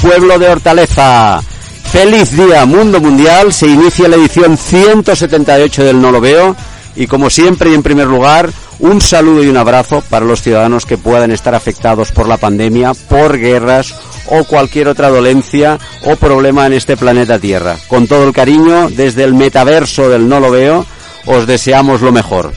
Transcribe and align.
Pueblo 0.00 0.38
de 0.38 0.48
Hortaleza. 0.48 1.42
Feliz 1.90 2.30
día 2.30 2.64
mundo 2.64 3.00
mundial. 3.00 3.52
Se 3.52 3.66
inicia 3.66 4.08
la 4.08 4.14
edición 4.14 4.56
178 4.56 5.82
del 5.82 6.00
No 6.00 6.12
lo 6.12 6.20
veo. 6.20 6.54
Y 6.94 7.08
como 7.08 7.28
siempre 7.28 7.70
y 7.70 7.74
en 7.74 7.82
primer 7.82 8.06
lugar, 8.06 8.50
un 8.78 9.00
saludo 9.00 9.42
y 9.42 9.48
un 9.48 9.56
abrazo 9.56 10.00
para 10.08 10.24
los 10.24 10.42
ciudadanos 10.42 10.86
que 10.86 10.96
puedan 10.96 11.32
estar 11.32 11.56
afectados 11.56 12.12
por 12.12 12.28
la 12.28 12.36
pandemia, 12.36 12.92
por 13.08 13.36
guerras 13.36 13.96
o 14.26 14.44
cualquier 14.44 14.86
otra 14.86 15.08
dolencia 15.08 15.80
o 16.04 16.14
problema 16.14 16.66
en 16.66 16.74
este 16.74 16.96
planeta 16.96 17.40
Tierra. 17.40 17.76
Con 17.88 18.06
todo 18.06 18.28
el 18.28 18.32
cariño, 18.32 18.90
desde 18.90 19.24
el 19.24 19.34
metaverso 19.34 20.08
del 20.08 20.28
No 20.28 20.38
lo 20.38 20.52
veo, 20.52 20.86
os 21.26 21.48
deseamos 21.48 22.00
lo 22.00 22.12
mejor. 22.12 22.52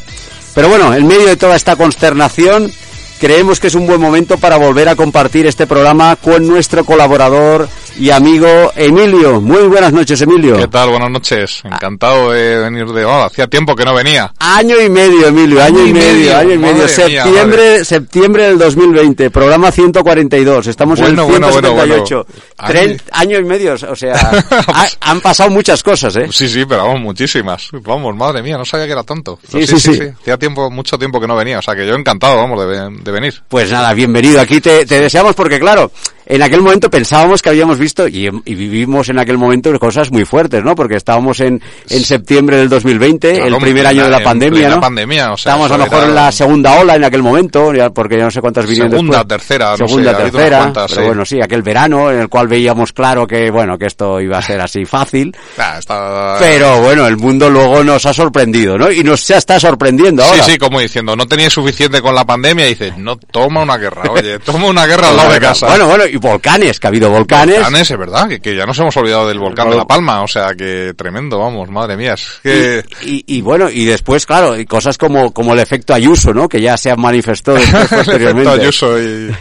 Pero 0.54 0.70
bueno, 0.70 0.94
en 0.94 1.08
medio 1.08 1.26
de 1.26 1.36
toda 1.36 1.56
esta 1.56 1.76
consternación, 1.76 2.72
creemos 3.20 3.60
que 3.60 3.68
es 3.68 3.76
un 3.76 3.88
buen 3.88 4.00
momento 4.00 4.38
para 4.38 4.58
volver 4.58 4.90
a 4.90 4.96
compartir 4.96 5.48
este 5.48 5.68
programa 5.68 6.16
con 6.16 6.48
nuestro 6.48 6.86
colaborador 6.86 7.68
y 8.00 8.12
amigo 8.12 8.72
Emilio. 8.76 9.42
Muy 9.42 9.64
buenas 9.68 9.92
noches, 9.92 10.22
Emilio. 10.22 10.56
¿Qué 10.58 10.68
tal? 10.68 10.90
Buenas 10.90 11.10
noches. 11.10 11.62
Encantado 11.64 12.32
de 12.32 12.58
venir 12.60 12.86
de... 12.88 13.04
Oh, 13.06 13.24
hacía 13.24 13.48
tiempo 13.48 13.76
que 13.76 13.84
no 13.86 13.94
venía. 13.96 14.32
Año 14.40 14.80
y 14.80 14.88
medio, 14.90 15.28
Emilio, 15.28 15.64
año, 15.64 15.86
y 15.86 15.94
medio, 15.94 16.38
año 16.38 16.54
y 16.54 16.58
medio. 16.58 16.74
Madre 16.76 16.88
mía, 16.88 16.88
septiembre, 17.24 17.86
septiembre 17.86 18.44
del 18.44 18.58
2020, 18.60 19.32
programa 19.32 19.72
142. 19.72 20.68
Estamos 20.68 21.00
Bueno, 21.00 21.24
en 21.24 21.28
el 21.28 21.32
bueno, 21.40 21.52
bueno, 21.52 21.70
178. 21.70 22.28
bueno. 22.28 22.72
Tren- 22.74 23.02
Año- 23.12 23.40
y 23.40 23.44
medio, 23.44 23.74
o 23.74 23.96
sea, 23.96 24.14
ha- 24.68 24.88
han 25.02 25.22
pasado 25.22 25.50
muchas 25.50 25.82
cosas, 25.82 26.16
¿eh? 26.18 26.28
Sí, 26.32 26.48
sí, 26.48 26.66
pero 26.66 26.86
vamos, 26.86 27.02
muchísimas. 27.02 27.70
Vamos, 27.84 28.16
madre 28.16 28.44
mía, 28.44 28.58
no 28.58 28.66
sabía 28.66 28.86
que 28.86 28.92
era 28.92 29.04
tanto. 29.04 29.40
Sí, 29.52 29.66
sí, 29.66 29.80
sí. 29.80 30.00
Hacía 30.22 30.38
tiempo, 30.38 30.70
mucho 30.70 31.00
tiempo 31.00 31.20
que 31.20 31.28
no 31.28 31.36
venía, 31.36 31.60
o 31.60 31.62
sea 31.64 31.76
que 31.76 31.88
yo 31.88 31.96
encantado, 31.96 32.36
vamos, 32.38 32.60
de, 32.68 32.90
de 33.04 33.12
venir. 33.12 33.42
Pues 33.48 33.72
nada, 33.72 33.92
bienvenido. 33.94 34.40
Aquí 34.40 34.62
te, 34.62 34.86
te 34.86 35.00
deseamos 35.02 35.34
porque, 35.36 35.60
claro, 35.60 35.92
en 36.30 36.42
aquel 36.44 36.62
momento 36.62 36.90
pensábamos 36.90 37.42
que 37.42 37.50
habíamos 37.50 37.78
visto 37.80 38.08
y, 38.08 38.28
y 38.46 38.56
vivimos 38.56 39.10
en 39.10 39.18
aquel 39.20 39.38
momento 39.38 39.72
cosas 39.80 40.12
muy 40.12 40.26
fuertes, 40.26 40.64
¿no? 40.64 40.76
Porque 40.76 40.96
estábamos 40.98 41.40
en, 41.40 41.62
en 41.90 42.04
septiembre 42.04 42.58
del 42.58 42.70
2020, 42.70 43.34
Claro, 43.36 43.56
el 43.56 43.62
primer 43.62 43.88
año 43.88 44.04
de 44.04 44.10
la 44.10 44.18
en 44.18 44.24
pandemia, 44.24 44.70
¿no? 44.70 44.80
pandemia, 44.80 45.32
o 45.34 45.38
sea, 45.38 45.54
Estábamos 45.54 45.72
a 45.72 45.78
lo 45.78 45.84
mejor 45.86 46.00
era- 46.00 46.08
en 46.10 46.16
la 46.16 46.32
segunda 46.32 46.80
ola 46.80 46.96
en 46.96 47.04
aquel 47.04 47.24
momento, 47.24 47.74
ya 47.74 47.90
porque 47.90 48.18
ya 48.18 48.26
no 48.26 48.32
sé 48.32 48.42
cuántas 48.42 48.66
vinieron 48.66 48.92
Segunda, 48.92 49.18
después. 49.20 49.38
tercera, 49.40 49.72
no 49.72 49.78
sé, 49.78 49.88
Segunda, 49.88 50.10
unas 50.12 50.22
tercera, 50.32 50.58
cuantas, 50.60 50.90
pero 50.92 51.02
sí. 51.02 51.08
bueno, 51.08 51.26
sí, 51.26 51.38
aquel 51.42 51.62
verano 51.62 52.12
en 52.12 52.20
el 52.20 52.28
cual 52.30 52.48
veíamos 52.48 52.92
claro 52.94 53.26
que, 53.26 53.50
bueno, 53.50 53.78
que 53.78 53.86
esto 53.86 54.20
iba 54.22 54.38
a 54.38 54.42
ser 54.42 54.60
así 54.62 54.86
fácil. 54.86 55.36
Está... 55.80 56.38
Pero 56.40 56.82
bueno, 56.82 57.08
el 57.08 57.18
mundo 57.18 57.50
luego 57.50 57.84
nos 57.84 58.06
ha 58.06 58.14
sorprendido, 58.14 58.78
¿no? 58.78 58.92
Y 58.92 59.04
nos 59.04 59.28
ya 59.28 59.38
está 59.38 59.60
sorprendiendo 59.60 60.24
ahora. 60.24 60.44
Sí, 60.44 60.52
sí, 60.54 60.58
como 60.58 60.80
diciendo, 60.80 61.16
no 61.16 61.26
tenía 61.28 61.50
suficiente 61.50 62.02
con 62.02 62.14
la 62.16 62.26
pandemia 62.26 62.66
y 62.66 62.70
dices, 62.70 62.98
no, 62.98 63.16
toma 63.18 63.62
una 63.62 63.78
guerra, 63.78 64.04
oye, 64.12 64.40
toma 64.40 64.68
una 64.68 64.86
guerra 64.86 65.10
al 65.10 65.18
lado 65.18 65.32
de 65.34 65.40
casa. 65.40 65.68
Bueno, 65.68 65.88
bueno, 65.88 66.06
y 66.06 66.17
volcanes, 66.20 66.80
que 66.80 66.88
ha 66.88 66.90
habido 66.90 67.10
volcanes. 67.10 67.56
Volcanes, 67.56 67.92
es 67.92 67.98
verdad, 67.98 68.28
que, 68.28 68.40
que 68.40 68.56
ya 68.56 68.66
nos 68.66 68.78
hemos 68.80 68.96
olvidado 68.98 69.28
del 69.28 69.40
volcán 69.40 69.70
de 69.70 69.78
La 69.78 69.86
Palma, 69.86 70.22
o 70.22 70.28
sea 70.28 70.54
que 70.56 70.94
tremendo, 70.96 71.40
vamos, 71.40 71.70
madre 71.70 71.98
mía, 71.98 72.14
es 72.14 72.40
que... 72.44 72.84
Y, 73.04 73.24
y 73.38 73.42
bueno, 73.42 73.70
y 73.70 73.86
después, 73.86 74.26
claro, 74.26 74.58
y 74.58 74.66
cosas 74.66 74.98
como, 74.98 75.34
como 75.34 75.54
el 75.54 75.60
efecto 75.60 75.94
Ayuso, 75.94 76.34
¿no? 76.34 76.48
Que 76.48 76.62
ya 76.62 76.78
se 76.78 76.92
ha 76.92 76.96
manifestado 76.96 77.58
después, 77.72 78.08
el 78.08 78.22
efecto. 78.22 78.50
Ayuso 78.50 79.02
y... 79.02 79.32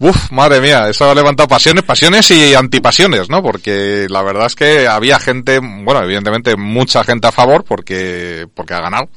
Uf, 0.00 0.30
madre 0.30 0.60
mía, 0.60 0.88
eso 0.88 1.10
ha 1.10 1.14
levantado 1.14 1.48
pasiones, 1.48 1.82
pasiones 1.82 2.30
y 2.30 2.54
antipasiones, 2.54 3.28
¿no? 3.28 3.42
Porque 3.42 4.06
la 4.08 4.22
verdad 4.22 4.46
es 4.46 4.54
que 4.54 4.86
había 4.86 5.18
gente, 5.18 5.58
bueno, 5.58 6.04
evidentemente 6.04 6.56
mucha 6.56 7.02
gente 7.02 7.26
a 7.26 7.32
favor 7.32 7.64
porque, 7.64 8.46
porque 8.54 8.74
ha 8.74 8.80
ganado. 8.80 9.08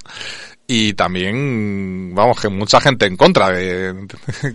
Y 0.73 0.93
también, 0.93 2.13
vamos, 2.15 2.39
que 2.39 2.47
mucha 2.47 2.79
gente 2.79 3.05
en 3.05 3.17
contra 3.17 3.49
de... 3.49 3.93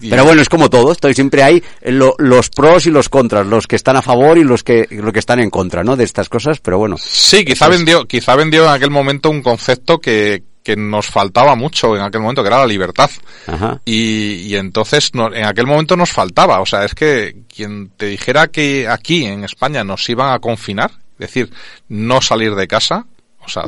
y- 0.01 0.09
Pero 0.09 0.25
bueno, 0.25 0.41
es 0.41 0.49
como 0.49 0.71
todo, 0.71 0.93
estoy 0.93 1.13
siempre 1.13 1.43
hay 1.43 1.63
lo- 1.83 2.15
los 2.19 2.49
pros 2.49 2.87
y 2.87 2.91
los 2.91 3.09
contras, 3.11 3.47
los 3.47 3.67
que 3.67 3.77
están 3.77 3.97
a 3.97 4.03
favor 4.03 4.39
y 4.39 4.45
los 4.45 4.63
que, 4.63 4.87
los 4.91 5.13
que 5.13 5.19
están 5.19 5.41
en 5.41 5.51
contra, 5.51 5.85
¿no? 5.85 5.95
De 5.97 6.05
estas 6.05 6.29
cosas, 6.31 6.61
pero 6.61 6.79
bueno. 6.79 6.97
Sí, 6.99 7.45
quizá 7.45 7.69
vendió, 7.69 8.07
quizá 8.07 8.35
vendió 8.35 8.65
en 8.65 8.71
aquel 8.71 8.91
momento 8.91 9.29
un 9.29 9.43
concepto 9.43 9.99
que, 9.99 10.43
que 10.63 10.75
nos 10.75 11.07
faltaba 11.07 11.55
mucho 11.55 11.95
en 11.97 12.03
aquel 12.03 12.23
momento, 12.23 12.43
que 12.43 12.49
era 12.49 12.61
la 12.61 12.67
libertad. 12.67 13.11
Ajá. 13.47 13.81
Y, 13.85 14.47
y 14.47 14.57
entonces 14.57 15.11
no- 15.15 15.35
en 15.35 15.45
aquel 15.45 15.67
momento 15.67 15.97
nos 15.97 16.13
faltaba. 16.13 16.61
O 16.61 16.67
sea, 16.67 16.85
es 16.87 16.95
que 16.95 17.37
quien 17.55 17.91
te 17.97 18.07
dijera 18.07 18.47
que 18.49 18.89
aquí 18.89 19.27
en 19.27 19.45
España 19.45 19.85
nos 19.85 20.09
iban 20.09 20.33
a 20.33 20.39
confinar, 20.39 20.93
es 21.19 21.19
decir, 21.29 21.51
no 21.89 22.23
salir 22.23 22.55
de 22.55 22.67
casa, 22.67 23.05
o 23.47 23.49
sea, 23.49 23.65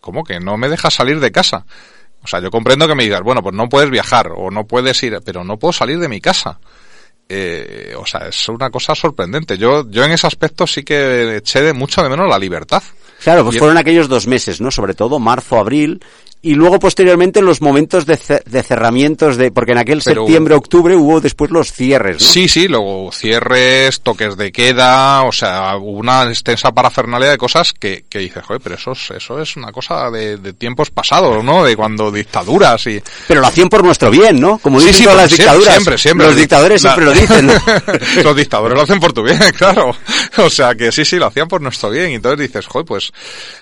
¿cómo 0.00 0.24
que 0.24 0.40
no 0.40 0.56
me 0.56 0.68
dejas 0.68 0.94
salir 0.94 1.20
de 1.20 1.30
casa? 1.32 1.66
O 2.22 2.26
sea, 2.26 2.40
yo 2.40 2.50
comprendo 2.50 2.88
que 2.88 2.94
me 2.94 3.04
digas, 3.04 3.22
bueno, 3.22 3.42
pues 3.42 3.54
no 3.54 3.68
puedes 3.68 3.90
viajar 3.90 4.30
o 4.34 4.50
no 4.50 4.66
puedes 4.66 5.02
ir, 5.02 5.18
pero 5.24 5.44
no 5.44 5.58
puedo 5.58 5.72
salir 5.72 5.98
de 5.98 6.08
mi 6.08 6.20
casa. 6.20 6.58
Eh, 7.28 7.94
o 7.98 8.06
sea, 8.06 8.28
es 8.28 8.48
una 8.48 8.70
cosa 8.70 8.94
sorprendente. 8.94 9.58
Yo, 9.58 9.88
yo 9.90 10.04
en 10.04 10.12
ese 10.12 10.26
aspecto 10.26 10.66
sí 10.66 10.82
que 10.82 11.36
eché 11.36 11.60
de 11.62 11.74
mucho 11.74 12.02
de 12.02 12.08
menos 12.08 12.28
la 12.28 12.38
libertad. 12.38 12.82
Claro, 13.22 13.44
pues 13.44 13.56
Y- 13.56 13.58
fueron 13.58 13.76
aquellos 13.76 14.08
dos 14.08 14.26
meses, 14.26 14.60
¿no? 14.60 14.70
Sobre 14.70 14.94
todo 14.94 15.18
marzo, 15.18 15.58
abril, 15.58 16.02
y 16.40 16.54
luego 16.54 16.78
posteriormente 16.78 17.42
los 17.42 17.60
momentos 17.60 18.06
de, 18.06 18.16
ce- 18.16 18.42
de 18.46 18.62
cerramientos 18.62 19.36
de, 19.36 19.50
porque 19.50 19.72
en 19.72 19.78
aquel 19.78 20.00
Pero- 20.04 20.22
septiembre, 20.22 20.54
octubre 20.54 20.94
hubo 20.96 21.20
después 21.20 21.50
los 21.50 21.72
cierres, 21.72 22.22
¿no? 22.22 22.26
Sí, 22.28 22.48
sí, 22.48 22.68
luego 22.68 23.10
cierres, 23.12 24.00
toques 24.02 24.36
de 24.36 24.52
queda, 24.52 25.22
o 25.24 25.32
sea, 25.32 25.76
una 25.76 26.24
extensa 26.28 26.70
parafernalia 26.72 27.30
de 27.30 27.38
cosas 27.38 27.72
que, 27.72 28.04
que 28.08 28.20
dices, 28.20 28.44
joder, 28.44 28.60
pero 28.62 28.76
eso 28.76 28.92
es, 28.92 29.10
eso 29.10 29.40
es 29.42 29.56
una 29.56 29.72
cosa 29.72 30.10
de, 30.10 30.36
de 30.36 30.52
tiempos 30.52 30.90
pasados, 30.90 31.42
¿no? 31.42 31.64
De 31.64 31.74
cuando 31.76 32.10
dictaduras 32.12 32.86
y... 32.86 33.02
Pero 33.26 33.40
lo 33.40 33.46
hacían 33.48 33.68
por 33.68 33.82
nuestro 33.82 34.10
bien, 34.10 34.40
¿no? 34.40 34.58
Como 34.58 34.78
dicen 34.78 34.94
sí, 34.94 35.02
todas 35.04 35.16
las 35.18 35.28
siempre, 35.32 35.44
dictaduras. 35.56 35.74
siempre, 35.74 35.98
siempre. 35.98 36.26
Los 36.28 36.36
dictadores 36.36 36.82
La- 36.84 36.94
siempre 36.94 37.04
lo 37.04 37.20
dicen. 37.20 37.50
Los 38.24 38.36
dictadores 38.36 38.76
lo 38.76 38.82
hacen 38.84 39.00
por 39.00 39.12
tu 39.12 39.22
bien, 39.22 39.38
claro. 39.56 39.92
O 40.36 40.50
sea 40.50 40.74
que 40.74 40.92
sí, 40.92 41.04
sí, 41.04 41.16
lo 41.16 41.26
hacían 41.26 41.48
por 41.48 41.60
nuestro 41.60 41.90
bien. 41.90 42.10
Y 42.10 42.14
entonces 42.14 42.38
dices, 42.48 42.66
joder, 42.66 42.86
pues, 42.86 43.12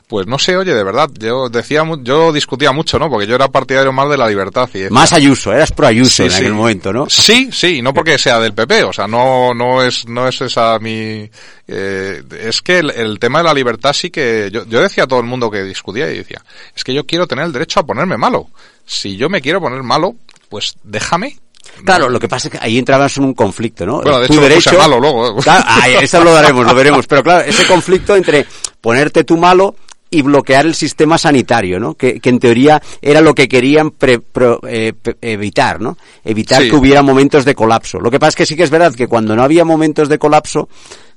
pues 0.06 0.26
no 0.26 0.38
sé, 0.38 0.56
oye, 0.56 0.74
de 0.74 0.84
verdad, 0.84 1.08
yo 1.18 1.48
decía, 1.48 1.82
yo 2.02 2.32
discutía 2.32 2.65
mucho, 2.72 2.98
¿no? 2.98 3.08
Porque 3.08 3.26
yo 3.26 3.34
era 3.34 3.48
partidario 3.48 3.92
más 3.92 4.08
de 4.08 4.16
la 4.16 4.28
libertad 4.28 4.68
y 4.74 4.90
Más 4.90 5.12
Ayuso, 5.12 5.52
eras 5.52 5.72
pro 5.72 5.86
Ayuso 5.86 6.16
Sí, 6.16 6.22
en 6.24 6.30
sí. 6.30 6.36
aquel 6.38 6.54
momento, 6.54 6.92
¿no? 6.92 7.06
Sí, 7.08 7.50
sí, 7.52 7.82
no 7.82 7.92
porque 7.94 8.18
sea 8.18 8.38
del 8.40 8.54
PP, 8.54 8.84
o 8.84 8.92
sea, 8.92 9.06
no, 9.06 9.54
no 9.54 9.82
es, 9.82 10.06
no 10.06 10.28
es 10.28 10.40
esa 10.40 10.78
mi, 10.78 11.28
eh, 11.68 12.22
es 12.40 12.62
que 12.62 12.78
el, 12.78 12.90
el 12.90 13.18
tema 13.18 13.38
de 13.38 13.44
la 13.44 13.54
libertad 13.54 13.92
sí 13.92 14.10
que, 14.10 14.48
yo, 14.52 14.64
yo 14.66 14.80
decía 14.80 15.04
a 15.04 15.06
todo 15.06 15.20
el 15.20 15.26
mundo 15.26 15.50
que 15.50 15.62
discutía 15.62 16.10
y 16.10 16.18
decía, 16.18 16.42
es 16.74 16.84
que 16.84 16.94
yo 16.94 17.06
quiero 17.06 17.26
tener 17.26 17.44
el 17.44 17.52
derecho 17.52 17.80
a 17.80 17.86
ponerme 17.86 18.16
malo. 18.16 18.48
Si 18.84 19.16
yo 19.16 19.28
me 19.28 19.40
quiero 19.40 19.60
poner 19.60 19.82
malo, 19.82 20.14
pues 20.48 20.74
déjame. 20.84 21.38
Claro, 21.84 22.08
lo 22.08 22.20
que 22.20 22.28
pasa 22.28 22.48
es 22.48 22.52
que 22.52 22.58
ahí 22.64 22.78
entrabas 22.78 23.16
en 23.18 23.24
un 23.24 23.34
conflicto, 23.34 23.84
¿no? 23.84 24.00
Bueno, 24.00 24.20
de 24.20 24.28
Tu 24.28 24.34
hecho 24.34 24.70
puse 24.70 24.78
malo 24.78 25.00
luego. 25.00 25.36
Claro, 25.38 25.64
ahí, 25.66 25.94
eso 26.00 26.22
lo 26.22 26.32
daremos, 26.32 26.64
lo 26.64 26.74
veremos. 26.74 27.06
Pero 27.06 27.22
claro, 27.22 27.44
ese 27.44 27.66
conflicto 27.66 28.14
entre 28.16 28.46
ponerte 28.80 29.24
tú 29.24 29.36
malo 29.36 29.74
y 30.16 30.22
bloquear 30.22 30.64
el 30.66 30.74
sistema 30.74 31.18
sanitario, 31.18 31.78
¿no? 31.78 31.94
Que, 31.94 32.20
que 32.20 32.30
en 32.30 32.38
teoría 32.38 32.82
era 33.02 33.20
lo 33.20 33.34
que 33.34 33.48
querían 33.48 33.90
pre- 33.90 34.18
pro- 34.20 34.60
eh, 34.66 34.92
evitar, 35.20 35.80
¿no? 35.80 35.96
Evitar 36.24 36.62
Sí. 36.62 36.70
que 36.70 36.76
hubiera 36.76 37.02
momentos 37.02 37.44
de 37.44 37.54
colapso. 37.54 37.98
Lo 38.00 38.10
que 38.10 38.18
pasa 38.18 38.30
es 38.30 38.36
que 38.36 38.46
sí 38.46 38.56
que 38.56 38.62
es 38.62 38.70
verdad 38.70 38.94
que 38.94 39.06
cuando 39.08 39.36
no 39.36 39.42
había 39.42 39.64
momentos 39.64 40.08
de 40.08 40.18
colapso, 40.18 40.68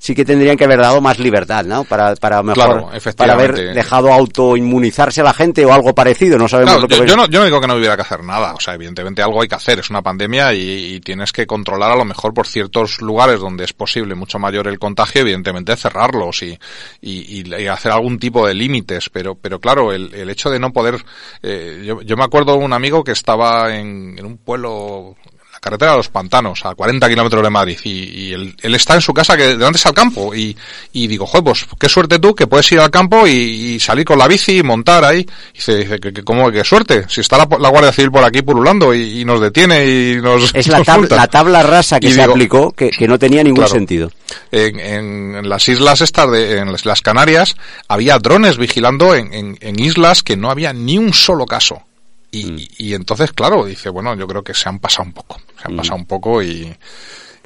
sí 0.01 0.16
que 0.16 0.24
tendrían 0.25 0.56
que 0.57 0.63
haber 0.63 0.80
dado 0.80 1.01
más 1.01 1.19
libertad, 1.19 1.66
¿no? 1.66 1.84
Para, 1.84 2.16
para 2.16 2.42
mejor, 2.42 2.90
Claro, 2.90 2.90
para 3.18 3.34
haber 3.34 3.74
dejado 3.75 4.12
autoinmunizarse 4.13 5.22
a 5.22 5.25
la 5.25 5.34
gente 5.34 5.66
o 5.66 5.74
algo 5.74 5.94
parecido, 5.94 6.38
no 6.38 6.48
sabemos 6.48 6.72
Claro, 6.74 6.81
lo 6.84 6.88
que 6.88 6.96
yo, 6.98 7.04
yo 7.06 7.16
no, 7.18 7.28
yo 7.28 7.40
no 7.40 7.46
digo 7.46 7.60
que 7.62 7.68
no 7.68 7.75
hubiera 7.75 7.96
que 7.98 8.04
hacer 8.04 8.24
nada, 8.24 8.54
o 8.56 8.60
sea, 8.60 8.74
evidentemente 8.75 9.22
algo 9.22 9.42
hay 9.42 9.48
que 9.50 9.56
hacer, 9.56 9.78
es 9.80 9.90
una 9.90 10.01
pandemia 10.01 10.54
y, 10.54 10.96
y 10.96 11.00
tienes 11.01 11.31
que 11.34 11.46
controlar 11.46 11.92
a 11.92 11.96
lo 11.98 12.06
mejor 12.06 12.34
por 12.34 12.48
ciertos 12.48 13.01
lugares 13.01 13.40
donde 13.42 13.66
es 13.66 13.74
posible 13.74 14.16
mucho 14.16 14.40
mayor 14.40 14.68
el 14.68 14.80
contagio, 14.80 15.22
evidentemente 15.22 15.75
cerrarlos 15.75 16.42
y, 16.44 16.57
y, 17.01 17.46
y- 17.62 17.68
hacer 17.68 17.92
algún 17.92 18.18
tipo 18.19 18.48
de 18.48 18.54
límites, 18.54 19.10
pero, 19.10 19.36
pero 19.36 19.60
claro, 19.60 19.92
el, 19.92 20.13
el 20.13 20.30
hecho 20.30 20.50
de 20.50 20.60
no 20.60 20.72
poder, 20.72 21.04
eh, 21.44 21.84
yo, 21.86 22.01
yo 22.01 22.16
me 22.16 22.24
acuerdo 22.24 22.54
de 22.54 22.63
un 22.63 22.72
amigo 22.74 23.04
que 23.04 23.12
estaba 23.12 23.75
en, 23.75 24.16
en 24.18 24.25
un 24.25 24.38
pueblo 24.38 25.16
la 25.60 25.62
carretera 25.62 25.92
de 25.92 25.98
los 25.98 26.08
pantanos, 26.08 26.66
a 26.66 26.74
40 26.74 27.10
kilómetros 27.10 27.44
de 27.44 27.50
Madrid, 27.50 27.78
y, 27.84 28.32
él, 28.32 28.56
está 28.62 28.96
en 28.96 29.02
su 29.02 29.14
casa 29.14 29.36
que 29.36 29.44
delante 29.44 29.76
está 29.78 29.90
el 29.90 29.96
campo, 29.96 30.34
y, 30.34 30.56
y 30.94 31.08
digo, 31.08 31.26
joder, 31.26 31.44
pues 31.44 31.66
qué 31.78 31.90
suerte 31.90 32.18
tú 32.18 32.34
que 32.34 32.48
puedes 32.48 32.72
ir 32.72 32.80
al 32.80 32.90
campo 32.90 33.28
y, 33.28 33.78
salir 33.80 34.06
con 34.06 34.18
la 34.18 34.28
bici 34.28 34.58
y 34.58 34.64
montar 34.64 35.04
ahí. 35.04 35.20
Y 35.54 35.58
dice, 35.58 35.78
dice 35.78 36.00
que, 36.00 36.14
que, 36.14 36.24
¿cómo, 36.24 36.50
qué 36.52 36.64
suerte? 36.64 37.06
Si 37.10 37.22
está 37.22 37.38
la, 37.38 37.46
Guardia 37.46 37.92
Civil 37.92 38.12
por 38.12 38.24
aquí 38.24 38.42
purulando 38.42 38.94
y, 38.94 39.26
nos 39.26 39.42
detiene 39.42 39.86
y 39.86 40.16
nos... 40.22 40.54
Es 40.56 40.68
la, 40.68 40.82
tabla, 40.84 41.16
la 41.16 41.28
tabla 41.28 41.64
rasa 41.64 42.00
que 42.00 42.12
se 42.12 42.22
aplicó 42.22 42.72
que, 42.72 42.90
que, 42.90 43.08
no 43.08 43.20
tenía 43.20 43.44
ningún 43.44 43.68
sentido. 43.68 44.12
En, 44.52 44.80
en, 44.80 45.50
las 45.50 45.68
islas 45.68 46.02
estas, 46.02 46.32
de, 46.32 46.60
en 46.60 46.72
las 46.72 47.02
Canarias, 47.02 47.56
había 47.88 48.18
drones 48.20 48.58
vigilando 48.58 49.14
en, 49.14 49.34
en, 49.34 49.58
en 49.60 49.80
islas 49.80 50.24
que 50.24 50.38
no 50.38 50.50
había 50.50 50.72
ni 50.72 50.98
un 50.98 51.14
solo 51.14 51.46
caso. 51.46 51.84
Y, 52.31 52.46
mm. 52.46 52.58
y, 52.78 52.94
entonces, 52.94 53.31
claro, 53.34 53.66
dice, 53.66 53.90
bueno, 53.90 54.16
yo 54.16 54.28
creo 54.28 54.44
que 54.44 54.54
se 54.54 54.70
han 54.70 54.80
pasado 54.80 55.06
un 55.06 55.14
poco. 55.14 55.40
Se 55.62 55.68
han 55.68 55.74
mm. 55.74 55.78
pasado 55.78 55.96
un 55.96 56.06
poco 56.06 56.44
y, 56.44 56.72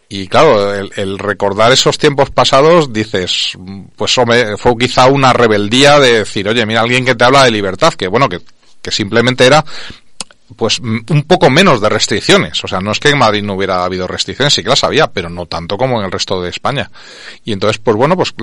y 0.10 0.28
claro, 0.28 0.74
el, 0.76 1.18
recordar 1.18 1.72
esos 1.72 1.98
tiempos 1.98 2.30
pasados, 2.30 2.94
dices, 2.94 3.58
pues 3.96 4.18
hombre, 4.18 4.58
fue 4.58 4.78
quizá 4.78 5.08
una 5.08 5.34
rebeldía 5.34 6.00
de 6.00 6.20
decir, 6.20 6.48
oye, 6.48 6.66
mira, 6.66 6.82
alguien 6.82 7.06
que 7.06 7.16
te 7.16 7.24
habla 7.24 7.46
de 7.46 7.52
libertad, 7.52 7.94
que 7.94 8.08
bueno, 8.08 8.30
que, 8.30 8.42
que 8.82 8.92
simplemente 8.92 9.46
era 9.46 9.66
pues 10.56 10.80
un 10.80 11.24
poco 11.28 11.50
menos 11.50 11.82
de 11.82 11.90
restricciones. 11.90 12.64
O 12.64 12.68
sea, 12.68 12.80
no 12.80 12.92
es 12.92 13.00
que 13.00 13.10
en 13.10 13.18
Madrid 13.18 13.42
no 13.42 13.56
hubiera 13.56 13.84
habido 13.84 14.08
restricciones, 14.08 14.54
sí 14.54 14.62
que 14.62 14.70
las 14.70 14.84
había, 14.84 15.08
pero 15.08 15.30
no 15.30 15.48
tanto 15.48 15.78
como 15.78 16.00
en 16.00 16.06
el 16.06 16.12
resto 16.12 16.42
de 16.42 16.50
España. 16.50 16.92
Y 17.44 17.54
entonces, 17.54 17.80
pues 17.80 17.98
bueno, 17.98 18.16
pues 18.16 18.36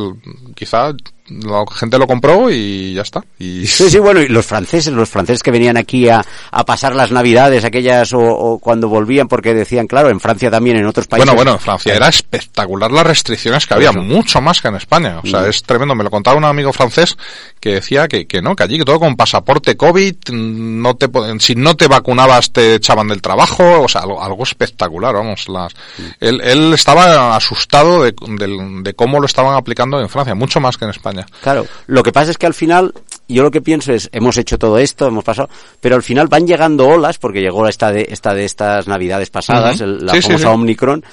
quizá 0.56 0.92
la 1.30 1.64
gente 1.72 1.98
lo 1.98 2.06
compró 2.06 2.50
y 2.50 2.94
ya 2.94 3.02
está. 3.02 3.22
Y... 3.38 3.66
Sí, 3.66 3.88
sí, 3.88 3.98
bueno, 3.98 4.20
y 4.20 4.28
los 4.28 4.44
franceses, 4.44 4.92
los 4.92 5.08
franceses 5.08 5.42
que 5.42 5.50
venían 5.50 5.76
aquí 5.76 6.08
a, 6.08 6.24
a 6.50 6.64
pasar 6.64 6.94
las 6.94 7.12
navidades, 7.12 7.64
aquellas 7.64 8.12
o, 8.12 8.58
cuando 8.60 8.88
volvían, 8.88 9.28
porque 9.28 9.54
decían, 9.54 9.86
claro, 9.86 10.10
en 10.10 10.20
Francia 10.20 10.50
también, 10.50 10.76
en 10.76 10.86
otros 10.86 11.06
países. 11.06 11.26
Bueno, 11.26 11.36
bueno, 11.36 11.52
en 11.52 11.60
Francia 11.60 11.94
era 11.94 12.08
espectacular 12.08 12.90
las 12.90 13.06
restricciones 13.06 13.66
que 13.66 13.74
había, 13.74 13.92
mucho 13.92 14.40
más 14.40 14.60
que 14.60 14.68
en 14.68 14.76
España. 14.76 15.20
O 15.22 15.26
sea, 15.26 15.42
mm. 15.42 15.50
es 15.50 15.62
tremendo. 15.62 15.94
Me 15.94 16.04
lo 16.04 16.10
contaba 16.10 16.36
un 16.36 16.44
amigo 16.44 16.72
francés 16.72 17.16
que 17.60 17.74
decía 17.74 18.08
que, 18.08 18.26
que 18.26 18.42
no, 18.42 18.56
que 18.56 18.64
allí 18.64 18.78
que 18.78 18.84
todo 18.84 18.98
con 18.98 19.16
pasaporte 19.16 19.76
COVID, 19.76 20.16
no 20.32 20.96
te 20.96 21.08
si 21.38 21.54
no 21.54 21.76
te 21.76 21.86
vacunabas 21.86 22.52
te 22.52 22.74
echaban 22.74 23.08
del 23.08 23.22
trabajo, 23.22 23.82
o 23.82 23.88
sea, 23.88 24.02
algo, 24.02 24.22
algo 24.22 24.42
espectacular, 24.42 25.14
vamos. 25.14 25.48
Las, 25.48 25.74
mm. 25.74 26.02
él, 26.20 26.40
él 26.42 26.72
estaba 26.74 27.36
asustado 27.36 28.02
de, 28.02 28.12
de, 28.12 28.82
de 28.82 28.94
cómo 28.94 29.20
lo 29.20 29.26
estaban 29.26 29.54
aplicando 29.54 30.00
en 30.00 30.08
Francia, 30.08 30.34
mucho 30.34 30.60
más 30.60 30.76
que 30.76 30.84
en 30.84 30.90
España. 30.90 31.19
Claro, 31.42 31.66
lo 31.86 32.02
que 32.02 32.12
pasa 32.12 32.30
es 32.30 32.38
que 32.38 32.46
al 32.46 32.54
final, 32.54 32.92
yo 33.28 33.42
lo 33.42 33.50
que 33.50 33.60
pienso 33.60 33.92
es, 33.92 34.08
hemos 34.12 34.36
hecho 34.36 34.58
todo 34.58 34.78
esto, 34.78 35.06
hemos 35.06 35.24
pasado, 35.24 35.48
pero 35.80 35.96
al 35.96 36.02
final 36.02 36.28
van 36.28 36.46
llegando 36.46 36.88
olas, 36.88 37.18
porque 37.18 37.40
llegó 37.40 37.66
esta 37.68 37.92
de, 37.92 38.06
esta 38.10 38.34
de 38.34 38.44
estas 38.44 38.86
navidades 38.86 39.30
pasadas, 39.30 39.80
la 39.80 40.14
famosa 40.20 40.50
Omicron, 40.50 41.04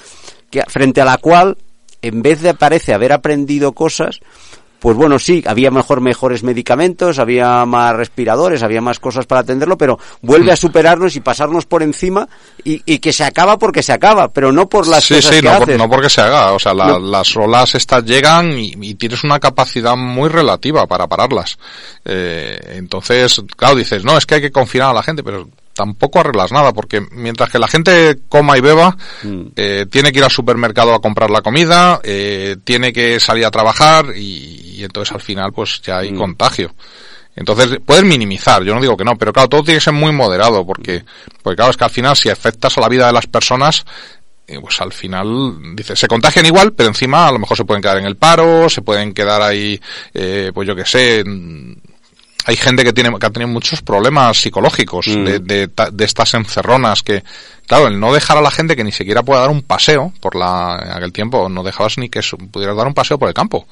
que, 0.50 0.62
frente 0.68 1.00
a 1.00 1.04
la 1.04 1.18
cual, 1.18 1.56
en 2.02 2.22
vez 2.22 2.42
de 2.42 2.54
parece 2.54 2.94
haber 2.94 3.12
aprendido 3.12 3.72
cosas, 3.72 4.20
pues 4.78 4.96
bueno, 4.96 5.18
sí, 5.18 5.42
había 5.46 5.70
mejor 5.70 6.00
mejores 6.00 6.42
medicamentos, 6.42 7.18
había 7.18 7.64
más 7.64 7.94
respiradores, 7.96 8.62
había 8.62 8.80
más 8.80 9.00
cosas 9.00 9.26
para 9.26 9.40
atenderlo, 9.40 9.76
pero 9.76 9.98
vuelve 10.22 10.52
a 10.52 10.54
mm. 10.54 10.58
superarnos 10.58 11.16
y 11.16 11.20
pasarnos 11.20 11.66
por 11.66 11.82
encima 11.82 12.28
y, 12.64 12.82
y 12.84 12.98
que 12.98 13.12
se 13.12 13.24
acaba 13.24 13.58
porque 13.58 13.82
se 13.82 13.92
acaba, 13.92 14.28
pero 14.28 14.52
no 14.52 14.68
por 14.68 14.86
las 14.86 15.06
cosas 15.06 15.34
sí, 15.34 15.40
que 15.40 15.48
no, 15.48 15.78
no 15.78 15.88
porque 15.88 16.08
se 16.08 16.20
haga, 16.20 16.52
o 16.52 16.58
sea, 16.58 16.74
las 16.74 17.36
olas 17.36 17.74
estas 17.74 18.04
llegan 18.04 18.58
y, 18.58 18.94
tienes 18.94 19.24
una 19.24 19.38
capacidad 19.38 19.96
muy 19.96 20.28
relativa 20.28 20.86
para 20.86 21.06
pararlas. 21.06 21.58
Eh, 22.04 22.58
entonces, 22.76 23.40
claro, 23.56 23.76
dices, 23.76 24.04
no, 24.04 24.16
es 24.16 24.26
que 24.26 24.36
hay 24.36 24.40
que 24.40 24.52
confinar 24.52 24.90
a 24.90 24.94
la 24.94 25.02
gente, 25.02 25.22
pero 25.22 25.48
tampoco 25.78 26.18
arreglas 26.18 26.50
nada, 26.50 26.72
porque 26.72 27.00
mientras 27.12 27.50
que 27.50 27.60
la 27.60 27.68
gente 27.68 28.18
coma 28.28 28.58
y 28.58 28.60
beba, 28.60 28.96
mm. 29.22 29.42
eh, 29.54 29.86
tiene 29.88 30.10
que 30.10 30.18
ir 30.18 30.24
al 30.24 30.30
supermercado 30.32 30.92
a 30.92 31.00
comprar 31.00 31.30
la 31.30 31.40
comida, 31.40 32.00
eh, 32.02 32.56
tiene 32.64 32.92
que 32.92 33.20
salir 33.20 33.46
a 33.46 33.52
trabajar 33.52 34.06
y, 34.16 34.82
entonces 34.82 35.14
al 35.14 35.20
final 35.20 35.52
pues 35.52 35.80
ya 35.80 35.98
hay 35.98 36.10
mm. 36.10 36.18
contagio. 36.18 36.74
Entonces, 37.36 37.78
puedes 37.86 38.02
minimizar, 38.02 38.64
yo 38.64 38.74
no 38.74 38.80
digo 38.80 38.96
que 38.96 39.04
no, 39.04 39.16
pero 39.16 39.32
claro, 39.32 39.48
todo 39.48 39.62
tiene 39.62 39.78
que 39.78 39.84
ser 39.84 39.92
muy 39.92 40.10
moderado, 40.10 40.66
porque, 40.66 41.04
porque 41.44 41.54
claro, 41.54 41.70
es 41.70 41.76
que 41.76 41.84
al 41.84 41.90
final 41.90 42.16
si 42.16 42.28
afectas 42.28 42.76
a 42.76 42.80
la 42.80 42.88
vida 42.88 43.06
de 43.06 43.12
las 43.12 43.28
personas, 43.28 43.84
eh, 44.48 44.58
pues 44.60 44.80
al 44.80 44.92
final, 44.92 45.76
dice, 45.76 45.94
se 45.94 46.08
contagian 46.08 46.44
igual, 46.44 46.72
pero 46.72 46.88
encima 46.88 47.28
a 47.28 47.32
lo 47.32 47.38
mejor 47.38 47.56
se 47.56 47.64
pueden 47.64 47.80
quedar 47.80 47.98
en 47.98 48.06
el 48.06 48.16
paro, 48.16 48.68
se 48.68 48.82
pueden 48.82 49.14
quedar 49.14 49.40
ahí, 49.42 49.80
pues 50.52 50.66
yo 50.66 50.74
que 50.74 50.84
sé, 50.84 51.22
hay 52.48 52.56
gente 52.56 52.82
que 52.82 52.94
tiene 52.94 53.10
que 53.18 53.26
ha 53.26 53.30
tenido 53.30 53.52
muchos 53.52 53.82
problemas 53.82 54.40
psicológicos 54.40 55.06
mm. 55.06 55.24
de, 55.24 55.68
de, 55.68 56.04
estas 56.04 56.32
encerronas 56.32 57.02
que 57.02 57.22
claro 57.66 57.88
el 57.88 58.00
no 58.00 58.10
dejar 58.10 58.38
a 58.38 58.40
la 58.40 58.50
gente 58.50 58.74
que 58.74 58.84
ni 58.84 58.90
siquiera 58.90 59.22
pueda 59.22 59.42
dar 59.42 59.50
un 59.50 59.60
paseo 59.60 60.14
por 60.18 60.34
la 60.34 60.80
en 60.82 60.92
aquel 60.92 61.12
tiempo 61.12 61.50
no 61.50 61.62
dejabas 61.62 61.98
ni 61.98 62.08
que 62.08 62.20
pudieras 62.50 62.74
dar 62.74 62.86
un 62.86 62.94
paseo 62.94 63.18
por 63.18 63.28
el 63.28 63.34
campo 63.34 63.66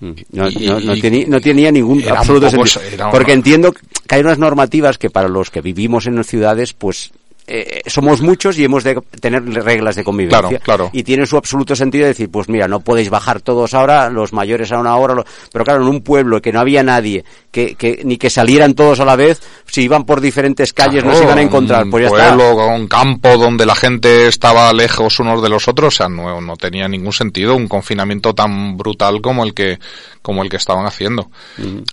mm. 0.00 0.10
no, 0.32 0.50
no, 0.50 1.40
tenía, 1.40 1.70
ningún 1.70 2.02
absoluto 2.08 2.50
sentido. 2.50 3.10
Porque 3.12 3.32
entiendo 3.32 3.72
que 3.72 4.14
hay 4.16 4.22
unas 4.22 4.38
normativas 4.38 4.98
que 4.98 5.08
para 5.08 5.28
los 5.28 5.50
que 5.50 5.60
vivimos 5.60 6.08
en 6.08 6.16
las 6.16 6.26
ciudades, 6.26 6.72
pues 6.72 7.12
eh, 7.48 7.82
somos 7.86 8.20
muchos 8.20 8.58
y 8.58 8.64
hemos 8.64 8.82
de 8.82 9.00
tener 9.20 9.44
reglas 9.44 9.94
de 9.94 10.02
convivencia. 10.02 10.58
Claro, 10.58 10.90
Y 10.92 11.04
tiene 11.04 11.26
su 11.26 11.36
absoluto 11.36 11.76
sentido 11.76 12.06
decir, 12.06 12.28
pues 12.30 12.48
mira, 12.48 12.66
no 12.66 12.80
podéis 12.80 13.08
bajar 13.08 13.40
todos 13.40 13.72
ahora, 13.74 14.10
los 14.10 14.32
mayores 14.32 14.72
a 14.72 14.78
una 14.78 14.96
hora, 14.96 15.22
pero 15.52 15.64
claro, 15.64 15.82
en 15.82 15.88
un 15.88 16.00
pueblo 16.00 16.42
que 16.42 16.52
no 16.52 16.60
había 16.60 16.82
nadie, 16.82 17.24
que, 17.52 17.76
que 17.76 18.02
ni 18.04 18.16
que 18.16 18.30
salieran 18.30 18.74
todos 18.74 18.98
a 18.98 19.04
la 19.04 19.14
vez, 19.14 19.40
si 19.66 19.82
iban 19.82 20.04
por 20.04 20.20
diferentes 20.20 20.72
calles 20.72 21.04
no 21.04 21.14
se 21.14 21.22
iban 21.22 21.38
a 21.38 21.42
encontrar. 21.42 21.86
Pues 21.88 22.04
ya 22.04 22.34
pueblo, 22.34 22.66
un 22.66 22.88
campo 22.88 23.36
donde 23.36 23.64
la 23.64 23.74
gente 23.74 24.26
estaba 24.26 24.72
lejos 24.72 25.20
unos 25.20 25.40
de 25.42 25.48
los 25.48 25.68
otros, 25.68 25.94
o 25.94 25.96
sea, 25.96 26.08
no, 26.08 26.40
no 26.40 26.56
tenía 26.56 26.88
ningún 26.88 27.12
sentido 27.12 27.54
un 27.54 27.68
confinamiento 27.68 28.34
tan 28.34 28.76
brutal 28.76 29.20
como 29.22 29.44
el 29.44 29.54
que, 29.54 29.78
como 30.26 30.42
el 30.42 30.48
que 30.48 30.56
estaban 30.56 30.86
haciendo. 30.86 31.30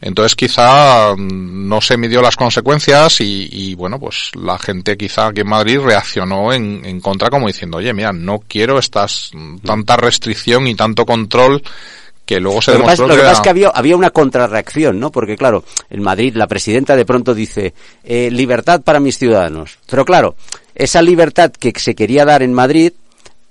Entonces 0.01 0.35
quizá 0.35 1.13
mm, 1.15 1.67
no 1.67 1.81
se 1.81 1.97
midió 1.97 2.19
las 2.19 2.35
consecuencias 2.35 3.21
y, 3.21 3.47
y, 3.51 3.75
bueno, 3.75 3.99
pues 3.99 4.31
la 4.33 4.57
gente 4.57 4.97
quizá 4.97 5.27
aquí 5.27 5.41
en 5.41 5.49
Madrid 5.49 5.79
reaccionó 5.79 6.51
en, 6.51 6.83
en 6.83 6.99
contra 6.99 7.29
como 7.29 7.45
diciendo, 7.45 7.77
oye, 7.77 7.93
mira, 7.93 8.11
no 8.11 8.39
quiero 8.39 8.79
estas, 8.79 9.29
mm, 9.33 9.57
tanta 9.57 9.97
restricción 9.97 10.65
y 10.65 10.73
tanto 10.73 11.05
control 11.05 11.61
que 12.25 12.39
luego 12.39 12.59
se 12.59 12.71
demostró 12.71 13.07
lo 13.07 13.13
que, 13.13 13.21
pasa 13.21 13.33
es 13.33 13.39
que 13.41 13.49
había, 13.49 13.69
había 13.69 13.95
una 13.95 14.09
contrarreacción, 14.09 14.99
¿no? 14.99 15.11
Porque 15.11 15.37
claro, 15.37 15.63
en 15.91 16.01
Madrid 16.01 16.35
la 16.35 16.47
presidenta 16.47 16.95
de 16.95 17.05
pronto 17.05 17.35
dice, 17.35 17.75
eh, 18.03 18.31
libertad 18.31 18.81
para 18.81 18.99
mis 18.99 19.19
ciudadanos. 19.19 19.77
Pero 19.87 20.05
claro, 20.05 20.35
esa 20.73 21.03
libertad 21.03 21.51
que 21.51 21.71
se 21.75 21.93
quería 21.93 22.25
dar 22.25 22.41
en 22.41 22.53
Madrid 22.53 22.93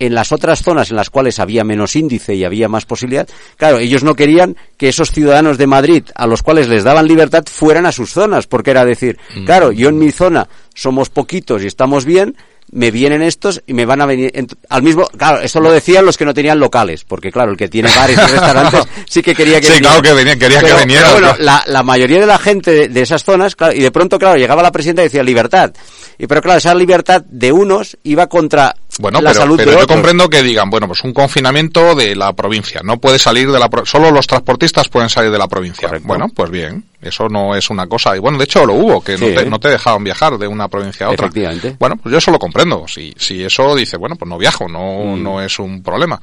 en 0.07 0.15
las 0.15 0.33
otras 0.33 0.63
zonas 0.63 0.91
en 0.91 0.97
las 0.97 1.11
cuales 1.11 1.39
había 1.39 1.63
menos 1.63 1.95
índice 1.95 2.35
y 2.35 2.45
había 2.45 2.69
más 2.69 2.87
posibilidad, 2.87 3.29
claro, 3.57 3.79
ellos 3.79 4.03
no 4.03 4.15
querían 4.15 4.57
que 4.77 4.89
esos 4.89 5.13
ciudadanos 5.13 5.59
de 5.59 5.67
Madrid 5.69 6.05
a 6.15 6.27
los 6.27 6.43
cuales 6.43 6.69
les 6.69 6.83
daban 6.83 7.07
libertad 7.07 7.45
fueran 7.51 7.87
a 7.87 7.93
sus 7.93 8.11
zonas, 8.11 8.47
porque 8.49 8.73
era 8.73 8.85
decir, 8.85 9.19
mm. 9.37 9.45
claro, 9.45 9.71
yo 9.71 9.89
en 9.89 9.99
mi 9.99 10.11
zona 10.11 10.49
somos 10.75 11.09
poquitos 11.09 11.63
y 11.63 11.67
estamos 11.67 12.05
bien, 12.05 12.35
me 12.71 12.91
vienen 12.91 13.23
estos 13.23 13.63
y 13.67 13.75
me 13.75 13.85
van 13.85 14.01
a 14.01 14.07
venir 14.07 14.33
al 14.69 14.83
mismo 14.83 15.05
claro 15.07 15.41
eso 15.41 15.61
lo 15.61 15.71
decían 15.71 16.07
los 16.07 16.17
que 16.17 16.25
no 16.25 16.33
tenían 16.33 16.59
locales 16.59 17.05
porque 17.05 17.31
claro 17.31 17.51
el 17.51 17.57
que 17.57 17.69
tiene 17.69 17.91
bares 17.95 18.17
y 18.17 18.21
restaurantes 18.21 18.85
sí 19.09 19.21
que 19.21 19.35
quería 19.35 19.61
que 19.61 19.67
sí 19.67 19.81
claro 19.81 20.01
que 20.01 20.13
venía, 20.13 20.39
quería 20.39 20.63
que 20.63 20.73
viniera 20.75 21.13
bueno 21.13 21.35
la, 21.39 21.63
la, 21.67 21.83
mayoría 21.83 22.21
de 22.21 22.27
la 22.27 22.39
gente 22.39 22.89
de, 22.89 23.01
esas 23.03 23.25
zonas 23.25 23.57
claro, 23.57 23.75
y 23.75 23.81
de 23.81 23.91
pronto 23.91 24.19
claro 24.19 24.37
llegaba 24.37 24.63
la 24.63 24.73
presidenta 24.73 25.03
y 25.03 25.07
decía 25.07 25.23
libertad 25.23 25.73
y 26.17 26.27
pero 26.27 26.41
claro 26.41 26.59
esa 26.59 26.75
libertad 26.75 27.23
de 27.29 27.53
unos 27.53 27.99
iba 28.05 28.27
contra 28.29 28.75
bueno, 28.99 29.21
la 29.21 29.31
pero, 29.31 29.41
salud 29.43 29.57
pero 29.57 29.71
de 29.71 29.77
yo 29.77 29.83
otros. 29.85 29.97
comprendo 29.97 30.29
que 30.29 30.43
digan, 30.43 30.69
bueno, 30.71 30.87
pues 30.87 31.03
un 31.05 31.13
confinamiento 31.13 31.95
de 31.95 32.15
la 32.15 32.33
provincia, 32.35 32.81
no 32.85 32.99
puede 32.99 33.19
salir 33.19 33.51
de 33.51 33.59
la 33.59 33.69
pro 33.71 33.87
solo 33.87 34.11
los 34.11 34.27
transportistas 34.27 34.89
pueden 34.89 35.09
salir 35.09 35.31
de 35.31 35.39
la 35.39 35.49
provincia. 35.49 35.91
Bueno, 36.03 36.29
pues 36.35 36.51
bien, 36.51 36.85
eso 37.01 37.29
no 37.29 37.55
es 37.55 37.71
una 37.71 37.87
cosa 37.87 38.15
y 38.17 38.19
bueno, 38.19 38.39
de 38.39 38.45
hecho 38.45 38.67
lo 38.67 38.75
hubo, 38.75 39.03
que 39.03 39.17
no, 39.17 39.27
te, 39.27 39.47
no 39.47 39.59
te 39.59 39.69
dejaban 39.69 40.05
viajar 40.05 40.37
de 40.39 40.47
una 40.47 40.69
provincia 40.69 41.07
a 41.07 41.11
otra. 41.11 41.27
Efectivamente. 41.27 41.77
Bueno, 41.79 41.97
pues 41.97 42.13
yo 42.13 42.19
eso 42.19 42.31
lo 42.31 42.39
comprendo, 42.39 42.87
si 42.87 43.15
si 43.17 43.43
eso 43.43 43.75
dice, 43.75 43.97
bueno, 43.97 44.17
pues 44.17 44.29
no 44.29 44.37
viajo, 44.39 44.69
no 44.69 45.17
Mm. 45.17 45.23
no 45.23 45.41
es 45.41 45.59
un 45.59 45.83
problema. 45.83 46.21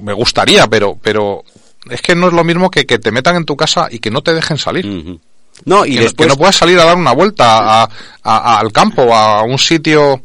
Me 0.00 0.12
gustaría, 0.12 0.66
pero 0.66 0.98
pero 1.00 1.42
es 1.88 2.02
que 2.02 2.14
no 2.14 2.26
es 2.28 2.32
lo 2.34 2.44
mismo 2.44 2.70
que 2.70 2.84
que 2.86 2.98
te 2.98 3.10
metan 3.12 3.36
en 3.36 3.44
tu 3.44 3.56
casa 3.56 3.88
y 3.90 3.98
que 3.98 4.10
no 4.10 4.22
te 4.22 4.34
dejen 4.34 4.58
salir. 4.58 5.18
No 5.64 5.84
y 5.84 5.94
que, 5.94 6.00
después 6.02 6.26
que 6.28 6.32
no 6.34 6.36
puedas 6.38 6.54
salir 6.56 6.78
a 6.78 6.84
dar 6.84 6.96
una 6.96 7.12
vuelta 7.12 7.82
a, 7.82 7.88
a- 8.36 8.58
al 8.58 8.70
campo, 8.72 9.14
a 9.14 9.42
un 9.42 9.58
sitio, 9.58 10.20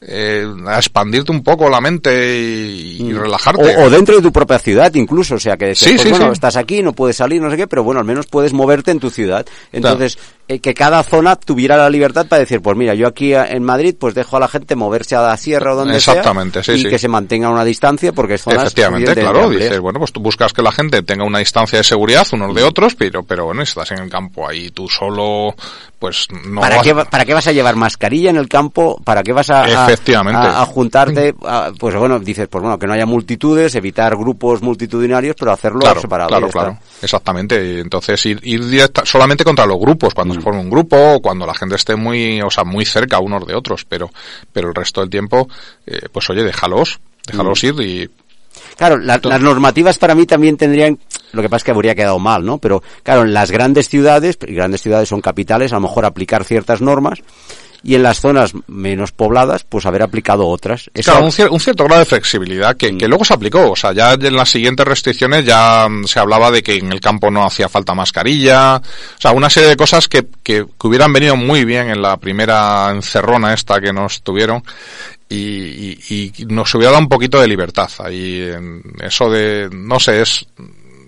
eh, 0.00 0.46
a 0.66 0.76
expandirte 0.76 1.32
un 1.32 1.42
poco 1.42 1.68
la 1.68 1.80
mente 1.80 2.38
y, 2.38 3.02
y 3.08 3.12
relajarte. 3.12 3.76
O, 3.76 3.84
o 3.84 3.90
dentro 3.90 4.16
de 4.16 4.22
tu 4.22 4.32
propia 4.32 4.58
ciudad 4.58 4.92
incluso, 4.94 5.34
o 5.36 5.38
sea 5.40 5.56
que 5.56 5.74
Sí, 5.74 5.90
pues, 5.90 6.02
sí, 6.02 6.10
bueno, 6.10 6.26
sí. 6.26 6.32
estás 6.32 6.56
aquí, 6.56 6.82
no 6.82 6.92
puedes 6.92 7.16
salir, 7.16 7.40
no 7.40 7.50
sé 7.50 7.56
qué, 7.56 7.66
pero 7.66 7.82
bueno, 7.84 8.00
al 8.00 8.06
menos 8.06 8.26
puedes 8.26 8.52
moverte 8.52 8.90
en 8.90 9.00
tu 9.00 9.10
ciudad. 9.10 9.46
Entonces, 9.72 10.18
eh, 10.48 10.60
que 10.60 10.72
cada 10.74 11.02
zona 11.02 11.36
tuviera 11.36 11.76
la 11.76 11.90
libertad 11.90 12.26
para 12.26 12.40
decir, 12.40 12.60
pues 12.62 12.76
mira, 12.76 12.94
yo 12.94 13.06
aquí 13.06 13.34
a- 13.34 13.46
en 13.46 13.62
Madrid 13.62 13.94
pues 13.98 14.14
dejo 14.14 14.36
a 14.36 14.40
la 14.40 14.48
gente 14.48 14.76
moverse 14.76 15.14
a 15.16 15.20
la 15.22 15.36
sierra 15.36 15.74
o 15.74 15.76
donde 15.76 15.96
Exactamente, 15.96 16.62
sea 16.62 16.74
sí, 16.74 16.80
y 16.80 16.84
sí. 16.84 16.88
que 16.90 16.98
se 16.98 17.08
mantenga 17.08 17.50
una 17.50 17.64
distancia 17.64 18.12
porque 18.12 18.34
es 18.34 18.42
zonas 18.42 18.62
Efectivamente, 18.62 19.14
claro, 19.14 19.50
dices, 19.50 19.78
bueno, 19.80 19.98
pues 19.98 20.12
tú 20.12 20.20
buscas 20.20 20.52
que 20.52 20.62
la 20.62 20.72
gente 20.72 21.02
tenga 21.02 21.24
una 21.24 21.38
distancia 21.40 21.78
de 21.78 21.84
seguridad 21.84 22.26
unos 22.32 22.54
de 22.54 22.62
otros, 22.62 22.94
pero, 22.94 23.22
pero 23.24 23.44
bueno, 23.44 23.64
si 23.64 23.70
estás 23.70 23.90
en 23.92 23.98
el 24.04 24.10
campo 24.10 24.48
ahí 24.48 24.70
tú 24.70 24.88
solo, 24.88 25.54
pues 25.98 26.26
no 26.46 26.60
¿Para 26.60 26.76
vas- 26.76 26.84
qué, 26.84 26.94
¿Para 26.94 27.24
qué 27.24 27.34
vas 27.34 27.46
a 27.48 27.52
llevar 27.52 27.76
mascarilla 27.76 28.30
en 28.30 28.36
el 28.36 28.48
campo? 28.48 29.00
¿Para 29.04 29.22
qué 29.22 29.32
vas 29.32 29.50
a, 29.50 29.64
a- 29.64 29.86
Efectivamente. 29.86 30.40
a- 30.40 30.62
a 30.62 30.66
juntarte? 30.66 31.34
A- 31.44 31.72
pues 31.78 31.94
bueno, 31.96 32.18
dices, 32.18 32.48
pues 32.48 32.62
bueno, 32.62 32.78
que 32.78 32.86
no 32.86 32.92
haya 32.92 33.06
multitudes, 33.06 33.74
evitar 33.74 34.16
grupos 34.16 34.62
multitudinarios, 34.62 35.36
pero 35.38 35.52
hacerlo 35.52 35.80
Claro, 35.80 36.00
separado. 36.00 36.28
claro, 36.28 36.48
claro. 36.48 36.78
Exactamente. 37.02 37.64
Y 37.76 37.80
Entonces 37.80 38.24
ir, 38.26 38.40
ir 38.42 38.64
directa- 38.66 39.04
solamente 39.04 39.44
contra 39.44 39.66
los 39.66 39.78
grupos, 39.78 40.14
cuando 40.14 40.34
Mm. 40.34 40.36
se 40.36 40.42
forma 40.42 40.60
un 40.60 40.70
grupo 40.70 40.96
o 41.14 41.20
cuando 41.20 41.46
la 41.46 41.54
gente 41.54 41.76
esté 41.76 41.96
muy, 41.96 42.40
o 42.42 42.50
sea, 42.50 42.64
muy 42.64 42.84
cerca 42.84 43.18
unos 43.18 43.46
de 43.46 43.54
otros, 43.54 43.84
pero, 43.84 44.10
pero 44.52 44.68
el 44.68 44.74
resto 44.74 45.00
del 45.00 45.10
tiempo, 45.10 45.48
eh, 45.86 46.00
pues 46.12 46.28
oye, 46.30 46.42
déjalos, 46.44 47.00
déjalos 47.26 47.62
Mm. 47.62 47.66
ir 47.66 47.80
y 47.80 48.10
Claro, 48.76 48.98
la- 48.98 49.20
las 49.22 49.40
normativas 49.40 49.98
para 49.98 50.14
mí 50.14 50.26
también 50.26 50.56
tendrían, 50.56 50.98
lo 51.32 51.42
que 51.42 51.48
pasa 51.48 51.58
es 51.58 51.64
que 51.64 51.70
habría 51.72 51.94
quedado 51.94 52.18
mal, 52.18 52.44
¿no? 52.44 52.58
Pero 52.58 52.82
claro, 53.02 53.22
en 53.22 53.32
las 53.34 53.50
grandes 53.50 53.88
ciudades, 53.88 54.38
y 54.46 54.54
grandes 54.54 54.82
ciudades 54.82 55.08
son 55.08 55.20
capitales, 55.20 55.72
a 55.72 55.76
lo 55.76 55.82
mejor 55.82 56.04
aplicar 56.04 56.44
ciertas 56.44 56.80
normas 56.80 57.20
y 57.82 57.94
en 57.94 58.02
las 58.02 58.20
zonas 58.20 58.52
menos 58.66 59.12
pobladas, 59.12 59.64
pues 59.64 59.86
haber 59.86 60.02
aplicado 60.02 60.48
otras. 60.48 60.90
Eso- 60.94 61.12
Claro, 61.12 61.26
un, 61.26 61.30
cier- 61.32 61.50
un 61.50 61.60
cierto 61.60 61.84
grado 61.84 62.00
de 62.00 62.06
flexibilidad 62.06 62.76
que, 62.76 62.96
que 62.98 63.06
luego 63.08 63.24
se 63.24 63.34
aplicó. 63.34 63.70
O 63.70 63.76
sea, 63.76 63.92
ya 63.92 64.14
en 64.14 64.34
las 64.36 64.50
siguientes 64.50 64.86
restricciones 64.86 65.44
ya 65.44 65.88
mm, 65.88 66.04
se 66.04 66.18
hablaba 66.18 66.50
de 66.50 66.62
que 66.62 66.74
en 66.76 66.92
el 66.92 67.00
campo 67.00 67.30
no 67.30 67.44
hacía 67.46 67.68
falta 67.68 67.94
mascarilla. 67.94 68.76
O 68.76 69.20
sea, 69.20 69.30
una 69.32 69.48
serie 69.48 69.68
de 69.68 69.76
cosas 69.76 70.08
que, 70.08 70.26
que, 70.42 70.64
que 70.80 70.86
hubieran 70.86 71.12
venido 71.12 71.36
muy 71.36 71.64
bien 71.64 71.88
en 71.90 72.02
la 72.02 72.16
primera 72.16 72.90
encerrona 72.90 73.54
esta 73.54 73.80
que 73.80 73.92
nos 73.92 74.22
tuvieron. 74.22 74.62
Y, 75.30 75.36
y- 75.36 76.32
y 76.38 76.44
nos 76.46 76.74
hubiera 76.74 76.92
dado 76.92 77.02
un 77.02 77.08
poquito 77.08 77.38
de 77.40 77.46
libertad 77.48 77.90
ahí 77.98 78.40
en 78.42 78.82
eso 79.02 79.28
de 79.30 79.68
no 79.70 80.00
sé 80.00 80.22
es 80.22 80.46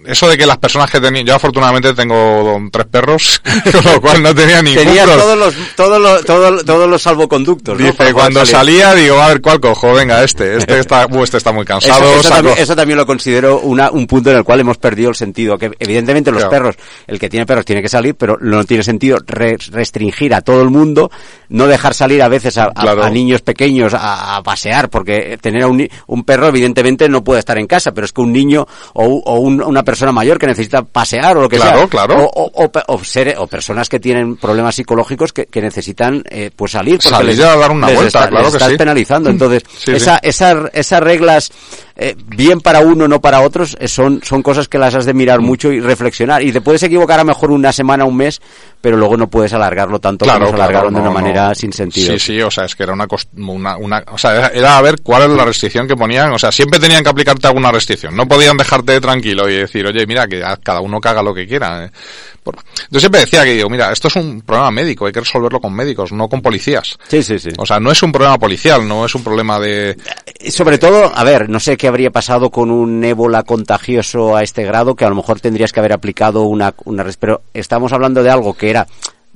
eso 0.06 0.28
de 0.28 0.36
que 0.38 0.46
las 0.46 0.58
personas 0.58 0.90
que 0.90 1.00
tenían 1.00 1.26
yo 1.26 1.34
afortunadamente 1.34 1.92
tengo 1.94 2.58
tres 2.72 2.86
perros 2.86 3.42
con 3.72 3.92
lo 3.92 4.00
cual 4.00 4.22
no 4.22 4.34
tenía 4.34 4.62
ningún 4.62 4.84
Tenía 4.84 5.04
todos 5.04 5.38
los, 5.38 5.54
todos 5.76 6.00
los, 6.00 6.24
todos, 6.24 6.64
todos 6.64 6.88
los 6.88 7.02
salvoconductos, 7.02 7.78
¿no? 7.78 7.86
Dice, 7.86 8.12
cuando 8.12 8.40
salir. 8.46 8.80
salía, 8.82 8.94
digo, 8.94 9.20
a 9.20 9.28
ver, 9.28 9.40
¿cuál 9.40 9.60
cojo? 9.60 9.92
Venga, 9.92 10.22
este. 10.24 10.56
Este 10.56 10.78
está, 10.78 11.06
uh, 11.06 11.22
este 11.24 11.36
está 11.36 11.52
muy 11.52 11.64
cansado. 11.64 12.02
Eso, 12.04 12.20
eso 12.20 12.28
también, 12.30 12.54
eso 12.58 12.76
también 12.76 12.96
lo 12.98 13.06
considero 13.06 13.60
una, 13.60 13.90
un 13.90 14.06
punto 14.06 14.30
en 14.30 14.38
el 14.38 14.44
cual 14.44 14.60
hemos 14.60 14.78
perdido 14.78 15.10
el 15.10 15.16
sentido. 15.16 15.58
Que 15.58 15.70
evidentemente 15.78 16.30
los 16.30 16.40
Claro. 16.40 16.50
perros, 16.50 16.76
el 17.06 17.18
que 17.18 17.28
tiene 17.28 17.44
perros 17.46 17.64
tiene 17.66 17.82
que 17.82 17.88
salir, 17.88 18.14
pero 18.14 18.38
no 18.40 18.64
tiene 18.64 18.82
sentido 18.82 19.18
re- 19.26 19.58
restringir 19.70 20.34
a 20.34 20.40
todo 20.40 20.62
el 20.62 20.70
mundo, 20.70 21.10
no 21.50 21.66
dejar 21.66 21.92
salir 21.94 22.22
a 22.22 22.28
veces 22.28 22.56
a, 22.58 22.64
a- 22.64 22.72
Claro. 22.72 23.04
a 23.04 23.10
niños 23.10 23.42
pequeños 23.42 23.92
a, 23.94 24.36
a 24.36 24.42
pasear, 24.42 24.88
porque 24.88 25.38
tener 25.40 25.64
a 25.64 25.66
un, 25.68 25.86
un 26.06 26.24
perro 26.24 26.48
evidentemente 26.48 27.08
no 27.08 27.22
puede 27.22 27.40
estar 27.40 27.58
en 27.58 27.66
casa, 27.66 27.92
pero 27.92 28.06
es 28.06 28.12
que 28.12 28.20
un 28.22 28.32
niño 28.32 28.66
o, 28.94 29.04
o 29.04 29.34
un- 29.40 29.62
una 29.62 29.82
persona 29.82 29.89
mayor 30.12 30.38
que 30.38 30.46
necesita 30.46 30.82
pasear 30.82 31.36
o 31.36 31.42
lo 31.42 31.48
que 31.48 31.56
Claro, 31.56 31.78
sea, 31.80 31.88
claro. 31.88 32.24
o, 32.24 32.44
o- 32.44 32.64
o 32.64 32.68
pe- 32.72 32.82
o 33.36 33.46
personas 33.46 33.88
que 33.88 34.00
tienen 34.00 34.36
problemas 34.36 34.74
psicológicos 34.74 35.32
que, 35.32 35.46
que 35.46 35.60
necesitan 35.60 36.22
eh, 36.30 36.50
pues 36.54 36.72
salir 36.72 36.98
porque 37.02 37.08
Salir 37.16 37.36
les, 37.36 37.40
a 37.46 37.56
dar 37.56 37.70
una 37.70 37.86
les 37.88 37.96
vuelta, 37.96 38.18
está- 38.20 38.28
claro 38.30 38.44
les 38.44 38.52
que 38.52 38.56
estás 38.58 38.70
sí. 38.70 38.76
penalizando. 38.76 39.30
Entonces, 39.30 39.62
Sí, 39.78 39.92
esa, 39.92 40.18
esa- 40.22 40.68
esas 40.72 41.00
reglas, 41.00 41.50
eh, 41.96 42.14
bien 42.26 42.60
para 42.60 42.80
uno, 42.80 43.06
no 43.08 43.20
para 43.20 43.40
otros, 43.42 43.76
eh, 43.80 43.88
son, 43.88 44.20
son 44.22 44.42
cosas 44.42 44.68
que 44.68 44.78
las 44.78 44.94
has 44.94 45.04
de 45.06 45.14
Mm. 45.14 45.16
mirar 45.16 45.40
mucho 45.40 45.72
y 45.72 45.80
reflexionar. 45.80 46.42
Y 46.42 46.52
te 46.52 46.60
puedes 46.60 46.82
equivocar 46.82 47.20
a 47.20 47.24
mejor 47.24 47.50
una 47.50 47.72
semana, 47.72 48.04
un 48.04 48.16
mes, 48.16 48.40
pero 48.80 48.96
luego 48.96 49.16
no 49.16 49.28
puedes 49.28 49.52
alargarlo 49.52 49.98
tanto 49.98 50.24
como 50.26 50.46
se 50.48 50.54
alargaron 50.54 50.94
de 50.94 51.00
no, 51.00 51.10
una 51.10 51.10
no. 51.10 51.26
manera 51.26 51.54
sin 51.54 51.72
sentido. 51.72 52.12
Sí, 52.12 52.18
sí, 52.18 52.40
o 52.40 52.50
sea, 52.50 52.64
es 52.64 52.74
que 52.74 52.82
era 52.84 52.92
una, 52.92 53.06
una, 53.36 53.76
una 53.76 54.04
o 54.10 54.16
sea, 54.18 54.36
era, 54.36 54.48
era 54.48 54.78
a 54.78 54.82
ver 54.82 55.00
cuál 55.02 55.22
era 55.24 55.34
la 55.34 55.44
restricción 55.44 55.86
que 55.86 55.96
ponían, 55.96 56.32
o 56.32 56.38
sea, 56.38 56.50
siempre 56.50 56.78
tenían 56.78 57.02
que 57.02 57.10
aplicarte 57.10 57.46
alguna 57.46 57.70
restricción, 57.70 58.16
no 58.16 58.26
podían 58.26 58.56
dejarte 58.56 59.00
tranquilo 59.00 59.48
y 59.48 59.56
decir, 59.56 59.86
oye, 59.86 60.06
mira, 60.06 60.26
que 60.26 60.42
cada 60.62 60.80
uno 60.80 60.98
haga 61.02 61.22
lo 61.22 61.34
que 61.34 61.46
quiera. 61.46 61.84
eh. 61.84 61.90
Por- 62.42 62.56
Yo 62.90 63.00
siempre 63.00 63.20
decía 63.20 63.44
que 63.44 63.54
digo, 63.54 63.68
mira, 63.68 63.92
esto 63.92 64.08
es 64.08 64.16
un 64.16 64.40
problema 64.40 64.70
médico, 64.70 65.06
hay 65.06 65.12
que 65.12 65.20
resolverlo 65.20 65.60
con 65.60 65.74
médicos, 65.74 66.12
no 66.12 66.28
con 66.28 66.40
policías. 66.40 66.98
Sí, 67.08 67.22
sí, 67.22 67.38
sí. 67.38 67.50
O 67.58 67.66
sea, 67.66 67.78
no 67.80 67.90
es 67.90 68.02
un 68.02 68.12
problema 68.12 68.38
policial, 68.38 68.86
no 68.88 69.04
es 69.04 69.14
un 69.14 69.22
problema 69.22 69.58
de... 69.60 69.96
Y 70.40 70.50
Sobre 70.50 70.78
todo, 70.78 71.12
a 71.14 71.22
ver, 71.24 71.48
no 71.50 71.60
sé 71.60 71.76
qué 71.76 71.88
habría 71.88 72.10
pasado 72.10 72.50
con 72.50 72.70
un 72.70 73.04
ébola 73.04 73.42
contagioso 73.42 74.36
a 74.36 74.42
este 74.42 74.64
grado, 74.64 74.94
que 74.96 75.04
a 75.04 75.08
lo 75.10 75.14
mejor 75.16 75.40
tendrías 75.40 75.72
que 75.72 75.80
haber 75.80 75.92
aplicado 75.92 76.42
una, 76.42 76.74
una 76.84 77.04
pero 77.18 77.42
estamos 77.54 77.92
hablando 77.92 78.22
de 78.22 78.30
algo 78.30 78.54
que 78.54 78.70
era 78.70 78.86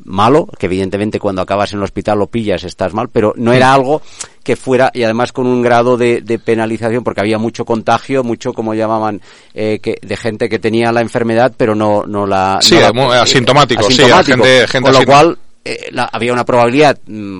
malo, 0.05 0.49
que 0.59 0.67
evidentemente 0.67 1.21
cuando 1.21 1.41
acabas 1.43 1.73
en 1.73 1.79
el 1.79 1.85
hospital 1.85 2.19
lo 2.19 2.27
pillas, 2.27 2.65
estás 2.65 2.93
mal, 2.95 3.09
pero 3.11 3.33
no 3.37 3.53
era 3.53 3.73
algo 3.73 4.03
que 4.43 4.57
fuera, 4.57 4.91
y 4.93 5.03
además 5.05 5.33
con 5.33 5.47
un 5.47 5.63
grado 5.63 5.97
de, 5.97 6.21
de 6.21 6.39
penalización, 6.39 7.03
porque 7.05 7.21
había 7.21 7.39
mucho 7.39 7.65
contagio, 7.65 8.23
mucho, 8.25 8.53
como 8.53 8.75
llamaban, 8.75 9.21
eh, 9.55 9.79
que, 9.83 9.99
de 10.03 10.17
gente 10.17 10.49
que 10.49 10.59
tenía 10.59 10.93
la 10.93 11.01
enfermedad, 11.01 11.53
pero 11.57 11.75
no, 11.75 12.05
no 12.07 12.27
la... 12.27 12.59
Sí, 12.61 12.75
no 12.75 12.81
la- 12.81 12.93
muy 12.93 13.17
asintomático, 13.17 13.83
sí, 13.85 14.03
gente- 14.43 14.69
gente 14.69 14.81
con 14.83 14.93
lo 14.93 14.99
cual, 15.07 15.39
eh, 15.65 15.89
la- 15.93 16.11
había 16.13 16.33
una 16.33 16.45
probabilidad, 16.45 16.99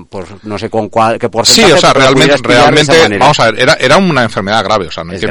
pues 0.09 0.27
no 0.43 0.57
sé 0.57 0.69
con 0.69 0.89
cuál, 0.89 1.19
qué 1.19 1.27
Sí, 1.27 1.31
porcentaje, 1.31 1.73
o 1.73 1.77
sea, 1.77 1.93
realmente, 1.93 2.35
realmente, 2.41 3.17
vamos 3.19 3.39
a 3.39 3.51
ver, 3.51 3.59
era, 3.61 3.73
era 3.75 3.97
una 3.97 4.23
enfermedad 4.23 4.63
grave, 4.63 4.87
o 4.87 4.91
sea, 4.91 5.03
no 5.03 5.11
hay 5.11 5.17
Es 5.17 5.21
que 5.25 5.27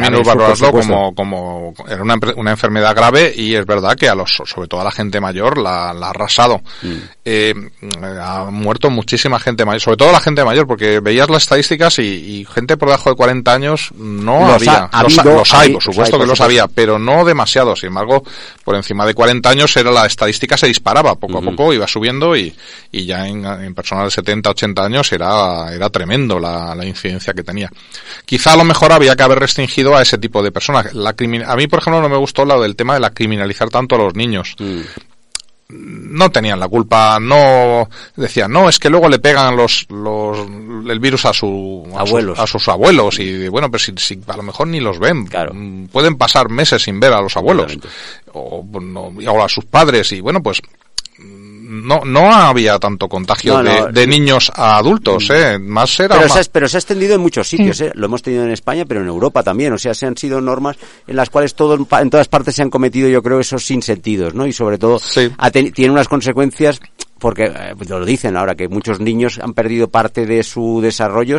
supuesto. 0.67 0.71
como, 0.95 1.15
como, 1.15 1.75
era 1.89 2.03
una, 2.03 2.15
una 2.37 2.51
enfermedad 2.53 2.95
grave 2.95 3.33
y 3.37 3.55
es 3.55 3.67
verdad 3.67 3.97
que 3.97 4.09
a 4.09 4.15
los, 4.15 4.31
sobre 4.45 4.69
todo 4.69 4.81
a 4.81 4.85
la 4.85 4.93
gente 4.93 5.21
mayor 5.21 5.59
la, 5.59 5.93
la 5.93 6.07
ha 6.07 6.11
arrasado. 6.11 6.61
Mm. 6.83 6.93
Eh, 7.25 7.55
ha 8.21 8.45
muerto 8.51 8.91
muchísima 8.91 9.39
gente 9.41 9.65
mayor, 9.65 9.81
sobre 9.81 9.97
todo 9.97 10.13
la 10.13 10.21
gente 10.21 10.45
mayor, 10.45 10.67
porque 10.67 11.01
veías 11.01 11.29
las 11.31 11.43
estadísticas 11.45 11.99
y, 11.99 12.03
y 12.03 12.45
gente 12.45 12.77
por 12.77 12.89
debajo 12.89 13.11
de 13.11 13.17
40 13.17 13.53
años 13.53 13.91
no 13.97 14.41
Los 14.41 14.55
había. 14.57 14.73
ha- 14.73 14.85
ha 14.93 15.03
los, 15.03 15.19
ha- 15.19 15.23
habido- 15.23 15.39
los 15.39 15.55
hay, 15.55 15.73
por 15.73 15.83
supuesto 15.83 16.17
hay, 16.17 16.23
que 16.23 16.27
los 16.29 16.41
había, 16.41 16.69
pero 16.69 16.99
no 16.99 17.25
demasiado. 17.25 17.75
Sin 17.77 17.89
embargo, 17.89 18.23
por 18.65 18.77
encima 18.77 19.07
de 19.07 19.15
40 19.15 19.49
años 19.51 19.77
era 19.77 19.91
la 19.91 20.07
estadística 20.07 20.57
se 20.57 20.67
disparaba 20.67 21.15
poco 21.17 21.39
a 21.39 21.43
poco, 21.43 21.73
iba 21.73 21.87
subiendo 21.87 22.37
y, 22.37 22.55
y 23.01 23.07
ya 23.07 23.27
en, 23.27 23.45
en 23.45 23.75
personas 23.75 24.05
de 24.07 24.11
70, 24.13 24.51
80 24.51 24.85
años 24.85 25.13
era, 25.13 25.73
era 25.75 25.91
tremendo 25.91 26.39
la, 26.39 26.75
la 26.75 26.85
incidencia 26.85 27.35
que 27.35 27.43
tenía. 27.43 27.71
Quizá 28.25 28.53
a 28.53 28.57
lo 28.57 28.65
mejor 28.65 28.93
había 28.93 29.17
que 29.17 29.23
haber 29.23 29.39
restringido 29.41 29.97
a 29.97 30.03
ese 30.03 30.19
tipo 30.19 30.43
de 30.43 30.53
personas. 30.53 30.95
La 30.95 31.11
a 31.47 31.57
mí, 31.57 31.67
por 31.67 31.79
ejemplo, 31.81 32.01
no 32.03 32.09
me 32.09 32.17
gustó 32.17 32.45
lo 32.45 32.61
del 32.63 32.77
tema 32.77 32.95
de 32.95 33.01
la 33.01 33.11
criminalizar 33.11 33.69
tanto 33.71 33.95
a 33.97 33.99
los 33.99 34.15
niños 34.15 34.55
Mm. 34.59 34.81
no 36.17 36.31
tenían 36.31 36.61
la 36.61 36.69
culpa, 36.69 37.19
no 37.19 37.89
decían, 38.17 38.53
no, 38.53 38.69
es 38.69 38.79
que 38.79 38.91
luego 38.91 39.09
le 39.09 39.19
pegan 39.19 39.57
los, 39.57 39.87
los 39.89 40.39
el 40.89 41.01
virus 41.01 41.25
a 41.25 41.33
su 41.33 41.85
a 41.97 42.01
sus- 42.01 42.09
Abuelos. 42.11 42.39
a 42.39 42.47
sus 42.47 42.69
abuelos 42.69 43.19
y 43.19 43.49
bueno, 43.49 43.71
pero 43.71 43.83
si, 43.83 43.93
si 43.97 44.21
a 44.29 44.37
lo 44.37 44.43
mejor 44.43 44.69
ni 44.69 44.79
los 44.81 44.99
ven, 44.99 45.27
Claro. 45.27 45.53
Mm, 45.55 45.87
pueden 45.87 46.17
pasar 46.17 46.51
meses 46.51 46.83
sin 46.83 47.01
ver 47.01 47.15
a 47.15 47.23
los 47.23 47.35
abuelos 47.39 47.79
o, 48.35 48.63
no, 48.81 49.05
o 49.33 49.43
a 49.43 49.49
sus 49.49 49.65
padres 49.65 50.13
y 50.13 50.21
bueno, 50.21 50.43
pues 50.43 50.61
no 51.83 52.03
no 52.05 52.33
había 52.33 52.79
tanto 52.79 53.09
contagio 53.09 53.63
No, 53.63 53.63
de, 53.71 53.81
no. 53.81 53.87
de 53.93 54.07
niños 54.07 54.51
a 54.55 54.77
adultos, 54.79 55.29
eh, 55.31 55.59
más 55.59 55.99
era 56.01 56.17
Pero 56.17 56.29
se, 56.29 56.41
ha, 56.41 56.43
pero 56.53 56.69
se 56.69 56.77
ha 56.77 56.81
extendido 56.81 57.15
en 57.15 57.21
muchos 57.21 57.49
sitios, 57.49 57.81
¿eh? 57.81 57.91
Lo 57.95 58.07
hemos 58.07 58.23
tenido 58.23 58.45
en 58.45 58.51
España, 58.51 58.85
pero 58.87 59.01
en 59.01 59.09
Europa 59.09 59.43
también. 59.43 59.73
O 59.73 59.79
sea, 59.79 59.95
se 59.95 60.07
han 60.07 60.17
sido 60.17 60.41
normas 60.41 60.77
en 61.07 61.17
las 61.17 61.31
cuales 61.31 61.55
todo, 61.55 61.75
en 61.75 61.85
pa- 61.85 62.01
en 62.03 62.11
todas 62.11 62.29
partes 62.29 62.55
se 62.55 62.63
han 62.63 62.71
cometido, 62.71 63.09
yo 63.09 63.23
creo, 63.23 63.41
esos 63.41 63.65
sinsentidos, 63.67 64.35
¿no? 64.35 64.47
Y 64.47 64.53
sobre 64.53 64.79
todo, 64.79 64.99
Sí. 64.99 65.31
ha 65.37 65.51
teni- 65.51 65.73
tiene 65.73 65.93
unas 65.93 66.09
consecuencias 66.09 66.81
porque 67.19 67.45
eh, 67.45 67.75
lo 67.89 68.05
dicen 68.05 68.37
ahora 68.37 68.55
que 68.55 68.69
muchos 68.69 69.01
niños 69.01 69.39
han 69.43 69.55
perdido 69.55 69.89
parte 69.89 70.27
de 70.27 70.43
su 70.43 70.81
desarrollo 70.83 71.39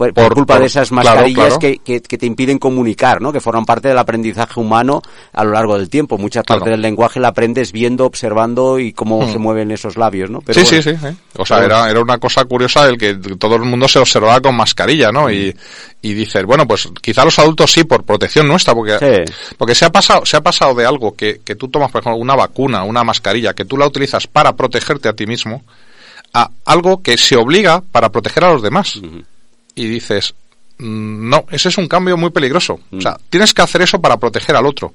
por, 0.00 0.14
por 0.14 0.24
Por- 0.24 0.34
culpa 0.34 0.54
por- 0.54 0.60
de 0.62 0.66
esas 0.66 0.90
mascarillas 0.92 1.58
claro. 1.58 1.58
Que, 1.58 1.76
que, 1.78 2.00
que 2.00 2.16
te 2.16 2.24
impiden 2.24 2.58
comunicar, 2.58 3.20
¿no? 3.20 3.32
Que 3.32 3.40
forman 3.40 3.66
parte 3.66 3.88
del 3.88 3.98
aprendizaje 3.98 4.58
humano 4.58 5.02
a 5.32 5.44
lo 5.44 5.52
largo 5.52 5.76
del 5.76 5.90
tiempo. 5.90 6.16
Mucha 6.16 6.42
parte 6.42 6.60
Claro. 6.62 6.70
del 6.72 6.80
lenguaje 6.80 7.20
la 7.20 7.28
aprendes 7.28 7.70
viendo, 7.72 8.06
observando 8.06 8.78
y 8.78 8.92
cómo 8.94 9.20
Hmm. 9.26 9.32
se 9.32 9.38
mueven 9.38 9.70
esos 9.72 9.96
labios, 9.98 10.30
¿no? 10.30 10.40
Pero 10.40 10.58
sí, 10.64 10.76
bueno. 10.76 10.82
sí, 10.82 10.96
sí, 10.96 11.06
¿eh? 11.06 11.14
O 11.36 11.44
sea, 11.44 11.64
era, 11.64 11.90
era 11.90 12.00
una 12.00 12.16
cosa 12.18 12.44
curiosa 12.46 12.88
el 12.88 12.96
que 12.96 13.14
todo 13.38 13.56
el 13.56 13.62
mundo 13.62 13.86
se 13.88 13.98
observaba 13.98 14.40
con 14.40 14.56
mascarilla, 14.56 15.12
¿no? 15.12 15.30
Y, 15.30 15.54
y 16.00 16.14
dices, 16.14 16.44
bueno, 16.46 16.66
pues 16.66 16.88
quizá 17.02 17.24
los 17.24 17.38
adultos 17.38 17.70
sí 17.70 17.84
por 17.84 18.04
protección 18.04 18.48
nuestra, 18.48 18.74
porque, 18.74 18.98
Sí. 18.98 19.32
porque 19.58 19.74
se 19.74 19.84
ha 19.84 19.90
pasado, 19.92 20.24
se 20.24 20.36
ha 20.38 20.40
pasado 20.40 20.74
de 20.74 20.86
algo 20.86 21.14
que, 21.14 21.40
que 21.44 21.56
tú 21.56 21.68
tomas, 21.68 21.90
por 21.90 22.00
ejemplo, 22.00 22.18
una 22.20 22.34
vacuna, 22.36 22.84
una 22.84 23.04
mascarilla, 23.04 23.52
que 23.52 23.66
tú 23.66 23.76
la 23.76 23.86
utilizas 23.86 24.26
para 24.26 24.54
protegerte 24.56 25.08
a 25.08 25.12
ti 25.12 25.26
mismo, 25.26 25.62
a 26.32 26.48
algo 26.64 27.02
que 27.02 27.18
se 27.18 27.36
obliga 27.36 27.82
para 27.92 28.10
proteger 28.10 28.44
a 28.44 28.52
los 28.52 28.62
demás. 28.62 29.00
Y 29.80 29.86
dices, 29.88 30.34
mm, 30.78 31.28
no, 31.28 31.44
ese 31.50 31.68
es 31.68 31.78
un 31.78 31.88
cambio 31.88 32.16
muy 32.16 32.30
peligroso. 32.30 32.80
O 32.92 33.00
sea, 33.00 33.16
tienes 33.30 33.54
que 33.54 33.62
hacer 33.62 33.82
eso 33.82 34.00
para 34.00 34.16
proteger 34.18 34.56
al 34.56 34.66
otro. 34.66 34.92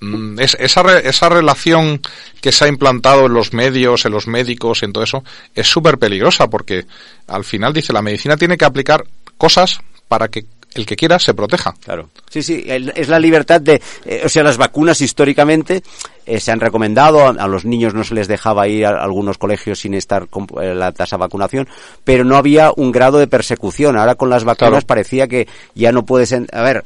Mm, 0.00 0.40
Es, 0.40 0.56
esa, 0.58 0.82
re- 0.82 1.08
esa 1.08 1.28
relación 1.28 2.00
que 2.40 2.50
se 2.52 2.64
ha 2.64 2.68
implantado 2.68 3.26
en 3.26 3.34
los 3.34 3.52
medios, 3.52 4.04
en 4.04 4.12
los 4.12 4.26
médicos, 4.26 4.82
en 4.82 4.92
todo 4.92 5.04
eso, 5.04 5.22
es 5.54 5.68
súper 5.68 5.98
peligrosa 5.98 6.48
porque 6.48 6.86
al 7.28 7.44
final 7.44 7.72
dice 7.72 7.92
la 7.92 8.02
medicina 8.02 8.36
tiene 8.36 8.56
que 8.56 8.64
aplicar 8.64 9.04
cosas 9.38 9.78
para 10.08 10.28
que 10.28 10.44
el 10.74 10.86
que 10.86 10.96
quiera 10.96 11.18
se 11.18 11.34
proteja. 11.34 11.74
Claro. 11.84 12.08
Sí, 12.30 12.42
sí, 12.42 12.64
es 12.66 13.08
la 13.08 13.18
libertad 13.18 13.60
de, 13.60 13.80
eh, 14.04 14.22
o 14.24 14.28
sea, 14.28 14.42
las 14.42 14.56
vacunas 14.56 15.00
históricamente 15.00 15.82
eh, 16.26 16.40
se 16.40 16.50
han 16.52 16.60
recomendado, 16.60 17.26
a, 17.26 17.30
a 17.30 17.48
los 17.48 17.64
niños 17.64 17.94
no 17.94 18.04
se 18.04 18.14
les 18.14 18.28
dejaba 18.28 18.68
ir 18.68 18.86
a, 18.86 19.02
algunos 19.02 19.38
colegios 19.38 19.80
sin 19.80 19.94
estar 19.94 20.28
con 20.28 20.46
eh, 20.62 20.74
la 20.74 20.92
tasa 20.92 21.16
de 21.16 21.20
vacunación, 21.20 21.68
pero 22.04 22.24
no 22.24 22.36
había 22.36 22.72
un 22.76 22.92
grado 22.92 23.18
de 23.18 23.26
persecución. 23.26 23.96
Ahora 23.96 24.14
con 24.14 24.30
las 24.30 24.44
vacunas 24.44 24.70
Claro. 24.70 24.86
parecía 24.86 25.26
que 25.28 25.48
ya 25.74 25.92
no 25.92 26.04
puedes, 26.04 26.32
en- 26.32 26.46
a 26.52 26.62
ver, 26.62 26.84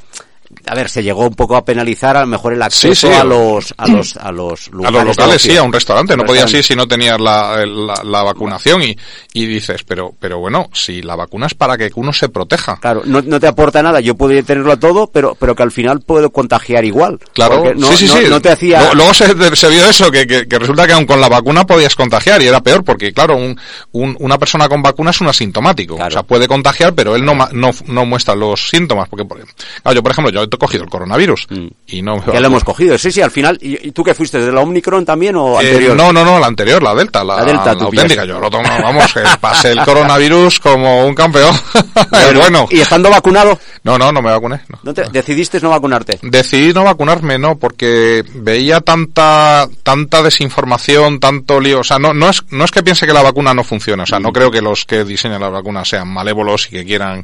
a 0.67 0.75
ver, 0.75 0.89
se 0.89 1.03
llegó 1.03 1.23
un 1.27 1.35
poco 1.35 1.57
a 1.57 1.65
penalizar 1.65 2.17
a 2.17 2.21
lo 2.21 2.27
mejor 2.27 2.53
el 2.53 2.63
acceso 2.63 3.09
Sí, 3.09 3.13
sí. 3.13 3.21
a 3.21 3.25
los 3.25 3.75
a 3.77 3.87
los 3.89 4.17
a 4.17 4.31
los 4.33 4.69
a 4.69 4.71
lugares 4.73 5.05
los 5.05 5.17
locales, 5.17 5.43
sí, 5.43 5.57
a 5.57 5.63
un 5.63 5.73
restaurante. 5.73 6.17
No 6.17 6.25
podías 6.25 6.53
ir 6.55 6.65
si 6.65 6.75
no 6.77 6.87
tenías 6.87 7.21
la, 7.21 7.65
la, 7.67 8.01
la 8.05 8.23
vacunación 8.23 8.83
y, 8.83 8.97
y 9.33 9.47
dices, 9.47 9.83
pero, 9.85 10.15
pero 10.19 10.39
bueno, 10.39 10.69
si 10.73 11.03
la 11.03 11.17
vacuna 11.17 11.47
es 11.47 11.55
para 11.55 11.77
que 11.77 11.91
uno 11.95 12.13
se 12.13 12.29
proteja. 12.29 12.77
Claro, 12.81 13.03
no, 13.05 13.21
no 13.23 13.39
te 13.41 13.47
aporta 13.47 13.83
nada. 13.83 14.01
Yo 14.01 14.15
podría 14.17 14.43
tenerlo 14.43 14.79
todo, 14.79 15.07
pero 15.09 15.35
pero 15.39 15.55
que 15.55 15.63
al 15.63 15.73
final 15.73 16.01
puedo 16.01 16.31
contagiar 16.31 16.85
igual. 16.85 17.19
Claro, 17.33 17.63
Porque 17.63 17.75
no, 17.75 17.89
sí, 17.89 18.07
sí, 18.09 18.15
no- 18.15 18.21
sí. 18.21 18.27
no 18.29 18.41
te 18.41 18.51
hacía 18.51 18.93
Luego, 18.95 19.13
se, 19.15 19.57
se 19.57 19.69
vio 19.69 19.85
eso, 19.89 20.11
que, 20.11 20.27
que, 20.27 20.47
que 20.49 20.59
resulta 20.59 20.87
que 20.87 20.93
aun 20.93 21.07
con 21.07 21.21
la 21.21 21.29
vacuna 21.29 21.67
podías 21.67 21.95
contagiar 21.95 22.41
y 22.43 22.47
era 22.47 22.61
peor 22.63 22.85
porque, 22.85 23.13
claro, 23.13 23.37
un, 23.37 23.59
un- 23.93 24.17
una 24.21 24.39
persona 24.39 24.69
con 24.69 24.83
vacuna 24.83 25.11
es 25.11 25.21
un 25.21 25.29
asintomático. 25.29 25.97
Claro. 25.97 26.09
O 26.09 26.13
sea, 26.13 26.23
puede 26.23 26.47
contagiar, 26.49 26.95
pero 26.95 27.15
él 27.17 27.25
no, 27.25 27.35
no, 27.53 27.71
no 27.87 28.07
muestra 28.07 28.35
los 28.35 28.69
síntomas. 28.69 29.09
Porque, 29.09 29.25
por- 29.25 29.39
claro, 29.83 29.95
yo, 29.95 30.03
por 30.03 30.13
ejemplo, 30.13 30.33
yo 30.43 30.49
he 30.53 30.59
cogido 30.59 30.85
el 30.85 30.91
coronavirus 30.91 31.47
Mm. 31.51 31.67
y 31.89 32.03
no 32.03 32.17
me 32.19 32.33
Ya 32.33 32.41
lo 32.41 32.47
hemos 32.49 32.65
cogido, 32.65 32.97
sí, 32.99 33.11
sí, 33.13 33.21
al 33.23 33.31
final. 33.31 33.59
¿Y, 33.61 33.91
tú 33.93 34.03
qué 34.03 34.15
fuiste? 34.15 34.39
¿De 34.39 34.51
la 34.53 34.61
Omicron 34.61 35.05
también 35.05 35.37
o 35.37 35.61
Eh, 35.61 35.67
anterior? 35.67 35.97
no, 35.97 36.13
no, 36.13 36.25
no, 36.25 36.39
la 36.39 36.47
anterior, 36.47 36.83
la 36.83 36.95
Delta, 36.95 37.23
la, 37.25 37.37
La 37.37 37.45
Delta, 37.45 37.65
la 37.67 37.71
auténtica. 37.85 38.03
pillaste. 38.05 38.27
Yo 38.29 38.41
lo 38.41 38.51
tomo, 38.51 38.69
vamos, 38.83 39.13
que 39.13 39.21
pasé 39.41 39.73
el 39.73 39.85
coronavirus 39.85 40.61
como 40.61 41.07
un 41.07 41.15
campeón. 41.15 41.55
Bueno, 42.11 42.41
bueno, 42.41 42.69
¿Y 42.71 42.81
estando 42.81 43.11
vacunado? 43.11 43.59
no, 43.85 43.99
no, 43.99 44.11
no 44.13 44.23
me 44.23 44.31
vacuné. 44.31 44.61
no. 44.69 44.79
¿no 44.83 44.95
te, 44.95 45.05
¿Decidiste 45.11 45.61
no 45.61 45.71
vacunarte? 45.71 46.19
Decidí 46.23 46.73
no 46.73 46.85
vacunarme, 46.85 47.39
no, 47.39 47.57
porque 47.57 48.25
veía 48.35 48.81
tanta 48.81 49.69
tanta 49.83 50.23
desinformación, 50.23 51.21
tanto 51.21 51.61
lío. 51.61 51.81
O 51.81 51.85
sea, 51.85 51.99
no, 51.99 52.13
no, 52.15 52.29
es, 52.29 52.43
no 52.51 52.65
es 52.65 52.71
que 52.71 52.83
piense 52.83 53.07
que 53.07 53.13
la 53.13 53.23
vacuna 53.23 53.55
no 53.55 53.65
funciona. 53.65 54.03
O 54.03 54.07
sea, 54.07 54.19
no 54.19 54.33
creo 54.33 54.51
que 54.51 54.61
los 54.63 54.85
que 54.85 55.05
diseñan 55.05 55.41
las 55.41 55.53
vacunas 55.53 55.89
sean 55.89 56.09
malévolos 56.09 56.67
y 56.67 56.71
que 56.71 56.85
quieran 56.85 57.23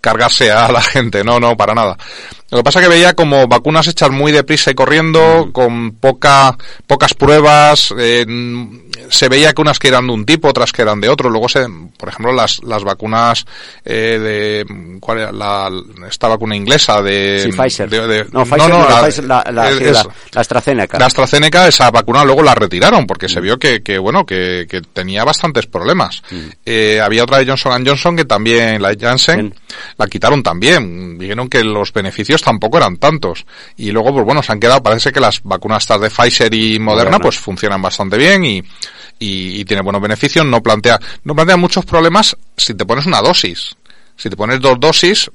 cargarse 0.00 0.50
a 0.50 0.70
la 0.70 0.80
gente. 0.80 1.24
No, 1.24 1.40
no, 1.40 1.56
para 1.56 1.74
nada. 1.74 1.96
Lo 2.50 2.58
que 2.58 2.64
pasa 2.64 2.80
es 2.80 2.86
que 2.86 2.90
veía 2.94 3.12
como 3.14 3.46
vacunas 3.46 3.86
hechas 3.88 4.10
muy 4.10 4.32
deprisa 4.32 4.70
y 4.70 4.74
corriendo, 4.74 5.50
con 5.52 5.92
poca, 5.92 6.56
pocas 6.86 7.12
pruebas. 7.14 7.92
eh, 7.98 8.24
se 9.10 9.28
veía 9.28 9.52
que 9.54 9.62
unas 9.62 9.78
que 9.78 9.88
eran 9.88 10.06
de 10.06 10.12
un 10.12 10.26
tipo, 10.26 10.48
otras 10.48 10.72
que 10.72 10.82
eran 10.82 11.00
de 11.00 11.08
otro. 11.08 11.30
Luego, 11.30 11.48
se, 11.48 11.66
por 11.96 12.08
ejemplo, 12.08 12.32
las, 12.32 12.62
las 12.64 12.84
vacunas 12.84 13.44
eh, 13.84 14.18
de. 14.66 14.98
¿Cuál 15.00 15.18
era? 15.18 15.32
La, 15.32 15.70
esta 16.08 16.28
vacuna 16.28 16.56
inglesa 16.56 17.00
de. 17.00 17.40
Sí, 17.44 17.52
Pfizer. 17.56 17.88
de- 17.88 18.06
de- 18.06 18.24
no, 18.32 18.44
Pfizer, 18.44 18.68
no, 18.70 18.88
la, 18.88 19.00
Pfizer, 19.02 19.24
la, 19.24 19.44
la, 19.52 19.70
es- 19.70 19.78
sí, 19.78 19.84
es- 19.84 19.92
la- 19.92 20.06
la 20.32 20.40
AstraZeneca. 20.40 20.98
la 20.98 21.06
AstraZeneca, 21.06 21.68
esa 21.68 21.90
vacuna 21.90 22.24
luego 22.24 22.42
la 22.42 22.54
retiraron 22.54 23.06
porque 23.06 23.26
Mm. 23.26 23.30
se 23.30 23.40
vio 23.40 23.58
que, 23.58 23.82
que 23.82 23.98
bueno, 23.98 24.26
que, 24.26 24.66
que 24.68 24.80
tenía 24.82 25.24
bastantes 25.24 25.66
problemas. 25.66 26.22
Mm. 26.30 26.36
Eh, 26.66 27.00
había 27.02 27.22
otra 27.24 27.38
de 27.38 27.46
Johnson 27.46 27.84
Johnson 27.86 28.16
que 28.16 28.24
también, 28.24 28.80
la 28.82 28.94
Janssen, 28.98 29.54
la 29.96 30.06
quitaron 30.06 30.42
también. 30.42 31.18
Dijeron 31.18 31.48
que 31.48 31.62
los 31.64 31.92
beneficios 31.92 32.37
tampoco 32.42 32.78
eran 32.78 32.96
tantos. 32.96 33.46
Y 33.76 33.90
luego, 33.90 34.12
pues 34.12 34.24
bueno, 34.24 34.42
se 34.42 34.52
han 34.52 34.60
quedado, 34.60 34.82
parece 34.82 35.12
que 35.12 35.20
las 35.20 35.42
vacunas 35.42 35.82
estas 35.82 36.00
de 36.00 36.10
Pfizer 36.10 36.52
y 36.54 36.78
Moderna, 36.78 37.10
Moderna. 37.10 37.18
pues 37.18 37.38
funcionan 37.38 37.82
bastante 37.82 38.16
bien 38.16 38.44
y, 38.44 38.58
y, 39.18 39.60
y 39.60 39.64
tiene 39.64 39.82
buenos 39.82 40.02
beneficios. 40.02 40.44
No 40.46 40.62
plantea, 40.62 40.98
no 41.24 41.34
plantea 41.34 41.56
muchos 41.56 41.84
problemas 41.84 42.36
si 42.56 42.74
te 42.74 42.84
pones 42.84 43.06
una 43.06 43.20
dosis. 43.20 43.76
Si 44.16 44.28
te 44.28 44.36
pones 44.36 44.60
dos 44.60 44.80
dosis, 44.80 45.30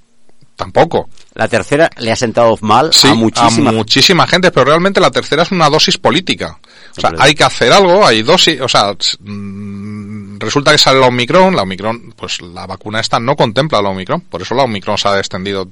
tampoco. 0.55 1.10
La 1.33 1.48
tercera 1.48 1.89
le 1.98 2.12
ha 2.12 2.15
sentado 2.15 2.57
mal 2.62 2.93
Sí, 2.93 3.07
a 3.07 3.13
muchísima 3.13 3.72
muchísima 3.72 4.27
gente, 4.27 4.51
pero 4.51 4.65
realmente 4.65 5.00
la 5.00 5.12
tercera 5.12 5.43
es 5.43 5.51
una 5.51 5.69
dosis 5.69 5.98
política. 5.98 6.60
O 6.98 7.01
sea, 7.01 7.12
hay 7.19 7.33
que 7.33 7.43
hacer 7.43 7.72
algo, 7.72 8.05
hay 8.05 8.22
dosis, 8.22 8.62
o 8.62 8.69
sea, 8.69 8.95
mm, 9.19 10.38
resulta 10.39 10.72
que 10.72 10.77
sale 10.77 11.00
la 11.00 11.07
Omicron, 11.07 11.55
la 11.55 11.63
Omicron, 11.63 12.13
pues 12.15 12.41
la 12.41 12.67
vacuna 12.67 13.00
esta 13.00 13.19
no 13.19 13.36
contempla 13.36 13.81
la 13.81 13.89
Omicron, 13.89 14.22
por 14.22 14.41
eso 14.41 14.53
la 14.53 14.63
Omicron 14.63 14.98
se 14.98 15.07
ha 15.07 15.17
extendido. 15.17 15.67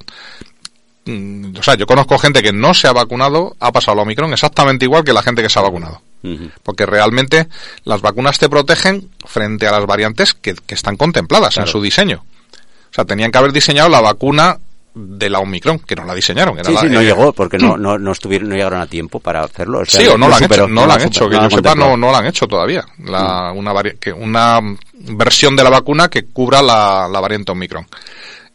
Mm, 1.05 1.58
O 1.58 1.63
sea, 1.63 1.75
yo 1.75 1.86
conozco 1.88 2.17
gente 2.20 2.43
que 2.43 2.53
no 2.53 2.74
se 2.74 2.88
ha 2.88 2.93
vacunado, 2.93 3.55
ha 3.60 3.72
pasado 3.72 3.96
la 3.96 4.03
Omicron 4.03 4.31
exactamente 4.34 4.86
igual 4.86 5.03
que 5.03 5.13
la 5.13 5.24
gente 5.24 5.41
que 5.41 5.50
se 5.50 5.58
ha 5.60 5.63
vacunado. 5.63 6.01
Porque 6.62 6.86
realmente 6.86 7.48
las 7.84 8.01
vacunas 8.01 8.37
te 8.37 8.48
protegen 8.48 9.09
frente 9.25 9.68
a 9.68 9.72
las 9.72 9.87
variantes 9.87 10.35
que, 10.35 10.53
que 10.53 10.75
están 10.75 10.96
contempladas 10.96 11.55
Claro. 11.55 11.68
en 11.68 11.72
su 11.72 11.81
diseño. 11.81 12.24
O 12.24 12.94
sea, 12.94 13.05
tenían 13.05 13.31
que 13.31 13.40
haber 13.40 13.51
diseñado 13.51 13.90
la 13.90 14.01
vacuna 14.01 14.59
de 14.94 15.29
la 15.31 15.40
Omicron, 15.40 15.79
que 15.79 15.96
no 15.96 16.03
la 16.05 16.14
diseñaron. 16.14 16.59
Era 16.59 16.66
Sí, 16.68 16.74
la- 16.75 16.81
sí, 16.81 16.87
no 16.90 17.00
eh, 17.00 17.05
llegó 17.05 17.33
porque 17.33 17.57
no, 17.57 17.75
no, 17.77 17.98
no, 17.98 18.11
estuvieron, 18.11 18.50
no 18.50 18.55
llegaron 18.55 18.81
a 18.81 18.85
tiempo 18.85 19.20
para 19.20 19.42
hacerlo. 19.44 19.79
O 19.79 19.85
sea, 19.85 20.00
Sí, 20.01 20.05
o 20.07 20.18
no 20.18 20.27
la 20.27 20.35
han 20.35 20.44
superó, 20.44 20.66
hecho, 20.66 20.74
no 20.74 20.85
la 20.85 20.94
han 20.96 21.01
hecho, 21.01 21.27
que 21.29 21.35
yo 21.37 21.50
sepa, 21.50 21.74
no, 21.74 21.98
no 21.98 22.11
la 22.11 22.18
han 22.20 22.27
hecho 22.27 22.46
todavía. 22.46 22.85
La, 23.05 23.51
una, 23.53 23.74
vari- 23.74 23.98
que 23.98 24.11
una 24.14 24.59
versión 24.94 25.55
de 25.55 25.64
la 25.64 25.70
vacuna 25.72 26.07
que 26.09 26.25
cubra 26.25 26.61
la, 26.61 27.07
la 27.11 27.20
variante 27.20 27.51
Omicron. 27.53 27.87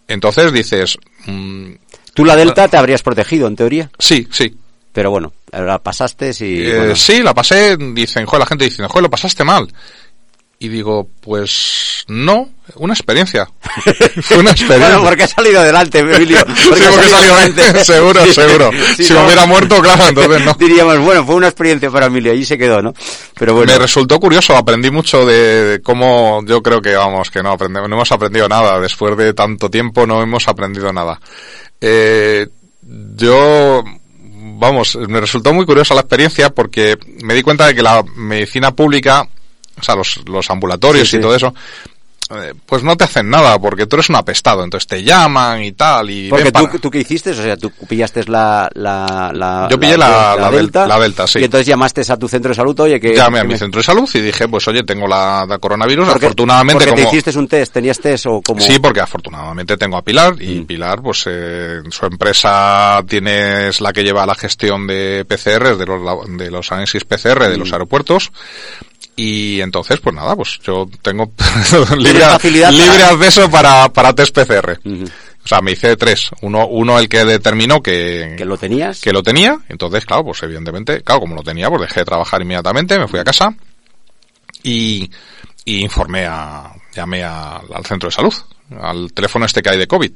Entonces 0.07 0.53
dices, 0.53 0.99
mm, 1.27 1.71
Tú 2.17 2.25
la 2.25 2.35
Delta 2.35 2.67
te 2.67 2.79
habrías 2.79 3.03
protegido, 3.03 3.47
en 3.47 3.57
teoría, 3.57 3.91
sí, 3.99 4.27
sí. 4.31 4.57
pero 4.91 5.11
bueno, 5.11 5.35
la 5.53 5.79
pasaste 5.83 6.31
y... 6.41 6.63
Eh, 6.63 6.79
bueno, 6.79 6.97
Sí, 6.97 7.23
la 7.23 7.35
pasé, 7.35 7.77
dicen, 7.77 8.25
joder, 8.25 8.41
la 8.41 8.47
gente 8.47 8.65
dice, 8.65 8.83
joder, 8.87 9.03
lo 9.03 9.11
pasaste 9.11 9.45
mal. 9.45 9.69
Y 10.59 10.69
digo, 10.69 11.09
pues 11.21 12.05
no, 12.09 12.49
una 12.77 12.95
experiencia. 12.95 13.47
Fue 14.23 14.39
una 14.39 14.53
experiencia. 14.53 14.89
Bueno, 14.89 15.05
porque 15.05 15.25
ha 15.25 15.29
salido 15.29 15.61
adelante, 15.61 15.99
Emilio. 15.99 16.39
Sí, 16.57 16.71
porque 16.71 17.53
bien. 17.55 17.77
Seguro, 17.85 18.25
seguro. 18.33 18.71
Si 18.97 19.13
me 19.13 19.25
hubiera 19.25 19.47
muerto, 19.47 19.81
claro, 19.81 20.09
entonces 20.09 20.45
no. 20.45 20.55
Diríamos, 20.55 20.99
bueno, 21.01 21.25
fue 21.25 21.35
una 21.35 21.49
experiencia 21.49 21.91
para 21.91 22.07
Emilio, 22.07 22.33
allí 22.33 22.45
se 22.45 22.57
quedó, 22.57 22.81
¿no? 22.81 22.93
Pero 23.39 23.55
bueno, 23.55 23.73
Me 23.73 23.79
resultó 23.79 24.19
curioso, 24.19 24.57
aprendí 24.57 24.91
mucho 24.91 25.25
de 25.27 25.81
cómo, 25.83 26.43
yo 26.47 26.63
creo 26.63 26.81
que 26.81 26.97
vamos, 26.97 27.31
que 27.31 27.43
no 27.43 27.53
aprendemos, 27.53 27.89
no 27.89 27.97
hemos 27.97 28.13
aprendido 28.13 28.49
nada, 28.49 28.81
después 28.81 29.17
de 29.17 29.35
tanto 29.35 29.71
tiempo 29.71 30.07
no 30.07 30.23
hemos 30.23 30.49
aprendido 30.49 30.93
nada. 30.93 31.21
Eh, 31.81 32.47
yo, 33.17 33.85
vamos, 34.59 34.97
me 35.09 35.21
resultó 35.21 35.53
muy 35.53 35.67
curiosa 35.67 35.95
la 35.95 36.01
experiencia 36.01 36.51
porque 36.51 36.97
me 37.23 37.35
di 37.35 37.43
cuenta 37.43 37.67
de 37.67 37.75
que 37.75 37.83
la 37.83 38.03
medicina 38.17 38.75
pública, 38.75 39.29
o 39.79 39.83
sea, 39.83 39.95
los, 39.95 40.21
los 40.29 40.49
ambulatorios 40.51 41.09
Sí, 41.09 41.17
y 41.17 41.19
sí. 41.19 41.23
todo 41.23 41.35
eso, 41.35 41.55
eh, 42.29 42.55
pues 42.67 42.83
no 42.83 42.97
te 42.97 43.05
hacen 43.05 43.31
nada 43.31 43.57
porque 43.61 43.87
tú 43.87 43.95
eres 43.95 44.09
un 44.09 44.17
apestado, 44.17 44.65
entonces 44.65 44.89
te 44.89 45.05
llaman 45.05 45.63
y 45.63 45.71
tal 45.73 46.11
y 46.11 46.29
porque 46.29 46.51
tú, 46.51 46.65
para- 46.67 46.79
tú 46.79 46.91
qué 46.91 46.99
hiciste, 46.99 47.31
o 47.31 47.35
sea, 47.35 47.57
tú 47.57 47.71
pillaste 47.89 48.25
la... 48.25 48.69
la, 48.75 49.31
la 49.33 49.69
Yo 49.71 49.79
pillé 49.79 49.97
la- 49.97 50.35
la 50.37 50.51
del- 50.51 50.69
la 50.75 50.99
Delta, 50.99 51.25
sí. 51.29 51.39
Y 51.39 51.45
entonces 51.45 51.69
llamaste 51.69 52.03
a 52.09 52.17
tu 52.17 52.27
centro 52.27 52.49
de 52.49 52.57
salud, 52.57 52.81
oye, 52.81 52.99
que... 52.99 53.15
llamé 53.15 53.39
a 53.39 53.45
mi 53.45 53.51
me- 53.53 53.59
centro 53.59 53.79
de 53.79 53.85
salud 53.85 54.11
y 54.13 54.21
dije, 54.21 54.49
pues 54.49 54.67
oye, 54.67 54.83
tengo 54.83 55.07
la, 55.07 55.47
la 55.49 55.59
coronavirus, 55.59 56.09
porque- 56.09 56.27
afortunadamente 56.27 56.85
porque 56.85 57.01
como... 57.03 57.11
te 57.13 57.17
hiciste 57.17 57.39
un 57.39 57.47
test, 57.47 57.73
tenías 57.73 58.01
test 58.01 58.27
o 58.27 58.43
como... 58.43 58.61
Sí, 58.61 58.81
porque 58.81 59.01
afortunadamente 59.01 59.77
tengo 59.77 59.97
a 59.97 60.03
Pilar 60.03 60.35
y 60.43 60.59
Mm. 60.63 60.67
Pilar, 60.67 61.03
pues 61.03 61.23
eh, 61.29 61.81
su 61.91 62.07
empresa 62.07 63.05
tiene 63.09 63.69
es 63.69 63.81
la 63.81 63.93
que 63.93 64.03
lleva 64.03 64.27
la 64.27 64.35
gestión 64.35 64.89
de 64.89 65.25
PCR, 65.29 65.77
de 65.77 65.87
los, 65.87 66.03
de 66.37 66.51
los 66.51 66.73
análisis 66.73 67.05
PCR 67.05 67.47
de 67.49 67.57
Mm. 67.57 67.61
los 67.61 67.73
aeropuertos. 67.73 68.33
Y 69.17 69.61
entonces, 69.63 69.99
pues 70.01 70.15
nada, 70.15 70.37
pues 70.37 70.59
yo 70.63 70.87
tengo 71.01 71.33
libre, 71.97 72.21
facilidad 72.21 72.71
para- 72.71 73.09
acceso 73.09 73.51
para, 73.51 73.89
para 73.93 74.15
test 74.15 74.37
PCR. 74.39 74.79
O 74.85 75.49
sea, 75.49 75.61
me 75.63 75.73
hice 75.73 75.97
tres. 75.97 76.29
Uno, 76.43 76.67
uno 76.67 76.99
el 76.99 77.09
que 77.09 77.25
determinó 77.25 77.81
que, 77.83 78.35
Que 78.37 78.45
lo 78.45 78.59
tenías. 78.59 79.01
que 79.01 79.13
lo 79.13 79.23
tenía. 79.23 79.59
Entonces, 79.69 80.05
claro, 80.05 80.25
pues 80.25 80.43
evidentemente, 80.43 81.03
claro, 81.03 81.21
como 81.21 81.35
lo 81.37 81.43
tenía, 81.43 81.69
pues 81.71 81.83
dejé 81.83 82.01
de 82.01 82.05
trabajar 82.07 82.43
inmediatamente, 82.43 82.99
me 82.99 83.09
fui 83.09 83.19
a 83.21 83.25
casa 83.25 83.55
y, 84.63 85.11
y 85.65 85.81
informé 85.83 86.27
a, 86.27 86.73
llamé 86.95 87.23
a- 87.25 87.57
al 87.73 87.87
centro 87.87 88.09
de 88.09 88.15
salud, 88.15 88.35
al 88.81 89.13
teléfono 89.13 89.47
este 89.47 89.63
que 89.63 89.71
hay 89.71 89.79
de 89.79 89.87
COVID. 89.87 90.13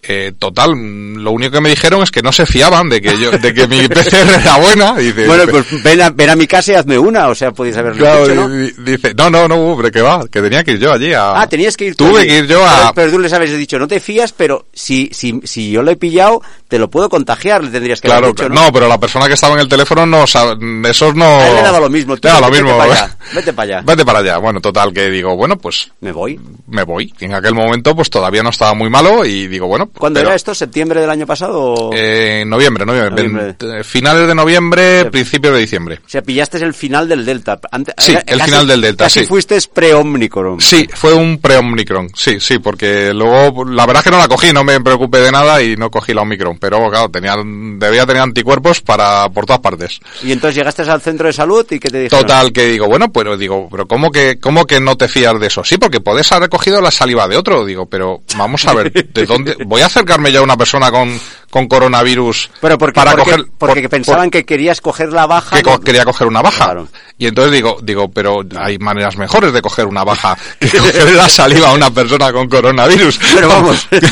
Eh, 0.00 0.32
total, 0.38 0.70
lo 1.16 1.32
único 1.32 1.50
que 1.52 1.60
me 1.60 1.70
dijeron 1.70 2.02
es 2.02 2.10
que 2.12 2.22
no 2.22 2.30
se 2.30 2.46
fiaban 2.46 2.88
de 2.88 3.00
que 3.00 3.18
yo, 3.18 3.32
de 3.32 3.52
que 3.52 3.66
mi 3.66 3.86
PCR 3.88 4.30
era 4.40 4.56
buena. 4.56 4.94
Dice, 4.96 5.26
Bueno, 5.26 5.42
pues 5.50 5.82
ven 5.82 6.00
a, 6.00 6.10
ven 6.10 6.30
a 6.30 6.36
mi 6.36 6.46
casa 6.46 6.72
y 6.72 6.74
hazme 6.76 6.96
una, 6.98 7.28
o 7.28 7.34
sea, 7.34 7.50
podéis 7.50 7.76
haberlo 7.76 7.98
claro, 8.04 8.24
hecho, 8.24 8.34
¿no? 8.48 8.48
dice, 8.48 9.12
no, 9.14 9.28
no, 9.28 9.48
no, 9.48 9.56
hombre, 9.56 9.90
que 9.90 10.00
va, 10.00 10.24
que 10.30 10.40
tenía 10.40 10.62
que 10.62 10.72
ir 10.72 10.78
yo 10.78 10.92
allí 10.92 11.12
a... 11.12 11.40
Ah, 11.40 11.48
tenías 11.48 11.76
que 11.76 11.86
ir 11.86 11.96
tú 11.96 12.08
Tuve 12.08 12.20
allí. 12.20 12.28
que 12.30 12.38
ir 12.38 12.46
yo 12.46 12.64
a... 12.64 12.76
Pero, 12.78 12.94
pero 12.94 13.10
tú 13.10 13.18
les 13.18 13.32
habéis 13.32 13.56
dicho, 13.58 13.76
no 13.78 13.88
te 13.88 13.98
fías, 13.98 14.32
pero 14.32 14.66
si, 14.72 15.10
si, 15.12 15.40
si 15.44 15.70
yo 15.72 15.82
lo 15.82 15.90
he 15.90 15.96
pillado, 15.96 16.42
te 16.68 16.78
lo 16.78 16.88
puedo 16.88 17.08
contagiar, 17.08 17.64
le 17.64 17.70
tendrías 17.70 18.00
que 18.00 18.06
Claro, 18.06 18.26
haber 18.26 18.36
dicho, 18.36 18.48
no, 18.48 18.66
¿no? 18.66 18.72
pero 18.72 18.86
la 18.88 18.98
persona 19.00 19.26
que 19.26 19.34
estaba 19.34 19.54
en 19.54 19.60
el 19.60 19.68
teléfono 19.68 20.06
no 20.06 20.26
sabe, 20.28 20.54
esos 20.88 21.14
no... 21.16 21.24
A 21.40 21.48
él 21.48 21.56
le 21.56 21.62
daba 21.62 21.80
lo 21.80 21.90
mismo, 21.90 22.16
tú 22.16 22.28
daba 22.28 22.42
lo 22.46 22.50
vete 22.52 22.62
mismo. 22.62 22.78
para 22.78 22.92
allá, 22.92 23.16
vete 23.34 23.52
para 23.52 23.76
allá. 23.78 23.82
Vete 23.84 24.04
para 24.04 24.18
allá. 24.20 24.38
Bueno, 24.38 24.60
total, 24.60 24.92
que 24.94 25.10
digo, 25.10 25.34
bueno, 25.36 25.58
pues 25.58 25.90
Me 26.00 26.12
voy. 26.12 26.40
me 26.68 26.84
voy. 26.84 27.12
Y 27.18 27.24
en 27.24 27.34
aquel 27.34 27.54
momento, 27.54 27.96
pues 27.96 28.08
todavía 28.08 28.44
no 28.44 28.50
estaba 28.50 28.74
muy 28.74 28.88
malo 28.88 29.24
y 29.24 29.48
digo, 29.48 29.66
bueno... 29.66 29.87
¿Cuándo 29.96 30.18
pero- 30.18 30.28
era 30.30 30.36
esto? 30.36 30.54
¿Septiembre 30.54 31.00
del 31.00 31.10
año 31.10 31.26
pasado? 31.26 31.58
o- 31.60 31.90
Eh, 31.94 32.44
noviembre, 32.46 32.84
noviembre. 32.84 33.10
Noviembre. 33.24 33.44
Veinte- 33.58 33.84
finales 33.84 34.26
de 34.26 34.34
noviembre, 34.34 35.02
Sí. 35.02 35.10
principios 35.10 35.54
de 35.54 35.60
diciembre. 35.60 36.00
O 36.04 36.08
sea, 36.08 36.22
pillaste 36.22 36.58
el 36.58 36.74
final 36.74 37.08
del 37.08 37.24
Delta. 37.24 37.58
Ante- 37.70 37.94
Sí, 37.98 38.14
el 38.26 38.40
final 38.42 38.66
del 38.66 38.80
Delta, 38.80 39.04
Casi 39.04 39.20
sí. 39.20 39.26
fuiste 39.26 39.58
pre-Omnicron. 39.72 40.60
Sí, 40.60 40.86
fue 40.94 41.14
un 41.14 41.38
pre-Omicron, 41.38 42.10
sí, 42.14 42.38
sí, 42.40 42.58
porque 42.58 43.12
luego, 43.14 43.64
la 43.64 43.86
verdad 43.86 44.00
es 44.00 44.04
que 44.04 44.10
no 44.10 44.18
la 44.18 44.28
cogí, 44.28 44.52
no 44.52 44.64
me 44.64 44.80
preocupé 44.80 45.18
de 45.20 45.32
nada 45.32 45.62
y 45.62 45.76
no 45.76 45.90
cogí 45.90 46.12
la 46.14 46.22
Omicron, 46.22 46.58
pero 46.58 46.88
claro, 46.90 47.08
tenía, 47.10 47.34
debía 47.44 48.06
tener 48.06 48.22
anticuerpos 48.22 48.80
para, 48.80 49.28
por 49.30 49.46
todas 49.46 49.60
partes. 49.60 50.00
Y 50.22 50.32
entonces 50.32 50.56
llegaste 50.56 50.82
al 50.82 51.00
centro 51.00 51.26
de 51.26 51.32
salud 51.32 51.66
y 51.70 51.78
¿qué 51.78 51.88
te 51.88 52.00
dijeron? 52.02 52.20
Total, 52.26 52.52
que 52.52 52.66
digo, 52.66 52.86
bueno, 52.86 53.10
pero 53.12 53.36
digo, 53.36 53.68
pero 53.70 53.86
¿cómo 53.86 54.10
que, 54.10 54.38
cómo 54.38 54.66
que 54.66 54.80
no 54.80 54.96
te 54.96 55.08
fías 55.08 55.38
de 55.40 55.46
eso? 55.46 55.64
Sí, 55.64 55.78
porque 55.78 56.00
podés 56.00 56.30
haber 56.32 56.44
recogido 56.48 56.80
la 56.80 56.90
saliva 56.90 57.26
de 57.28 57.36
otro, 57.36 57.64
digo, 57.64 57.86
pero 57.86 58.22
vamos 58.36 58.66
a 58.66 58.74
ver, 58.74 58.92
¿de 58.92 59.26
dónde? 59.26 59.56
Voy 59.66 59.77
a 59.82 59.86
acercarme 59.86 60.32
ya 60.32 60.40
a 60.40 60.42
una 60.42 60.56
persona 60.56 60.90
con, 60.90 61.20
con 61.50 61.66
coronavirus 61.66 62.50
Pero 62.60 62.76
porque, 62.78 62.94
para 62.94 63.12
porque, 63.12 63.24
coger 63.24 63.46
porque 63.58 63.80
por- 63.82 63.90
pensaban 63.90 64.30
que 64.30 64.44
querías 64.44 64.80
coger 64.80 65.12
la 65.12 65.26
baja. 65.26 65.60
que 65.62 65.78
quería 65.84 66.04
coger 66.04 66.26
una 66.26 66.42
baja. 66.42 66.64
Claro. 66.66 66.88
Y 67.20 67.26
entonces 67.26 67.52
digo, 67.52 67.78
digo, 67.82 68.08
pero 68.10 68.42
hay 68.60 68.78
maneras 68.78 69.16
mejores 69.16 69.52
de 69.52 69.60
coger 69.60 69.86
una 69.86 70.04
baja 70.04 70.36
que 70.60 70.68
coger 70.78 71.14
la 71.14 71.28
saliva 71.28 71.70
a 71.70 71.72
una 71.72 71.90
persona 71.90 72.32
con 72.32 72.48
coronavirus. 72.48 73.18
Pero 73.34 73.48
vamos, 73.48 73.86
pero, 73.90 74.06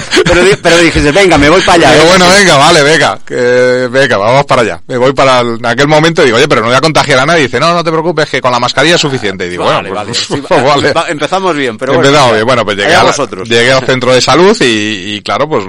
pero 0.62 0.78
dijiste, 0.78 1.12
venga, 1.12 1.38
me 1.38 1.48
voy 1.48 1.60
para 1.62 1.74
allá. 1.90 2.02
¿eh? 2.02 2.06
bueno, 2.08 2.26
venga, 2.30 2.56
vale, 2.56 2.82
venga, 2.82 3.18
que- 3.24 3.88
venga, 3.90 4.16
vamos 4.16 4.44
para 4.46 4.62
allá. 4.62 4.80
Me 4.86 4.96
voy 4.96 5.12
para 5.12 5.40
el- 5.40 5.56
en 5.58 5.66
aquel 5.66 5.88
momento 5.88 6.22
y 6.22 6.26
digo, 6.26 6.36
oye, 6.38 6.48
pero 6.48 6.62
no 6.62 6.68
voy 6.68 6.76
a 6.76 6.80
contagiar 6.80 7.18
a 7.20 7.26
nadie. 7.26 7.42
dice, 7.42 7.60
no, 7.60 7.74
no 7.74 7.84
te 7.84 7.90
preocupes, 7.90 8.28
que 8.30 8.40
con 8.40 8.50
la 8.50 8.58
mascarilla 8.58 8.94
es 8.96 9.00
suficiente. 9.00 9.46
Y 9.46 9.50
digo, 9.50 9.64
Vale, 9.64 9.90
bueno, 9.90 9.94
vale. 9.94 10.12
pues, 10.28 10.40
pues 10.48 10.64
vale. 10.64 10.92
va- 10.92 11.08
empezamos 11.08 11.54
bien, 11.54 11.76
pero 11.78 11.92
bueno. 11.92 12.08
Empezamos 12.08 12.32
bien. 12.34 12.46
Bueno, 12.46 12.64
pues 12.64 12.76
llegué, 12.78 12.94
a 12.94 13.04
la- 13.04 13.12
llegué 13.44 13.72
al 13.72 13.84
centro 13.86 14.12
de 14.14 14.20
salud 14.20 14.56
y, 14.62 15.14
y, 15.16 15.22
claro, 15.22 15.48
pues 15.48 15.64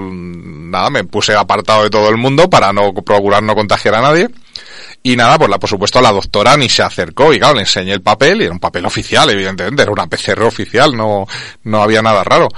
nada, 0.67 0.89
me 0.89 1.03
puse 1.03 1.33
apartado 1.33 1.83
de 1.83 1.89
todo 1.89 2.09
el 2.09 2.17
mundo 2.17 2.49
para 2.49 2.71
no 2.71 2.93
procurar 2.93 3.43
no 3.43 3.55
contagiar 3.55 3.95
a 3.95 4.01
nadie. 4.01 4.29
Y 5.03 5.15
nada, 5.15 5.37
pues 5.37 5.49
la, 5.49 5.59
por 5.59 5.69
supuesto 5.69 6.01
la 6.01 6.11
doctora 6.11 6.57
ni 6.57 6.67
se 6.67 6.83
acercó 6.83 7.31
y 7.33 7.39
claro, 7.39 7.55
le 7.55 7.61
enseñé 7.61 7.93
el 7.93 8.01
papel 8.01 8.41
y 8.41 8.45
era 8.45 8.53
un 8.53 8.59
papel 8.59 8.85
oficial, 8.85 9.29
evidentemente, 9.29 9.83
era 9.83 9.91
una 9.91 10.07
PCR 10.07 10.43
oficial, 10.43 10.95
no, 10.95 11.25
no 11.63 11.81
había 11.81 12.01
nada 12.01 12.23
raro. 12.23 12.49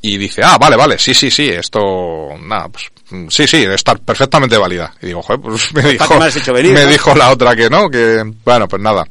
Y 0.00 0.16
dice, 0.16 0.42
ah, 0.44 0.58
vale, 0.58 0.76
vale, 0.76 0.98
sí, 0.98 1.12
sí, 1.12 1.30
sí, 1.30 1.48
esto, 1.48 2.28
nada, 2.40 2.68
pues, 2.68 2.84
mm, 3.10 3.28
sí, 3.28 3.48
sí, 3.48 3.64
está 3.64 3.96
perfectamente 3.96 4.56
válida. 4.56 4.94
Y 5.02 5.06
digo, 5.06 5.22
joder, 5.22 5.40
pues 5.40 5.74
me 5.74 5.82
dijo, 5.82 6.18
me 6.18 6.26
has 6.26 6.36
hecho 6.36 6.52
venir, 6.52 6.72
me 6.72 6.84
no? 6.84 6.90
dijo 6.90 7.14
la 7.14 7.30
otra 7.30 7.56
que 7.56 7.68
no, 7.68 7.90
que, 7.90 8.22
bueno, 8.44 8.68
pues 8.68 8.80
nada. 8.80 9.04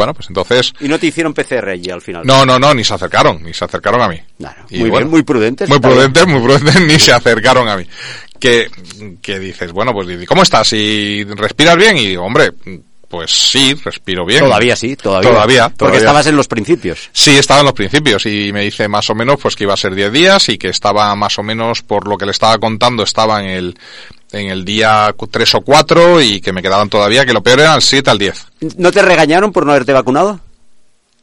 Bueno, 0.00 0.14
pues 0.14 0.28
entonces, 0.28 0.72
Y 0.80 0.88
no 0.88 0.98
te 0.98 1.08
hicieron 1.08 1.34
PCR 1.34 1.68
allí 1.68 1.90
al 1.90 2.00
final. 2.00 2.22
no, 2.24 2.46
no, 2.46 2.58
no, 2.58 2.72
ni 2.72 2.84
se 2.84 2.94
acercaron, 2.94 3.42
ni 3.42 3.52
se 3.52 3.66
acercaron 3.66 4.00
a 4.00 4.08
mí. 4.08 4.18
Claro, 4.38 4.62
Y 4.70 4.78
muy 4.78 4.88
bueno, 4.88 5.04
bien, 5.04 5.10
muy 5.10 5.22
prudentes. 5.24 5.68
Muy 5.68 5.78
bien. 5.78 5.92
prudentes, 5.92 6.26
muy 6.26 6.40
prudentes, 6.40 6.80
ni 6.86 6.98
se 6.98 7.12
acercaron 7.12 7.68
a 7.68 7.76
mí. 7.76 7.84
Que, 8.38 8.70
que 9.20 9.38
dices, 9.38 9.72
bueno, 9.72 9.92
pues 9.92 10.08
¿cómo 10.26 10.42
estás? 10.42 10.72
¿Y 10.72 11.24
respiras 11.24 11.76
bien? 11.76 11.98
Y 11.98 12.06
digo, 12.06 12.24
hombre, 12.24 12.52
pues 13.10 13.30
sí, 13.30 13.74
respiro 13.84 14.24
bien. 14.24 14.40
Todavía 14.44 14.74
sí, 14.74 14.96
todavía. 14.96 15.30
Todavía, 15.30 15.64
Porque 15.68 15.76
todavía. 15.76 15.98
estabas 15.98 16.26
en 16.28 16.36
los 16.36 16.48
principios. 16.48 17.10
Sí, 17.12 17.32
estaba 17.36 17.60
en 17.60 17.66
los 17.66 17.74
principios 17.74 18.24
y 18.24 18.52
me 18.54 18.62
dice 18.62 18.88
más 18.88 19.10
o 19.10 19.14
menos 19.14 19.36
pues 19.42 19.54
que 19.54 19.64
iba 19.64 19.74
a 19.74 19.76
ser 19.76 19.94
10 19.94 20.12
días 20.12 20.48
y 20.48 20.56
que 20.56 20.68
estaba 20.68 21.14
más 21.16 21.38
o 21.38 21.42
menos 21.42 21.82
por 21.82 22.08
lo 22.08 22.16
que 22.16 22.24
le 22.24 22.30
estaba 22.30 22.56
contando 22.58 23.02
estaba 23.02 23.40
en 23.42 23.48
el 23.50 23.78
en 24.32 24.50
el 24.50 24.64
día 24.64 25.14
3 25.30 25.54
o 25.56 25.60
4 25.62 26.20
y 26.20 26.40
que 26.40 26.52
me 26.52 26.62
quedaban 26.62 26.88
todavía 26.88 27.24
que 27.26 27.32
lo 27.32 27.42
peor 27.42 27.60
era 27.60 27.74
el 27.74 27.82
7 27.82 28.10
al 28.10 28.18
10. 28.18 28.46
¿No 28.76 28.90
te 28.92 29.02
regañaron 29.02 29.52
por 29.52 29.64
no 29.66 29.72
haberte 29.72 29.92
vacunado? 29.92 30.40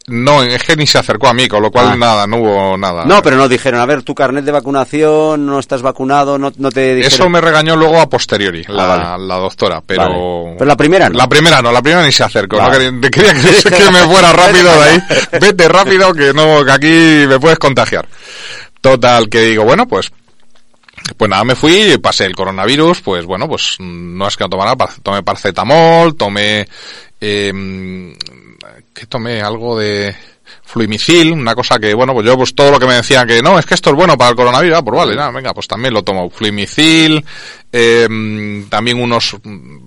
No, 0.09 0.41
es 0.41 0.63
que 0.63 0.77
ni 0.77 0.87
se 0.87 0.97
acercó 0.99 1.27
a 1.27 1.33
mí, 1.33 1.49
con 1.49 1.61
lo 1.61 1.69
cual 1.69 1.89
Ah. 1.89 1.95
nada, 1.97 2.27
no 2.27 2.37
hubo 2.37 2.77
nada. 2.77 3.03
No, 3.03 3.21
pero 3.21 3.35
no 3.35 3.49
dijeron, 3.49 3.81
a 3.81 3.85
ver, 3.85 4.03
tu 4.03 4.15
carnet 4.15 4.45
de 4.45 4.53
vacunación, 4.53 5.45
no 5.45 5.59
estás 5.59 5.81
vacunado, 5.81 6.37
no, 6.37 6.49
no 6.55 6.71
te 6.71 6.95
dijeron... 6.95 7.13
Eso 7.13 7.29
me 7.29 7.41
regañó 7.41 7.75
luego 7.75 7.99
a 7.99 8.07
posteriori, 8.07 8.63
la, 8.69 8.83
Ah, 8.83 8.87
vale. 9.11 9.25
la 9.27 9.35
doctora, 9.35 9.81
pero... 9.85 10.03
Vale. 10.45 10.55
Pero 10.59 10.65
la 10.65 10.77
primera 10.77 11.09
no. 11.09 11.17
La 11.17 11.27
primera 11.27 11.61
no, 11.61 11.73
la 11.73 11.81
primera 11.81 12.05
ni 12.05 12.13
se 12.13 12.23
acercó. 12.23 12.55
Vale. 12.55 12.89
No 12.89 13.01
quería, 13.01 13.33
quería 13.33 13.61
que, 13.61 13.69
que 13.83 13.91
me 13.91 13.99
fuera 14.05 14.31
rápido 14.31 14.71
de 14.81 14.89
ahí. 14.89 14.99
Vete 15.41 15.67
rápido 15.67 16.13
que 16.13 16.33
no, 16.33 16.63
que 16.63 16.71
aquí 16.71 17.27
me 17.27 17.37
puedes 17.37 17.59
contagiar. 17.59 18.07
Total, 18.79 19.27
que 19.27 19.41
digo, 19.41 19.65
bueno, 19.65 19.89
pues, 19.89 20.09
pues 21.15 21.29
nada, 21.29 21.43
me 21.43 21.55
fui, 21.55 21.97
pasé 22.01 22.25
el 22.25 22.35
coronavirus, 22.35 23.01
pues 23.01 23.25
bueno, 23.25 23.47
pues 23.47 23.77
no 23.79 24.27
es 24.27 24.35
que 24.35 24.43
no 24.43 24.49
tomara, 24.49 24.75
tomé 25.01 25.23
paracetamol, 25.23 26.15
tomé, 26.15 26.67
eh, 27.21 28.15
que 28.93 29.05
tomé 29.05 29.41
algo 29.41 29.77
de 29.77 30.15
fluimicil, 30.63 31.31
una 31.31 31.55
cosa 31.55 31.79
que, 31.79 31.93
bueno, 31.93 32.13
pues 32.13 32.25
yo 32.25 32.37
pues 32.37 32.53
todo 32.53 32.71
lo 32.71 32.79
que 32.79 32.87
me 32.87 32.95
decían 32.95 33.27
que 33.27 33.41
no, 33.41 33.57
es 33.57 33.65
que 33.65 33.73
esto 33.73 33.91
es 33.91 33.95
bueno 33.95 34.17
para 34.17 34.31
el 34.31 34.35
coronavirus, 34.35 34.77
ah, 34.77 34.83
pues 34.83 34.97
vale, 34.97 35.15
nada, 35.15 35.31
venga, 35.31 35.53
pues 35.53 35.67
también 35.67 35.93
lo 35.93 36.03
tomo, 36.03 36.29
fluimicil, 36.29 37.23
eh, 37.71 38.65
también 38.69 39.01
unos, 39.01 39.37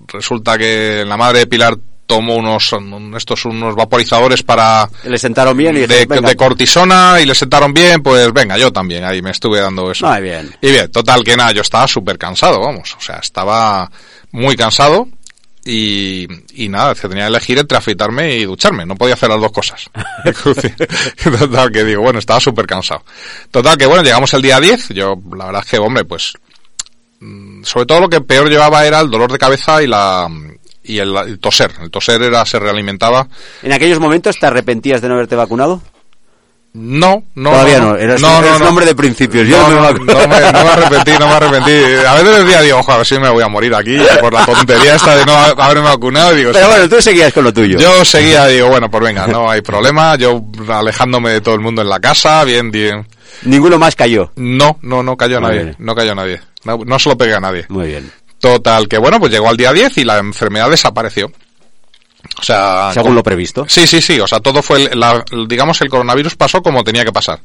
resulta 0.07 0.57
que 0.57 1.03
la 1.05 1.17
madre 1.17 1.39
de 1.39 1.47
Pilar 1.47 1.77
tomó 2.11 2.35
unos, 2.35 2.75
estos 3.15 3.45
unos 3.45 3.73
vaporizadores 3.73 4.43
para, 4.43 4.89
Le 5.05 5.17
sentaron 5.17 5.55
bien 5.55 5.77
y 5.77 5.87
de, 5.87 6.05
de 6.05 6.35
cortisona 6.35 7.21
y 7.21 7.25
le 7.25 7.33
sentaron 7.33 7.73
bien, 7.73 8.03
pues 8.03 8.33
venga, 8.33 8.57
yo 8.57 8.73
también, 8.73 9.05
ahí 9.05 9.21
me 9.21 9.31
estuve 9.31 9.61
dando 9.61 9.89
eso. 9.89 10.05
Muy 10.07 10.21
bien. 10.21 10.53
Y 10.59 10.71
bien, 10.71 10.91
total 10.91 11.23
que 11.23 11.37
nada, 11.37 11.53
yo 11.53 11.61
estaba 11.61 11.87
súper 11.87 12.17
cansado, 12.17 12.59
vamos, 12.59 12.93
o 12.97 13.01
sea, 13.01 13.19
estaba 13.19 13.89
muy 14.33 14.57
cansado 14.57 15.07
y, 15.63 16.27
y 16.53 16.67
nada, 16.67 16.93
se 16.95 17.07
tenía 17.07 17.23
que 17.23 17.29
elegir 17.29 17.59
entre 17.59 17.77
afeitarme 17.77 18.35
y 18.35 18.43
ducharme, 18.43 18.85
no 18.85 18.95
podía 18.95 19.13
hacer 19.13 19.29
las 19.29 19.39
dos 19.39 19.53
cosas. 19.53 19.89
total 21.39 21.71
que 21.71 21.85
digo, 21.85 22.01
bueno, 22.01 22.19
estaba 22.19 22.41
súper 22.41 22.65
cansado. 22.65 23.05
Total 23.51 23.77
que 23.77 23.85
bueno, 23.85 24.03
llegamos 24.03 24.33
el 24.33 24.41
día 24.41 24.59
10, 24.59 24.89
yo 24.89 25.15
la 25.33 25.45
verdad 25.45 25.61
es 25.63 25.71
que, 25.71 25.77
hombre, 25.77 26.03
pues 26.03 26.33
mm, 27.21 27.63
sobre 27.63 27.85
todo 27.85 28.01
lo 28.01 28.09
que 28.09 28.19
peor 28.19 28.49
llevaba 28.49 28.85
era 28.85 28.99
el 28.99 29.09
dolor 29.09 29.31
de 29.31 29.37
cabeza 29.37 29.81
y 29.81 29.87
la 29.87 30.27
y 30.83 30.99
el, 30.99 31.15
el 31.15 31.39
toser, 31.39 31.71
el 31.81 31.91
toser 31.91 32.21
era 32.21 32.45
se 32.45 32.59
realimentaba 32.59 33.27
¿En 33.61 33.71
aquellos 33.73 33.99
momentos 33.99 34.37
te 34.39 34.45
arrepentías 34.47 35.01
de 35.01 35.07
no 35.09 35.13
haberte 35.15 35.35
vacunado? 35.35 35.81
No, 36.73 37.23
no. 37.35 37.51
Todavía 37.51 37.79
no, 37.79 37.97
eras- 37.97 38.21
eres 38.23 38.61
un 38.61 38.67
hombre 38.67 38.85
de 38.85 38.95
principios, 38.95 39.45
yo 39.45 39.57
No, 39.57 39.69
no 39.69 39.81
me 39.91 39.99
no, 39.99 40.05
no 40.05 40.13
no 40.15 40.63
me 40.63 40.69
arrepentí, 40.69 41.11
no 41.19 41.27
me 41.27 41.33
arrepentí. 41.33 41.71
A 42.07 42.13
veces 42.15 42.45
decía, 42.45 42.61
digo, 42.61 42.77
ojo, 42.77 42.93
a 42.93 42.97
ver 42.97 43.05
si 43.05 43.19
me 43.19 43.29
voy 43.29 43.43
a 43.43 43.49
morir 43.49 43.75
aquí 43.75 43.97
por 44.21 44.31
la 44.33 44.45
tontería 44.45 44.95
esta 44.95 45.17
de 45.17 45.25
no 45.25 45.33
haberme 45.35 45.83
vacunado. 45.83 46.33
Digo, 46.33 46.51
Pero 46.53 46.65
sí. 46.67 46.71
bueno, 46.71 46.87
tú 46.87 47.01
seguías 47.01 47.33
con 47.33 47.43
lo 47.43 47.51
tuyo. 47.53 47.77
Yo 47.77 48.05
seguía, 48.05 48.47
digo, 48.47 48.69
bueno, 48.69 48.89
pues 48.89 49.03
venga, 49.03 49.27
no 49.27 49.51
hay 49.51 49.59
problema. 49.59 50.15
Yo 50.15 50.41
alejándome 50.69 51.31
de 51.31 51.41
todo 51.41 51.55
el 51.55 51.61
mundo 51.61 51.81
en 51.81 51.89
la 51.89 51.99
casa, 51.99 52.41
bien, 52.45 52.71
bien. 52.71 53.05
Ninguno 53.43 53.77
más 53.77 53.97
cayó. 53.97 54.31
No, 54.37 54.77
no, 54.81 55.03
no 55.03 55.17
cayó 55.17 55.41
Muy 55.41 55.49
nadie. 55.49 55.63
bien. 55.63 55.75
No 55.79 55.93
cayó 55.93 56.15
nadie. 56.15 56.39
No, 56.63 56.77
no 56.85 56.99
se 56.99 57.09
lo 57.09 57.17
pegué 57.17 57.33
a 57.33 57.39
nadie. 57.41 57.65
Muy 57.67 57.87
bien. 57.87 58.09
Total, 58.41 58.87
que 58.89 58.97
bueno, 58.97 59.19
pues 59.19 59.31
llegó 59.31 59.47
al 59.49 59.55
día 59.57 59.71
10 59.71 59.97
y 59.99 60.03
la 60.03 60.17
enfermedad 60.17 60.69
desapareció. 60.69 61.31
O 62.39 62.43
sea, 62.43 62.91
Según 62.93 63.15
lo 63.15 63.23
previsto. 63.23 63.65
Sí, 63.67 63.87
sí, 63.87 63.99
sí. 63.99 64.19
O 64.19 64.27
sea, 64.27 64.39
todo 64.39 64.61
fue, 64.61 64.83
el- 64.83 64.99
la- 64.99 65.23
digamos, 65.47 65.81
el 65.81 65.89
coronavirus 65.89 66.35
pasó 66.35 66.61
como 66.61 66.83
tenía 66.83 67.03
que 67.03 67.11
pasar. 67.11 67.39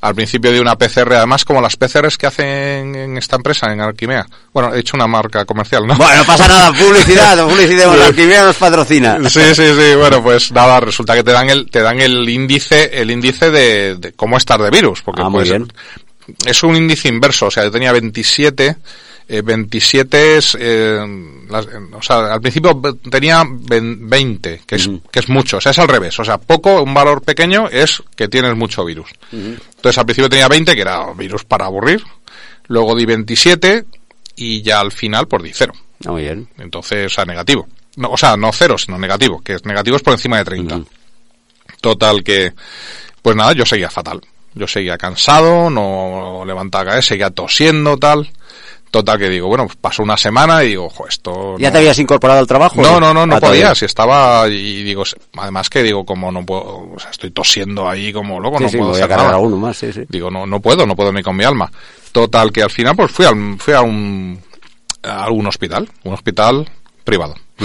Al 0.00 0.14
principio 0.14 0.50
de 0.50 0.60
una 0.60 0.76
PCR, 0.76 1.16
además, 1.16 1.44
como 1.44 1.60
las 1.60 1.76
PCRs 1.76 2.16
que 2.16 2.26
hacen 2.26 2.94
en 2.94 3.16
esta 3.18 3.36
empresa, 3.36 3.70
en 3.72 3.80
Alquimea. 3.82 4.26
Bueno, 4.52 4.74
he 4.74 4.80
hecho 4.80 4.96
una 4.96 5.06
marca 5.06 5.44
comercial, 5.44 5.86
¿no? 5.86 5.94
Bueno, 5.96 6.16
no 6.16 6.24
pasa 6.24 6.48
nada, 6.48 6.72
publicidad, 6.78 7.46
publicidad, 7.46 7.94
la 7.96 8.06
alquimia 8.06 8.42
nos 8.44 8.56
patrocina. 8.56 9.18
Sí, 9.28 9.40
sí, 9.54 9.66
sí. 9.74 9.94
Bueno, 9.96 10.22
pues 10.22 10.50
nada, 10.50 10.80
resulta 10.80 11.14
que 11.14 11.22
te 11.24 11.32
dan 11.32 11.50
el, 11.50 11.70
te 11.70 11.80
dan 11.82 12.00
el 12.00 12.26
índice, 12.28 12.90
el 13.00 13.10
índice 13.10 13.50
de, 13.50 13.96
de 13.96 14.12
cómo 14.12 14.38
estar 14.38 14.60
de 14.60 14.70
virus. 14.70 15.02
Porque 15.02 15.20
Ah, 15.22 15.28
muy 15.28 15.40
pues, 15.40 15.50
bien. 15.50 15.70
es 16.46 16.62
un 16.62 16.74
índice 16.74 17.08
inverso, 17.08 17.46
o 17.46 17.50
sea, 17.50 17.64
yo 17.64 17.70
tenía 17.70 17.92
27, 17.92 18.76
eh, 19.32 19.40
27 19.42 20.36
es, 20.36 20.56
eh, 20.60 20.98
las- 21.48 21.66
o 21.92 22.02
sea, 22.02 22.34
al 22.34 22.40
principio 22.40 22.80
tenía 23.10 23.42
ven- 23.48 24.08
20, 24.08 24.60
que 24.66 24.76
es, 24.76 24.88
que 25.10 25.20
es 25.20 25.28
mucho, 25.28 25.56
o 25.56 25.60
sea, 25.60 25.70
es 25.70 25.78
al 25.78 25.88
revés, 25.88 26.18
o 26.20 26.24
sea, 26.24 26.38
poco, 26.38 26.82
un 26.82 26.92
valor 26.92 27.22
pequeño 27.22 27.68
es 27.70 28.02
que 28.14 28.28
tienes 28.28 28.54
mucho 28.56 28.84
virus. 28.84 29.10
Entonces 29.32 29.96
al 29.98 30.04
principio 30.04 30.28
tenía 30.28 30.48
20, 30.48 30.74
que 30.74 30.80
era 30.82 31.12
virus 31.14 31.44
para 31.44 31.64
aburrir, 31.66 32.02
luego 32.68 32.94
di 32.94 33.06
27 33.06 33.84
y 34.36 34.62
ya 34.62 34.80
al 34.80 34.92
final 34.92 35.26
pues 35.28 35.42
di 35.42 35.52
cero. 35.54 35.72
Ah, 36.06 36.10
Muy 36.12 36.22
bien. 36.22 36.48
Entonces, 36.58 37.06
o 37.06 37.08
sea, 37.14 37.24
negativo. 37.24 37.66
No, 37.96 38.10
o 38.10 38.16
sea, 38.16 38.36
no 38.36 38.50
cero, 38.52 38.76
sino 38.76 38.98
negativo, 38.98 39.40
que 39.42 39.54
es 39.54 39.64
negativo 39.64 39.96
es 39.96 40.02
por 40.02 40.12
encima 40.14 40.38
de 40.38 40.44
30. 40.44 40.76
Ujú. 40.76 40.86
Total 41.80 42.22
que, 42.22 42.52
pues 43.22 43.36
nada, 43.36 43.52
yo 43.52 43.64
seguía 43.66 43.90
fatal. 43.90 44.20
Yo 44.54 44.66
seguía 44.66 44.98
cansado, 44.98 45.70
no 45.70 46.44
levantaba 46.46 46.84
cabeza, 46.90 47.08
seguía 47.08 47.30
tosiendo, 47.30 47.96
tal. 47.96 48.30
Total 48.92 49.18
que 49.18 49.28
digo, 49.30 49.48
bueno, 49.48 49.66
pasó 49.80 50.02
una 50.02 50.16
semana 50.18 50.62
y 50.62 50.68
digo, 50.68 50.84
ojo, 50.84 51.08
esto... 51.08 51.56
¿Ya 51.58 51.68
no- 51.68 51.72
te 51.72 51.78
habías 51.78 51.98
incorporado 51.98 52.38
al 52.40 52.46
trabajo? 52.46 52.80
no, 52.80 53.00
no, 53.00 53.12
no, 53.14 53.26
no 53.26 53.36
Ah, 53.36 53.40
podía, 53.40 53.74
si 53.74 53.86
estaba, 53.86 54.46
y 54.48 54.82
digo, 54.84 55.02
además 55.38 55.70
que 55.70 55.82
digo, 55.82 56.04
como 56.04 56.30
no 56.30 56.44
puedo, 56.44 56.90
o 56.94 56.98
sea, 57.00 57.10
estoy 57.10 57.30
tosiendo 57.30 57.88
ahí 57.88 58.12
como 58.12 58.38
loco, 58.38 58.58
Sí, 58.58 58.64
no 58.64 58.68
sí, 58.70 58.76
puedo 58.76 58.90
voy 58.90 59.00
a 59.00 59.04
hacer 59.06 59.16
nada. 59.16 59.32
a 59.32 59.38
uno 59.38 59.56
más, 59.56 59.78
sí, 59.78 59.92
sí. 59.94 60.02
Digo, 60.10 60.30
no, 60.30 60.44
no 60.46 60.60
puedo, 60.60 60.84
no 60.86 60.94
puedo 60.94 61.10
ni 61.10 61.22
con 61.22 61.34
mi 61.34 61.42
alma. 61.44 61.72
Total, 62.12 62.52
que 62.52 62.62
al 62.62 62.70
final 62.70 62.94
pues 62.94 63.10
fui, 63.10 63.24
al, 63.24 63.56
fui 63.58 63.72
a 63.72 63.80
un, 63.80 64.38
a 65.04 65.30
un 65.30 65.46
hospital, 65.46 65.88
un 66.04 66.12
hospital 66.12 66.70
privado. 67.02 67.34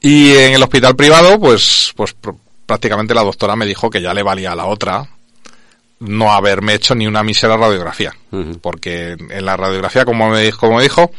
Y 0.00 0.32
en 0.36 0.54
el 0.54 0.62
hospital 0.62 0.96
privado, 0.96 1.38
pues, 1.38 1.92
pues 1.96 2.14
pr- 2.20 2.36
prácticamente 2.66 3.14
la 3.14 3.22
doctora 3.22 3.54
me 3.56 3.66
dijo 3.66 3.88
que 3.88 4.02
ya 4.02 4.12
le 4.12 4.22
valía 4.24 4.52
a 4.52 4.56
la 4.56 4.66
otra 4.66 5.08
no 6.02 6.32
haberme 6.32 6.74
hecho 6.74 6.94
ni 6.94 7.06
una 7.06 7.22
mísera 7.22 7.56
radiografía. 7.56 8.12
Porque 8.60 9.16
en 9.18 9.44
la 9.44 9.56
radiografía, 9.56 10.04
como 10.04 10.30
me 10.30 10.40
dijo, 10.42 10.58
como 10.60 10.76
me 10.76 10.82
dijo, 10.82 11.10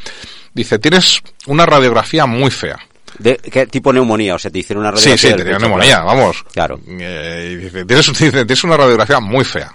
dice, 0.54 0.80
tienes 0.80 1.22
una 1.48 1.66
radiografía 1.66 2.26
muy 2.26 2.52
fea. 2.52 2.78
¿De 3.20 3.38
qué 3.38 3.68
tipo 3.68 3.94
neumonía? 3.94 4.36
O 4.36 4.40
sea, 4.40 4.50
te 4.50 4.60
hicieron 4.60 4.84
una 4.86 4.92
Sí, 4.98 5.10
radiografía 5.10 5.30
sí, 5.30 5.36
tenía 5.38 5.54
pecho, 5.54 5.68
neumonía, 5.68 6.02
claro. 6.02 6.06
vamos. 6.08 6.44
Claro. 6.52 6.80
Eh, 6.88 7.50
y 7.52 7.56
dice, 7.58 7.86
tienes, 7.86 8.08
dice, 8.20 8.32
tienes 8.32 8.64
una 8.64 8.78
radiografía 8.78 9.20
muy 9.20 9.46
fea. 9.46 9.72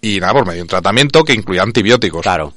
Y 0.00 0.18
nada, 0.20 0.32
pues 0.32 0.46
me 0.46 0.54
dio 0.54 0.62
un 0.62 0.68
tratamiento 0.68 1.24
que 1.24 1.32
incluía 1.32 1.62
antibióticos. 1.62 2.22
Claro. 2.22 2.54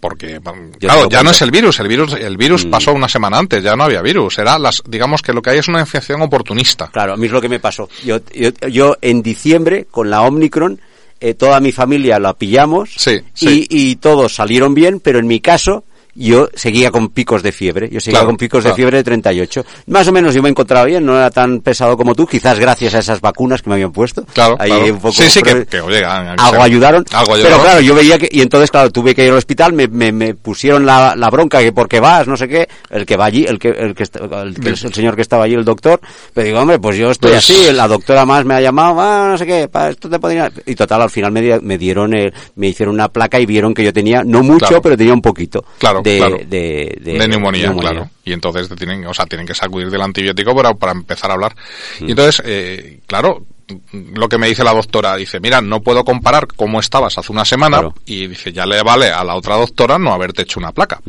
Porque, 0.00 0.40
claro, 0.78 1.08
ya 1.08 1.22
no 1.22 1.30
es 1.30 1.42
el 1.42 1.50
virus, 1.50 1.78
el 1.80 1.88
virus, 1.88 2.14
el 2.14 2.36
virus 2.36 2.64
Mm. 2.66 2.70
pasó 2.70 2.92
una 2.92 3.08
semana 3.08 3.38
antes, 3.38 3.62
ya 3.62 3.76
no 3.76 3.84
había 3.84 4.02
virus. 4.02 4.38
Era 4.38 4.58
las, 4.58 4.82
digamos 4.86 5.22
que 5.22 5.32
lo 5.32 5.40
que 5.42 5.50
hay 5.50 5.58
es 5.58 5.68
una 5.68 5.80
infección 5.80 6.22
oportunista. 6.22 6.88
Claro, 6.92 7.14
a 7.14 7.16
mí 7.16 7.26
es 7.26 7.32
lo 7.32 7.40
que 7.40 7.48
me 7.48 7.60
pasó. 7.60 7.88
Yo, 8.04 8.18
yo, 8.34 8.50
yo 8.70 8.96
en 9.00 9.22
diciembre, 9.22 9.86
con 9.90 10.10
la 10.10 10.22
Omicron, 10.22 10.80
eh, 11.20 11.34
toda 11.34 11.60
mi 11.60 11.70
familia 11.72 12.18
la 12.18 12.34
pillamos 12.34 12.90
Sí, 12.96 13.12
y, 13.12 13.22
sí. 13.34 13.66
y 13.70 13.96
todos 13.96 14.34
salieron 14.34 14.74
bien, 14.74 14.98
pero 15.00 15.18
en 15.20 15.26
mi 15.28 15.40
caso 15.40 15.84
yo 16.14 16.48
seguía 16.54 16.90
con 16.90 17.08
picos 17.08 17.42
de 17.42 17.52
fiebre, 17.52 17.88
yo 17.90 18.00
seguía 18.00 18.18
Claro, 18.20 18.26
con 18.28 18.36
picos 18.36 18.60
claro. 18.62 18.74
de 18.74 18.76
fiebre 18.76 18.96
de 18.98 19.04
38. 19.04 19.64
Más 19.86 20.06
o 20.08 20.12
menos 20.12 20.34
yo 20.34 20.42
me 20.42 20.48
encontraba 20.50 20.84
bien, 20.84 21.04
no 21.06 21.16
era 21.16 21.30
tan 21.30 21.60
pesado 21.60 21.96
como 21.96 22.14
tú, 22.14 22.26
quizás 22.26 22.58
gracias 22.58 22.94
a 22.94 22.98
esas 22.98 23.20
vacunas 23.20 23.62
que 23.62 23.70
me 23.70 23.74
habían 23.76 23.92
puesto. 23.92 24.24
Claro, 24.34 24.56
Ahí 24.58 24.70
claro. 24.70 24.84
un 24.94 24.98
poco 25.00 25.12
sí, 25.14 25.28
sí, 25.28 25.42
que, 25.42 25.64
que, 25.66 25.80
oye, 25.80 26.04
a- 26.04 26.32
a- 26.32 26.34
algo 26.34 26.62
ayudaron, 26.62 27.04
Algo 27.12 27.32
pero 27.32 27.36
ayudaron. 27.46 27.60
claro, 27.62 27.80
yo 27.80 27.94
veía 27.94 28.18
que, 28.18 28.28
y 28.30 28.40
entonces 28.42 28.70
claro, 28.70 28.90
tuve 28.90 29.14
que 29.14 29.24
ir 29.24 29.30
al 29.30 29.38
hospital, 29.38 29.72
me, 29.72 29.88
me, 29.88 30.12
me 30.12 30.34
pusieron 30.34 30.84
la, 30.84 31.14
la 31.16 31.30
bronca 31.30 31.60
que 31.60 31.72
porque 31.72 32.00
vas, 32.00 32.26
no 32.28 32.36
sé 32.36 32.46
qué, 32.48 32.68
el 32.90 33.06
que 33.06 33.16
va 33.16 33.24
allí, 33.26 33.44
el 33.44 33.58
que, 33.58 33.68
el 33.70 33.94
que, 33.94 34.02
el, 34.04 34.54
que- 34.60 34.68
el 34.68 34.76
señor 34.76 35.16
que 35.16 35.22
estaba 35.22 35.44
allí, 35.44 35.54
el 35.54 35.64
doctor, 35.64 36.00
pero 36.34 36.46
digo, 36.46 36.60
hombre, 36.60 36.78
pues 36.78 36.96
yo 36.96 37.10
estoy 37.10 37.30
Pues- 37.30 37.44
así, 37.44 37.72
la 37.72 37.88
doctora 37.88 38.24
más 38.26 38.44
me 38.44 38.54
ha 38.54 38.60
llamado, 38.60 39.00
ah, 39.00 39.28
no 39.30 39.38
sé 39.38 39.46
qué, 39.46 39.68
para 39.68 39.90
esto 39.90 40.10
te 40.10 40.18
podría, 40.18 40.50
y 40.66 40.74
total, 40.74 41.02
al 41.02 41.10
final 41.10 41.32
me, 41.32 41.58
me 41.60 41.78
dieron, 41.78 42.12
el- 42.14 42.32
me 42.56 42.68
hicieron 42.68 42.94
una 42.94 43.08
placa 43.08 43.40
y 43.40 43.46
vieron 43.46 43.72
que 43.72 43.82
yo 43.84 43.92
tenía, 43.92 44.22
no 44.24 44.42
mucho, 44.42 44.80
pero 44.82 44.96
tenía 44.96 45.14
un 45.14 45.22
poquito 45.22 45.64
Claro, 45.78 46.01
de, 46.02 46.16
claro. 46.18 46.36
de, 46.38 46.98
de, 47.00 47.12
de 47.18 47.28
neumonía, 47.28 47.72
claro. 47.72 48.10
Y 48.24 48.32
entonces 48.32 48.68
te 48.68 48.76
tienen, 48.76 49.06
o 49.06 49.14
sea, 49.14 49.26
tienen 49.26 49.46
que 49.46 49.54
sacudir 49.54 49.90
del 49.90 50.02
antibiótico 50.02 50.54
para, 50.54 50.74
para 50.74 50.92
empezar 50.92 51.30
a 51.30 51.34
hablar. 51.34 51.54
Mm. 52.00 52.08
Y 52.08 52.10
entonces, 52.10 52.42
eh, 52.44 53.00
claro, 53.06 53.44
lo 53.92 54.28
que 54.28 54.38
me 54.38 54.48
dice 54.48 54.64
la 54.64 54.72
doctora, 54.74 55.16
dice, 55.16 55.40
mira, 55.40 55.60
no 55.60 55.80
puedo 55.80 56.04
comparar 56.04 56.46
cómo 56.46 56.80
estabas 56.80 57.16
hace 57.18 57.32
una 57.32 57.44
semana 57.44 57.78
Claro. 57.78 57.94
y 58.04 58.26
dice, 58.26 58.52
ya 58.52 58.66
le 58.66 58.82
vale 58.82 59.10
a 59.10 59.24
la 59.24 59.34
otra 59.34 59.56
doctora 59.56 59.98
no 59.98 60.12
haberte 60.12 60.42
hecho 60.42 60.60
una 60.60 60.72
placa. 60.72 61.00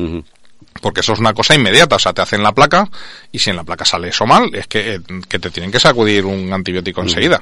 Porque 0.81 1.01
eso 1.01 1.13
es 1.13 1.19
una 1.19 1.33
cosa 1.33 1.53
inmediata, 1.55 1.97
o 1.97 1.99
sea, 1.99 2.13
te 2.13 2.21
hacen 2.21 2.41
la 2.41 2.51
placa 2.51 2.89
y 3.31 3.39
si 3.39 3.49
en 3.51 3.55
la 3.57 3.63
placa 3.63 3.85
sale 3.85 4.09
eso 4.09 4.25
mal, 4.25 4.49
es 4.53 4.67
que, 4.67 4.95
eh, 4.95 4.99
que 5.29 5.39
te 5.39 5.49
tienen 5.51 5.71
que 5.71 5.79
sacudir 5.79 6.25
un 6.25 6.51
antibiótico 6.51 7.01
enseguida. 7.01 7.39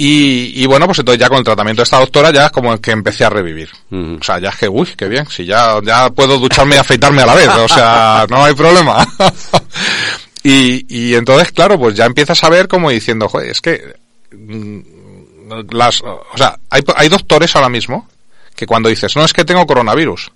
Y, 0.00 0.62
y 0.62 0.66
bueno, 0.66 0.86
pues 0.86 1.00
entonces 1.00 1.20
ya 1.20 1.28
con 1.28 1.38
el 1.38 1.44
tratamiento 1.44 1.80
de 1.80 1.84
esta 1.84 1.98
doctora 1.98 2.30
ya 2.30 2.46
es 2.46 2.52
como 2.52 2.80
que 2.80 2.92
empecé 2.92 3.24
a 3.24 3.30
revivir. 3.30 3.68
O 3.90 4.22
sea, 4.22 4.38
ya 4.38 4.50
es 4.50 4.56
que, 4.56 4.68
uy, 4.68 4.86
qué 4.96 5.08
bien, 5.08 5.26
si 5.28 5.44
ya, 5.44 5.80
ya 5.82 6.08
puedo 6.10 6.38
ducharme 6.38 6.76
y 6.76 6.78
afeitarme 6.78 7.22
a 7.22 7.26
la 7.26 7.34
vez, 7.34 7.48
o 7.48 7.66
sea, 7.66 8.24
no 8.30 8.44
hay 8.44 8.54
problema. 8.54 9.04
y, 10.44 10.86
y 10.88 11.14
entonces, 11.16 11.50
claro, 11.50 11.76
pues 11.80 11.96
ya 11.96 12.04
empiezas 12.04 12.42
a 12.44 12.48
ver 12.48 12.68
como 12.68 12.90
diciendo, 12.90 13.28
joder, 13.28 13.50
es 13.50 13.60
que, 13.60 13.96
mm, 14.30 14.78
las, 15.70 16.00
o 16.02 16.36
sea, 16.36 16.56
hay, 16.70 16.82
hay 16.94 17.08
doctores 17.08 17.56
ahora 17.56 17.68
mismo 17.68 18.08
que 18.54 18.66
cuando 18.66 18.88
dices, 18.88 19.16
no 19.16 19.24
es 19.24 19.32
que 19.32 19.44
tengo 19.44 19.66
coronavirus, 19.66 20.30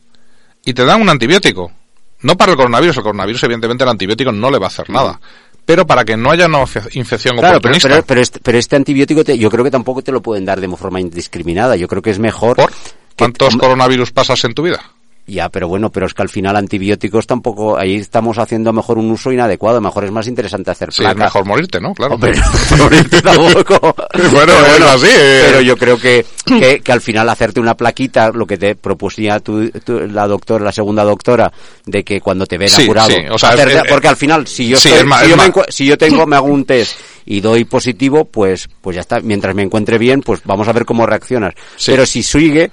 y 0.64 0.74
te 0.74 0.84
dan 0.84 1.00
un 1.00 1.08
antibiótico, 1.08 1.70
no 2.22 2.36
para 2.36 2.50
el 2.50 2.56
coronavirus, 2.56 2.96
el 2.96 3.02
coronavirus 3.04 3.44
evidentemente 3.44 3.84
el 3.84 3.90
antibiótico 3.90 4.32
no 4.32 4.50
le 4.50 4.58
va 4.58 4.66
a 4.66 4.68
hacer 4.68 4.90
nada, 4.90 5.20
pero 5.64 5.86
para 5.86 6.04
que 6.04 6.16
no 6.16 6.30
haya 6.30 6.46
una 6.46 6.58
infección 6.92 7.36
Claro, 7.36 7.58
oportunista. 7.58 7.88
pero, 7.88 8.02
pero 8.04 8.20
este, 8.20 8.40
pero 8.42 8.58
este 8.58 8.76
antibiótico 8.76 9.24
te- 9.24 9.38
yo 9.38 9.50
creo 9.50 9.64
que 9.64 9.70
tampoco 9.70 10.02
te 10.02 10.12
lo 10.12 10.20
pueden 10.20 10.44
dar 10.44 10.60
de 10.60 10.68
forma 10.76 11.00
indiscriminada. 11.00 11.76
Yo 11.76 11.88
creo 11.88 12.02
que 12.02 12.10
es 12.10 12.18
mejor. 12.18 12.56
¿Por? 12.56 12.70
que- 12.70 12.76
¿Cuántos 13.16 13.56
coronavirus 13.56 14.10
pasas 14.12 14.42
en 14.44 14.54
tu 14.54 14.62
vida? 14.62 14.80
Ya, 15.24 15.48
pero 15.48 15.68
bueno, 15.68 15.90
pero 15.90 16.06
es 16.06 16.14
que 16.14 16.22
al 16.22 16.28
final 16.28 16.56
antibióticos 16.56 17.28
tampoco, 17.28 17.78
ahí 17.78 17.94
estamos 17.94 18.38
haciendo 18.38 18.72
mejor 18.72 18.98
un 18.98 19.08
uso 19.10 19.30
inadecuado, 19.30 19.80
mejor 19.80 20.04
es 20.04 20.10
más 20.10 20.26
interesante 20.26 20.72
hacer 20.72 20.92
Sí, 20.92 21.04
es 21.04 21.14
mejor 21.16 21.44
morirte, 21.46 21.80
¿no? 21.80 21.94
Claro. 21.94 22.14
Hombre, 22.16 22.32
morirte 22.78 23.22
tampoco. 23.22 23.94
Bueno, 24.32 24.52
Pero 24.64 24.76
es 24.76 24.82
así, 24.90 25.06
eh. 25.08 25.42
Pero 25.46 25.60
yo 25.60 25.76
creo 25.76 25.96
que, 25.98 26.24
que, 26.44 26.80
que 26.80 26.92
al 26.92 27.00
final 27.00 27.28
hacerte 27.28 27.60
una 27.60 27.76
plaquita, 27.76 28.30
lo 28.30 28.46
que 28.46 28.58
te 28.58 28.74
propusiera 28.74 29.38
tu, 29.40 29.70
tu- 29.70 30.00
la 30.08 30.26
doctora, 30.26 30.64
la 30.64 30.72
segunda 30.72 31.04
doctora, 31.04 31.52
de 31.86 32.02
que 32.04 32.20
cuando 32.20 32.44
te 32.46 32.58
ven 32.58 32.68
apurado, 32.74 33.08
sí, 33.10 33.16
o 33.30 33.38
sea, 33.38 33.54
es- 33.54 33.60
es- 33.76 33.82
porque 33.88 34.08
al 34.08 34.16
final, 34.16 34.46
si 34.46 34.68
yo, 34.68 34.76
sí, 34.78 34.88
estoy- 34.88 35.08
es 35.08 35.18
si, 35.24 35.30
yo 35.30 35.36
me 35.36 35.52
si 35.68 35.86
yo 35.86 35.96
tengo, 35.98 36.26
me 36.26 36.36
hago 36.36 36.46
un 36.48 36.64
test 36.64 36.98
y 37.24 37.40
doy 37.40 37.64
positivo, 37.64 38.24
pues, 38.24 38.68
pues 38.80 38.96
ya 38.96 39.00
está, 39.00 39.20
mientras 39.20 39.54
me 39.54 39.62
encuentre 39.62 39.98
bien, 39.98 40.20
pues 40.20 40.40
vamos 40.44 40.66
a 40.68 40.72
ver 40.72 40.84
cómo 40.84 41.06
reaccionas. 41.06 41.54
Sí. 41.76 41.90
Pero 41.92 42.06
si 42.06 42.22
sigue, 42.22 42.70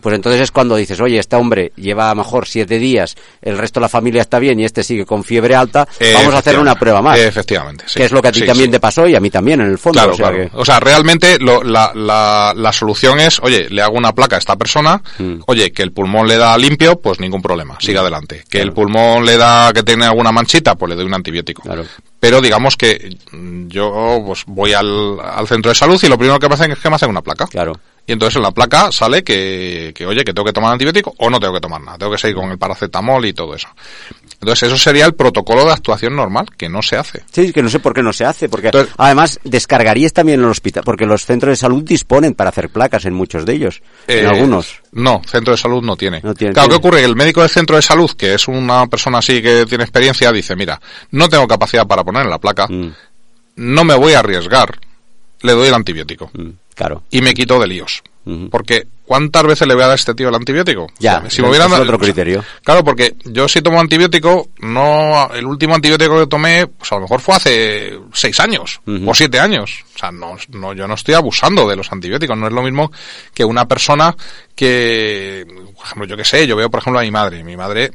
pues 0.00 0.14
entonces 0.14 0.40
es 0.40 0.50
cuando 0.50 0.76
dices, 0.76 1.00
oye, 1.00 1.18
este 1.18 1.36
hombre 1.36 1.72
lleva 1.76 2.06
a 2.10 2.14
lo 2.14 2.22
mejor 2.22 2.46
siete 2.46 2.78
días, 2.78 3.14
el 3.40 3.58
resto 3.58 3.80
de 3.80 3.82
la 3.82 3.88
familia 3.88 4.22
está 4.22 4.38
bien 4.38 4.58
y 4.60 4.64
este 4.64 4.82
sigue 4.82 5.04
con 5.04 5.22
fiebre 5.24 5.54
alta, 5.54 5.86
vamos 6.14 6.34
a 6.34 6.38
hacer 6.38 6.58
una 6.58 6.74
prueba 6.76 7.02
más. 7.02 7.18
Efectivamente, 7.18 7.84
sí. 7.86 7.98
Que 7.98 8.04
es 8.06 8.12
lo 8.12 8.22
que 8.22 8.28
a 8.28 8.32
ti 8.32 8.40
Sí, 8.40 8.46
también 8.46 8.68
sí. 8.68 8.72
te 8.72 8.80
pasó 8.80 9.06
y 9.06 9.14
a 9.14 9.20
mí 9.20 9.30
también, 9.30 9.60
en 9.60 9.68
el 9.68 9.78
fondo. 9.78 9.98
Claro, 9.98 10.12
o 10.12 10.16
sea 10.16 10.28
claro. 10.30 10.50
que- 10.50 10.56
O 10.56 10.64
sea, 10.64 10.80
realmente 10.80 11.38
lo- 11.38 11.62
la, 11.62 11.92
la, 11.94 12.52
la 12.56 12.72
solución 12.72 13.20
es, 13.20 13.38
oye, 13.42 13.68
le 13.70 13.82
hago 13.82 13.96
una 13.96 14.12
placa 14.12 14.36
a 14.36 14.38
esta 14.38 14.56
persona, 14.56 15.02
Mm. 15.18 15.40
oye, 15.46 15.72
que 15.72 15.82
el 15.82 15.92
pulmón 15.92 16.26
le 16.28 16.36
da 16.36 16.56
limpio, 16.56 17.00
pues 17.00 17.20
ningún 17.20 17.42
problema, 17.42 17.76
siga 17.80 18.00
adelante. 18.00 18.44
Que 18.48 18.60
el 18.60 18.72
pulmón 18.72 19.24
le 19.26 19.36
da 19.36 19.72
que 19.72 19.82
tiene 19.82 20.04
alguna 20.06 20.32
manchita, 20.32 20.74
pues 20.74 20.90
le 20.90 20.96
doy 20.96 21.04
un 21.06 21.14
antibiótico. 21.14 21.62
Claro. 21.62 21.84
Pero 22.18 22.40
digamos 22.40 22.76
que 22.76 23.16
mm, 23.32 23.68
yo 23.68 24.22
pues 24.24 24.44
voy 24.46 24.72
al, 24.72 25.18
al 25.20 25.46
centro 25.48 25.70
de 25.70 25.74
salud 25.74 26.00
y 26.02 26.08
lo 26.08 26.16
primero 26.16 26.38
que 26.38 26.48
me 26.48 26.54
hacen 26.54 26.70
es 26.72 26.78
que 26.78 26.88
me 26.88 26.96
hacen 26.96 27.10
una 27.10 27.20
placa. 27.22 27.46
Claro. 27.46 27.78
Y 28.04 28.12
entonces 28.12 28.36
en 28.36 28.42
la 28.42 28.50
placa 28.50 28.90
sale 28.90 29.22
que, 29.22 29.92
que, 29.94 30.04
oye, 30.06 30.24
que 30.24 30.34
tengo 30.34 30.44
que 30.44 30.52
tomar 30.52 30.72
antibiótico 30.72 31.14
o 31.18 31.30
no 31.30 31.38
tengo 31.38 31.54
que 31.54 31.60
tomar 31.60 31.80
nada. 31.80 31.98
Tengo 31.98 32.10
que 32.10 32.18
seguir 32.18 32.34
con 32.36 32.50
el 32.50 32.58
paracetamol 32.58 33.24
y 33.24 33.32
todo 33.32 33.54
eso. 33.54 33.68
Entonces 34.40 34.64
eso 34.68 34.76
sería 34.76 35.06
el 35.06 35.14
protocolo 35.14 35.64
de 35.64 35.70
actuación 35.70 36.16
normal, 36.16 36.46
que 36.58 36.68
no 36.68 36.82
se 36.82 36.96
hace. 36.96 37.22
Sí, 37.30 37.52
que 37.52 37.62
no 37.62 37.68
sé 37.68 37.78
por 37.78 37.94
qué 37.94 38.02
no 38.02 38.12
se 38.12 38.24
hace, 38.24 38.48
porque 38.48 38.66
Entonces- 38.68 38.92
además 38.98 39.38
descargarías 39.44 40.12
también 40.12 40.40
en 40.40 40.46
el 40.46 40.50
hospital, 40.50 40.82
porque 40.84 41.06
los 41.06 41.24
centros 41.24 41.50
de 41.52 41.56
salud 41.56 41.84
disponen 41.84 42.34
para 42.34 42.50
hacer 42.50 42.70
placas 42.70 43.04
en 43.04 43.14
muchos 43.14 43.46
de 43.46 43.52
ellos, 43.52 43.82
en 44.08 44.24
Eh, 44.24 44.28
algunos. 44.28 44.80
No, 44.90 45.22
centro 45.24 45.52
de 45.52 45.58
salud 45.58 45.80
no 45.82 45.96
tiene. 45.96 46.20
No 46.24 46.34
tiene, 46.34 46.52
claro, 46.54 46.70
¿qué 46.70 46.74
ocurre? 46.74 47.04
El 47.04 47.14
médico 47.14 47.40
del 47.42 47.50
centro 47.50 47.76
de 47.76 47.82
salud, 47.82 48.10
que 48.10 48.34
es 48.34 48.48
una 48.48 48.84
persona 48.88 49.18
así 49.18 49.40
que 49.40 49.64
tiene 49.66 49.84
experiencia, 49.84 50.32
dice, 50.32 50.56
mira, 50.56 50.80
no 51.12 51.28
tengo 51.28 51.46
capacidad 51.46 51.86
para 51.86 52.02
poner 52.02 52.24
en 52.24 52.30
la 52.30 52.38
placa, 52.38 52.66
Mm, 52.66 52.88
no 53.56 53.84
me 53.84 53.94
voy 53.94 54.14
a 54.14 54.18
arriesgar, 54.18 54.76
le 55.42 55.52
doy 55.52 55.68
el 55.68 55.74
antibiótico 55.74 56.30
mm, 56.34 56.48
claro. 56.74 57.02
y 57.10 57.22
me 57.22 57.34
quito 57.34 57.58
de 57.60 57.66
líos. 57.66 58.02
Porque, 58.52 58.86
¿cuántas 59.04 59.42
veces 59.42 59.66
le 59.66 59.74
voy 59.74 59.82
a 59.82 59.86
dar 59.86 59.92
a 59.92 59.96
este 59.96 60.14
tío 60.14 60.28
el 60.28 60.34
antibiótico? 60.36 60.86
Ya, 61.00 61.16
O 61.16 61.20
sea, 61.20 61.28
ese 61.28 61.42
me 61.42 61.48
hubieran 61.48 61.72
es 61.72 61.80
otro 61.80 61.98
criterio. 61.98 62.44
Claro, 62.62 62.84
porque 62.84 63.16
yo 63.24 63.48
si 63.48 63.60
tomo 63.62 63.80
antibiótico, 63.80 64.50
no, 64.60 65.28
el 65.34 65.44
último 65.44 65.74
antibiótico 65.74 66.20
que 66.20 66.26
tomé, 66.28 66.68
pues 66.68 66.92
a 66.92 66.96
lo 66.96 67.00
mejor 67.00 67.20
fue 67.20 67.34
hace 67.34 67.98
seis 68.12 68.38
años 68.38 68.80
o 69.06 69.12
siete 69.12 69.40
años. 69.40 69.84
O 69.96 69.98
sea, 69.98 70.12
no, 70.12 70.36
no, 70.50 70.72
yo 70.72 70.86
no 70.86 70.94
estoy 70.94 71.14
abusando 71.14 71.68
de 71.68 71.74
los 71.74 71.90
antibióticos. 71.90 72.38
No 72.38 72.46
es 72.46 72.52
lo 72.52 72.62
mismo 72.62 72.92
que 73.34 73.44
una 73.44 73.66
persona 73.66 74.14
que, 74.54 75.44
por 75.74 75.84
ejemplo, 75.84 76.06
yo 76.06 76.16
qué 76.16 76.24
sé, 76.24 76.46
yo 76.46 76.54
veo 76.54 76.70
por 76.70 76.78
ejemplo 76.78 77.00
a 77.00 77.02
mi 77.02 77.10
madre. 77.10 77.42
Mi 77.42 77.56
madre, 77.56 77.90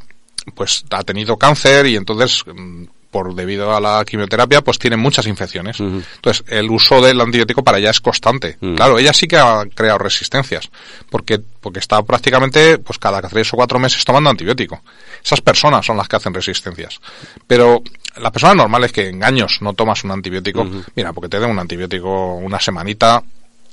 pues 0.53 0.83
ha 0.91 1.03
tenido 1.03 1.37
cáncer 1.37 1.85
y 1.87 1.95
entonces, 1.95 2.43
mm, 2.45 2.83
por 3.17 3.33
debido 3.33 3.75
a 3.75 3.81
la 3.81 4.05
quimioterapia, 4.05 4.61
pues 4.61 4.77
tiene 4.77 4.95
muchas 4.95 5.25
infecciones. 5.25 5.79
Entonces, 5.79 6.43
el 6.49 6.69
uso 6.69 7.01
del 7.01 7.19
antibiótico 7.19 7.63
para 7.63 7.79
ella 7.79 7.89
es 7.89 7.99
constante. 7.99 8.57
Claro, 8.75 8.99
ella 8.99 9.11
sí 9.11 9.27
que 9.27 9.37
ha 9.37 9.63
creado 9.73 9.97
resistencias, 9.97 10.69
porque, 11.09 11.39
porque 11.59 11.79
está 11.79 12.03
prácticamente, 12.03 12.77
pues 12.77 12.99
cada 12.99 13.19
tres 13.21 13.51
o 13.53 13.57
cuatro 13.57 13.79
meses 13.79 14.05
tomando 14.05 14.29
antibiótico. 14.29 14.83
Esas 15.23 15.41
personas 15.41 15.83
son 15.83 15.97
las 15.97 16.07
que 16.07 16.15
hacen 16.17 16.31
resistencias. 16.31 16.99
Pero 17.47 17.81
las 18.17 18.31
personas 18.31 18.55
normales 18.55 18.91
que 18.91 19.07
en 19.09 19.23
años 19.23 19.57
no 19.61 19.73
tomas 19.73 20.03
un 20.03 20.11
antibiótico, 20.11 20.63
mira, 20.95 21.11
porque 21.11 21.29
te 21.29 21.39
den 21.39 21.49
un 21.49 21.57
antibiótico 21.59 22.35
una 22.35 22.59
semanita, 22.59 23.23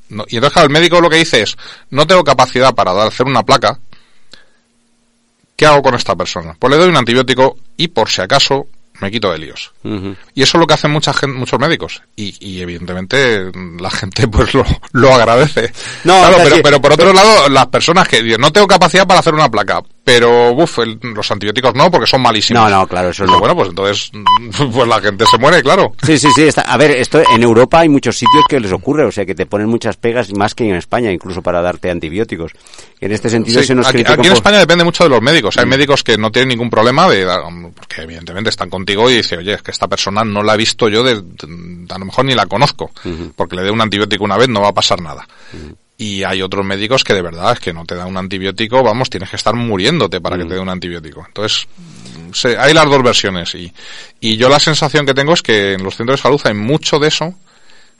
no- 0.08 0.24
y 0.26 0.36
entonces 0.36 0.54
claro, 0.54 0.68
el 0.68 0.72
médico 0.72 1.00
lo 1.02 1.10
que 1.10 1.16
dice 1.16 1.42
es, 1.42 1.54
no 1.90 2.06
tengo 2.06 2.24
capacidad 2.24 2.74
para 2.74 2.92
hacer 3.04 3.26
una 3.26 3.42
placa, 3.42 3.78
¿qué 5.56 5.66
hago 5.66 5.82
con 5.82 5.94
esta 5.94 6.16
persona? 6.16 6.56
Pues 6.58 6.70
le 6.70 6.78
doy 6.78 6.88
un 6.88 6.96
antibiótico 6.96 7.56
y 7.76 7.88
por 7.88 8.08
si 8.08 8.22
acaso 8.22 8.66
me 9.04 9.10
quito 9.10 9.30
de 9.30 9.38
líos. 9.38 9.72
Y 10.34 10.42
eso 10.42 10.56
es 10.56 10.60
lo 10.60 10.66
que 10.66 10.74
hacen 10.74 10.90
mucha 10.90 11.12
gente, 11.12 11.36
muchos 11.36 11.60
médicos. 11.60 12.02
Y, 12.16 12.34
y 12.40 12.62
evidentemente 12.62 13.52
la 13.78 13.90
gente 13.90 14.26
pues 14.28 14.54
lo, 14.54 14.64
lo 14.92 15.14
agradece. 15.14 15.70
No, 16.04 16.18
claro, 16.18 16.36
pero, 16.38 16.56
sí, 16.56 16.60
pero 16.64 16.80
por 16.80 16.92
otro 16.92 17.12
lado, 17.12 17.48
las 17.50 17.66
personas 17.66 18.08
que 18.08 18.22
dicen, 18.22 18.40
no 18.40 18.50
tengo 18.50 18.66
capacidad 18.66 19.06
para 19.06 19.20
hacer 19.20 19.34
una 19.34 19.50
placa, 19.50 19.82
pero 20.04 20.52
uf, 20.52 20.78
el- 20.80 20.98
los 21.02 21.30
antibióticos 21.30 21.74
no, 21.74 21.90
porque 21.90 22.06
son 22.06 22.20
malísimos. 22.20 22.62
No, 22.70 22.78
no, 22.80 22.86
claro, 22.86 23.08
eso 23.08 23.24
Dice, 23.24 23.32
no. 23.34 23.40
Bueno, 23.40 23.56
pues 23.56 23.70
entonces, 23.70 24.10
pues 24.72 24.86
la 24.88 25.00
gente 25.00 25.24
se 25.26 25.38
muere, 25.38 25.62
claro. 25.62 25.94
Sí, 26.02 26.18
sí, 26.18 26.28
sí. 26.36 26.42
Está, 26.42 26.60
a 26.62 26.76
ver, 26.76 26.90
esto 26.92 27.22
en 27.34 27.42
Europa 27.42 27.80
hay 27.80 27.88
muchos 27.88 28.16
sitios 28.18 28.44
que 28.48 28.60
les 28.60 28.70
ocurre, 28.72 29.04
o 29.04 29.10
sea, 29.12 29.24
que 29.24 29.34
te 29.34 29.46
ponen 29.46 29.66
muchas 29.68 29.96
pegas, 29.96 30.32
más 30.34 30.54
que 30.54 30.68
en 30.68 30.74
España, 30.76 31.10
incluso 31.10 31.40
para 31.42 31.62
darte 31.62 31.90
antibióticos. 31.90 32.52
En 33.00 33.12
este 33.12 33.28
sentido 33.30 33.60
Sí, 33.60 33.66
se 33.68 33.74
nos 33.74 33.86
aquí, 33.86 33.94
critica 33.98 34.14
aquí 34.14 34.26
en 34.26 34.32
España 34.34 34.58
depende 34.58 34.84
mucho 34.84 35.04
de 35.04 35.10
los 35.10 35.22
médicos. 35.22 35.56
Mm. 35.56 35.60
Hay 35.60 35.66
médicos 35.66 36.02
que 36.04 36.18
no 36.18 36.30
tienen 36.30 36.50
ningún 36.50 36.68
problema 36.70 37.08
de, 37.08 37.24
dar- 37.24 37.42
porque 37.74 38.02
evidentemente 38.02 38.50
están 38.50 38.68
contigo 38.70 39.08
y 39.10 39.14
dicen, 39.16 39.38
oye, 39.38 39.54
es 39.54 39.62
que 39.62 39.70
esta 39.70 39.88
persona 39.88 40.22
no 40.24 40.42
la 40.42 40.54
he 40.54 40.56
visto 40.58 40.88
yo, 40.88 41.02
de, 41.02 41.12
a 41.90 41.98
lo 41.98 42.04
mejor 42.04 42.24
ni 42.26 42.34
la 42.34 42.46
conozco, 42.46 42.90
porque 43.36 43.56
le 43.56 43.62
dé 43.62 43.70
un 43.70 43.80
antibiótico 43.80 44.24
una 44.24 44.36
vez 44.36 44.48
no 44.48 44.60
va 44.60 44.68
a 44.68 44.74
pasar 44.74 45.00
nada. 45.00 45.26
Y 45.96 46.24
hay 46.24 46.42
otros 46.42 46.64
médicos 46.66 47.04
que 47.04 47.14
de 47.14 47.22
verdad 47.22 47.52
es 47.52 47.60
que 47.60 47.72
no 47.72 47.84
te 47.84 47.94
dan 47.94 48.08
un 48.08 48.16
antibiótico, 48.16 48.82
vamos, 48.82 49.08
tienes 49.10 49.30
que 49.30 49.36
estar 49.36 49.54
muriéndote 49.54 50.20
para 50.20 50.36
que 50.36 50.44
te 50.44 50.54
dé 50.54 50.60
un 50.60 50.68
antibiótico. 50.68 51.24
Entonces, 51.26 51.68
se- 52.32 52.58
hay 52.58 52.74
las 52.74 52.86
dos 52.86 53.02
versiones 53.02 53.54
y, 53.54 53.72
y 54.20 54.36
yo 54.36 54.48
la 54.48 54.58
sensación 54.58 55.06
que 55.06 55.14
tengo 55.14 55.34
es 55.34 55.42
que 55.42 55.74
en 55.74 55.84
los 55.84 55.94
centros 55.94 56.18
de 56.18 56.22
salud 56.22 56.40
hay 56.44 56.54
mucho 56.54 56.98
de 56.98 57.08
eso, 57.08 57.32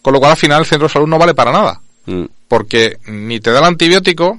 con 0.03 0.13
lo 0.13 0.19
cual 0.19 0.33
al 0.33 0.37
final 0.37 0.61
el 0.61 0.67
centro 0.67 0.89
de 0.89 0.93
salud 0.93 1.07
no 1.09 1.19
vale 1.19 1.35
para 1.35 1.53
nada 1.53 1.81
Mm. 2.07 2.25
porque 2.49 2.99
ni 3.07 3.41
te 3.41 3.51
da 3.51 3.61
el 3.61 3.65
antibiótico 3.65 4.39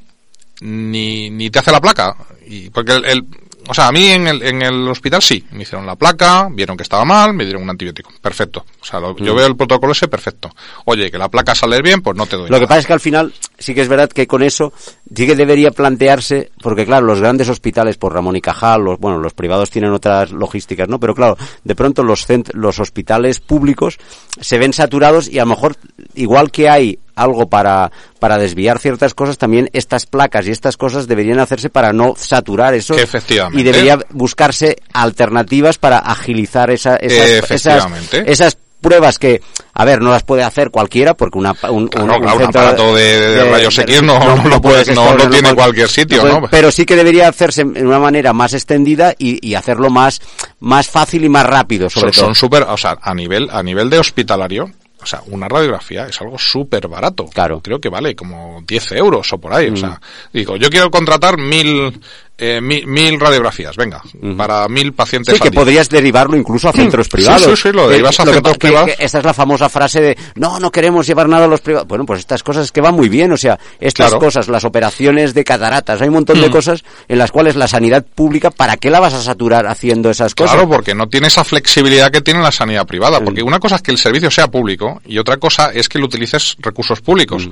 ni, 0.61 1.29
ni 1.31 1.49
te 1.49 1.59
hace 1.59 1.71
la 1.71 1.81
placa 1.81 2.15
y 2.47 2.69
porque 2.69 2.91
el, 2.93 3.05
el- 3.05 3.25
o 3.67 3.73
sea, 3.73 3.87
a 3.87 3.91
mí 3.91 4.07
en 4.07 4.27
el, 4.27 4.41
en 4.43 4.61
el 4.61 4.87
hospital 4.87 5.21
sí, 5.21 5.43
me 5.51 5.63
hicieron 5.63 5.85
la 5.85 5.95
placa, 5.95 6.47
vieron 6.51 6.77
que 6.77 6.83
estaba 6.83 7.05
mal, 7.05 7.33
me 7.33 7.43
dieron 7.45 7.63
un 7.63 7.69
antibiótico. 7.69 8.11
Perfecto. 8.21 8.65
O 8.81 8.85
sea, 8.85 8.99
lo- 8.99 9.15
yo 9.17 9.33
Mm. 9.33 9.37
veo 9.37 9.47
el 9.47 9.55
protocolo 9.55 9.91
ese 9.91 10.07
perfecto. 10.07 10.49
Oye, 10.85 11.09
que 11.11 11.17
la 11.17 11.29
placa 11.29 11.55
sale 11.55 11.81
bien, 11.81 12.01
pues 12.01 12.15
no 12.17 12.25
te 12.25 12.35
doy 12.35 12.49
Lo 12.49 12.59
que 12.59 12.67
pasa 12.67 12.79
es 12.81 12.87
que 12.87 12.93
al 12.93 12.99
final 12.99 13.33
sí 13.57 13.73
que 13.73 13.81
es 13.81 13.87
verdad 13.87 14.09
que 14.09 14.27
con 14.27 14.43
eso 14.43 14.71
sí 15.13 15.27
que 15.27 15.35
debería 15.35 15.71
plantearse, 15.71 16.51
porque 16.61 16.85
claro, 16.85 17.05
los 17.05 17.19
grandes 17.19 17.49
hospitales 17.49 17.97
por 17.97 18.13
Ramón 18.13 18.35
y 18.35 18.41
Cajal, 18.41 18.81
los, 18.83 18.99
bueno, 18.99 19.19
los 19.19 19.33
privados 19.33 19.69
tienen 19.69 19.91
otras 19.91 20.31
logísticas, 20.31 20.87
¿no? 20.87 20.99
Pero 20.99 21.13
claro, 21.13 21.37
de 21.63 21.75
pronto 21.75 22.03
los, 22.03 22.27
cent- 22.27 22.51
los 22.53 22.79
hospitales 22.79 23.39
públicos 23.39 23.97
se 24.39 24.57
ven 24.57 24.73
saturados 24.73 25.27
y 25.29 25.39
a 25.39 25.43
lo 25.43 25.49
mejor, 25.49 25.75
igual 26.15 26.51
que 26.51 26.69
hay 26.69 26.99
algo 27.15 27.47
para, 27.47 27.91
para 28.19 28.37
desviar 28.37 28.79
ciertas 28.79 29.13
cosas, 29.13 29.37
también 29.37 29.69
estas 29.71 30.05
placas 30.05 30.47
y 30.47 30.51
estas 30.51 30.75
cosas 30.75 31.07
deberían 31.07 31.39
hacerse 31.39 31.69
para 31.69 31.93
no 31.93 32.13
saturar 32.17 32.73
eso. 32.73 32.93
Efectivamente. 32.97 33.59
Y 33.61 33.63
debería 33.63 33.97
buscarse 34.09 34.75
alternativas 34.91 35.77
para 35.77 35.99
agilizar 35.99 36.71
esa, 36.71 36.97
esas, 36.97 37.29
esas, 37.51 37.83
esas 38.27 38.57
pruebas 38.85 39.17
que, 39.19 39.41
a 39.73 39.83
ver, 39.85 39.99
no 40.01 40.11
las 40.11 40.23
puede 40.23 40.43
hacer 40.43 40.69
cualquiera 40.69 41.15
porque 41.15 41.37
una, 41.39 41.51
un, 41.69 41.87
Claro, 41.87 42.13
un- 42.15 42.21
claro, 42.21 42.37
un 42.37 42.41
centro 42.43 42.61
aparato 42.61 42.95
de- 42.95 43.19
de 43.35 43.51
rayos 43.51 43.77
X 43.79 44.03
no- 44.03 44.35
no 44.43 44.61
puedes- 44.61 44.87
no- 44.95 45.15
no 45.15 45.23
en 45.23 45.29
tiene 45.29 45.41
cual- 45.49 45.55
cualquier 45.55 45.89
sitio, 45.89 46.21
puede- 46.21 46.39
¿no? 46.41 46.47
Pero 46.49 46.71
sí 46.71 46.85
que 46.85 46.95
debería 46.95 47.27
hacerse 47.27 47.61
en 47.61 47.87
una 47.87 47.99
manera 47.99 48.31
más 48.33 48.53
extendida 48.53 49.13
y, 49.17 49.45
y 49.47 49.55
hacerlo 49.55 49.89
más, 49.89 50.21
más 50.59 50.87
fácil 50.87 51.23
y 51.25 51.29
más 51.29 51.45
rápido, 51.45 51.89
sobre 51.89 52.11
son, 52.13 52.21
todo. 52.21 52.25
son 52.25 52.35
súper, 52.35 52.63
o 52.63 52.77
sea, 52.77 52.97
a 53.01 53.13
nivel, 53.13 53.49
a 53.51 53.63
nivel 53.63 53.89
de 53.89 53.99
hospitalario, 53.99 54.69
o 55.01 55.05
sea, 55.07 55.21
una 55.27 55.47
radiografía 55.47 56.07
es 56.07 56.19
algo 56.21 56.37
súper 56.39 56.87
barato. 56.87 57.25
Claro. 57.27 57.57
Mm. 57.57 57.61
Creo 57.61 57.79
que 57.79 57.89
vale 57.89 58.15
como 58.15 58.63
10 58.67 58.91
euros 58.93 59.31
o 59.33 59.37
por 59.37 59.53
ahí. 59.53 59.69
O 59.69 59.75
sea, 59.75 59.99
digo, 60.33 60.55
yo 60.55 60.67
quiero 60.69 60.89
contratar 60.89 61.37
mil, 61.37 61.99
eh, 62.37 62.59
mil, 62.61 62.85
mil 62.87 63.19
radiografías, 63.19 63.75
venga, 63.77 64.01
para 64.35 64.67
mil 64.67 64.93
pacientes 64.93 65.35
Sí, 65.35 65.39
que 65.41 65.49
día. 65.49 65.59
podrías 65.59 65.89
derivarlo 65.89 66.35
incluso 66.35 66.67
a 66.69 66.73
centros 66.73 67.05
Sí, 67.07 67.11
privados. 67.11 67.43
sí, 67.59 67.69
sí, 67.69 67.71
lo 67.71 67.83
Que- 67.85 67.91
derivas 67.93 68.19
a 68.19 68.23
centros 68.23 68.41
pa- 68.43 68.51
que- 68.53 68.57
privados. 68.67 68.91
que 68.97 69.03
esta 69.05 69.19
es 69.19 69.23
la 69.25 69.33
famosa 69.33 69.69
frase 69.69 70.01
de, 70.01 70.17
no, 70.35 70.59
no 70.59 70.71
queremos 70.71 71.07
llevar 71.07 71.29
nada 71.29 71.45
a 71.45 71.47
los 71.47 71.61
privados. 71.61 71.87
Bueno, 71.87 72.05
pues 72.05 72.19
estas 72.19 72.43
cosas 72.43 72.71
que 72.71 72.81
van 72.81 72.93
muy 72.95 73.07
bien, 73.09 73.31
o 73.31 73.37
sea, 73.37 73.57
estas 73.79 74.07
Claro. 74.09 74.19
cosas, 74.19 74.47
las 74.49 74.65
operaciones 74.65 75.33
de 75.33 75.43
cataratas, 75.43 76.01
hay 76.01 76.07
un 76.09 76.15
montón 76.15 76.41
de 76.41 76.49
Mm. 76.49 76.51
cosas 76.51 76.83
en 77.07 77.17
las 77.17 77.31
cuales 77.31 77.55
la 77.55 77.67
sanidad 77.67 78.05
pública, 78.15 78.51
¿para 78.51 78.77
qué 78.77 78.89
la 78.89 78.99
vas 78.99 79.13
a 79.13 79.21
saturar 79.21 79.67
haciendo 79.67 80.09
esas 80.09 80.35
cosas? 80.35 80.53
Claro, 80.55 80.69
porque 80.69 80.93
no 80.93 81.07
tiene 81.07 81.27
esa 81.27 81.43
flexibilidad 81.43 82.11
que 82.11 82.21
tiene 82.21 82.41
la 82.41 82.51
sanidad 82.51 82.85
privada. 82.85 83.21
Porque 83.21 83.43
una 83.43 83.59
cosa 83.59 83.75
es 83.77 83.81
que 83.81 83.91
el 83.91 83.97
servicio 83.97 84.29
sea 84.29 84.47
público 84.49 85.01
y 85.05 85.17
otra 85.19 85.37
cosa 85.37 85.71
es 85.73 85.87
que 85.87 85.99
lo 85.99 86.05
utilices 86.05 86.57
recursos 86.59 86.99
públicos. 87.01 87.47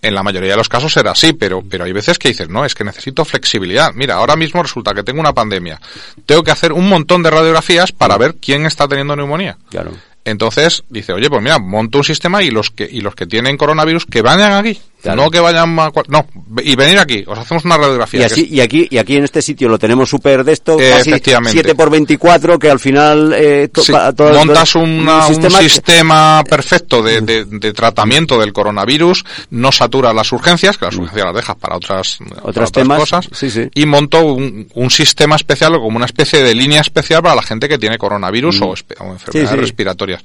En 0.00 0.14
la 0.14 0.22
mayoría 0.22 0.50
de 0.50 0.56
los 0.56 0.68
casos 0.68 0.92
será 0.92 1.10
así, 1.10 1.32
pero, 1.32 1.62
pero 1.68 1.84
hay 1.84 1.92
veces 1.92 2.18
que 2.18 2.28
dices, 2.28 2.48
no, 2.48 2.64
es 2.64 2.74
que 2.74 2.84
necesito 2.84 3.24
flexibilidad. 3.24 3.92
Mira, 3.94 4.14
ahora 4.14 4.36
mismo 4.36 4.62
resulta 4.62 4.94
que 4.94 5.02
tengo 5.02 5.20
una 5.20 5.32
pandemia. 5.32 5.80
Tengo 6.24 6.44
que 6.44 6.52
hacer 6.52 6.72
un 6.72 6.88
montón 6.88 7.22
de 7.22 7.30
radiografías 7.30 7.90
para 7.90 8.16
ver 8.16 8.36
quién 8.40 8.64
está 8.64 8.86
teniendo 8.86 9.16
neumonía. 9.16 9.58
Claro. 9.70 9.92
Entonces 10.24 10.84
dice, 10.90 11.12
oye, 11.12 11.30
pues 11.30 11.42
mira, 11.42 11.58
monto 11.58 11.98
un 11.98 12.04
sistema 12.04 12.42
y 12.42 12.50
los 12.50 12.70
que 12.70 12.88
y 12.90 13.00
los 13.00 13.14
que 13.14 13.26
tienen 13.26 13.56
coronavirus 13.56 14.04
que 14.04 14.20
vayan 14.20 14.52
aquí, 14.52 14.78
Claro. 15.00 15.22
no 15.22 15.30
que 15.30 15.38
vayan 15.38 15.78
a, 15.78 15.92
cua- 15.92 16.04
no, 16.08 16.26
y 16.60 16.74
venir 16.74 16.98
aquí, 16.98 17.22
os 17.26 17.38
hacemos 17.38 17.64
una 17.64 17.76
radiografía. 17.76 18.20
Y 18.20 18.24
así, 18.24 18.48
y 18.50 18.60
aquí, 18.60 18.88
y 18.90 18.98
aquí 18.98 19.16
en 19.16 19.22
este 19.24 19.40
sitio 19.42 19.68
lo 19.68 19.78
tenemos 19.78 20.08
súper 20.10 20.42
de 20.42 20.52
esto, 20.52 20.78
Eh, 20.80 20.90
casi 20.96 21.10
efectivamente. 21.10 21.52
7 21.52 21.74
por 21.76 21.88
24 21.88 22.58
que 22.58 22.68
al 22.68 22.80
final, 22.80 23.32
eh, 23.32 23.68
to- 23.72 23.82
Sí, 23.84 23.92
todo- 24.16 24.32
montas 24.34 24.74
una- 24.74 25.18
un 25.28 25.34
sistema, 25.34 25.58
sistema 25.60 26.42
que- 26.44 26.50
perfecto 26.50 27.00
de, 27.02 27.20
de- 27.20 27.44
de 27.44 27.72
tratamiento 27.72 28.40
del 28.40 28.52
coronavirus, 28.52 29.24
no 29.50 29.70
satura 29.70 30.12
las 30.12 30.32
urgencias, 30.32 30.76
que 30.78 30.86
las 30.86 30.96
urgencias 30.96 31.26
las 31.26 31.34
dejas 31.36 31.56
para 31.56 31.76
otras, 31.76 32.18
para 32.28 32.42
otras 32.42 32.72
temas, 32.72 32.98
cosas, 32.98 33.28
sí, 33.32 33.50
sí. 33.50 33.68
y 33.72 33.86
monto 33.86 34.24
un, 34.24 34.68
un 34.74 34.90
sistema 34.90 35.36
especial 35.36 35.76
o 35.76 35.80
como 35.80 35.96
una 35.96 36.06
especie 36.06 36.42
de 36.42 36.54
línea 36.56 36.80
especial 36.80 37.22
para 37.22 37.36
la 37.36 37.42
gente 37.42 37.68
que 37.68 37.78
tiene 37.78 37.98
coronavirus 37.98 38.60
o, 38.62 38.74
enfermedades 39.12 39.60
respiratorias. 39.60 40.22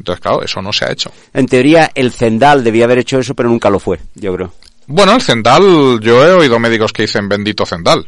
Entonces, 0.00 0.22
claro, 0.22 0.42
eso 0.42 0.62
no 0.62 0.72
se 0.72 0.86
ha 0.86 0.92
hecho. 0.92 1.12
En 1.34 1.44
teoría, 1.44 1.90
el 1.94 2.10
Zendal 2.10 2.64
debía 2.64 2.86
haber 2.86 3.00
hecho 3.00 3.18
eso, 3.18 3.34
pero 3.34 3.50
nunca 3.50 3.68
lo 3.68 3.78
fue, 3.78 4.00
yo 4.14 4.34
creo. 4.34 4.54
Bueno, 4.86 5.14
el 5.14 5.20
Zendal, 5.20 6.00
yo 6.00 6.26
he 6.26 6.32
oído 6.32 6.58
médicos 6.58 6.90
que 6.90 7.02
dicen 7.02 7.28
bendito 7.28 7.66
Zendal. 7.66 8.06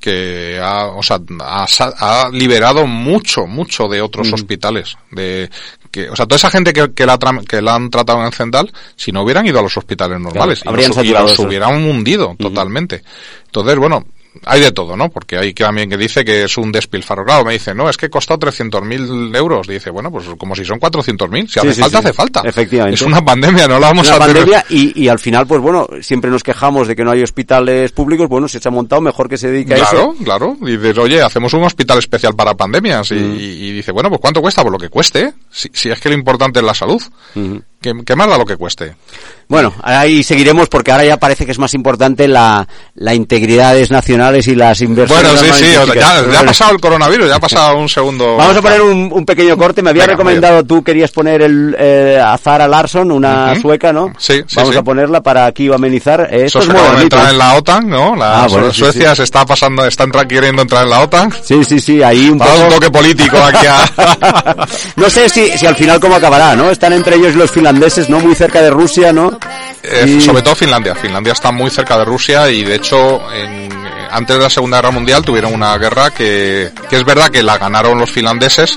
Que 0.00 0.58
ha, 0.60 0.86
o 0.86 1.02
sea, 1.04 1.20
ha, 1.40 1.66
ha 1.98 2.30
liberado 2.30 2.84
mucho, 2.84 3.46
mucho 3.46 3.86
de 3.86 4.02
otros 4.02 4.32
hospitales. 4.32 4.96
De, 5.12 5.48
que, 5.92 6.10
o 6.10 6.16
sea, 6.16 6.26
toda 6.26 6.36
esa 6.36 6.50
gente 6.50 6.72
que, 6.72 6.92
que, 6.92 7.06
la, 7.06 7.16
que 7.46 7.62
la 7.62 7.76
han 7.76 7.90
tratado 7.90 8.24
en 8.24 8.32
Zendal, 8.32 8.72
si 8.96 9.12
no 9.12 9.22
hubieran 9.22 9.46
ido 9.46 9.60
a 9.60 9.62
los 9.62 9.76
hospitales 9.76 10.18
normales, 10.18 10.62
y 10.64 10.68
habrían 10.68 10.88
los, 10.88 11.04
y 11.04 11.10
los 11.10 11.38
hubieran 11.38 11.84
hundido 11.84 12.34
totalmente. 12.40 13.04
Entonces, 13.46 13.76
bueno, 13.76 14.04
hay 14.44 14.60
de 14.60 14.70
todo, 14.72 14.96
¿no? 14.96 15.08
Porque 15.10 15.36
hay 15.36 15.52
que 15.52 15.64
también 15.64 15.90
que 15.90 15.96
dice 15.96 16.24
que 16.24 16.44
es 16.44 16.56
un 16.56 16.70
despilfarro. 16.70 17.24
Claro, 17.24 17.44
me 17.44 17.52
dice, 17.54 17.74
no, 17.74 17.90
es 17.90 17.96
que 17.96 18.08
costó 18.08 18.38
300.000 18.38 19.36
euros. 19.36 19.66
Dice, 19.66 19.90
bueno, 19.90 20.10
pues 20.10 20.26
como 20.38 20.54
si 20.54 20.64
son 20.64 20.78
400.000. 20.78 21.46
Si 21.48 21.52
Sí, 21.54 21.58
hace 21.60 21.74
sí, 21.74 21.80
falta, 21.80 21.98
sí. 22.00 22.06
hace 22.06 22.12
falta. 22.12 22.42
Efectivamente. 22.44 22.94
Es 22.94 23.02
una 23.02 23.24
pandemia, 23.24 23.66
no 23.66 23.78
la 23.80 23.88
vamos 23.88 24.06
Una 24.06 24.16
a 24.16 24.20
tener- 24.26 24.36
pandemia 24.44 24.64
y, 24.70 25.02
y 25.04 25.08
al 25.08 25.18
final, 25.18 25.46
pues 25.46 25.60
bueno, 25.60 25.88
siempre 26.00 26.30
nos 26.30 26.42
quejamos 26.42 26.86
de 26.88 26.94
que 26.96 27.04
no 27.04 27.10
hay 27.10 27.22
hospitales 27.22 27.92
públicos, 27.92 28.28
bueno, 28.28 28.46
si 28.48 28.58
se 28.60 28.68
ha 28.68 28.70
montado, 28.70 29.00
mejor 29.02 29.28
que 29.28 29.36
se 29.36 29.50
dedique 29.50 29.74
a 29.74 29.78
Claro, 29.78 30.12
eso. 30.14 30.24
claro. 30.24 30.56
Dices, 30.60 30.96
oye, 30.98 31.20
hacemos 31.22 31.52
un 31.54 31.64
hospital 31.64 31.98
especial 31.98 32.34
para 32.34 32.54
pandemias. 32.54 33.10
Y, 33.10 33.14
Mm. 33.14 33.34
y 33.36 33.72
dice, 33.72 33.92
bueno, 33.92 34.08
pues 34.10 34.20
¿cuánto 34.20 34.40
cuesta? 34.40 34.62
Pues 34.62 34.72
lo 34.72 34.78
que 34.78 34.88
cueste. 34.88 35.32
Si, 35.50 35.68
si 35.72 35.90
es 35.90 36.00
que 36.00 36.08
lo 36.08 36.14
importante 36.14 36.60
es 36.60 36.64
la 36.64 36.74
salud. 36.74 37.02
¿Qué, 37.80 37.94
qué 38.04 38.14
más 38.14 38.28
da 38.28 38.36
lo 38.36 38.44
que 38.44 38.56
cueste? 38.56 38.94
Bueno, 39.48 39.74
ahí 39.82 40.22
seguiremos 40.22 40.68
porque 40.68 40.92
ahora 40.92 41.04
ya 41.04 41.16
parece 41.16 41.44
que 41.44 41.50
es 41.52 41.58
más 41.58 41.74
importante 41.74 42.28
la, 42.28 42.68
la 42.94 43.14
integridades 43.14 43.90
nacionales 43.90 44.46
y 44.46 44.54
las 44.54 44.80
inversiones. 44.80 45.24
Bueno, 45.40 45.54
sí, 45.54 45.64
sí. 45.64 45.76
o 45.76 45.86
sea, 45.86 45.94
ya, 45.94 46.30
ya 46.32 46.40
ha 46.40 46.44
pasado 46.44 46.72
el 46.72 46.80
coronavirus, 46.80 47.28
ya 47.28 47.36
ha 47.36 47.40
pasado 47.40 47.76
un 47.78 47.88
segundo. 47.88 48.36
Vamos 48.36 48.56
a 48.56 48.62
poner 48.62 48.82
un, 48.82 49.10
un 49.12 49.24
pequeño 49.24 49.56
corte. 49.56 49.82
Me 49.82 49.90
había 49.90 50.02
Venga, 50.02 50.12
recomendado, 50.12 50.62
tú 50.64 50.84
querías 50.84 51.10
poner 51.10 51.42
el, 51.42 51.74
eh, 51.78 52.20
a 52.24 52.36
Zara 52.38 52.68
Larsson, 52.68 53.10
una 53.10 53.52
Ujú. 53.52 53.62
sueca, 53.62 53.92
¿no? 53.92 54.12
Sí, 54.18 54.34
sí, 54.46 54.56
Vamos 54.56 54.72
sí. 54.72 54.78
a 54.78 54.82
ponerla 54.84 55.20
para 55.22 55.46
aquí 55.46 55.72
amenizar. 55.72 56.28
Eh, 56.30 56.44
Esto 56.44 56.60
Eso 56.60 56.72
es 56.72 57.02
entrar 57.02 57.30
en 57.30 57.38
la 57.38 57.54
OTAN, 57.54 57.88
¿no? 57.88 58.14
La 58.14 58.44
Ah, 58.44 58.46
bueno, 58.46 58.72
Suecia 58.72 59.10
sí. 59.10 59.16
se 59.16 59.22
está 59.24 59.44
pasando, 59.46 59.84
está 59.84 60.04
entra- 60.04 60.28
queriendo 60.28 60.62
entrar 60.62 60.84
en 60.84 60.90
la 60.90 61.00
OTAN. 61.00 61.32
Sí, 61.42 61.64
sí, 61.64 61.80
sí, 61.80 62.02
ahí 62.02 62.28
un 62.28 62.38
poco... 62.38 62.50
un 62.62 62.68
toque 62.68 62.90
político 62.90 63.38
aquí 63.38 63.66
a... 63.66 64.66
no 64.96 65.10
sé 65.10 65.28
si, 65.28 65.48
si 65.58 65.66
al 65.66 65.74
final 65.74 65.98
cómo 65.98 66.14
acabará, 66.14 66.54
¿no? 66.54 66.70
Están 66.70 66.92
entre 66.92 67.16
ellos 67.16 67.34
los 67.34 67.50
finlandeses, 67.50 67.69
¿no? 68.08 68.20
Muy 68.20 68.34
cerca 68.34 68.60
de 68.62 68.70
Rusia, 68.70 69.12
¿no? 69.12 69.38
Eh, 69.82 70.04
Y- 70.18 70.20
Sobre 70.20 70.42
todo 70.42 70.54
Finlandia. 70.54 70.94
Finlandia 70.94 71.32
está 71.32 71.50
muy 71.52 71.70
cerca 71.70 71.98
de 71.98 72.04
Rusia 72.04 72.50
y 72.50 72.64
de 72.64 72.74
hecho 72.76 73.20
en- 73.32 73.70
antes 74.10 74.36
de 74.36 74.42
la 74.42 74.50
Segunda 74.50 74.78
Guerra 74.78 74.90
Mundial 74.90 75.22
tuvieron 75.24 75.54
una 75.54 75.76
guerra 75.78 76.10
que, 76.10 76.70
que 76.88 76.96
es 76.96 77.04
verdad 77.04 77.28
que 77.30 77.42
la 77.44 77.58
ganaron 77.58 77.96
los 77.98 78.10
finlandeses, 78.10 78.76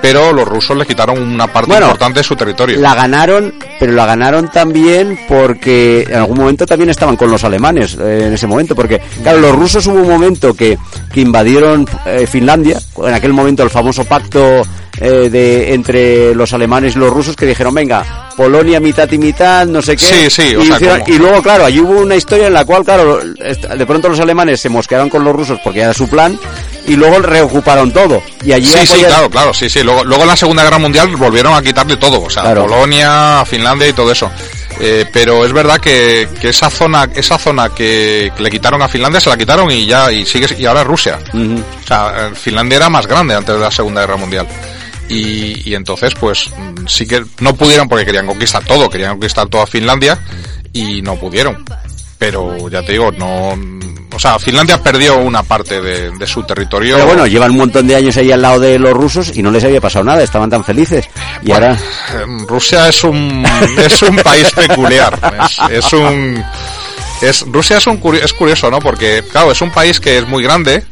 pero 0.00 0.32
los 0.32 0.46
rusos 0.46 0.76
le 0.76 0.84
quitaron 0.84 1.22
una 1.22 1.46
parte 1.46 1.68
Bueno, 1.70 1.86
importante 1.86 2.18
de 2.18 2.24
su 2.24 2.34
territorio. 2.34 2.80
La 2.80 2.94
ganaron, 2.94 3.54
pero 3.78 3.92
la 3.92 4.06
ganaron 4.06 4.48
también 4.50 5.20
porque 5.28 6.02
en 6.08 6.16
algún 6.16 6.36
momento 6.38 6.66
también 6.66 6.90
estaban 6.90 7.16
con 7.16 7.30
los 7.30 7.44
alemanes 7.44 7.96
eh, 8.00 8.24
en 8.26 8.32
ese 8.32 8.48
momento, 8.48 8.74
porque 8.74 9.00
claro, 9.22 9.38
los 9.38 9.54
rusos 9.54 9.86
hubo 9.86 10.00
un 10.00 10.08
momento 10.08 10.52
que, 10.54 10.76
que 11.12 11.20
invadieron 11.20 11.86
eh, 12.04 12.26
Finlandia, 12.26 12.78
en 13.04 13.14
aquel 13.14 13.32
momento 13.32 13.62
el 13.62 13.70
famoso 13.70 14.04
pacto 14.04 14.62
eh, 15.04 15.28
de 15.30 15.74
entre 15.74 16.32
los 16.34 16.52
alemanes 16.52 16.94
y 16.94 16.98
los 17.00 17.10
rusos 17.10 17.34
que 17.34 17.44
dijeron, 17.44 17.74
venga, 17.74 18.30
Polonia 18.36 18.78
mitad 18.78 19.10
y 19.10 19.18
mitad, 19.18 19.66
no 19.66 19.82
sé 19.82 19.96
qué. 19.96 20.06
Sí, 20.06 20.30
sí, 20.30 20.54
o 20.54 20.62
y, 20.62 20.66
sea, 20.68 20.76
hicieron- 20.76 21.00
como- 21.00 21.14
y 21.14 21.18
luego, 21.18 21.42
claro, 21.42 21.64
allí 21.64 21.80
hubo 21.80 22.00
una 22.00 22.14
historia 22.16 22.46
en 22.46 22.52
la 22.54 22.64
cual, 22.64 22.84
claro, 22.84 23.18
de 23.22 23.86
pronto 23.86 24.08
los 24.08 24.20
alemanes 24.20 24.60
se 24.60 24.68
mosquearon 24.68 25.10
con 25.10 25.24
los 25.24 25.34
rusos 25.34 25.58
porque 25.64 25.80
era 25.80 25.92
su 25.92 26.08
plan 26.08 26.38
y 26.86 26.94
luego 26.96 27.18
reocuparon 27.20 27.92
todo. 27.92 28.22
Y 28.44 28.52
allí 28.52 28.66
Sí, 28.66 28.86
sí, 28.86 29.02
claro, 29.04 29.28
claro, 29.28 29.52
sí, 29.52 29.68
sí. 29.68 29.82
Luego, 29.82 30.04
luego 30.04 30.22
en 30.22 30.28
la 30.28 30.36
Segunda 30.36 30.62
Guerra 30.62 30.78
Mundial 30.78 31.14
volvieron 31.16 31.52
a 31.54 31.62
quitarle 31.62 31.96
todo, 31.96 32.22
o 32.22 32.30
sea, 32.30 32.42
Claro. 32.44 32.66
Polonia, 32.66 33.44
Finlandia 33.44 33.88
y 33.88 33.92
todo 33.92 34.12
eso. 34.12 34.30
Eh, 34.80 35.04
pero 35.12 35.44
es 35.44 35.52
verdad 35.52 35.78
que, 35.78 36.26
que 36.40 36.48
esa 36.48 36.70
zona, 36.70 37.08
esa 37.14 37.38
zona 37.38 37.68
que, 37.68 38.32
le 38.38 38.50
quitaron 38.50 38.80
a 38.82 38.88
Finlandia 38.88 39.20
se 39.20 39.28
la 39.30 39.36
quitaron 39.36 39.70
y 39.70 39.86
ya, 39.86 40.10
y 40.10 40.24
sigue, 40.24 40.46
y 40.58 40.64
ahora 40.64 40.80
es 40.80 40.86
Rusia. 40.86 41.18
O 41.34 41.86
sea, 41.86 42.14
eh, 42.16 42.34
Finlandia 42.34 42.76
era 42.76 42.88
más 42.88 43.06
grande 43.06 43.34
antes 43.34 43.54
de 43.54 43.60
la 43.60 43.70
Segunda 43.70 44.00
Guerra 44.00 44.16
Mundial. 44.16 44.46
Y, 45.08 45.68
y 45.70 45.74
entonces, 45.74 46.14
pues, 46.18 46.50
sí 46.86 47.06
que 47.06 47.22
no 47.40 47.54
pudieron 47.54 47.88
porque 47.88 48.06
querían 48.06 48.26
conquistar 48.26 48.64
todo, 48.64 48.88
querían 48.88 49.12
conquistar 49.12 49.46
toda 49.48 49.66
Finlandia 49.66 50.18
y 50.72 51.02
no 51.02 51.16
pudieron. 51.16 51.64
Pero 52.18 52.68
ya 52.70 52.82
te 52.82 52.92
digo, 52.92 53.10
no, 53.12 53.48
o 54.14 54.18
sea, 54.18 54.38
Finlandia 54.38 54.80
perdió 54.80 55.18
una 55.18 55.42
parte 55.42 55.82
de, 55.82 56.12
de 56.12 56.26
su 56.26 56.44
territorio. 56.44 56.94
Pero 56.94 57.06
bueno, 57.08 57.26
llevan 57.26 57.50
un 57.50 57.56
montón 57.58 57.86
de 57.88 57.96
años 57.96 58.16
ahí 58.16 58.30
al 58.30 58.40
lado 58.40 58.60
de 58.60 58.78
los 58.78 58.92
rusos 58.92 59.32
y 59.36 59.42
no 59.42 59.50
les 59.50 59.64
había 59.64 59.80
pasado 59.80 60.04
nada, 60.04 60.22
estaban 60.22 60.48
tan 60.48 60.64
felices. 60.64 61.04
Y 61.42 61.48
Bueno, 61.48 61.66
ahora, 61.66 61.78
eh, 62.22 62.44
Rusia 62.46 62.88
es 62.88 63.02
un 63.02 63.44
es 63.76 64.02
un 64.02 64.16
país 64.16 64.50
peculiar. 64.52 65.18
Es, 65.44 65.84
es 65.84 65.92
un 65.92 66.42
es 67.20 67.42
Rusia 67.48 67.78
es 67.78 67.86
un 67.88 68.00
curi- 68.00 68.22
es 68.22 68.32
curioso, 68.32 68.70
¿no? 68.70 68.78
Porque 68.78 69.24
claro, 69.30 69.50
es 69.50 69.60
un 69.60 69.70
país 69.72 69.98
que 69.98 70.18
es 70.18 70.26
muy 70.28 70.44
grande 70.44 70.84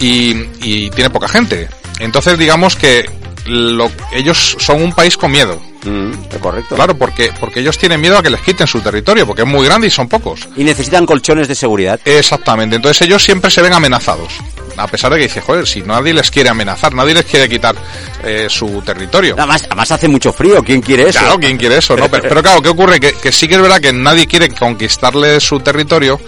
y, 0.00 0.30
y 0.62 0.90
tiene 0.90 1.10
poca 1.10 1.28
gente. 1.28 1.68
Entonces, 2.00 2.36
digamos 2.38 2.74
que 2.74 3.08
lo, 3.46 3.90
ellos 4.12 4.56
son 4.58 4.82
un 4.82 4.92
país 4.92 5.16
con 5.16 5.30
miedo. 5.30 5.60
Mm, 5.84 6.38
correcto. 6.40 6.74
Claro, 6.74 6.96
porque 6.96 7.32
porque 7.38 7.60
ellos 7.60 7.78
tienen 7.78 8.00
miedo 8.00 8.18
a 8.18 8.22
que 8.22 8.30
les 8.30 8.40
quiten 8.40 8.66
su 8.66 8.80
territorio, 8.80 9.26
porque 9.26 9.42
es 9.42 9.48
muy 9.48 9.64
grande 9.64 9.86
y 9.86 9.90
son 9.90 10.08
pocos. 10.08 10.48
Y 10.56 10.64
necesitan 10.64 11.06
colchones 11.06 11.46
de 11.48 11.54
seguridad. 11.54 12.00
Exactamente. 12.04 12.76
Entonces 12.76 13.06
ellos 13.06 13.22
siempre 13.22 13.50
se 13.50 13.62
ven 13.62 13.72
amenazados. 13.72 14.32
a 14.76 14.86
pesar 14.88 15.12
de 15.12 15.18
que 15.18 15.24
dice, 15.24 15.40
joder, 15.40 15.66
si 15.66 15.82
nadie 15.82 16.12
les 16.12 16.30
quiere 16.30 16.50
amenazar, 16.50 16.92
nadie 16.92 17.14
les 17.14 17.24
quiere 17.24 17.48
quitar 17.48 17.76
eh, 18.24 18.46
su 18.50 18.82
territorio. 18.82 19.34
Además, 19.38 19.62
además 19.66 19.92
hace 19.92 20.08
mucho 20.08 20.32
frío, 20.32 20.62
¿quién 20.62 20.82
quiere 20.82 21.08
eso? 21.08 21.20
Claro, 21.20 21.38
¿quién 21.38 21.56
quiere 21.56 21.78
eso? 21.78 21.96
No? 21.96 22.08
Pero, 22.08 22.28
pero 22.28 22.42
claro, 22.42 22.62
¿qué 22.62 22.68
ocurre? 22.68 23.00
Que, 23.00 23.12
que 23.12 23.32
sí 23.32 23.46
que 23.48 23.54
es 23.54 23.60
verdad 23.62 23.80
que 23.80 23.92
nadie 23.92 24.26
quiere 24.26 24.48
conquistarle 24.50 25.40
su 25.40 25.60
territorio, 25.60 26.20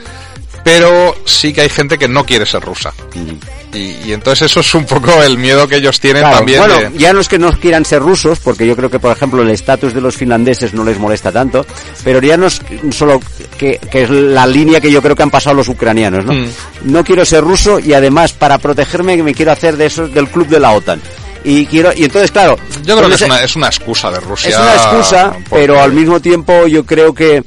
pero 0.68 1.16
sí 1.24 1.52
que 1.52 1.62
hay 1.62 1.68
gente 1.68 1.96
que 1.98 2.08
no 2.08 2.24
quiere 2.24 2.44
ser 2.46 2.62
rusa. 2.62 2.92
Y, 3.72 3.96
y 4.06 4.12
entonces 4.12 4.50
eso 4.50 4.60
es 4.60 4.74
un 4.74 4.84
poco 4.86 5.22
el 5.22 5.36
miedo 5.38 5.68
que 5.68 5.76
ellos 5.76 6.00
tienen 6.00 6.22
Claro, 6.22 6.36
también. 6.38 6.58
bueno, 6.60 6.74
de- 6.90 6.98
ya 6.98 7.12
no 7.12 7.20
es 7.20 7.28
que 7.28 7.38
no 7.38 7.50
quieran 7.58 7.84
ser 7.84 8.00
rusos, 8.00 8.38
porque 8.38 8.66
yo 8.66 8.74
creo 8.76 8.90
que, 8.90 8.98
por 8.98 9.14
ejemplo, 9.14 9.42
el 9.42 9.50
estatus 9.50 9.92
de 9.94 10.00
los 10.00 10.16
finlandeses 10.16 10.72
no 10.74 10.84
les 10.84 10.98
molesta 10.98 11.30
tanto, 11.32 11.66
pero 12.04 12.20
ya 12.20 12.36
no 12.36 12.46
es 12.46 12.60
solo 12.92 13.20
que, 13.58 13.78
que 13.90 14.02
es 14.02 14.10
la 14.10 14.46
línea 14.46 14.80
que 14.80 14.90
yo 14.90 15.02
creo 15.02 15.14
que 15.16 15.22
han 15.22 15.30
pasado 15.30 15.56
los 15.56 15.68
ucranianos, 15.68 16.24
¿no? 16.24 16.32
Mm. 16.32 16.46
No 16.84 17.04
quiero 17.04 17.24
ser 17.24 17.42
ruso 17.44 17.78
y 17.78 17.92
además, 17.92 18.32
para 18.32 18.58
protegerme, 18.58 19.22
me 19.22 19.34
quiero 19.34 19.52
hacer 19.52 19.76
de 19.76 19.86
esos 19.86 20.12
del 20.14 20.28
club 20.28 20.46
de 20.48 20.60
la 20.60 20.72
OTAN. 20.72 21.00
Y 21.44 21.66
quiero, 21.66 21.92
y 21.94 22.04
entonces, 22.04 22.30
claro, 22.30 22.58
Yo 22.84 22.96
creo 22.96 23.08
que 23.08 23.14
es 23.14 23.22
una, 23.22 23.42
es 23.42 23.54
una 23.56 23.66
excusa 23.68 24.10
de 24.10 24.20
Rusia. 24.20 24.50
es 24.50 24.56
una 24.58 24.74
excusa, 24.74 25.30
porque- 25.32 25.46
pero 25.50 25.80
al 25.80 25.92
mismo 25.92 26.20
tiempo 26.20 26.66
yo 26.66 26.84
creo 26.84 27.14
que 27.14 27.42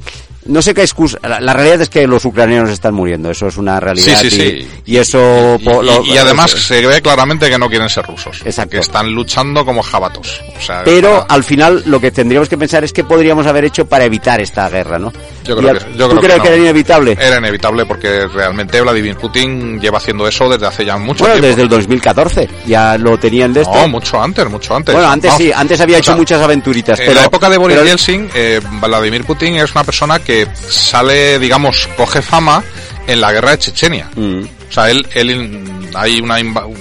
no 0.46 0.60
sé 0.62 0.74
qué 0.74 0.82
excusa. 0.82 1.18
La, 1.22 1.40
la 1.40 1.52
realidad 1.52 1.80
es 1.82 1.88
que 1.88 2.06
los 2.06 2.24
ucranianos 2.24 2.70
están 2.70 2.94
muriendo, 2.94 3.30
eso 3.30 3.46
es 3.46 3.56
una 3.56 3.78
realidad. 3.80 4.18
Sí, 4.20 4.30
sí, 4.30 4.36
y- 4.36 4.40
sí. 4.62 4.68
Y, 4.86 4.96
eso. 4.96 5.56
Y, 5.60 5.64
lo- 5.64 6.02
además 6.20 6.50
se 6.50 6.84
ve 6.86 7.00
claramente 7.00 7.48
que 7.48 7.58
no 7.58 7.68
quieren 7.68 7.88
ser 7.88 8.04
rusos. 8.06 8.40
Exacto. 8.44 8.70
Que 8.72 8.78
están 8.78 9.10
luchando 9.12 9.64
como 9.64 9.82
jabatos. 9.82 10.40
O 10.58 10.60
sea, 10.64 10.82
Pero 10.84 11.20
para- 11.20 11.34
al 11.34 11.44
final 11.44 11.82
lo 11.86 12.00
que 12.00 12.10
tendríamos 12.10 12.48
que 12.48 12.58
pensar 12.58 12.82
es 12.84 12.92
qué 12.92 13.04
podríamos 13.04 13.46
haber 13.46 13.64
hecho 13.64 13.86
para 13.86 14.04
evitar 14.04 14.40
esta 14.40 14.68
guerra, 14.68 14.98
¿no? 14.98 15.12
Yo 15.44 15.56
creo 15.56 15.70
al- 15.70 15.78
que, 15.78 15.84
yo 15.96 16.08
¿Tú 16.08 16.16
creo 16.20 16.32
que 16.32 16.36
no. 16.38 16.42
que 16.42 16.48
era 16.48 16.56
inevitable? 16.58 17.16
Era 17.20 17.38
inevitable 17.38 17.86
porque 17.86 18.26
realmente 18.28 18.80
Vladimir 18.80 19.16
Putin 19.16 19.80
lleva 19.80 19.98
haciendo 19.98 20.26
eso 20.26 20.48
desde 20.48 20.66
hace 20.66 20.84
ya 20.84 20.96
mucho 20.96 21.20
Bueno, 21.24 21.34
tiempo. 21.34 21.48
desde 21.48 21.62
el 21.62 21.68
2014 21.68 22.48
ya 22.66 22.96
lo 22.98 23.18
tenían 23.18 23.52
de 23.52 23.62
esto. 23.62 23.74
No, 23.74 23.88
mucho 23.88 24.20
antes, 24.22 24.48
mucho 24.48 24.74
antes. 24.74 24.94
bueno, 24.94 25.08
antes 25.10 25.30
Vamos, 25.30 25.42
sí, 25.42 25.52
antes 25.54 25.80
había 25.80 25.98
hecho 25.98 26.10
sea, 26.12 26.16
muchas 26.16 26.40
aventuritas, 26.42 26.98
En 26.98 27.06
pero 27.06 27.20
la 27.20 27.26
época 27.26 27.48
de 27.48 27.58
Boris 27.58 27.76
pero- 27.76 27.86
Yeltsin, 27.88 28.28
eh, 28.34 28.60
Vladimir 28.80 29.24
Putin 29.24 29.56
es 29.56 29.70
una 29.72 29.84
persona 29.84 30.18
que 30.18 30.31
sale, 30.68 31.38
digamos, 31.38 31.88
coge 31.96 32.22
fama 32.22 32.62
en 33.06 33.20
la 33.20 33.32
guerra 33.32 33.52
de 33.52 33.58
Chechenia. 33.58 34.10
Mm. 34.14 34.42
O 34.68 34.72
sea, 34.72 34.90
él, 34.90 35.06
él 35.14 35.64
hay 35.94 36.20
una, 36.20 36.36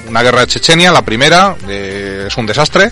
una 0.08 0.22
guerra 0.24 0.42
de 0.42 0.48
Chechenia, 0.48 0.92
la 0.92 1.04
primera, 1.04 1.56
eh, 1.68 2.26
es 2.28 2.38
un 2.38 2.46
desastre. 2.46 2.92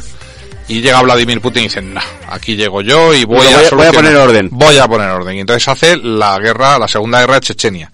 Y 0.68 0.82
llega 0.82 1.01
Vladimir 1.01 1.41
Putin 1.41 1.64
y 1.64 1.68
dice, 1.68 1.82
nah, 1.82 2.01
aquí 2.30 2.55
llego 2.55 2.82
yo 2.82 3.12
y 3.14 3.26
voy, 3.26 3.47
a- 3.47 3.70
voy 3.76 3.86
a 3.88 3.91
poner 3.91 4.16
orden". 4.18 4.49
Voy 4.51 4.78
a 4.78 4.88
poner 4.88 5.10
orden. 5.10 5.36
Y 5.38 5.39
entonces 5.39 5.68
hace 5.68 5.97
la 5.97 6.38
guerra, 6.38 6.78
la 6.78 6.88
segunda 6.88 7.20
guerra 7.22 7.36
de 7.36 7.41
Chechenia. 7.41 7.91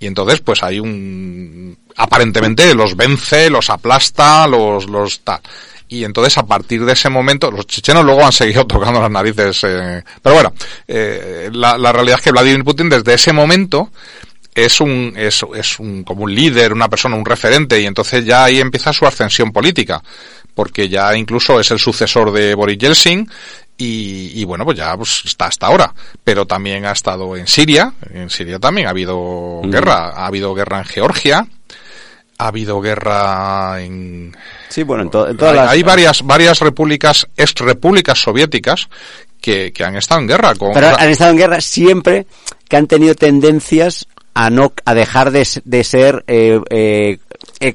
Y 0.00 0.06
entonces, 0.08 0.40
pues 0.40 0.62
hay 0.64 0.80
un, 0.80 1.78
aparentemente 1.96 2.74
los 2.74 2.96
vence, 2.96 3.48
los 3.48 3.70
aplasta, 3.70 4.46
los, 4.48 4.86
los 4.86 5.20
tal. 5.20 5.40
Y 5.88 6.04
entonces 6.04 6.36
a 6.38 6.44
partir 6.44 6.84
de 6.84 6.92
ese 6.92 7.08
momento, 7.08 7.50
los 7.50 7.66
chechenos 7.66 8.04
luego 8.04 8.24
han 8.24 8.32
seguido 8.32 8.66
tocando 8.66 9.00
las 9.00 9.10
narices, 9.10 9.64
eh, 9.64 10.02
pero 10.22 10.34
bueno, 10.34 10.52
eh, 10.88 11.48
la, 11.52 11.78
la 11.78 11.92
realidad 11.92 12.18
es 12.18 12.24
que 12.24 12.32
Vladimir 12.32 12.64
Putin 12.64 12.88
desde 12.88 13.14
ese 13.14 13.32
momento 13.32 13.90
es 14.54 14.80
un, 14.80 15.12
es, 15.16 15.44
es 15.54 15.78
un, 15.78 16.02
como 16.02 16.24
un 16.24 16.34
líder, 16.34 16.72
una 16.72 16.88
persona, 16.88 17.14
un 17.14 17.24
referente, 17.24 17.80
y 17.80 17.86
entonces 17.86 18.24
ya 18.24 18.44
ahí 18.44 18.58
empieza 18.58 18.92
su 18.92 19.06
ascensión 19.06 19.52
política, 19.52 20.02
porque 20.54 20.88
ya 20.88 21.14
incluso 21.14 21.60
es 21.60 21.70
el 21.70 21.78
sucesor 21.78 22.32
de 22.32 22.54
Boris 22.54 22.78
Yeltsin, 22.78 23.28
y, 23.78 24.40
y 24.40 24.44
bueno, 24.44 24.64
pues 24.64 24.78
ya 24.78 24.96
pues, 24.96 25.22
está 25.26 25.46
hasta 25.46 25.66
ahora. 25.66 25.92
Pero 26.24 26.46
también 26.46 26.86
ha 26.86 26.92
estado 26.92 27.36
en 27.36 27.46
Siria, 27.46 27.92
en 28.10 28.30
Siria 28.30 28.58
también 28.58 28.86
ha 28.86 28.90
habido 28.90 29.60
guerra, 29.64 30.10
ha 30.10 30.26
habido 30.26 30.54
guerra 30.54 30.78
en 30.78 30.84
Georgia, 30.86 31.46
ha 32.38 32.48
habido 32.48 32.80
guerra 32.80 33.82
en... 33.82 34.36
Sí, 34.68 34.82
bueno, 34.82 35.04
en, 35.04 35.10
to- 35.10 35.28
en 35.28 35.36
todas 35.36 35.52
hay, 35.54 35.60
las... 35.60 35.70
hay 35.70 35.82
varias, 35.82 36.22
varias 36.22 36.60
repúblicas, 36.60 37.26
ex 37.36 37.54
repúblicas 37.54 38.18
soviéticas, 38.20 38.88
que, 39.40 39.72
que 39.72 39.84
han 39.84 39.96
estado 39.96 40.20
en 40.20 40.28
guerra 40.28 40.54
con... 40.54 40.72
Pero 40.72 40.88
han 40.98 41.08
estado 41.08 41.30
en 41.30 41.38
guerra 41.38 41.60
siempre 41.60 42.26
que 42.68 42.76
han 42.76 42.86
tenido 42.86 43.14
tendencias 43.14 44.06
a 44.34 44.50
no 44.50 44.72
a 44.84 44.94
dejar 44.94 45.30
de, 45.30 45.46
de 45.64 45.84
ser 45.84 46.24
eh, 46.26 46.60
eh, 46.70 47.18
eh, 47.60 47.74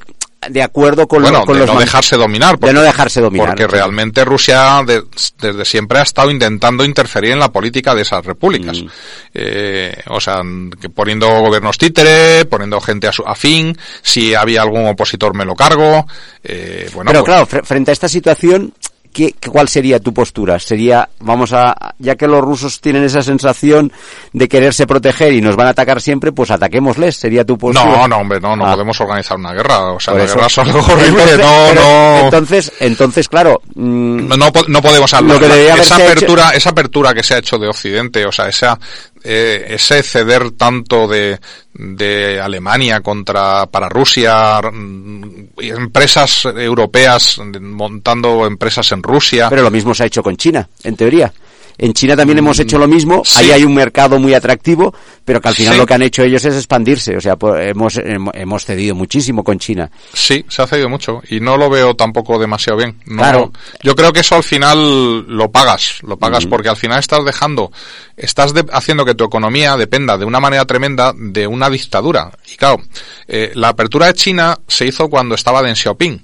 de 0.50 0.64
acuerdo 0.64 1.08
con, 1.08 1.22
bueno, 1.22 1.40
lo- 1.40 1.46
con 1.46 1.54
de 1.56 1.66
los 1.66 1.74
no 1.76 1.80
dejarse 1.80 2.16
dominar. 2.18 2.58
de 2.58 2.74
no 2.74 2.82
dejarse 2.82 3.22
dominar. 3.22 3.50
Porque 3.50 3.68
realmente 3.68 4.26
Rusia 4.26 4.82
de- 4.86 5.04
desde 5.40 5.66
siempre 5.66 6.00
ha 6.00 6.02
estado 6.02 6.32
intentando 6.32 6.84
interferir 6.84 7.32
en 7.34 7.40
la 7.40 7.52
política 7.52 7.94
de 7.94 8.02
esas 8.02 8.26
repúblicas. 8.26 8.82
Mm. 8.82 8.88
Eh, 9.36 9.96
o 10.08 10.20
sea, 10.20 10.42
que 10.80 10.90
poniendo 10.90 11.28
gobiernos 11.42 11.78
títere, 11.78 12.46
poniendo 12.46 12.82
gente 12.82 13.08
a 13.08 13.12
su 13.12 13.24
afín, 13.24 13.78
si 14.02 14.34
había 14.34 14.64
algún 14.64 14.88
opositor 14.88 15.36
me 15.36 15.46
lo 15.46 15.54
cargo. 15.56 16.08
Eh, 16.44 16.90
bueno, 16.94 17.12
Pero 17.12 17.24
pues- 17.24 17.30
claro, 17.32 17.48
fre- 17.48 17.64
frente 17.64 17.92
a 17.92 17.94
esta 17.94 18.10
situación, 18.10 18.74
¿qué, 19.14 19.36
¿cuál 19.52 19.68
sería 19.68 20.00
tu 20.00 20.14
postura? 20.14 20.58
Sería, 20.60 21.08
vamos 21.20 21.54
a, 21.54 21.76
ya 22.00 22.16
que 22.16 22.28
los 22.28 22.42
rusos 22.42 22.80
tienen 22.82 23.04
esa 23.04 23.22
sensación 23.22 23.92
de 24.34 24.48
quererse 24.48 24.88
proteger 24.88 25.34
y 25.34 25.42
nos 25.42 25.56
van 25.56 25.68
a 25.68 25.72
atacar 25.72 26.02
siempre, 26.02 26.32
pues 26.32 26.52
ataquémosles, 26.52 27.16
sería 27.16 27.46
tu 27.46 27.58
postura. 27.58 27.86
no, 27.86 28.08
no, 28.08 28.18
hombre, 28.18 28.40
no, 28.40 28.56
no 28.56 28.66
Ah. 28.66 28.74
podemos 28.74 29.00
organizar 29.02 29.38
una 29.38 29.54
guerra. 29.54 29.92
O 29.94 30.00
sea, 30.00 30.14
la 30.14 30.26
guerra 30.26 30.48
es 30.48 30.58
algo 30.58 30.80
horrible. 30.80 31.22
Entonces, 31.24 31.38
no, 31.40 31.66
pero 31.70 31.82
no. 31.82 32.20
Entonces, 32.26 32.72
entonces, 32.80 33.28
claro, 33.30 33.62
mm, 33.76 34.28
No, 34.28 34.38
no, 34.38 34.52
po- 34.52 34.66
no 34.68 34.82
podemos 34.82 35.14
hablar. 35.14 35.36
Lo 35.36 35.40
que 35.40 35.48
debería 35.54 35.76
esa 35.76 35.96
apertura, 35.96 36.50
esa 36.52 36.70
apertura 36.70 37.14
que 37.14 37.24
se 37.24 37.36
ha 37.36 37.38
hecho 37.40 37.58
de 37.58 37.68
Occidente, 37.68 38.26
o 38.26 38.32
sea, 38.32 38.48
esa, 38.48 38.80
eh, 39.24 39.66
ese 39.70 40.04
ceder 40.04 40.52
tanto 40.52 41.08
de, 41.08 41.40
de 41.74 42.40
Alemania 42.40 43.02
contra 43.02 43.66
para 43.68 43.90
Rusia, 43.90 44.62
mm, 44.62 45.50
empresas 45.58 46.46
europeas 46.46 47.40
montando 47.60 48.46
empresas 48.46 48.92
en 48.92 49.04
Rusia. 49.04 49.50
pero 49.50 49.64
lo 49.64 49.72
mismo 49.72 49.94
se 49.94 50.04
ha 50.04 50.08
hecho 50.08 50.24
con 50.24 50.38
China, 50.38 50.68
en 50.84 50.96
teoría. 50.96 51.32
En 51.78 51.94
China 51.94 52.16
también 52.16 52.38
hemos 52.40 52.60
hecho 52.60 52.78
lo 52.78 52.88
mismo, 52.88 53.18
Mm, 53.20 53.26
sí. 53.26 53.40
ahí 53.40 53.52
hay 53.52 53.64
un 53.64 53.74
mercado 53.74 54.20
muy 54.20 54.34
atractivo, 54.34 54.94
pero 55.26 55.40
que 55.42 55.48
al 55.50 55.56
final 55.56 55.74
Sí. 55.74 55.80
lo 55.80 55.86
que 55.86 55.94
han 55.94 56.02
hecho 56.02 56.24
ellos 56.24 56.44
es 56.46 56.56
expandirse, 56.56 57.16
o 57.18 57.22
sea, 57.22 57.36
pues, 57.36 57.68
hemos, 57.70 57.98
hemos 57.98 58.34
hemos 58.36 58.66
cedido 58.66 58.96
muchísimo 58.96 59.44
con 59.44 59.60
China. 59.60 59.90
Sí, 60.14 60.44
se 60.50 60.62
ha 60.62 60.68
cedido 60.68 60.90
mucho 60.90 61.22
y 61.30 61.40
no 61.40 61.58
lo 61.58 61.70
veo 61.70 61.96
tampoco 61.96 62.38
demasiado 62.38 62.78
bien. 62.78 63.00
No, 63.06 63.18
Claro. 63.18 63.52
Yo 63.82 63.96
creo 63.96 64.12
que 64.14 64.20
eso 64.22 64.36
al 64.36 64.44
final 64.44 65.20
lo 65.28 65.52
pagas, 65.52 66.00
lo 66.04 66.18
pagas 66.18 66.46
porque 66.46 66.70
al 66.70 66.78
final 66.78 67.00
estás 67.00 67.24
dejando, 67.26 67.72
estás 68.18 68.54
de- 68.54 68.66
haciendo 68.72 69.06
que 69.06 69.16
tu 69.16 69.24
economía 69.24 69.78
dependa 69.78 70.18
de 70.18 70.26
una 70.26 70.40
manera 70.40 70.66
tremenda 70.66 71.14
de 71.16 71.48
una 71.48 71.70
dictadura. 71.70 72.32
Y 72.52 72.56
claro, 72.58 72.82
eh, 73.28 73.52
la 73.56 73.70
apertura 73.70 74.08
de 74.08 74.14
China 74.14 74.58
se 74.68 74.86
hizo 74.86 75.10
cuando 75.10 75.36
estaba 75.36 75.62
Deng 75.62 75.76
Xiaoping. 75.76 76.24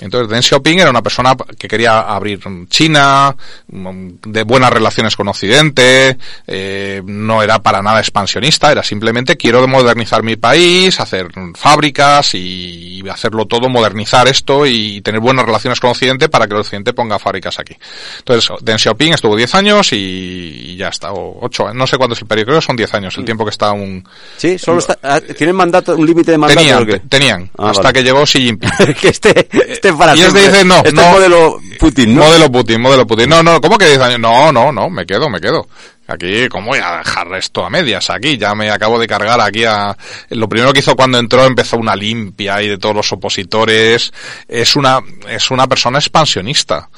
Entonces, 0.00 0.28
Deng 0.28 0.42
Xiaoping 0.42 0.80
era 0.80 0.90
una 0.90 1.02
persona 1.02 1.34
que 1.58 1.68
quería 1.68 2.00
abrir 2.00 2.40
China, 2.68 3.34
mm, 3.68 4.08
de 4.26 4.42
buenas 4.44 4.72
relaciones 4.72 5.16
con 5.16 5.28
Occidente, 5.28 6.16
eh, 6.46 7.02
no 7.04 7.42
era 7.42 7.60
para 7.60 7.82
nada 7.82 8.00
expansionista, 8.00 8.70
era 8.72 8.82
simplemente 8.82 9.36
quiero 9.36 9.66
modernizar 9.66 10.22
mi 10.22 10.36
país, 10.36 10.98
hacer 11.00 11.28
fábricas 11.54 12.34
y 12.34 13.02
hacerlo 13.10 13.46
todo, 13.46 13.68
modernizar 13.68 14.28
esto 14.28 14.66
y 14.66 15.00
tener 15.00 15.20
buenas 15.20 15.44
relaciones 15.44 15.80
con 15.80 15.90
Occidente 15.90 16.28
para 16.28 16.46
que 16.46 16.54
el 16.54 16.60
Occidente 16.60 16.92
ponga 16.92 17.18
fábricas 17.18 17.58
aquí. 17.58 17.76
Entonces, 18.18 18.50
Deng 18.62 18.78
Xiaoping 18.78 19.14
estuvo 19.14 19.36
10 19.36 19.54
años 19.54 19.92
y, 19.92 20.76
ya 20.76 20.88
está, 20.88 21.12
o 21.12 21.38
8, 21.44 21.74
no 21.74 21.86
sé 21.86 21.96
cuánto 21.96 22.14
es 22.14 22.22
el 22.22 22.28
periodo, 22.28 22.46
creo 22.46 22.60
que 22.60 22.66
son 22.66 22.76
10 22.76 22.94
años, 22.94 23.18
el 23.18 23.24
tiempo 23.24 23.44
que 23.44 23.50
está 23.50 23.72
un... 23.72 24.06
Sí, 24.36 24.58
solo 24.58 24.78
está, 24.78 24.98
ah, 25.02 25.20
tienen 25.20 25.56
mandato, 25.56 25.96
un 25.96 26.06
límite 26.06 26.32
de 26.32 26.38
mandato. 26.38 26.60
Tenían, 26.60 27.08
tenían, 27.08 27.50
Ah, 27.58 27.70
hasta 27.70 27.82
vale. 27.82 27.94
que 27.94 28.04
llegó 28.04 28.24
Xi 28.24 28.40
Jinping. 28.40 28.70
que 29.00 29.08
este, 29.08 29.48
este 29.68 29.87
para 29.96 30.16
Y 30.16 30.20
este 30.20 30.30
siempre. 30.40 30.52
dice, 30.52 30.64
no, 30.64 30.76
este 30.78 30.92
no. 30.92 31.08
modelo 31.10 31.60
Putin, 31.78 32.14
¿no? 32.14 32.22
Modelo 32.22 32.50
Putin, 32.52 32.80
modelo 32.80 33.06
Putin. 33.06 33.28
No, 33.28 33.42
no, 33.42 33.60
¿cómo 33.60 33.78
que 33.78 33.86
10 33.86 34.00
años? 34.00 34.20
No, 34.20 34.52
no, 34.52 34.72
no, 34.72 34.90
me 34.90 35.06
quedo, 35.06 35.28
me 35.30 35.40
quedo. 35.40 35.66
Aquí, 36.10 36.48
¿cómo 36.48 36.68
voy 36.68 36.78
a 36.82 36.98
dejar 36.98 37.32
esto 37.34 37.64
a 37.66 37.68
medias? 37.70 38.08
Aquí 38.08 38.38
ya 38.38 38.54
me 38.54 38.70
acabo 38.70 38.98
de 38.98 39.06
cargar 39.06 39.38
aquí 39.42 39.64
a... 39.64 39.94
Lo 40.30 40.48
primero 40.48 40.72
que 40.72 40.78
hizo 40.78 40.96
cuando 40.96 41.18
entró 41.18 41.44
empezó 41.44 41.76
una 41.76 41.94
limpia 41.94 42.56
ahí 42.56 42.68
de 42.68 42.78
todos 42.78 42.96
los 42.96 43.12
opositores. 43.12 44.10
Es 44.48 44.74
una, 44.74 45.00
es 45.28 45.50
una 45.50 45.66
persona 45.66 45.98
expansionista. 45.98 46.88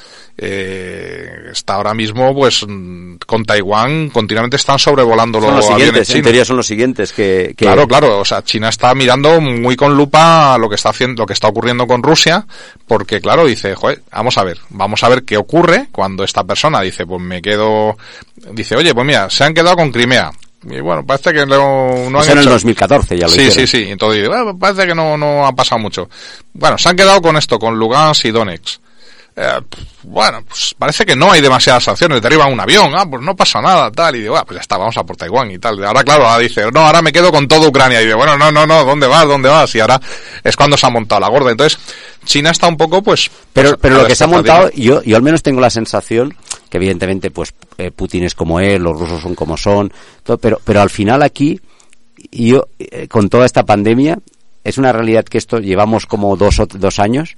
Eh, 0.43 1.51
está 1.53 1.75
ahora 1.75 1.93
mismo, 1.93 2.35
pues, 2.35 2.65
con 3.27 3.45
Taiwán 3.45 4.09
continuamente 4.09 4.57
están 4.57 4.79
sobrevolando 4.79 5.39
Son 5.39 5.55
los 5.55 5.67
aviones 5.67 5.79
siguientes, 6.09 6.15
en 6.15 6.23
teoría 6.23 6.45
son 6.47 6.57
los 6.57 6.67
siguientes 6.67 7.13
que, 7.13 7.55
que- 7.55 7.67
Claro, 7.67 7.87
claro, 7.87 8.21
o 8.21 8.25
sea, 8.25 8.43
China 8.43 8.71
está 8.71 8.95
mirando 8.95 9.39
muy 9.43 9.77
con 9.77 9.95
lupa 9.95 10.57
lo 10.57 10.71
que 10.71 10.77
está 10.77 10.89
haciendo, 10.91 11.25
lo 11.25 11.27
que 11.27 11.35
está 11.35 11.49
ocurriendo 11.49 11.87
con 11.87 12.03
Rusia, 12.03 12.47
porque 12.87 13.21
claro, 13.21 13.45
dice, 13.45 13.75
joder, 13.75 14.01
vamos 14.11 14.39
a 14.39 14.45
ver, 14.45 14.59
vamos 14.71 15.05
a 15.05 15.11
ver 15.11 15.25
qué 15.25 15.37
ocurre 15.37 15.89
cuando 15.93 16.25
esta 16.25 16.43
persona 16.45 16.81
dice, 16.81 17.05
pues 17.05 17.21
me 17.21 17.43
quedo, 17.43 17.99
dice, 18.53 18.77
oye, 18.77 18.95
pues 19.01 19.07
mira, 19.07 19.31
se 19.31 19.45
han 19.45 19.55
quedado 19.55 19.77
con 19.77 19.91
Crimea. 19.93 20.31
Y 20.63 20.79
bueno, 20.81 21.05
parece 21.07 21.33
que 21.33 21.47
no, 21.47 21.89
no 22.11 22.19
han 22.19 22.23
Eso 22.23 22.33
en 22.33 22.39
el 22.39 22.45
hecho- 22.45 22.51
2014 22.51 23.17
ya 23.17 23.25
lo 23.27 23.33
Sí, 23.33 23.41
hicieron. 23.43 23.67
sí, 23.67 23.79
sí. 23.85 23.91
Entonces, 23.91 24.29
"Bueno, 24.29 24.59
parece 24.59 24.87
que 24.87 24.95
no, 24.95 25.17
no 25.17 25.47
ha 25.47 25.53
pasado 25.55 25.79
mucho. 25.81 26.09
Bueno, 26.53 26.77
se 26.77 26.89
han 26.91 26.97
quedado 26.97 27.23
con 27.23 27.37
esto, 27.37 27.59
con 27.59 27.77
Lugansk 27.79 28.27
y 28.27 28.31
Donetsk. 28.31 28.81
eh, 29.37 29.61
bueno, 30.03 30.43
pues 30.47 30.75
parece 30.77 31.07
que 31.07 31.15
no 31.17 31.31
hay 31.31 31.41
demasiadas 31.41 31.85
sanciones, 31.85 32.21
derriban 32.21 32.53
un 32.53 32.61
avión, 32.61 32.93
ah, 32.95 33.07
pues 33.09 33.23
no 33.23 33.35
pasa 33.35 33.63
nada, 33.63 33.91
tal, 33.91 34.17
y 34.17 34.21
digo, 34.23 34.37
ah, 34.37 34.45
pues 34.45 34.57
ya 34.57 34.61
está, 34.61 34.77
vamos 34.77 34.95
a 34.99 35.05
por 35.05 35.17
Taiwán 35.17 35.51
y 35.53 35.59
tal. 35.59 35.83
Ahora, 35.83 36.03
claro, 36.05 36.27
ahora 36.27 36.43
dice, 36.43 36.65
no, 36.75 36.81
ahora 36.81 37.01
me 37.01 37.11
quedo 37.13 37.31
con 37.31 37.47
toda 37.49 37.67
Ucrania, 37.69 38.03
y 38.03 38.07
digo, 38.07 38.19
bueno, 38.19 38.37
no, 38.37 38.51
no, 38.53 38.67
no, 38.67 38.85
¿dónde 38.85 39.07
vas, 39.07 39.27
dónde 39.27 39.49
vas? 39.49 39.73
Y 39.77 39.81
ahora 39.81 39.99
es 40.45 40.57
cuando 40.57 40.77
se 40.77 40.85
ha 40.85 40.91
montado 40.91 41.21
la 41.23 41.29
gorda. 41.29 41.53
Entonces, 41.53 41.79
China 42.27 42.51
está 42.51 42.67
un 42.67 42.77
poco, 42.77 43.03
pues... 43.03 43.31
Pero, 43.55 43.79
pero 43.79 43.99
lo 43.99 44.07
que 44.07 44.15
se 44.17 44.25
ha 44.25 44.27
montado, 44.27 44.69
yo, 44.75 45.01
yo 45.05 45.17
al 45.17 45.23
menos 45.23 45.43
tengo 45.43 45.61
la 45.61 45.71
sensación 45.71 46.35
que 46.71 46.79
evidentemente 46.79 47.31
pues 47.31 47.53
eh, 47.77 47.91
Putin 47.91 48.25
es 48.25 48.35
como 48.35 48.61
él, 48.61 48.83
los 48.83 48.99
rusos 48.99 49.21
son 49.21 49.35
como 49.35 49.57
son, 49.59 49.93
todo, 50.23 50.39
pero, 50.39 50.59
pero 50.65 50.81
al 50.81 50.89
final 50.89 51.23
aquí, 51.23 51.61
yo, 52.33 52.67
eh, 52.79 53.09
con 53.09 53.29
toda 53.29 53.45
esta 53.45 53.65
pandemia, 53.65 54.19
es 54.63 54.79
una 54.79 54.93
realidad 54.93 55.25
que 55.25 55.39
esto 55.39 55.59
llevamos 55.59 56.07
como 56.07 56.37
dos, 56.37 56.59
o- 56.61 56.67
dos 56.67 56.99
años, 56.99 57.35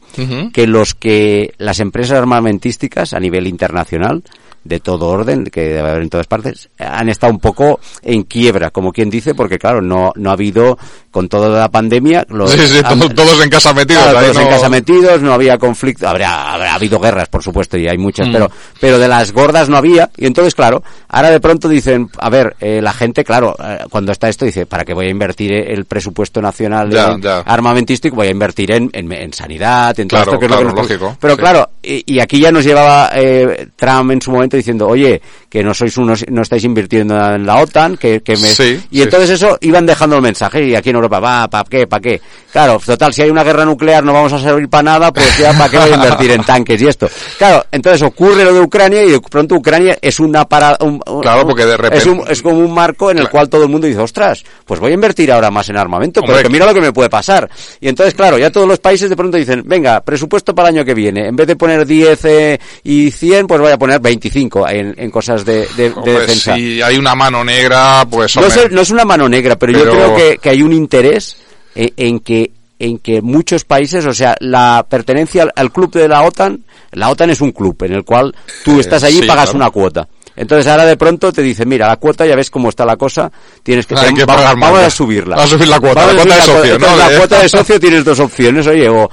que 0.53 0.67
los 0.67 0.95
que 0.95 1.55
las 1.59 1.81
empresas 1.81 2.19
armamentísticas 2.19 3.13
a 3.15 3.21
nivel 3.21 3.47
internacional 3.47 4.23
de 4.65 4.81
todo 4.81 5.09
orden 5.09 5.45
que 5.45 5.61
debe 5.63 5.81
haber 5.91 6.03
en 6.03 6.11
todas 6.11 6.27
partes 6.27 6.69
han 6.79 7.09
estado 7.09 7.33
un 7.33 7.41
poco 7.41 7.81
en 8.03 8.23
quiebra 8.23 8.71
como 8.71 8.93
quien 8.93 9.11
dice 9.11 9.35
porque 9.35 9.59
claro 9.59 9.83
no 9.83 10.13
no 10.15 10.31
ha 10.31 10.35
habido 10.35 10.79
con 11.11 11.29
toda 11.29 11.49
la 11.61 11.69
pandemia 11.69 12.25
los, 12.31 12.51
Sí, 12.53 12.59
sí, 12.67 12.79
han- 12.83 12.99
todo- 12.99 13.11
todos 13.11 13.43
en 13.43 13.51
casa 13.51 13.75
metidos. 13.75 14.03
Claro, 14.05 14.21
todos 14.21 14.37
en 14.39 14.45
no- 14.45 14.49
casa 14.51 14.69
metidos, 14.71 15.21
no 15.21 15.33
había 15.35 15.59
conflicto, 15.59 16.09
habría, 16.09 16.55
habrá 16.55 16.75
habido 16.75 16.99
guerras, 16.99 17.29
por 17.29 17.43
supuesto, 17.43 17.77
y 17.77 17.87
hay 17.87 17.99
muchas, 17.99 18.29
Mm. 18.29 18.33
pero, 18.33 18.51
pero 18.81 18.99
de 18.99 19.09
las 19.09 19.31
gordas 19.33 19.69
no 19.69 19.77
había, 19.77 20.09
y 20.17 20.25
entonces, 20.25 20.55
claro, 20.55 20.83
ahora 21.09 21.29
de 21.31 21.39
pronto 21.39 21.69
dicen, 21.69 22.09
a 22.19 22.31
ver, 22.31 22.57
eh, 22.61 22.81
la 22.81 22.95
gente, 22.95 23.25
claro, 23.25 23.55
eh, 23.63 23.81
cuando 23.91 24.11
está 24.13 24.31
esto, 24.31 24.47
dice, 24.47 24.65
¿para 24.65 24.87
qué 24.87 24.95
voy 24.95 25.07
a 25.07 25.11
invertir 25.11 25.53
el 25.53 25.85
presupuesto 25.85 26.41
nacional 26.41 26.89
Ya, 26.91 27.13
en 27.13 27.21
ya. 27.21 27.41
armamentístico? 27.41 28.17
Voy 28.17 28.29
a 28.29 28.31
invertir 28.31 28.71
en, 28.71 28.89
en, 28.95 29.13
en 29.13 29.33
sanidad, 29.35 29.99
en 30.01 30.09
todo 30.09 30.23
Claro, 30.23 30.31
esto 30.33 30.39
que 30.41 30.47
es 30.47 30.51
lo 30.51 30.59
que 30.59 30.65
nos- 30.65 30.75
lógico, 30.75 31.17
Pero 31.21 31.35
sí. 31.35 31.41
claro, 31.41 31.71
y, 31.83 32.15
y 32.15 32.21
aquí 32.21 32.41
ya 32.41 32.51
nos 32.51 32.65
llevaba 32.65 33.11
eh, 33.15 33.69
Trump 33.77 34.13
en 34.13 34.23
su 34.23 34.31
momento 34.31 34.52
diciendo, 34.57 34.87
oye, 34.89 35.21
que 35.49 35.63
no 35.63 35.75
sois 35.75 35.97
unos, 35.97 36.25
no 36.31 36.43
estáis 36.43 36.65
invirtiendo 36.65 37.15
en 37.35 37.45
la 37.47 37.57
OTAN, 37.63 37.97
que, 37.97 38.21
que 38.23 38.33
me... 38.37 38.49
Sí, 38.55 38.81
y 38.91 38.97
sí. 38.99 39.03
entonces 39.03 39.31
eso 39.31 39.59
iban 39.61 39.87
dejando 39.87 40.17
el 40.17 40.23
mensaje, 40.23 40.65
y 40.65 40.75
aquí 40.75 40.91
en 40.91 40.97
Europa, 40.97 41.21
va, 41.21 41.49
¿para 41.49 41.65
qué? 41.65 41.87
¿Para 41.87 42.01
qué? 42.01 42.21
Claro, 42.53 42.81
total, 42.85 43.13
si 43.15 43.23
hay 43.23 43.31
una 43.31 43.43
guerra 43.45 43.65
nuclear 43.65 44.05
no 44.05 44.13
vamos 44.13 44.33
a 44.33 44.39
servir 44.39 44.69
para 44.69 44.83
nada, 44.83 45.13
pues 45.13 45.39
ya, 45.39 45.53
¿para 45.57 45.71
qué 45.71 45.79
voy 45.79 45.91
a 45.91 45.95
invertir 45.95 46.31
en 46.33 46.45
tanques 46.45 46.81
y 46.83 46.87
esto? 46.87 47.09
Claro, 47.39 47.65
entonces 47.73 48.03
ocurre 48.03 48.45
lo 48.45 48.53
de 48.53 48.61
Ucrania 48.61 49.03
y 49.03 49.11
de 49.11 49.21
pronto 49.21 49.55
Ucrania 49.55 49.97
es 50.01 50.21
una 50.21 50.45
para... 50.47 50.77
un- 50.81 51.01
un- 51.07 51.21
Claro, 51.23 51.47
porque 51.47 51.65
de 51.65 51.77
repente- 51.77 51.99
Es, 51.99 52.07
un- 52.07 52.25
es 52.29 52.43
como 52.43 52.59
un 52.59 52.73
marco 52.73 53.11
en 53.11 53.19
el 53.19 53.23
Claro. 53.25 53.31
cual 53.33 53.49
todo 53.49 53.63
el 53.65 53.69
mundo 53.71 53.87
dice, 53.87 54.01
ostras, 54.01 54.45
pues 54.67 54.81
voy 54.81 54.91
a 54.91 54.95
invertir 54.95 55.31
ahora 55.33 55.51
más 55.51 55.69
en 55.69 55.77
armamento, 55.79 56.21
Hombre, 56.21 56.37
porque 56.37 56.49
mira 56.51 56.67
lo 56.67 56.75
que 56.75 56.81
me 56.81 56.93
puede 56.93 57.09
pasar. 57.09 57.49
Y 57.81 57.89
entonces, 57.89 58.15
claro, 58.15 58.37
ya 58.39 58.51
todos 58.51 58.67
los 58.69 58.79
países 58.81 59.09
de 59.09 59.17
pronto 59.17 59.37
dicen, 59.37 59.63
venga, 59.65 60.01
presupuesto 60.01 60.55
para 60.55 60.69
el 60.69 60.77
año 60.77 60.85
que 60.85 60.95
viene, 60.95 61.29
en 61.29 61.37
vez 61.37 61.47
de 61.47 61.57
poner 61.57 61.87
10 61.87 62.25
eh, 62.25 62.61
y 62.85 63.11
100, 63.11 63.47
pues 63.47 63.61
voy 63.61 63.71
a 63.73 63.79
poner 63.79 64.01
25 64.01 64.23
en, 64.69 64.95
en 64.97 65.11
cosas 65.11 65.45
de, 65.45 65.67
de- 65.77 65.91
de 65.91 65.93
Hombre, 65.95 66.13
defensa. 66.21 66.55
si 66.55 66.81
hay 66.83 66.97
una 66.97 67.15
mano 67.15 67.45
negra, 67.45 68.05
pues 68.11 68.37
No, 68.37 68.47
es, 68.47 68.71
no 68.71 68.81
es 68.81 68.91
una 68.91 69.05
mano 69.05 69.29
negra, 69.29 69.57
pero, 69.57 69.73
yo 69.73 69.83
creo 69.91 70.15
que, 70.17 70.39
que 70.39 70.51
hay 70.51 70.63
un 70.63 70.73
interés 70.73 71.37
en, 71.75 71.93
en 71.97 72.21
que 72.21 72.51
en 72.79 72.99
que 72.99 73.23
muchos 73.23 73.65
países, 73.65 74.05
o 74.07 74.13
sea, 74.13 74.35
la 74.41 74.85
pertenencia 74.89 75.45
al, 75.45 75.53
al 75.55 75.71
club 75.73 75.93
de 75.93 76.09
la 76.09 76.23
OTAN, 76.23 76.65
la 76.91 77.11
OTAN 77.11 77.31
es 77.31 77.41
un 77.41 77.53
club 77.53 77.77
en 77.85 77.93
el 77.93 78.05
cual 78.05 78.35
tú 78.65 78.79
Eh, 78.79 78.81
estás 78.81 79.05
allí 79.05 79.19
y 79.19 79.21
sí, 79.23 79.27
pagas 79.29 79.51
claro. 79.51 79.57
una 79.59 79.71
cuota. 79.71 80.09
Entonces 80.37 80.67
ahora 80.67 80.85
de 80.87 80.97
pronto 80.97 81.33
te 81.33 81.43
dicen, 81.43 81.69
mira, 81.69 81.89
la 81.89 81.97
cuota 81.97 82.25
ya 82.27 82.35
ves 82.37 82.51
cómo 82.51 82.69
está 82.71 82.85
la 82.85 82.97
cosa, 82.97 83.31
tienes 83.63 83.87
que, 83.87 83.95
Hay 83.99 84.15
que 84.15 84.27
pagar 84.27 84.57
vamos 84.59 84.81
a 84.81 84.91
subirla. 84.91 85.37
Vamos 85.37 85.53
a 85.53 85.55
subir 85.57 85.69
la 85.69 85.81
cuota, 85.81 86.07
la 86.07 86.15
cuota 86.15 86.35
de 86.37 86.43
socio. 86.43 86.79
La 86.79 87.19
cuota 87.19 87.43
de 87.43 87.49
socio 87.49 87.81
tienes 87.81 88.05
dos 88.05 88.21
opciones, 88.21 88.67
oye, 88.67 88.89
o, 88.89 89.03
o, 89.05 89.11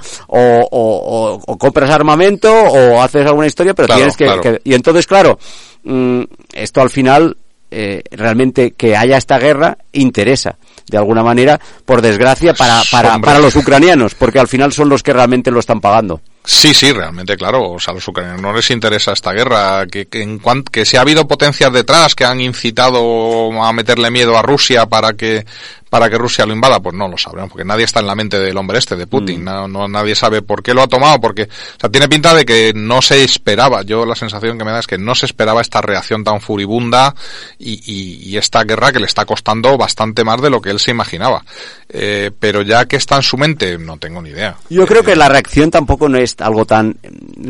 o, 0.70 1.40
o- 1.46 1.58
compras 1.58 1.90
armamento 1.90 2.50
o 2.52 3.02
haces 3.02 3.26
alguna 3.26 3.46
historia, 3.46 3.74
pero 3.74 3.86
Claro, 3.86 3.98
tienes 3.98 4.16
que, 4.16 4.24
claro. 4.24 4.40
que- 4.42 4.60
y 4.64 4.74
entonces 4.74 5.06
claro, 5.06 5.38
mm, 5.84 6.22
esto 6.54 6.80
al 6.80 6.90
final 6.90 7.36
eh, 7.70 8.02
realmente 8.10 8.72
que 8.72 8.96
haya 8.96 9.16
esta 9.16 9.38
guerra 9.38 9.78
interesa 9.92 10.56
de 10.88 10.96
alguna 10.98 11.22
manera, 11.22 11.60
por 11.84 12.02
desgracia, 12.02 12.52
para, 12.54 12.82
para, 12.90 13.18
para 13.20 13.38
los 13.38 13.54
ucranianos, 13.54 14.16
porque 14.16 14.40
al 14.40 14.48
final 14.48 14.72
son 14.72 14.88
los 14.88 15.04
que 15.04 15.12
realmente 15.12 15.52
lo 15.52 15.60
están 15.60 15.80
pagando. 15.80 16.20
Sí, 16.42 16.72
sí, 16.74 16.90
realmente, 16.92 17.36
claro. 17.36 17.70
O 17.72 17.78
sea, 17.78 17.92
a 17.92 17.94
los 17.96 18.08
ucranianos 18.08 18.40
no 18.42 18.52
les 18.52 18.70
interesa 18.70 19.12
esta 19.12 19.32
guerra. 19.32 19.86
Que, 19.86 20.06
que, 20.06 20.22
en 20.22 20.38
cuan- 20.40 20.64
que 20.64 20.84
si 20.86 20.96
ha 20.96 21.02
habido 21.02 21.28
potencias 21.28 21.72
detrás 21.72 22.14
que 22.14 22.24
han 22.24 22.40
incitado 22.40 23.62
a 23.62 23.72
meterle 23.72 24.10
miedo 24.10 24.36
a 24.38 24.42
Rusia 24.42 24.86
para 24.86 25.12
que 25.12 25.44
para 25.90 26.08
que 26.08 26.16
Rusia 26.16 26.46
lo 26.46 26.54
invada, 26.54 26.80
pues 26.80 26.94
no 26.96 27.06
lo 27.08 27.18
sabremos, 27.18 27.50
porque 27.50 27.64
nadie 27.66 27.84
está 27.84 28.00
en 28.00 28.06
la 28.06 28.14
mente 28.14 28.38
del 28.38 28.56
hombre 28.56 28.78
este, 28.78 28.96
de 28.96 29.06
Putin. 29.06 29.44
No, 29.44 29.68
no- 29.68 29.88
nadie 29.88 30.14
sabe 30.14 30.40
por 30.40 30.62
qué 30.62 30.72
lo 30.72 30.82
ha 30.82 30.86
tomado, 30.86 31.20
porque 31.20 31.42
o 31.42 31.80
sea, 31.80 31.90
tiene 31.90 32.08
pinta 32.08 32.32
de 32.32 32.44
que 32.46 32.72
no 32.74 33.02
se 33.02 33.22
esperaba. 33.24 33.82
Yo 33.82 34.06
la 34.06 34.14
sensación 34.14 34.56
que 34.56 34.64
me 34.64 34.70
da 34.70 34.78
es 34.78 34.86
que 34.86 34.96
no 34.98 35.14
se 35.14 35.26
esperaba 35.26 35.60
esta 35.60 35.82
reacción 35.82 36.24
tan 36.24 36.40
furibunda 36.40 37.14
y, 37.58 37.72
y- 37.84 38.30
y 38.30 38.36
esta 38.38 38.62
guerra 38.64 38.92
que 38.92 39.00
le 39.00 39.06
está 39.06 39.24
costando 39.26 39.76
bastante 39.76 40.24
más 40.24 40.40
de 40.40 40.48
lo 40.50 40.60
que 40.62 40.70
él 40.70 40.78
se 40.78 40.92
imaginaba. 40.92 41.44
Eh, 41.88 42.30
pero 42.38 42.62
ya 42.62 42.84
que 42.86 42.94
está 42.96 43.16
en 43.16 43.22
su 43.22 43.36
mente, 43.36 43.76
no 43.76 43.98
tengo 43.98 44.22
ni 44.22 44.30
idea. 44.30 44.56
Yo 44.68 44.86
creo 44.86 45.02
Eh, 45.02 45.06
que 45.06 45.16
la 45.16 45.28
reacción 45.28 45.72
tampoco 45.72 46.08
no 46.08 46.18
es 46.18 46.36
algo 46.38 46.64
tan, 46.64 46.96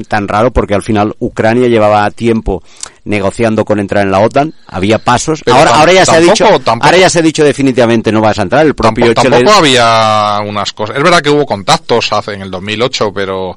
tan 0.09 0.27
raro, 0.27 0.51
porque 0.51 0.75
al 0.75 0.83
final 0.83 1.15
Ucrania 1.19 1.69
llevaba 1.69 2.11
tiempo 2.11 2.63
negociando 3.05 3.65
con 3.65 3.79
entrar 3.81 4.05
en 4.05 4.11
la 4.13 4.21
OTAN, 4.21 4.53
había 4.67 4.99
pasos, 4.99 5.43
Pero 5.45 5.57
ahora, 5.57 5.93
ya 5.93 6.05
se 6.05 6.17
ha 6.17 6.21
dicho, 6.21 6.45
tampoco- 6.65 6.85
ahora 6.87 6.99
ya 6.99 7.11
se 7.11 7.19
ha 7.19 7.23
dicho 7.23 7.43
definitivamente 7.45 8.13
no 8.13 8.21
vas 8.21 8.39
a 8.39 8.43
entrar, 8.43 8.67
el 8.67 8.75
propio 8.75 9.15
Tampoco, 9.15 9.31
tampoco 9.37 9.57
había 9.59 10.39
unas 10.45 10.73
cosas. 10.73 10.97
Es 10.97 11.03
verdad 11.03 11.21
que 11.23 11.31
hubo 11.31 11.47
contactos 11.47 12.13
hace 12.13 12.35
en 12.35 12.43
el 12.43 12.51
2008, 12.51 13.13
pero 13.15 13.57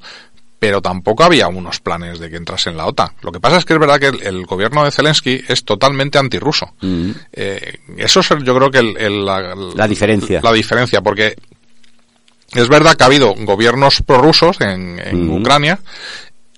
pero 0.60 0.82
tampoco 0.82 1.26
había 1.26 1.50
unos 1.50 1.82
planes 1.82 2.20
de 2.20 2.30
que 2.30 2.38
entrase 2.38 2.70
en 2.70 2.78
la 2.78 2.86
OTAN. 2.86 3.10
Lo 3.22 3.34
que 3.34 3.42
pasa 3.42 3.58
es 3.58 3.66
que 3.66 3.74
es 3.74 3.80
verdad 3.80 4.00
que 4.00 4.08
el, 4.08 4.22
el 4.24 4.46
gobierno 4.46 4.86
de 4.86 4.92
Zelensky 4.92 5.44
es 5.46 5.66
totalmente 5.66 6.18
antirruso. 6.18 6.74
Mm. 6.80 7.12
Eh, 7.34 7.80
eso 7.98 8.22
es 8.22 8.30
yo 8.30 8.56
creo 8.56 8.72
que 8.72 8.78
el- 8.78 8.96
el- 8.98 9.26
la, 9.26 9.54
La 9.76 9.88
diferencia. 9.90 10.40
La 10.42 10.54
diferencia, 10.54 11.02
porque 11.02 11.36
es 12.54 12.70
verdad 12.70 12.96
que 12.96 13.04
ha 13.04 13.08
habido 13.08 13.34
gobiernos 13.40 14.02
prorrusos 14.04 14.62
en, 14.62 15.00
en 15.04 15.28
Mm. 15.28 15.42
Ucrania. 15.42 15.80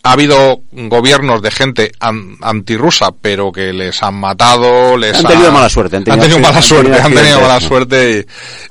Ha 0.05 0.11
habido 0.11 0.61
gobiernos 0.71 1.41
de 1.41 1.49
gente 1.51 1.91
an- 1.99 2.37
antirrusa, 2.41 3.11
pero 3.21 3.51
que 3.51 3.73
les 3.73 4.03
han 4.03 4.13
matado, 4.15 4.95
les 4.97 5.17
Han 5.17 5.25
ha- 5.25 5.29
tenido 5.29 5.51
mala 5.51 5.67
suerte, 5.69 5.97
han 5.97 6.03
tenido 6.03 6.39
mala 6.39 6.57
accidentes, 6.57 6.57
han 6.57 6.63
suerte, 6.63 6.91
tenido 6.91 7.05
han 7.07 7.13
tenido 7.13 7.41
mala 7.41 7.59
suerte. 7.59 8.25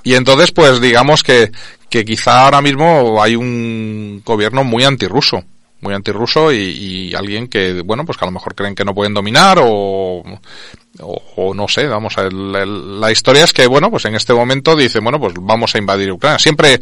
Y, 0.05 0.11
y 0.13 0.15
entonces, 0.15 0.53
pues 0.53 0.81
digamos 0.81 1.23
que, 1.25 1.51
que 1.91 2.05
quizá 2.05 2.45
ahora 2.45 2.61
mismo 2.63 3.21
hay 3.23 3.35
un 3.37 4.23
gobierno 4.25 4.63
muy 4.63 4.85
antirruso, 4.85 5.43
muy 5.81 5.93
antirruso 5.93 6.53
y, 6.53 6.57
y 7.11 7.15
alguien 7.15 7.49
que, 7.49 7.83
bueno, 7.85 8.05
pues 8.07 8.17
que 8.17 8.25
a 8.25 8.29
lo 8.29 8.33
mejor 8.33 8.55
creen 8.55 8.75
que 8.77 8.85
no 8.85 8.95
pueden 8.95 9.13
dominar 9.13 9.59
o, 9.61 10.23
o, 11.01 11.23
o 11.37 11.53
no 11.55 11.67
sé, 11.69 11.87
vamos 11.89 12.17
a 12.17 12.23
ver, 12.23 12.33
la, 12.33 12.65
la 12.65 13.11
historia 13.11 13.43
es 13.45 13.53
que, 13.53 13.67
bueno, 13.67 13.91
pues 13.91 14.05
en 14.05 14.15
este 14.15 14.33
momento 14.33 14.77
dicen, 14.77 15.03
bueno, 15.03 15.19
pues 15.19 15.35
vamos 15.41 15.75
a 15.75 15.79
invadir 15.79 16.13
Ucrania. 16.13 16.39
Siempre, 16.39 16.81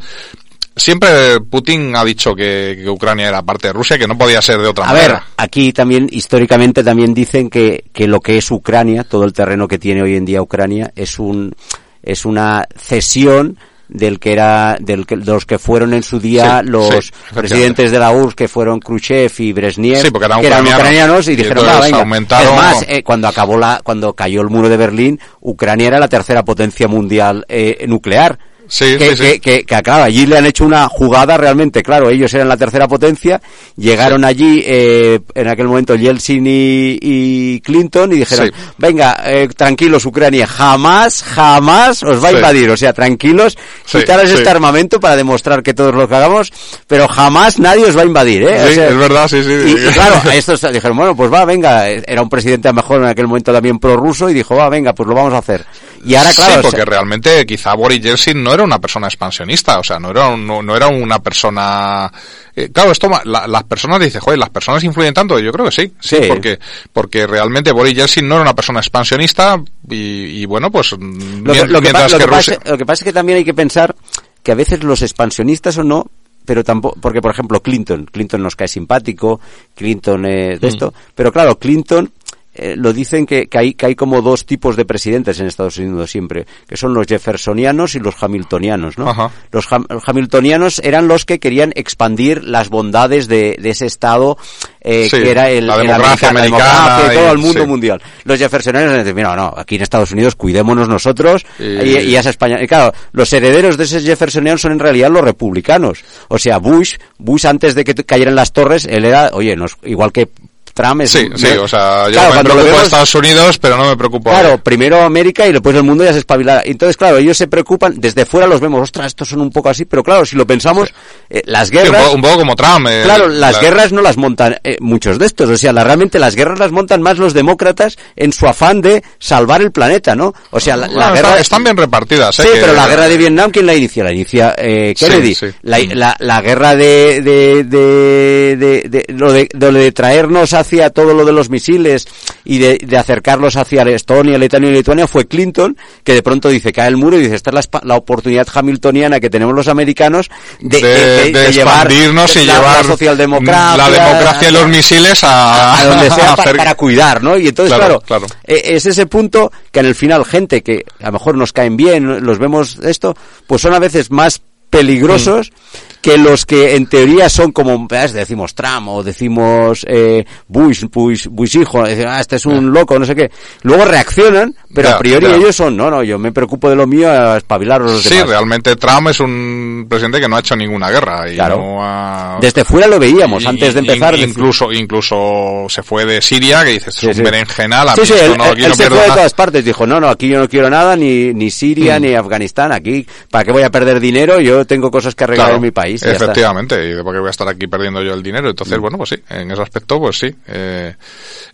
siempre 0.76 1.40
Putin 1.40 1.94
ha 1.96 2.04
dicho 2.04 2.34
que, 2.34 2.78
que 2.82 2.88
Ucrania 2.88 3.28
era 3.28 3.42
parte 3.42 3.68
de 3.68 3.72
Rusia, 3.72 3.98
que 3.98 4.06
no 4.06 4.16
podía 4.16 4.40
ser 4.42 4.58
de 4.58 4.68
otra 4.68 4.88
A 4.88 4.92
ver, 4.92 5.02
manera. 5.10 5.26
aquí 5.36 5.72
también, 5.72 6.08
históricamente 6.10 6.82
también 6.82 7.14
dicen 7.14 7.50
que, 7.50 7.84
que 7.92 8.06
lo 8.06 8.20
que 8.20 8.38
es 8.38 8.50
Ucrania, 8.50 9.04
todo 9.04 9.24
el 9.24 9.32
terreno 9.32 9.68
que 9.68 9.78
tiene 9.78 10.02
hoy 10.02 10.16
en 10.16 10.24
día 10.24 10.42
Ucrania, 10.42 10.92
es 10.96 11.18
un, 11.18 11.54
es 12.02 12.24
una 12.24 12.66
cesión 12.76 13.58
del 13.88 14.18
que 14.20 14.32
era, 14.32 14.78
del 14.80 15.04
que, 15.06 15.16
de 15.18 15.24
los 15.26 15.44
que 15.44 15.58
fueron 15.58 15.92
en 15.92 16.02
su 16.02 16.18
día 16.18 16.62
Sí, 16.64 16.70
los 16.70 17.04
sí, 17.06 17.12
presidentes 17.34 17.90
de 17.90 17.98
la 17.98 18.10
URSS, 18.10 18.34
que 18.34 18.48
fueron 18.48 18.80
Khrushchev 18.80 19.30
y 19.38 19.52
Brezhnev, 19.52 20.00
Sí, 20.00 20.10
porque 20.10 20.24
eran 20.24 20.40
que 20.40 20.46
eran 20.46 20.66
ucranianos. 20.66 21.28
y 21.28 21.32
Y 21.32 21.36
dijeron, 21.36 21.66
va, 21.66 21.80
venga. 21.80 21.98
aumentaron- 22.02 22.48
Es 22.54 22.56
más, 22.56 22.84
eh, 22.88 23.02
cuando 23.02 23.28
acabó 23.28 23.58
la, 23.58 23.82
cuando 23.84 24.14
cayó 24.14 24.40
el 24.40 24.48
muro 24.48 24.70
de 24.70 24.78
Berlín, 24.78 25.20
Ucrania 25.42 25.88
era 25.88 25.98
la 26.00 26.08
tercera 26.08 26.42
potencia 26.42 26.88
mundial 26.88 27.44
eh, 27.50 27.84
nuclear. 27.86 28.38
Sí, 28.74 28.96
que, 28.96 29.14
sí, 29.16 29.22
que- 29.22 29.40
que, 29.40 29.64
que, 29.64 29.82
claro, 29.82 30.04
allí 30.04 30.24
le 30.24 30.38
han 30.38 30.46
hecho 30.46 30.64
una 30.64 30.88
jugada 30.88 31.36
realmente, 31.36 31.82
claro, 31.82 32.08
ellos 32.08 32.32
eran 32.32 32.48
la 32.48 32.56
tercera 32.56 32.88
potencia, 32.88 33.38
llegaron 33.76 34.24
allí 34.24 34.62
eh, 34.64 35.20
en 35.34 35.48
aquel 35.48 35.68
momento 35.68 35.94
Yeltsin 35.94 36.46
y, 36.46 36.98
y 37.02 37.60
Clinton 37.60 38.12
y 38.12 38.16
dijeron, 38.16 38.46
venga, 38.78 39.20
eh, 39.26 39.46
tranquilos 39.54 40.06
Ucrania, 40.06 40.46
jamás, 40.46 41.22
jamás 41.22 42.02
os 42.02 42.24
va 42.24 42.28
a 42.28 42.32
invadir, 42.32 42.70
o 42.70 42.76
sea, 42.78 42.94
tranquilos, 42.94 43.58
quitaros 44.00 44.30
este 44.36 44.48
armamento 44.48 44.98
para 45.00 45.16
demostrar 45.16 45.62
que 45.62 45.74
todos 45.74 45.94
lo 45.94 46.08
que 46.08 46.14
hagamos, 46.14 46.50
pero 46.86 47.08
jamás 47.08 47.58
nadie 47.58 47.84
os 47.84 47.94
va 47.94 48.00
a 48.00 48.06
invadir, 48.06 48.42
¿eh? 48.44 48.62
O 48.64 48.68
sea, 48.74 48.88
es 48.88 48.96
verdad, 48.96 49.28
sí, 49.28 49.42
sí. 49.42 49.50
y, 49.66 49.70
y 49.86 49.92
claro, 49.92 50.14
a 50.30 50.34
estos 50.34 50.62
dijeron, 50.72 50.96
bueno, 50.96 51.14
pues 51.14 51.30
va, 51.30 51.44
venga, 51.44 51.90
era 51.90 52.22
un 52.22 52.30
presidente 52.30 52.68
a 52.68 52.72
lo 52.72 52.76
mejor 52.76 53.02
en 53.02 53.08
aquel 53.08 53.26
momento 53.26 53.52
también 53.52 53.78
prorruso 53.78 54.30
y 54.30 54.32
dijo, 54.32 54.56
va, 54.56 54.70
venga, 54.70 54.94
pues 54.94 55.06
lo 55.06 55.14
vamos 55.14 55.34
a 55.34 55.38
hacer. 55.38 55.62
Y 56.04 56.14
ahora, 56.16 56.32
claro, 56.34 56.52
sí, 56.54 56.58
o 56.58 56.62
sea, 56.62 56.70
porque 56.70 56.84
realmente 56.84 57.46
quizá 57.46 57.74
Boris 57.74 58.00
Yeltsin 58.02 58.42
no 58.42 58.52
era 58.52 58.64
una 58.64 58.80
persona 58.80 59.06
expansionista, 59.06 59.78
o 59.78 59.84
sea, 59.84 59.98
no 60.00 60.10
era, 60.10 60.28
un- 60.28 60.46
no, 60.46 60.60
no 60.62 60.74
era 60.76 60.88
una 60.88 61.20
persona... 61.20 62.10
eh, 62.56 62.70
claro, 62.72 62.90
esto, 62.92 63.08
ma- 63.08 63.22
la- 63.24 63.46
las 63.46 63.62
personas 63.64 64.00
dicen, 64.00 64.20
joder, 64.20 64.38
las 64.38 64.50
personas 64.50 64.82
influyen 64.84 65.14
tanto, 65.14 65.38
yo 65.38 65.52
creo 65.52 65.66
que 65.66 65.72
sí, 65.72 65.92
sí, 66.00 66.16
Sí. 66.20 66.28
porque 66.28 66.58
porque 66.92 67.26
realmente 67.26 67.70
Boris 67.72 67.94
Yeltsin 67.94 68.26
no 68.26 68.34
era 68.34 68.42
una 68.42 68.54
persona 68.54 68.80
expansionista 68.80 69.62
y, 69.88 70.42
y 70.42 70.46
bueno, 70.46 70.70
pues 70.70 70.92
Lo 70.92 70.98
que, 70.98 71.04
mien- 71.06 71.68
lo 71.72 71.80
que 71.80 71.92
mientras 71.92 72.12
pa- 72.12 72.18
lo 72.18 72.18
que 72.18 72.24
que 72.30 72.36
Rusia... 72.36 72.58
pasa, 72.58 72.70
lo 72.70 72.78
que 72.78 72.86
pasa 72.86 73.00
es 73.02 73.04
que 73.04 73.12
también 73.12 73.38
hay 73.38 73.44
que 73.44 73.54
pensar 73.54 73.94
que 74.42 74.50
a 74.52 74.56
veces 74.56 74.82
los 74.82 75.02
expansionistas 75.02 75.78
o 75.78 75.84
no 75.84 76.06
pero 76.44 76.64
tampoco, 76.64 76.98
porque 77.00 77.22
por 77.22 77.30
ejemplo 77.30 77.62
Clinton, 77.62 78.04
Clinton 78.10 78.42
nos 78.42 78.56
cae 78.56 78.66
simpático, 78.66 79.40
Clinton 79.76 80.26
eh, 80.26 80.58
de 80.58 80.66
esto, 80.68 80.92
pero 81.14 81.30
claro, 81.32 81.56
Clinton 81.56 82.10
eh, 82.54 82.74
lo 82.76 82.92
dicen 82.92 83.24
que, 83.26 83.46
que, 83.46 83.58
hay, 83.58 83.74
que 83.74 83.86
hay 83.86 83.94
como 83.94 84.20
dos 84.22 84.44
tipos 84.46 84.76
de 84.76 84.84
presidentes 84.84 85.40
en 85.40 85.46
Estados 85.46 85.78
Unidos 85.78 86.10
siempre, 86.10 86.46
que 86.68 86.76
son 86.76 86.92
los 86.94 87.06
jeffersonianos 87.06 87.94
y 87.94 87.98
los 88.00 88.22
hamiltonianos, 88.22 88.98
¿no? 88.98 89.08
Ajá. 89.08 89.30
Los, 89.50 89.68
ham- 89.70 89.86
los 89.88 90.02
hamiltonianos 90.06 90.80
eran 90.84 91.08
los 91.08 91.24
que 91.24 91.38
querían 91.40 91.72
expandir 91.76 92.44
las 92.44 92.68
bondades 92.68 93.28
de, 93.28 93.56
de 93.60 93.70
ese 93.70 93.86
estado 93.86 94.36
eh, 94.80 95.08
Sí, 95.10 95.18
que 95.22 95.30
era 95.30 95.48
el, 95.50 95.66
la 95.66 95.76
el 95.76 95.86
democracia 95.86 96.32
la 96.32 96.42
democracia 96.42 97.12
y 97.12 97.16
todo 97.16 97.32
el 97.32 97.38
mundo 97.38 97.60
sí. 97.62 97.66
mundial. 97.66 98.02
Los 98.24 98.38
jeffersonianos 98.38 98.98
dicen, 98.98 99.14
mira, 99.14 99.34
no, 99.36 99.54
aquí 99.56 99.76
en 99.76 99.82
Estados 99.82 100.10
Unidos 100.12 100.34
cuidémonos 100.34 100.88
nosotros 100.88 101.44
Y- 101.58 101.64
y, 101.64 101.98
y 102.10 102.16
es 102.16 102.26
España. 102.26 102.58
Y 102.62 102.66
claro, 102.66 102.92
los 103.12 103.32
herederos 103.32 103.76
de 103.76 103.84
esos 103.84 104.02
jeffersonianos 104.04 104.60
son 104.60 104.72
en 104.72 104.78
realidad 104.78 105.10
los 105.10 105.22
republicanos. 105.22 106.04
O 106.28 106.38
sea, 106.38 106.58
Bush, 106.58 106.96
Bush 107.18 107.46
antes 107.46 107.74
de 107.74 107.84
que 107.84 107.94
cayeran 107.94 108.34
las 108.34 108.52
torres, 108.52 108.84
él 108.84 109.04
era, 109.04 109.30
oye, 109.32 109.54
nos, 109.56 109.76
igual 109.84 110.12
que 110.12 110.28
Trump 110.74 111.02
es... 111.02 111.10
Sí, 111.10 111.28
sí, 111.36 111.46
o 111.48 111.68
sea, 111.68 112.06
yo 112.08 112.12
Claro, 112.14 112.34
me 112.34 112.44
preocupo 112.44 112.64
vemos- 112.66 112.82
Estados 112.84 113.14
Unidos, 113.14 113.58
pero 113.58 113.76
no 113.76 113.84
me 113.88 113.96
preocupo 113.96 114.30
Claro, 114.30 114.58
primero 114.62 115.02
América 115.02 115.46
y 115.46 115.52
después 115.52 115.74
el 115.76 115.82
mundo 115.82 116.04
ya 116.04 116.12
se 116.12 116.20
espabilará. 116.20 116.62
Entonces, 116.64 116.96
claro, 116.96 117.18
ellos 117.18 117.36
se 117.36 117.46
preocupan, 117.48 117.94
desde 117.98 118.24
fuera 118.26 118.46
los 118.46 118.60
vemos, 118.60 118.80
ostras, 118.82 119.06
estos 119.08 119.28
son 119.28 119.40
un 119.40 119.50
poco 119.50 119.68
así, 119.68 119.84
pero 119.84 120.02
claro, 120.02 120.24
si 120.24 120.36
lo 120.36 120.46
pensamos, 120.46 120.92
eh, 121.30 121.42
las 121.46 121.68
Sí, 121.68 121.76
un, 121.76 121.82
guerras... 121.84 122.02
poco, 122.04 122.14
un 122.16 122.22
poco 122.22 122.36
como 122.38 122.56
Trump. 122.56 122.86
eh, 122.88 123.02
Claro, 123.04 123.28
las 123.28 123.54
la- 123.54 123.60
guerras 123.60 123.92
no 123.92 124.02
las 124.02 124.16
montan 124.16 124.56
eh, 124.64 124.76
muchos 124.80 125.18
de 125.18 125.26
estos, 125.26 125.48
o 125.50 125.56
sea, 125.56 125.72
la- 125.72 125.84
realmente 125.84 126.18
las 126.18 126.34
guerras 126.36 126.58
las 126.58 126.70
montan 126.72 127.02
más 127.02 127.18
los 127.18 127.34
demócratas 127.34 127.98
en 128.16 128.32
su 128.32 128.46
afán 128.46 128.80
de 128.80 129.02
salvar 129.18 129.60
el 129.62 129.72
planeta, 129.72 130.14
¿no? 130.14 130.32
O 130.50 130.60
sea, 130.60 130.76
la, 130.76 130.88
guerra... 130.88 131.14
están, 131.14 131.38
están 131.38 131.64
bien 131.64 131.76
repartidas. 131.76 132.38
¿eh? 132.38 132.42
Sí, 132.44 132.48
que- 132.52 132.60
pero 132.60 132.72
la 132.72 132.88
guerra 132.88 133.08
de 133.08 133.16
Vietnam, 133.16 133.50
¿quién 133.50 133.66
la 133.66 133.74
inicia? 133.74 134.04
La 134.04 134.12
inicia 134.12 134.54
eh, 134.56 134.94
Kennedy. 134.98 135.34
sí. 135.34 135.46
La, 135.62 135.78
la, 135.78 136.16
la 136.18 136.40
guerra 136.40 136.74
de, 136.76 137.20
de, 137.22 137.64
de, 137.64 138.56
de, 138.56 138.82
de- 138.88 139.04
lo 139.14 139.32
de, 139.32 139.48
de 139.52 139.72
de 139.72 139.92
traernos 139.92 140.52
hacia 140.62 140.90
todo 140.90 141.12
lo 141.14 141.24
de 141.24 141.32
los 141.32 141.50
misiles 141.50 142.06
y 142.44 142.58
de, 142.58 142.78
de 142.78 142.96
acercarlos 142.96 143.56
hacia 143.56 143.82
Estonia, 143.82 144.38
Letonia 144.38 144.70
y 144.70 144.72
Lituania 144.72 145.06
fue 145.06 145.26
Clinton, 145.26 145.76
que 146.02 146.14
de 146.14 146.22
pronto 146.22 146.48
dice, 146.48 146.72
cae 146.72 146.88
el 146.88 146.96
muro 146.96 147.18
y 147.18 147.22
dice, 147.22 147.34
esta 147.34 147.50
es 147.50 147.68
la, 147.72 147.80
la 147.82 147.96
oportunidad 147.96 148.46
hamiltoniana 148.54 149.20
que 149.20 149.30
tenemos 149.30 149.54
los 149.54 149.68
americanos 149.68 150.30
de, 150.60 150.80
de, 150.80 151.52
llevar 151.52 151.86
expandirnos 151.86 152.36
y 152.36 152.44
la, 152.44 152.54
llevar 152.54 152.76
la 152.78 152.84
socialdemocracia, 152.84 153.76
la 153.76 153.90
democracia 153.90 154.48
y 154.48 154.52
los 154.52 154.68
misiles 154.68 155.24
a, 155.24 155.78
a 155.78 155.84
donde 155.84 156.10
sea 156.10 156.32
a 156.32 156.36
para, 156.36 156.74
cuidar, 156.74 157.22
¿no? 157.22 157.36
Y 157.36 157.48
entonces, 157.48 157.76
Claro, 157.76 158.00
claro, 158.00 158.26
claro. 158.26 158.42
eh, 158.44 158.62
es 158.64 158.86
ese 158.86 159.06
punto 159.06 159.52
que 159.70 159.80
en 159.80 159.86
el 159.86 159.94
final 159.94 160.24
gente 160.24 160.62
que 160.62 160.84
a 161.00 161.06
lo 161.06 161.12
mejor 161.12 161.36
nos 161.36 161.52
caen 161.52 161.76
bien, 161.76 162.24
los 162.24 162.38
vemos 162.38 162.78
esto, 162.82 163.16
pues 163.46 163.62
son 163.62 163.74
a 163.74 163.78
veces 163.78 164.10
más 164.10 164.40
peligrosos 164.72 165.52
que 166.00 166.16
los 166.16 166.46
que 166.46 166.74
en 166.74 166.86
teoría 166.86 167.28
son 167.28 167.52
como, 167.52 167.86
¿ves? 167.86 168.12
decimos 168.14 168.54
Trump 168.54 168.88
o 168.88 169.02
decimos 169.04 169.84
eh, 169.86 170.24
Bush, 170.48 170.84
Bush, 170.90 171.28
Bush 171.30 171.58
hijo, 171.58 171.84
decimos, 171.84 172.10
ah, 172.10 172.20
este 172.20 172.36
es 172.36 172.46
un 172.46 172.72
loco, 172.72 172.98
no 172.98 173.04
sé 173.04 173.14
qué. 173.14 173.30
Luego 173.62 173.84
reaccionan, 173.84 174.56
pero 174.74 174.88
Ya, 174.88 174.94
a 174.96 174.98
priori 174.98 175.26
ya. 175.26 175.36
ellos 175.36 175.54
son, 175.56 175.76
no, 175.76 175.90
no, 175.90 176.02
yo 176.02 176.18
me 176.18 176.32
preocupo 176.32 176.68
de 176.70 176.76
lo 176.76 176.86
mío 176.86 177.10
a 177.10 177.36
espabilar 177.38 177.80
a 177.82 177.84
los 177.84 178.02
Sí, 178.02 178.10
demás. 178.14 178.28
realmente 178.30 178.76
Trump 178.76 179.08
es 179.08 179.20
un 179.20 179.86
presidente 179.88 180.20
que 180.20 180.28
no 180.28 180.36
ha 180.36 180.40
hecho 180.40 180.56
ninguna 180.56 180.90
guerra 180.90 181.30
y 181.30 181.34
Claro. 181.34 181.56
no 181.58 181.78
ha... 181.84 182.38
Desde 182.40 182.64
fuera 182.64 182.86
lo 182.86 182.98
veíamos, 182.98 183.42
y- 183.42 183.46
antes 183.46 183.74
de 183.74 183.80
empezar. 183.80 184.14
in- 184.14 184.30
incluso 184.30 184.72
incluso 184.72 185.66
se 185.68 185.82
fue 185.82 186.04
de 186.04 186.20
Siria 186.22 186.64
que 186.64 186.70
dices 186.70 186.94
Sí, 186.94 187.08
es 187.10 187.18
un 187.18 187.24
berenjenal 187.24 187.88
a 187.88 187.94
Sí, 187.94 188.00
mí 188.02 188.06
sí, 188.06 188.12
esto 188.14 188.32
él, 188.32 188.38
no, 188.38 188.44
aquí 188.44 188.62
él 188.62 188.68
no 188.70 188.74
se 188.74 188.86
fue 188.88 188.96
de 188.96 189.02
nada. 189.02 189.14
todas 189.14 189.34
partes. 189.34 189.64
Dijo, 189.64 189.86
no, 189.86 190.00
no, 190.00 190.08
aquí 190.08 190.28
yo 190.28 190.38
no 190.38 190.48
quiero 190.48 190.70
nada, 190.70 190.96
ni, 190.96 191.32
ni 191.34 191.50
Siria, 191.50 191.98
Mm. 191.98 192.02
ni 192.02 192.14
Afganistán. 192.14 192.72
Aquí, 192.72 193.06
¿para 193.30 193.44
qué 193.44 193.52
voy 193.52 193.62
a 193.62 193.70
perder 193.70 194.00
dinero? 194.00 194.40
Yo 194.40 194.64
tengo 194.66 194.90
cosas 194.90 195.14
que 195.14 195.24
arreglar 195.24 195.46
Claro, 195.48 195.56
en 195.56 195.62
mi 195.62 195.70
país. 195.70 196.02
y 196.02 196.06
ya 196.06 196.12
está. 196.12 196.24
efectivamente, 196.26 196.74
y 196.84 196.94
de 196.94 197.02
por 197.02 197.12
qué 197.14 197.18
voy 197.20 197.28
a 197.28 197.30
estar 197.30 197.48
aquí 197.48 197.66
perdiendo 197.66 198.02
yo 198.02 198.14
el 198.14 198.22
dinero. 198.22 198.48
Entonces, 198.50 198.78
Mm. 198.78 198.80
bueno, 198.80 198.96
pues 198.98 199.10
sí, 199.10 199.16
en 199.30 199.50
ese 199.50 199.62
aspecto, 199.62 199.98
pues 199.98 200.18
sí. 200.18 200.34
Eh, 200.48 200.94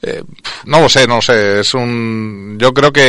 eh, 0.02 0.22
no 0.66 0.80
lo 0.80 0.88
sé, 0.88 1.06
no 1.06 1.16
lo 1.16 1.22
sé. 1.22 1.60
Es 1.60 1.74
un, 1.74 2.56
yo 2.58 2.72
creo 2.72 2.92
que, 2.92 3.07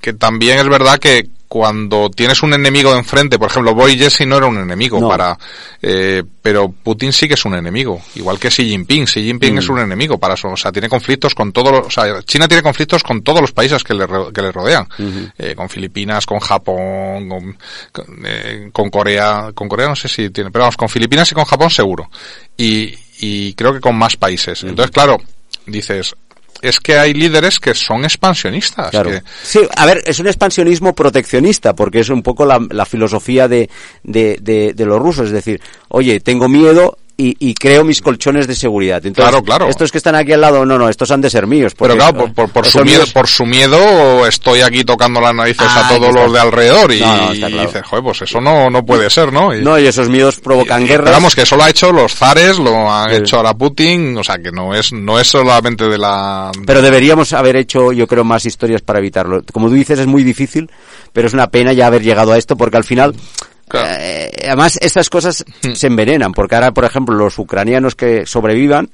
que 0.00 0.12
también 0.14 0.58
es 0.58 0.68
verdad 0.68 0.98
que 0.98 1.28
cuando 1.46 2.10
tienes 2.10 2.42
un 2.42 2.52
enemigo 2.52 2.90
de 2.92 2.98
enfrente, 2.98 3.38
por 3.38 3.48
ejemplo, 3.48 3.74
Boy 3.76 3.96
Jesse 3.96 4.26
no 4.26 4.38
era 4.38 4.46
un 4.46 4.58
enemigo 4.58 4.98
No. 5.00 5.08
para, 5.08 5.38
eh, 5.80 6.24
pero 6.42 6.68
Putin 6.68 7.12
sí 7.12 7.28
que 7.28 7.34
es 7.34 7.44
un 7.44 7.54
enemigo, 7.54 8.02
igual 8.16 8.40
que 8.40 8.48
Xi 8.48 8.64
Jinping. 8.70 9.04
Xi 9.06 9.22
Jinping 9.22 9.54
Mm. 9.54 9.58
es 9.58 9.68
un 9.68 9.78
enemigo 9.78 10.18
para 10.18 10.34
eso, 10.34 10.48
o 10.48 10.56
sea, 10.56 10.72
tiene 10.72 10.88
conflictos 10.88 11.32
con 11.32 11.52
todos 11.52 11.70
los, 11.70 11.86
o 11.86 11.90
sea, 11.90 12.20
China 12.24 12.48
tiene 12.48 12.60
conflictos 12.62 13.04
con 13.04 13.22
todos 13.22 13.40
los 13.40 13.52
países 13.52 13.84
que 13.84 13.94
le, 13.94 14.04
que 14.34 14.42
le 14.42 14.50
rodean, 14.50 14.88
Eh, 15.38 15.54
con 15.54 15.68
Filipinas, 15.68 16.26
con 16.26 16.40
Japón, 16.40 17.28
con, 17.28 17.56
con, 17.92 18.22
eh, 18.26 18.70
con 18.72 18.90
Corea, 18.90 19.50
con 19.54 19.68
Corea 19.68 19.86
no 19.88 19.94
sé 19.96 20.08
si 20.08 20.30
tiene, 20.30 20.50
pero 20.50 20.64
vamos, 20.64 20.76
con 20.76 20.88
Filipinas 20.88 21.30
y 21.30 21.34
con 21.36 21.44
Japón 21.44 21.70
seguro. 21.70 22.10
Y, 22.56 22.92
y 23.20 23.54
creo 23.54 23.72
que 23.72 23.80
con 23.80 23.94
más 23.96 24.16
países. 24.16 24.64
Entonces, 24.64 24.90
claro, 24.90 25.18
dices, 25.66 26.16
es 26.62 26.80
que 26.80 26.98
hay 26.98 27.14
líderes 27.14 27.58
que 27.60 27.74
son 27.74 28.04
expansionistas. 28.04 28.90
Claro. 28.90 29.10
que- 29.10 29.22
Sí, 29.42 29.60
a 29.76 29.86
ver, 29.86 30.02
es 30.06 30.18
un 30.18 30.26
expansionismo 30.26 30.94
proteccionista, 30.94 31.74
porque 31.74 32.00
es 32.00 32.08
un 32.08 32.22
poco 32.22 32.44
la, 32.46 32.58
la 32.70 32.84
filosofía 32.86 33.48
de, 33.48 33.68
de, 34.02 34.38
de, 34.40 34.72
de 34.74 34.86
los 34.86 34.98
rusos. 35.00 35.26
Es 35.26 35.32
decir, 35.32 35.60
oye, 35.88 36.20
tengo 36.20 36.48
miedo 36.48 36.96
y, 37.16 37.36
y 37.38 37.54
creo 37.54 37.84
mis 37.84 38.02
colchones 38.02 38.46
de 38.46 38.54
seguridad. 38.54 39.04
Entonces, 39.04 39.30
Claro, 39.30 39.44
claro. 39.44 39.68
Estos 39.68 39.92
que 39.92 39.98
están 39.98 40.14
aquí 40.16 40.32
al 40.32 40.40
lado, 40.40 40.64
no, 40.66 40.76
no, 40.78 40.88
estos 40.88 41.10
han 41.10 41.20
de 41.20 41.30
ser 41.30 41.46
míos. 41.46 41.72
Pero 41.78 41.94
claro, 41.94 42.32
por, 42.34 42.50
por, 42.50 42.66
su 42.66 42.80
miedo, 42.82 42.98
míos. 42.98 43.12
por 43.12 43.28
su 43.28 43.46
miedo 43.46 44.26
estoy 44.26 44.60
aquí 44.62 44.84
tocando 44.84 45.20
las 45.20 45.34
narices 45.34 45.66
Ah, 45.68 45.88
a 45.88 45.96
todos 45.96 46.12
los 46.14 46.32
de 46.32 46.40
alrededor 46.40 46.92
y, 46.92 47.00
No, 47.00 47.16
no, 47.16 47.32
claro. 47.32 47.56
y 47.56 47.58
dices, 47.66 47.82
joder, 47.84 48.04
pues 48.04 48.22
eso 48.22 48.40
no, 48.40 48.68
no 48.70 48.84
puede 48.84 49.08
ser, 49.10 49.32
¿no? 49.32 49.54
Y, 49.54 49.62
No, 49.62 49.78
y 49.78 49.86
esos 49.86 50.08
miedos 50.08 50.40
provocan 50.40 50.86
guerras. 50.86 51.04
Pero 51.06 51.16
vamos, 51.16 51.34
que 51.34 51.42
eso 51.42 51.56
lo 51.56 51.64
ha 51.64 51.70
hecho 51.70 51.92
los 51.92 52.14
zares, 52.14 52.58
lo 52.58 52.90
han 52.92 53.10
Sí. 53.10 53.16
hecho 53.16 53.36
ahora 53.36 53.54
Putin, 53.54 54.16
o 54.18 54.24
sea, 54.24 54.36
que 54.38 54.50
no 54.50 54.74
es, 54.74 54.92
no 54.92 55.18
es 55.20 55.26
solamente 55.28 55.88
de 55.88 55.98
la... 55.98 56.50
Pero 56.66 56.82
deberíamos 56.82 57.32
haber 57.32 57.56
hecho, 57.56 57.92
yo 57.92 58.06
creo, 58.06 58.24
más 58.24 58.44
historias 58.46 58.82
para 58.82 58.98
evitarlo. 58.98 59.42
Como 59.52 59.68
tú 59.68 59.74
dices, 59.74 59.98
es 59.98 60.06
muy 60.06 60.24
difícil, 60.24 60.70
pero 61.12 61.28
es 61.28 61.34
una 61.34 61.48
pena 61.48 61.72
ya 61.72 61.86
haber 61.86 62.02
llegado 62.02 62.32
a 62.32 62.38
esto 62.38 62.56
porque 62.56 62.76
al 62.76 62.84
final, 62.84 63.14
Claro. 63.68 63.88
eh, 64.00 64.30
además, 64.46 64.78
estas 64.80 65.08
cosas 65.10 65.44
Hmm. 65.62 65.72
se 65.72 65.86
envenenan, 65.86 66.32
porque 66.32 66.54
ahora, 66.54 66.72
por 66.72 66.84
ejemplo, 66.84 67.14
los 67.16 67.38
ucranianos 67.38 67.94
que 67.94 68.26
sobrevivan, 68.26 68.88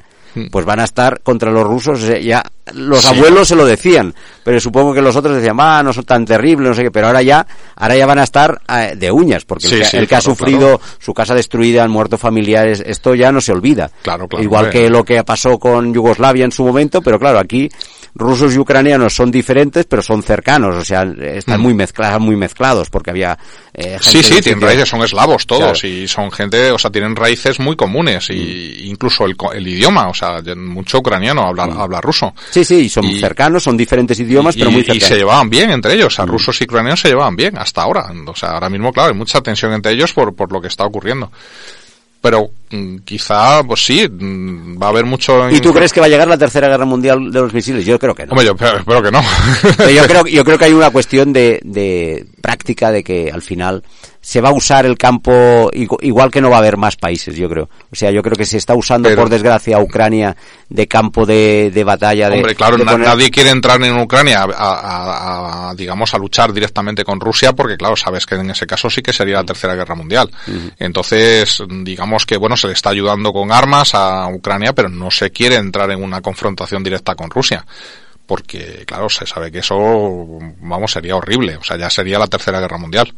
pues 0.52 0.64
van 0.64 0.78
a 0.78 0.84
estar 0.84 1.22
contra 1.24 1.50
los 1.50 1.64
rusos, 1.64 2.04
eh, 2.04 2.22
ya 2.22 2.44
los 2.72 3.04
Hmm. 3.04 3.08
Sí. 3.08 3.16
abuelos 3.18 3.48
se 3.48 3.56
lo 3.56 3.66
decían, 3.66 4.14
pero 4.44 4.60
supongo 4.60 4.94
que 4.94 5.02
los 5.02 5.16
otros 5.16 5.34
decían, 5.34 5.56
ah, 5.58 5.82
no 5.82 5.92
son 5.92 6.04
tan 6.04 6.24
terribles, 6.24 6.68
no 6.68 6.74
sé 6.74 6.84
qué, 6.84 6.90
pero 6.92 7.08
ahora 7.08 7.20
ya, 7.20 7.44
ahora 7.74 7.96
ya 7.96 8.06
van 8.06 8.20
a 8.20 8.22
estar 8.22 8.60
eh, 8.68 8.94
de 8.96 9.10
uñas, 9.10 9.44
porque 9.44 9.66
el 9.66 9.72
Sí, 9.72 9.78
que, 9.80 9.84
sí, 9.86 9.96
el 9.96 10.06
que 10.06 10.14
ha 10.14 10.20
claro, 10.20 10.34
sufrido 10.36 10.80
su 11.00 11.12
casa 11.12 11.34
destruida, 11.34 11.82
han 11.82 11.90
muerto 11.90 12.16
familiares, 12.16 12.80
esto 12.86 13.16
ya 13.16 13.32
no 13.32 13.40
se 13.40 13.50
olvida. 13.50 13.90
Claro, 14.02 14.28
claro, 14.28 14.44
Igual 14.44 14.70
que 14.70 14.88
lo 14.88 15.04
que 15.04 15.24
pasó 15.24 15.58
con 15.58 15.92
Yugoslavia 15.92 16.44
en 16.44 16.52
su 16.52 16.64
momento, 16.64 17.02
pero 17.02 17.18
claro, 17.18 17.40
aquí 17.40 17.68
rusos 18.14 18.54
y 18.54 18.58
ucranianos 18.58 19.14
son 19.14 19.30
diferentes, 19.30 19.86
pero 19.86 20.02
son 20.02 20.22
cercanos, 20.22 20.74
o 20.76 20.84
sea, 20.84 21.02
están 21.02 21.60
Mm. 21.60 21.62
muy 21.62 21.74
mezclados, 21.74 22.20
muy 22.20 22.36
mezclados, 22.36 22.90
porque 22.90 23.10
había 23.10 23.38
eh, 23.72 23.98
gente 24.00 24.04
Sí, 24.04 24.22
sí, 24.22 24.40
tienen 24.42 24.60
raíces, 24.60 24.88
son 24.88 25.02
eslavos 25.02 25.46
todos 25.46 25.80
Claro. 25.80 25.94
y 25.94 26.08
son 26.08 26.30
gente, 26.32 26.70
o 26.72 26.78
sea, 26.78 26.90
tienen 26.90 27.14
raíces 27.14 27.60
muy 27.60 27.76
comunes 27.76 28.28
y 28.30 28.88
incluso 28.88 29.24
el, 29.26 29.36
el 29.54 29.66
idioma, 29.68 30.08
o 30.08 30.14
sea, 30.14 30.42
mucho 30.56 30.98
ucraniano 30.98 31.42
habla, 31.46 31.64
habla 31.64 32.00
ruso. 32.00 32.34
Sí, 32.50 32.64
sí, 32.64 32.74
y 32.76 32.88
son 32.88 33.04
Y- 33.04 33.20
cercanos, 33.20 33.62
son 33.62 33.76
diferentes 33.76 34.18
idiomas, 34.18 34.56
pero 34.56 34.70
y, 34.70 34.72
muy 34.72 34.80
y 34.82 34.84
cercanos. 34.84 35.08
se 35.08 35.16
llevaban 35.16 35.48
bien 35.48 35.70
entre 35.70 35.94
ellos, 35.94 36.06
o 36.08 36.10
sea, 36.10 36.26
rusos 36.26 36.60
y 36.60 36.64
ucranianos 36.64 37.00
se 37.00 37.08
llevaban 37.08 37.36
bien 37.36 37.56
hasta 37.58 37.82
ahora. 37.82 38.12
O 38.26 38.34
sea, 38.36 38.50
ahora 38.50 38.68
mismo, 38.68 38.92
claro, 38.92 39.10
hay 39.10 39.16
mucha 39.16 39.40
tensión 39.40 39.72
entre 39.72 39.92
ellos 39.92 40.12
por, 40.12 40.34
por 40.34 40.50
lo 40.52 40.60
que 40.60 40.68
está 40.68 40.84
ocurriendo. 40.84 41.30
Pero 42.20 42.50
mm, 42.70 42.98
quizá, 42.98 43.62
pues 43.64 43.84
sí, 43.84 44.06
mm, 44.06 44.80
va 44.80 44.86
a 44.86 44.90
haber 44.90 45.06
mucho... 45.06 45.50
¿Y 45.50 45.60
tú 45.60 45.72
crees 45.72 45.92
que 45.92 46.00
va 46.00 46.06
a 46.06 46.08
llegar 46.08 46.28
la 46.28 46.36
tercera 46.36 46.68
guerra 46.68 46.84
mundial 46.84 47.32
de 47.32 47.40
los 47.40 47.54
misiles? 47.54 47.86
Yo 47.86 47.98
creo 47.98 48.14
que 48.14 48.26
no. 48.26 48.32
Hombre, 48.32 48.46
yo 48.46 48.52
espero, 48.52 48.78
espero 48.78 49.02
que 49.02 49.10
no. 49.10 49.22
Pero 49.78 49.90
yo 49.90 50.02
creo, 50.06 50.26
yo 50.26 50.44
creo 50.44 50.58
que 50.58 50.64
hay 50.66 50.72
una 50.74 50.90
cuestión 50.90 51.32
de, 51.32 51.60
de 51.64 52.26
práctica 52.42 52.92
de 52.92 53.02
que 53.02 53.30
al 53.30 53.40
final 53.40 53.82
se 54.22 54.40
va 54.42 54.50
a 54.50 54.52
usar 54.52 54.84
el 54.84 54.98
campo 54.98 55.70
igu- 55.72 55.96
igual 56.02 56.30
que 56.30 56.40
no 56.42 56.50
va 56.50 56.56
a 56.56 56.58
haber 56.58 56.76
más 56.76 56.96
países, 56.96 57.34
yo 57.36 57.48
creo. 57.48 57.70
O 57.90 57.96
sea, 57.96 58.10
yo 58.10 58.22
creo 58.22 58.36
que 58.36 58.44
se 58.44 58.58
está 58.58 58.74
usando, 58.74 59.08
Pero- 59.08 59.22
por 59.22 59.30
desgracia, 59.30 59.76
a 59.78 59.80
Ucrania 59.80 60.36
de 60.68 60.86
campo 60.86 61.24
de, 61.24 61.70
de 61.72 61.84
batalla. 61.84 62.28
De, 62.28 62.36
Hombre, 62.36 62.54
claro, 62.54 62.76
de 62.76 62.84
na- 62.84 62.92
poner- 62.92 63.08
nadie 63.08 63.30
quiere 63.30 63.48
entrar 63.50 63.82
en 63.82 63.98
Ucrania 63.98 64.42
a, 64.42 64.44
a- 64.52 65.70
a- 65.70 65.74
digamos, 65.74 66.12
a 66.12 66.18
luchar 66.18 66.52
directamente 66.52 67.02
con 67.02 67.18
Rusia 67.18 67.54
porque, 67.54 67.76
claro, 67.78 67.96
sabes 67.96 68.26
que 68.26 68.34
en 68.34 68.50
ese 68.50 68.66
caso 68.66 68.90
sí 68.90 69.00
que 69.00 69.12
sería 69.12 69.36
la 69.36 69.44
tercera 69.44 69.74
guerra 69.74 69.94
mundial. 69.94 70.30
Entonces, 70.78 71.62
digamos 71.82 72.26
que, 72.26 72.36
bueno, 72.36 72.56
se 72.56 72.66
le 72.66 72.72
está 72.74 72.90
ayudando 72.90 73.32
con 73.32 73.52
armas 73.52 73.94
a 73.94 74.28
Ucrania, 74.28 74.72
pero 74.74 74.88
no 74.88 75.10
se 75.10 75.30
quiere 75.30 75.56
entrar 75.56 75.90
en 75.90 76.02
una 76.02 76.20
confrontación 76.20 76.82
directa 76.82 77.14
con 77.14 77.30
Rusia. 77.30 77.64
Porque, 78.26 78.84
claro, 78.86 79.08
se 79.08 79.26
sabe 79.26 79.50
que 79.50 79.58
eso, 79.58 79.76
vamos, 80.60 80.92
sería 80.92 81.16
horrible. 81.16 81.56
O 81.56 81.64
sea, 81.64 81.76
ya 81.76 81.90
sería 81.90 82.18
la 82.18 82.28
tercera 82.28 82.60
guerra 82.60 82.78
mundial. 82.78 83.12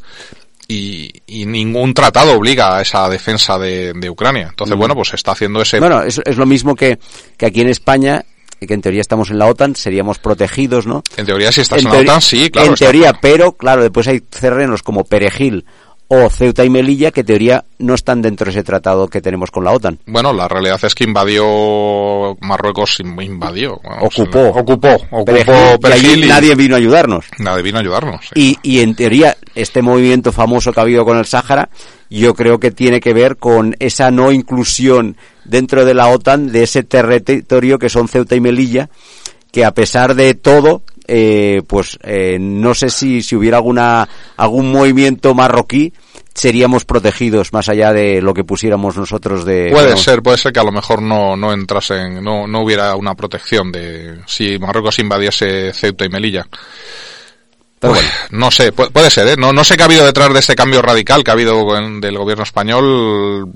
Y, 0.72 1.10
y 1.26 1.46
ningún 1.46 1.92
tratado 1.92 2.32
obliga 2.32 2.76
a 2.76 2.82
esa 2.82 3.08
defensa 3.08 3.58
de, 3.58 3.92
de 3.94 4.08
Ucrania. 4.08 4.48
Entonces, 4.50 4.76
bueno, 4.76 4.94
pues 4.94 5.08
se 5.08 5.16
está 5.16 5.32
haciendo 5.32 5.60
ese... 5.60 5.78
Bueno, 5.80 6.02
es, 6.02 6.20
es 6.24 6.36
lo 6.36 6.46
mismo 6.46 6.74
que, 6.74 6.98
que 7.36 7.46
aquí 7.46 7.60
en 7.60 7.68
España, 7.68 8.24
que 8.66 8.72
en 8.72 8.80
teoría 8.80 9.00
estamos 9.00 9.30
en 9.30 9.38
la 9.38 9.46
OTAN, 9.46 9.76
seríamos 9.76 10.18
protegidos, 10.18 10.86
¿no? 10.86 11.02
en 11.16 11.26
teoría, 11.26 11.52
si 11.52 11.60
estás 11.60 11.84
en, 11.84 11.90
la 11.90 11.98
OTAN, 11.98 12.20
sí, 12.20 12.50
claro. 12.50 12.68
En 12.70 12.74
teoría, 12.74 13.10
claro. 13.10 13.18
pero 13.20 13.52
claro, 13.52 13.82
después 13.82 14.06
hay 14.08 14.20
terrenos 14.20 14.82
como 14.82 15.04
Perejil 15.04 15.66
o 16.14 16.28
Ceuta 16.28 16.62
y 16.62 16.68
Melilla, 16.68 17.10
que 17.10 17.20
en 17.20 17.26
teoría 17.26 17.64
no 17.78 17.94
están 17.94 18.20
dentro 18.20 18.44
de 18.44 18.50
ese 18.50 18.62
tratado 18.62 19.08
que 19.08 19.22
tenemos 19.22 19.50
con 19.50 19.64
la 19.64 19.72
OTAN. 19.72 19.98
Bueno, 20.04 20.34
la 20.34 20.46
realidad 20.46 20.78
es 20.84 20.94
que 20.94 21.04
invadió 21.04 22.36
Marruecos, 22.42 23.00
invadió. 23.00 23.80
Ocupó. 24.02 24.48
Ocupó, 24.48 24.94
ocupó 25.10 25.80
Perejil, 25.80 26.20
y 26.20 26.24
y 26.24 26.28
nadie 26.28 26.54
vino 26.54 26.74
a 26.74 26.78
ayudarnos. 26.78 27.24
nadie 27.38 27.62
vino 27.62 27.78
a 27.78 27.80
ayudarnos. 27.80 28.26
sí. 28.34 28.58
Y, 28.62 28.74
y 28.74 28.80
en 28.80 28.94
teoría, 28.94 29.38
este 29.54 29.80
movimiento 29.80 30.32
famoso 30.32 30.70
que 30.70 30.80
ha 30.80 30.82
habido 30.82 31.06
con 31.06 31.16
el 31.16 31.24
Sáhara, 31.24 31.70
yo 32.10 32.34
creo 32.34 32.60
que 32.60 32.70
tiene 32.70 33.00
que 33.00 33.14
ver 33.14 33.38
con 33.38 33.74
esa 33.78 34.10
no 34.10 34.32
inclusión 34.32 35.16
dentro 35.46 35.86
de 35.86 35.94
la 35.94 36.08
OTAN 36.08 36.52
de 36.52 36.64
ese 36.64 36.82
territorio 36.82 37.78
que 37.78 37.88
son 37.88 38.06
Ceuta 38.08 38.36
y 38.36 38.40
Melilla, 38.40 38.90
que 39.50 39.64
a 39.64 39.72
pesar 39.72 40.14
de 40.14 40.34
todo, 40.34 40.82
eh, 41.07 41.62
pues 41.66 41.98
eh, 42.03 42.38
no 42.40 42.74
sé 42.74 42.90
si, 42.90 43.22
si 43.22 43.36
hubiera 43.36 43.59
alguna 43.59 44.09
algún 44.36 44.70
movimiento 44.70 45.34
marroquí 45.34 45.92
seríamos 46.34 46.84
protegidos 46.84 47.53
más 47.53 47.68
allá 47.68 47.92
de 47.92 48.22
lo 48.22 48.32
que 48.34 48.44
pusiéramos 48.44 48.96
nosotros 48.96 49.44
de 49.44 49.70
Puede 49.70 49.96
ser, 49.96 50.22
puede 50.22 50.38
ser 50.38 50.53
que 50.53 50.61
a 50.61 50.64
lo 50.64 50.72
mejor 50.72 51.03
no, 51.03 51.36
no 51.36 51.53
entrasen, 51.53 52.22
no, 52.22 52.46
no 52.46 52.62
hubiera 52.62 52.94
una 52.96 53.14
protección 53.14 53.70
de 53.70 54.20
si 54.26 54.59
Marruecos 54.59 54.98
invadiese 54.98 55.72
Ceuta 55.72 56.05
y 56.05 56.09
Melilla. 56.09 56.46
Pero 57.83 57.95
bueno. 57.95 58.09
No 58.30 58.51
sé, 58.51 58.72
pu- 58.72 58.91
puede 58.91 59.11
ser, 59.11 59.26
¿eh? 59.28 59.37
No, 59.37 59.53
no 59.53 59.62
sé 59.64 59.76
qué 59.76 59.83
ha 59.83 59.87
habido 59.87 60.07
detrás 60.07 60.33
de 60.33 60.39
este 60.39 60.55
cambio 60.55 60.80
radical 60.80 61.22
que 61.22 61.30
ha 61.30 61.35
habido 61.35 61.76
en- 61.76 62.01
del 62.01 62.16
gobierno 62.16 62.45
español, 62.45 63.49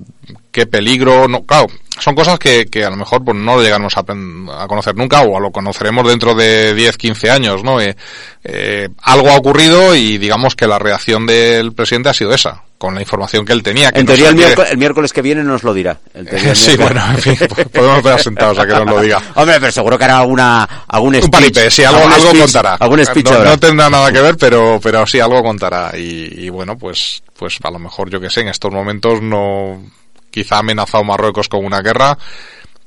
qué 0.51 0.67
peligro, 0.67 1.29
no, 1.29 1.45
claro, 1.47 1.69
son 1.99 2.15
cosas 2.15 2.39
que, 2.39 2.67
que 2.67 2.85
a 2.85 2.91
lo 2.91 2.97
mejor 2.97 3.25
pues, 3.25 3.37
no 3.37 3.61
llegamos 3.63 3.97
a, 3.97 4.01
a 4.01 4.67
conocer 4.69 4.95
nunca 4.97 5.23
o 5.23 5.39
lo 5.41 5.51
conoceremos 5.53 6.07
dentro 6.09 6.35
de 6.35 6.75
10, 6.75 6.97
15 6.99 7.31
años, 7.31 7.63
¿no? 7.63 7.81
Eh, 7.81 7.97
eh, 8.45 8.89
algo 9.03 9.31
ha 9.31 9.37
ocurrido 9.37 9.95
y 9.95 10.19
digamos 10.19 10.55
que 10.57 10.67
la 10.67 10.79
reacción 10.79 11.25
del 11.27 11.73
presidente 11.73 12.09
ha 12.11 12.15
sido 12.15 12.35
esa, 12.35 12.65
con 12.79 12.95
la 12.95 13.01
información 13.01 13.45
que 13.45 13.53
él 13.53 13.63
tenía. 13.63 13.91
Que 13.91 14.01
en 14.01 14.07
teoría 14.07 14.29
el 14.29 14.35
miércoles, 14.37 14.71
el 14.71 14.79
miércoles 14.79 15.13
que 15.13 15.23
viene 15.23 15.43
nos 15.43 15.63
lo 15.63 15.73
dirá. 15.73 15.99
Teoría 16.13 16.51
el 16.51 16.57
Sí, 16.57 16.77
bueno, 16.77 17.03
en 17.11 17.19
fin, 17.19 17.37
podemos 17.73 17.99
estar 17.99 18.21
sentados 18.21 18.59
a 18.59 18.67
que 18.67 18.73
nos 18.75 18.87
lo 18.87 19.01
diga. 19.01 19.23
Hombre, 19.35 19.59
pero 19.61 19.73
seguro 19.73 19.99
que 19.99 20.05
hará 20.05 20.19
alguna, 20.19 20.69
algún 20.89 21.15
speech. 21.15 21.25
Un 21.25 21.31
paripé, 21.31 21.71
sí, 21.71 21.85
algo, 21.85 22.01
algo 22.03 22.31
speech- 22.31 22.41
contará. 22.41 22.75
Algún 22.75 23.05
speech 23.05 23.31
no 23.31 23.59
tendrá 23.59 23.89
nada 23.91 24.13
que 24.13 24.21
ver, 24.21 24.37
pero, 24.37 24.79
pero 24.83 25.07
sí, 25.07 25.21
algo 25.21 25.43
contará. 25.43 25.93
Y, 25.97 26.47
y 26.47 26.49
bueno, 26.51 26.77
pues, 26.77 27.23
pues 27.39 27.59
a 27.63 27.71
lo 27.71 27.79
mejor, 27.79 28.11
yo 28.11 28.21
que 28.21 28.29
sé, 28.31 28.41
en 28.43 28.49
estos 28.49 28.71
momentos 28.71 29.23
no, 29.23 29.83
quizá 30.31 30.57
ha 30.57 30.59
amenazado 30.59 31.03
Marruecos 31.05 31.49
con 31.49 31.65
una 31.65 31.81
guerra, 31.81 32.17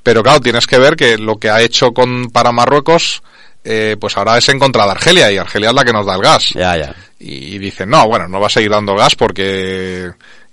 pero 0.03 0.21
claro, 0.23 0.39
tienes 0.39 0.67
que 0.67 0.77
ver 0.77 0.95
que 0.95 1.17
lo 1.17 1.37
que 1.37 1.49
ha 1.49 1.61
hecho 1.61 1.91
con, 1.93 2.27
para 2.29 2.51
Marruecos, 2.51 3.21
eh, 3.63 3.97
pues 3.99 4.17
ahora 4.17 4.37
es 4.37 4.47
en 4.49 4.59
contra 4.59 4.85
de 4.85 4.91
Argelia, 4.91 5.31
y 5.31 5.37
Argelia 5.37 5.69
es 5.69 5.75
la 5.75 5.83
que 5.83 5.93
nos 5.93 6.05
da 6.05 6.15
el 6.15 6.21
gas. 6.21 6.49
Ya, 6.53 6.77
ya. 6.77 6.95
Y 7.19 7.57
dicen, 7.57 7.89
no, 7.89 8.07
bueno, 8.07 8.27
no 8.27 8.39
va 8.39 8.47
a 8.47 8.49
seguir 8.49 8.71
dando 8.71 8.95
gas 8.95 9.15
porque, 9.15 10.11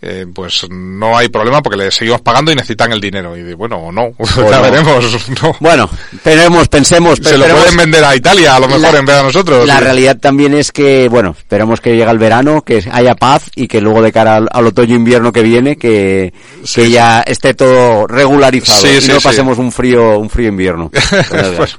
eh, 0.08 0.26
pues 0.32 0.66
no 0.70 1.16
hay 1.18 1.28
problema 1.28 1.60
porque 1.62 1.76
le 1.78 1.90
seguimos 1.90 2.20
pagando 2.20 2.52
y 2.52 2.54
necesitan 2.54 2.92
el 2.92 3.00
dinero. 3.00 3.36
Y 3.36 3.54
bueno, 3.54 3.76
o 3.76 3.90
no, 3.92 4.10
ya 4.36 4.56
no. 4.56 4.62
veremos, 4.62 5.28
no. 5.42 5.56
Bueno, 5.60 5.90
tenemos, 6.22 6.68
pensemos, 6.68 7.18
Se 7.22 7.36
lo 7.36 7.44
pueden 7.46 7.76
vender 7.76 8.04
a 8.04 8.14
Italia, 8.14 8.56
a 8.56 8.60
lo 8.60 8.68
mejor, 8.68 8.92
La- 8.92 8.98
en 9.00 9.04
vez 9.06 9.14
de 9.16 9.20
a 9.20 9.24
nosotros. 9.24 9.66
La 9.66 9.78
Sí. 9.78 9.84
realidad 9.84 10.16
también 10.18 10.54
es 10.54 10.70
que, 10.72 11.08
bueno, 11.08 11.34
esperemos 11.36 11.80
que 11.80 11.96
llegue 11.96 12.10
el 12.10 12.18
verano, 12.18 12.62
que 12.62 12.84
haya 12.92 13.14
paz 13.16 13.50
y 13.56 13.66
que 13.68 13.80
luego 13.80 14.00
de 14.02 14.12
cara 14.12 14.36
al, 14.36 14.48
al 14.52 14.66
otoño-invierno 14.66 15.32
que 15.32 15.42
viene, 15.42 15.76
que, 15.76 16.32
que 16.74 16.90
ya 16.90 17.22
esté 17.22 17.54
todo 17.54 18.06
regularizado 18.06 18.80
Sí, 18.80 18.88
y 18.98 19.00
sí, 19.00 19.08
no 19.12 19.18
sí. 19.20 19.24
pasemos 19.24 19.58
un 19.58 19.72
frío, 19.72 20.18
un 20.18 20.30
frío 20.30 20.48
invierno. 20.48 20.90
Bueno. 21.56 21.72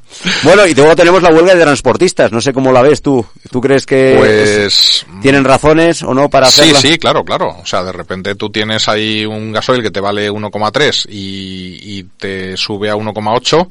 bueno, 0.43 0.65
y 0.67 0.73
luego 0.73 0.95
tenemos 0.95 1.21
la 1.21 1.30
huelga 1.30 1.53
de 1.55 1.61
transportistas. 1.61 2.32
No 2.32 2.41
sé 2.41 2.51
cómo 2.53 2.71
la 2.71 2.82
ves 2.82 3.01
tú. 3.01 3.25
¿Tú 3.51 3.61
crees 3.61 3.86
que 3.86 4.15
Pues... 4.17 5.05
tienen 5.21 5.43
razones 5.43 6.03
o 6.03 6.13
no 6.13 6.30
para 6.30 6.49
Sí, 6.49 6.61
hacerla? 6.61 6.80
sí, 6.82 6.97
claro, 6.97 7.23
claro. 7.23 7.55
O 7.61 7.65
sea, 7.65 7.84
de 7.84 7.91
repente 7.91 8.16
tú 8.38 8.49
tienes 8.49 8.88
ahí 8.88 9.26
un 9.26 9.51
gasoil 9.51 9.82
que 9.82 9.91
te 9.91 9.99
vale 9.99 10.32
1,3 10.32 11.05
y, 11.09 11.99
y 11.99 12.03
te 12.03 12.57
sube 12.57 12.89
a 12.89 12.95
1,8 12.95 13.70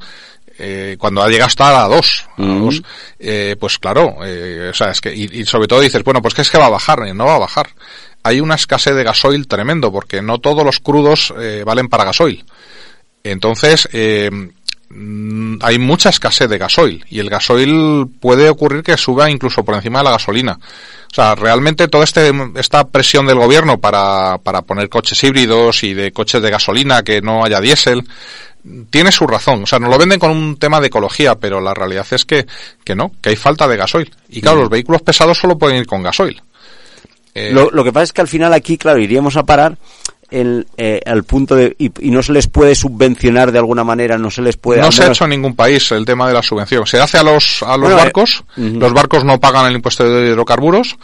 eh, 0.59 0.97
cuando 0.99 1.23
ha 1.23 1.29
llegado 1.29 1.49
hasta 1.49 1.85
a 1.85 1.89
2. 1.89 2.29
a 2.39 2.43
Mm. 2.43 2.65
2, 2.65 2.83
eh, 3.19 3.57
pues 3.59 3.79
claro, 3.79 4.17
eh, 4.25 4.69
o 4.71 4.75
sea, 4.75 4.91
es 4.91 5.01
que, 5.01 5.15
y, 5.15 5.41
y 5.41 5.45
sobre 5.45 5.69
todo 5.69 5.81
dices, 5.81 6.03
bueno, 6.03 6.23
pues 6.23 6.35
que 6.35 6.43
es 6.43 6.51
que 6.51 6.59
va 6.59 6.67
a 6.67 6.71
bajar, 6.71 7.07
eh, 7.07 7.15
no 7.15 7.27
va 7.27 7.37
a 7.37 7.41
bajar. 7.41 7.69
Hay 8.23 8.41
una 8.41 8.57
escasez 8.57 8.95
de 8.95 9.05
gasoil 9.05 9.47
tremendo 9.47 9.93
porque 9.93 10.23
no 10.23 10.39
todos 10.39 10.65
los 10.65 10.81
crudos 10.81 11.33
eh, 11.39 11.63
valen 11.65 11.89
para 11.89 12.05
gasoil. 12.05 12.45
Entonces, 13.23 13.89
eh, 13.93 14.31
hay 14.89 15.79
mucha 15.79 16.11
escasez 16.11 16.49
de 16.49 16.59
gasoil 16.59 17.05
y 17.11 17.19
el 17.19 17.29
gasoil 17.29 18.07
puede 18.21 18.49
ocurrir 18.49 18.83
que 18.83 18.97
suba 18.97 19.31
incluso 19.31 19.65
por 19.65 19.75
encima 19.75 19.99
de 19.99 20.05
la 20.05 20.11
gasolina. 20.13 20.59
O 21.11 21.15
sea, 21.15 21.35
realmente 21.35 21.89
toda 21.89 22.05
este, 22.05 22.33
esta 22.57 22.87
presión 22.87 23.27
del 23.27 23.37
gobierno 23.37 23.79
para, 23.79 24.39
para 24.39 24.63
poner 24.63 24.89
coches 24.89 25.23
híbridos 25.25 25.83
y 25.83 25.95
de 25.95 26.13
coches 26.13 26.43
de 26.43 26.51
gasolina 26.51 27.03
que 27.03 27.21
no 27.21 27.45
haya 27.45 27.61
diésel, 27.61 28.05
tiene 28.91 29.13
su 29.13 29.27
razón. 29.27 29.63
O 29.63 29.67
sea, 29.67 29.79
nos 29.79 29.91
lo 29.91 29.99
venden 29.99 30.19
con 30.19 30.31
un 30.31 30.57
tema 30.57 30.81
de 30.81 30.89
ecología, 30.89 31.37
pero 31.37 31.61
la 31.61 31.75
realidad 31.75 32.07
es 32.11 32.25
que, 32.25 32.47
que 32.85 32.95
no, 32.95 33.13
que 33.21 33.31
hay 33.31 33.37
falta 33.37 33.67
de 33.67 33.77
gasoil. 33.77 34.15
Y 34.29 34.41
claro, 34.41 34.61
los 34.61 34.71
vehículos 34.71 35.03
pesados 35.03 35.39
solo 35.39 35.59
pueden 35.59 35.79
ir 35.79 35.87
con 35.87 36.03
gasoil. 36.03 36.41
Eh, 37.35 37.51
Lo, 37.53 37.71
lo 37.71 37.85
que 37.85 37.93
pasa 37.93 38.05
es 38.05 38.13
que 38.13 38.23
al 38.23 38.29
final 38.29 38.53
aquí, 38.53 38.79
claro, 38.79 38.99
iríamos 38.99 39.37
a 39.37 39.45
parar 39.45 39.77
eh, 40.31 41.01
al 41.07 41.25
punto 41.25 41.55
de... 41.55 41.75
Y, 41.79 41.91
y 42.07 42.11
no 42.11 42.23
se 42.23 42.33
les 42.33 42.47
puede 42.49 42.75
subvencionar 42.75 43.53
de 43.53 43.59
alguna 43.59 43.85
manera, 43.85 44.19
no 44.19 44.31
se 44.31 44.43
les 44.43 44.57
puede... 44.57 44.81
no 44.81 44.91
se 44.93 45.05
ha 45.05 45.09
hecho 45.09 45.25
en 45.25 45.31
ningún 45.31 45.55
país 45.55 45.91
el 45.93 46.05
tema 46.05 46.27
de 46.29 46.35
la 46.35 46.43
subvención. 46.43 46.87
Se 46.87 47.01
hace 47.01 47.19
a 47.19 47.23
los, 47.23 47.63
a 47.63 47.77
los 47.77 47.83
Bueno, 47.89 47.99
eh, 47.99 48.03
barcos. 48.05 48.45
ujú. 48.57 48.79
Los 48.79 48.93
barcos 48.93 49.25
no 49.25 49.39
pagan 49.41 49.67
el 49.67 49.77
impuesto 49.77 50.09
de 50.09 50.29
hidrocarburos, 50.31 50.97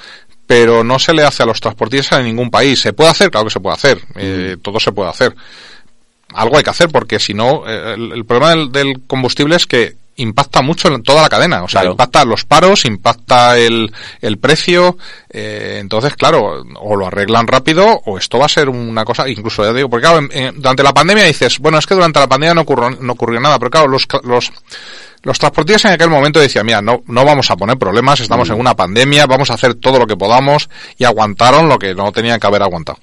pero 0.46 0.82
no 0.84 0.98
se 0.98 1.14
le 1.14 1.22
hace 1.22 1.42
a 1.42 1.46
los 1.46 1.60
transportistas 1.60 2.18
en 2.18 2.26
ningún 2.26 2.50
país. 2.50 2.80
¿Se 2.80 2.92
puede 2.92 3.10
hacer? 3.10 3.30
Claro 3.30 3.46
que 3.46 3.52
se 3.52 3.60
puede 3.60 3.74
hacer. 3.76 3.98
Eh, 4.16 4.56
todo 4.60 4.80
se 4.80 4.92
puede 4.92 5.10
hacer. 5.10 5.34
Algo 6.34 6.56
hay 6.56 6.64
que 6.64 6.70
hacer 6.70 6.88
porque 6.88 7.18
si 7.18 7.34
no, 7.34 7.62
eh, 7.66 7.94
el, 7.94 8.12
el 8.12 8.24
problema 8.24 8.50
del, 8.50 8.72
del 8.72 9.00
combustible 9.06 9.56
es 9.56 9.66
que 9.66 9.96
impacta 10.16 10.60
mucho 10.62 10.88
en 10.88 11.02
toda 11.02 11.22
la 11.22 11.28
cadena. 11.28 11.62
O 11.62 11.68
sea, 11.68 11.80
Claro. 11.80 11.92
impacta 11.92 12.24
los 12.24 12.44
paros, 12.44 12.84
impacta 12.84 13.58
el, 13.58 13.92
el 14.20 14.38
precio. 14.38 14.96
eh, 15.30 15.78
entonces, 15.80 16.14
claro, 16.14 16.62
o 16.76 16.96
lo 16.96 17.06
arreglan 17.06 17.46
rápido 17.46 17.86
o 18.04 18.18
esto 18.18 18.38
va 18.38 18.46
a 18.46 18.48
ser 18.50 18.68
una 18.68 19.04
cosa, 19.04 19.28
incluso 19.28 19.64
ya 19.64 19.72
digo, 19.72 19.88
porque 19.88 20.06
claro, 20.06 20.18
en- 20.18 20.30
en- 20.32 20.54
durante 20.60 20.82
la 20.82 20.92
pandemia 20.92 21.24
dices, 21.24 21.58
bueno, 21.58 21.78
es 21.78 21.86
que 21.86 21.94
durante 21.94 22.20
la 22.20 22.28
pandemia 22.28 22.54
no 22.54 22.60
ocurrió, 22.62 22.90
no 22.90 23.12
ocurrió 23.14 23.40
nada, 23.40 23.58
pero 23.58 23.70
claro, 23.70 23.88
los, 23.88 24.06
los, 24.24 24.52
los 25.22 25.38
transportistas 25.38 25.86
en 25.86 25.92
aquel 25.92 26.10
momento 26.10 26.38
decían, 26.40 26.66
mira, 26.66 26.82
no, 26.82 27.02
no 27.06 27.24
vamos 27.24 27.50
a 27.50 27.56
poner 27.56 27.78
problemas, 27.78 28.20
estamos 28.20 28.50
en 28.50 28.60
una 28.60 28.74
pandemia, 28.76 29.24
vamos 29.26 29.50
a 29.50 29.54
hacer 29.54 29.74
todo 29.74 29.98
lo 29.98 30.06
que 30.06 30.16
podamos 30.16 30.68
y 30.98 31.04
aguantaron 31.04 31.68
lo 31.68 31.78
que 31.78 31.94
no 31.94 32.12
tenían 32.12 32.38
que 32.38 32.46
haber 32.46 32.62
aguantado. 32.62 32.98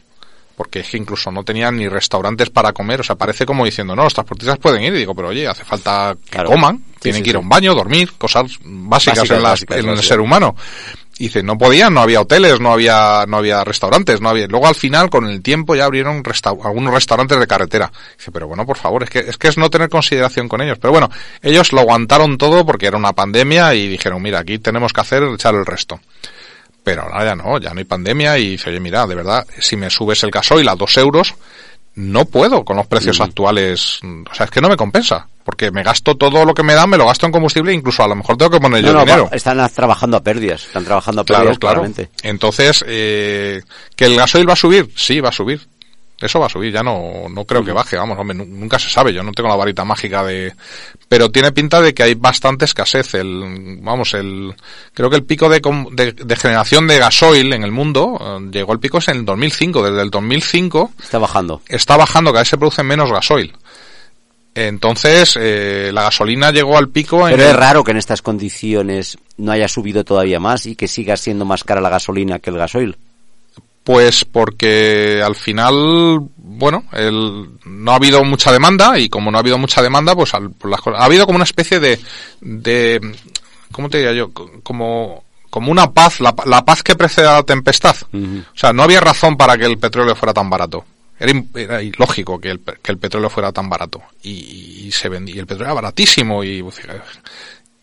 Porque 0.59 0.81
es 0.81 0.89
que 0.89 0.97
incluso 0.97 1.31
no 1.31 1.45
tenían 1.45 1.77
ni 1.77 1.87
restaurantes 1.87 2.49
para 2.49 2.73
comer, 2.73 2.99
o 2.99 3.03
sea, 3.03 3.15
parece 3.15 3.45
como 3.45 3.63
diciendo, 3.63 3.95
no, 3.95 4.03
los 4.03 4.13
transportistas 4.13 4.57
pueden 4.57 4.83
ir, 4.83 4.93
y 4.93 4.97
digo, 4.97 5.15
pero 5.15 5.29
oye, 5.29 5.47
hace 5.47 5.63
falta 5.63 6.17
que 6.21 6.31
Claro. 6.31 6.49
coman, 6.49 6.83
Sí, 6.95 6.99
tienen 7.03 7.19
sí, 7.19 7.23
que 7.23 7.29
ir 7.29 7.35
a 7.37 7.39
un 7.39 7.47
baño, 7.47 7.73
dormir, 7.73 8.11
cosas 8.17 8.43
básicas, 8.61 9.19
Básicas, 9.19 9.29
en, 9.29 9.41
las- 9.41 9.51
básicas, 9.53 9.77
en 9.77 9.87
el 9.87 10.03
ser 10.03 10.19
humano. 10.19 10.57
Y 11.17 11.23
dice, 11.27 11.43
no 11.43 11.57
podían, 11.57 11.93
no 11.93 12.01
había 12.01 12.19
hoteles, 12.19 12.59
no 12.59 12.73
había, 12.73 13.23
no 13.25 13.37
había 13.37 13.63
restaurantes, 13.63 14.19
no 14.19 14.27
había. 14.27 14.47
Luego 14.47 14.67
al 14.67 14.75
final, 14.75 15.09
con 15.09 15.27
el 15.27 15.41
tiempo, 15.41 15.75
ya 15.75 15.85
abrieron 15.85 16.21
resta- 16.25 16.49
algunos 16.61 16.93
restaurantes 16.93 17.39
de 17.39 17.47
carretera. 17.47 17.89
Dice, 18.17 18.29
pero 18.33 18.47
bueno, 18.49 18.65
por 18.65 18.75
favor, 18.77 19.03
es 19.03 19.09
que, 19.09 19.19
es 19.19 19.37
que 19.37 19.47
es 19.47 19.57
no 19.57 19.69
tener 19.69 19.87
consideración 19.87 20.49
con 20.49 20.59
ellos. 20.61 20.77
Pero 20.77 20.91
bueno, 20.91 21.09
ellos 21.41 21.71
lo 21.71 21.79
aguantaron 21.79 22.37
todo 22.37 22.65
porque 22.65 22.87
era 22.87 22.97
una 22.97 23.13
pandemia 23.13 23.73
y 23.75 23.87
dijeron, 23.87 24.21
mira, 24.21 24.39
aquí 24.39 24.59
tenemos 24.59 24.91
que 24.91 24.99
hacer, 24.99 25.23
echar 25.23 25.55
el 25.55 25.65
resto. 25.65 26.01
Pero 26.89 27.03
ahora 27.03 27.23
ya 27.23 27.35
no, 27.35 27.59
ya 27.59 27.71
no 27.71 27.77
hay 27.77 27.85
pandemia 27.85 28.37
y 28.39 28.49
dice, 28.51 28.71
oye, 28.71 28.79
mira, 28.79 29.05
de 29.05 29.13
verdad, 29.13 29.45
si 29.59 29.77
me 29.77 29.91
subes 29.91 30.23
el 30.23 30.31
gasoil 30.31 30.67
a 30.67 30.75
dos 30.75 30.97
euros, 30.97 31.35
no 31.93 32.25
puedo 32.25 32.65
con 32.65 32.77
los 32.77 32.87
precios 32.87 33.21
actuales. 33.21 33.99
O 34.01 34.33
sea, 34.33 34.45
es 34.45 34.51
que 34.51 34.59
no 34.59 34.69
me 34.69 34.75
compensa. 34.75 35.27
Porque 35.43 35.69
me 35.71 35.83
gasto 35.83 36.15
todo 36.15 36.45
lo 36.45 36.53
que 36.53 36.63
me 36.63 36.73
dan, 36.73 36.89
me 36.89 36.97
lo 36.97 37.05
gasto 37.05 37.27
en 37.27 37.31
combustible, 37.31 37.73
incluso 37.73 38.03
a 38.03 38.07
lo 38.07 38.15
mejor 38.15 38.37
tengo 38.37 38.51
que 38.51 38.59
poner 38.59 38.83
yo 38.83 38.93
No, 38.93 38.99
no, 38.99 39.05
dinero. 39.05 39.29
están 39.31 39.67
trabajando 39.73 40.17
a 40.17 40.23
pérdidas, 40.23 40.65
están 40.65 40.85
trabajando 40.85 41.21
a 41.21 41.25
pérdidas 41.25 41.57
claro. 41.57 41.81
claramente. 41.81 42.09
Entonces, 42.23 42.83
eh, 42.87 43.61
¿que 43.95 44.05
el 44.05 44.15
gasoil 44.15 44.47
va 44.49 44.53
a 44.53 44.55
subir? 44.55 44.89
Sí, 44.95 45.19
va 45.19 45.29
a 45.29 45.31
subir. 45.31 45.67
Eso 46.21 46.39
va 46.39 46.47
a 46.47 46.49
subir, 46.49 46.73
ya 46.73 46.83
no, 46.83 47.29
no 47.29 47.45
creo 47.45 47.63
que 47.63 47.71
baje, 47.71 47.95
vamos, 47.95 48.17
hombre, 48.19 48.35
nu- 48.35 48.45
nunca 48.45 48.77
se 48.77 48.89
sabe, 48.89 49.13
yo 49.13 49.23
no 49.23 49.31
tengo 49.31 49.47
la 49.47 49.55
varita 49.55 49.85
mágica 49.85 50.23
de... 50.23 50.53
Pero 51.07 51.31
tiene 51.31 51.51
pinta 51.53 51.81
de 51.81 51.93
que 51.93 52.03
hay 52.03 52.13
bastante 52.15 52.65
escasez, 52.65 53.13
el, 53.13 53.77
vamos, 53.81 54.13
el, 54.13 54.53
creo 54.93 55.09
que 55.09 55.15
el 55.15 55.23
pico 55.23 55.47
de, 55.47 55.61
de, 55.93 56.11
de 56.11 56.35
generación 56.35 56.87
de 56.87 56.99
gasoil 56.99 57.53
en 57.53 57.63
el 57.63 57.71
mundo, 57.71 58.19
eh, 58.19 58.49
llegó 58.51 58.73
el 58.73 58.79
pico 58.79 58.97
es 58.97 59.07
en 59.07 59.17
el 59.17 59.25
2005, 59.25 59.83
desde 59.83 60.01
el 60.01 60.09
2005 60.09 60.91
Está 61.01 61.19
bajando. 61.19 61.61
está 61.67 61.95
bajando, 61.95 62.31
cada 62.31 62.41
vez 62.41 62.49
se 62.49 62.57
produce 62.57 62.83
menos 62.83 63.11
gasoil. 63.11 63.53
Entonces, 64.55 65.37
eh, 65.39 65.91
la 65.93 66.01
gasolina 66.03 66.51
llegó 66.51 66.77
al 66.77 66.89
pico 66.89 67.27
en... 67.27 67.35
Pero 67.37 67.49
es 67.49 67.55
raro 67.55 67.83
que 67.83 67.91
en 67.91 67.97
estas 67.97 68.21
condiciones 68.21 69.17
no 69.37 69.51
haya 69.51 69.67
subido 69.67 70.03
todavía 70.03 70.39
más 70.39 70.65
y 70.65 70.75
que 70.75 70.87
siga 70.87 71.15
siendo 71.15 71.45
más 71.45 71.63
cara 71.63 71.79
la 71.81 71.89
gasolina 71.89 72.39
que 72.39 72.49
el 72.49 72.57
gasoil. 72.57 72.97
Pues 73.91 74.23
porque 74.23 75.19
al 75.25 75.33
final, 75.35 76.19
bueno, 76.37 76.83
el, 76.93 77.49
no 77.65 77.91
ha 77.91 77.95
habido 77.95 78.23
mucha 78.23 78.51
demanda 78.51 78.99
y 78.99 79.09
como 79.09 79.31
no 79.31 79.37
ha 79.39 79.41
habido 79.41 79.57
mucha 79.57 79.81
demanda, 79.81 80.13
pues 80.13 80.31
al- 80.35 80.53
las 80.65 80.79
cosas- 80.79 81.01
ha 81.01 81.05
habido 81.05 81.25
como 81.25 81.37
una 81.37 81.43
especie 81.43 81.79
de, 81.79 81.99
de, 82.39 83.01
¿cómo 83.71 83.89
te 83.89 83.97
diría 83.97 84.13
yo? 84.13 84.31
Co- 84.31 84.51
Como, 84.61 85.23
como 85.49 85.71
una 85.71 85.91
paz, 85.91 86.19
la, 86.19 86.35
la 86.45 86.63
paz 86.63 86.83
que 86.83 86.93
precede 86.95 87.25
a 87.29 87.33
la 87.33 87.43
tempestad. 87.43 87.95
O 88.13 88.57
sea, 88.57 88.73
no 88.73 88.83
había 88.83 89.01
razón 89.01 89.35
para 89.35 89.57
que 89.57 89.65
el 89.65 89.79
petróleo 89.79 90.15
fuera 90.15 90.35
tan 90.35 90.51
barato. 90.51 90.85
Era, 91.19 91.33
era 91.55 91.81
ilógico 91.81 92.39
que 92.39 92.51
el, 92.51 92.59
que 92.59 92.91
el 92.91 92.99
petróleo 92.99 93.31
fuera 93.31 93.51
tan 93.51 93.69
barato. 93.69 94.03
Y, 94.21 94.85
y 94.85 94.91
se 94.91 95.09
vendía, 95.09 95.35
y 95.35 95.39
el 95.39 95.47
petróleo 95.47 95.65
era 95.71 95.81
baratísimo 95.81 96.43
y, 96.43 96.61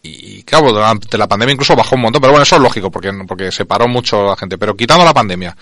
y 0.06 0.42
claro, 0.42 0.72
durante 0.72 1.16
la 1.18 1.26
pandemia 1.28 1.52
incluso 1.54 1.74
bajó 1.76 1.94
un 1.96 2.02
montón, 2.02 2.20
pero 2.20 2.32
bueno, 2.32 2.42
eso 2.44 2.56
es 2.56 2.62
lógico 2.62 2.90
porque, 2.90 3.12
porque 3.26 3.50
separó 3.52 3.88
mucho 3.88 4.20
a 4.26 4.30
la 4.30 4.36
gente. 4.36 4.58
Pero 4.58 4.76
quitando 4.76 5.04
la 5.04 5.14
pandemia, 5.14 5.56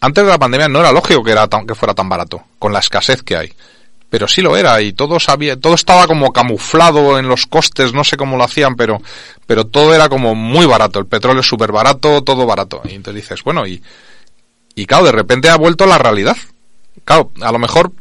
antes 0.00 0.24
de 0.24 0.30
la 0.30 0.38
pandemia 0.38 0.68
no 0.68 0.80
era 0.80 0.92
lógico 0.92 1.22
que, 1.22 1.32
era 1.32 1.46
tan- 1.48 1.66
que 1.66 1.74
fuera 1.74 1.94
tan 1.94 2.08
barato, 2.08 2.42
con 2.58 2.72
la 2.72 2.78
escasez 2.78 3.22
que 3.22 3.36
hay. 3.36 3.52
Pero 4.08 4.26
sí 4.26 4.40
lo 4.42 4.56
era 4.56 4.80
y 4.80 4.92
todo 4.92 5.20
sabía, 5.20 5.56
todo 5.58 5.74
estaba 5.74 6.06
como 6.08 6.32
camuflado 6.32 7.18
en 7.18 7.28
los 7.28 7.46
costes, 7.46 7.92
no 7.92 8.02
sé 8.02 8.16
cómo 8.16 8.36
lo 8.36 8.42
hacían, 8.42 8.74
pero, 8.74 9.00
pero 9.46 9.66
todo 9.66 9.94
era 9.94 10.08
como 10.08 10.34
muy 10.34 10.66
barato. 10.66 10.98
El 10.98 11.06
petróleo 11.06 11.42
súper 11.44 11.70
barato, 11.70 12.22
todo 12.24 12.44
barato. 12.44 12.82
Y 12.86 12.94
entonces 12.94 13.22
dices, 13.22 13.44
bueno, 13.44 13.66
y, 13.68 13.80
y 14.74 14.84
claro, 14.86 15.04
de 15.04 15.12
repente 15.12 15.48
ha 15.48 15.56
vuelto 15.56 15.86
la 15.86 15.96
realidad. 15.98 16.36
Claro, 17.04 17.30
a 17.40 17.52
lo 17.52 17.60
mejor 17.60 17.92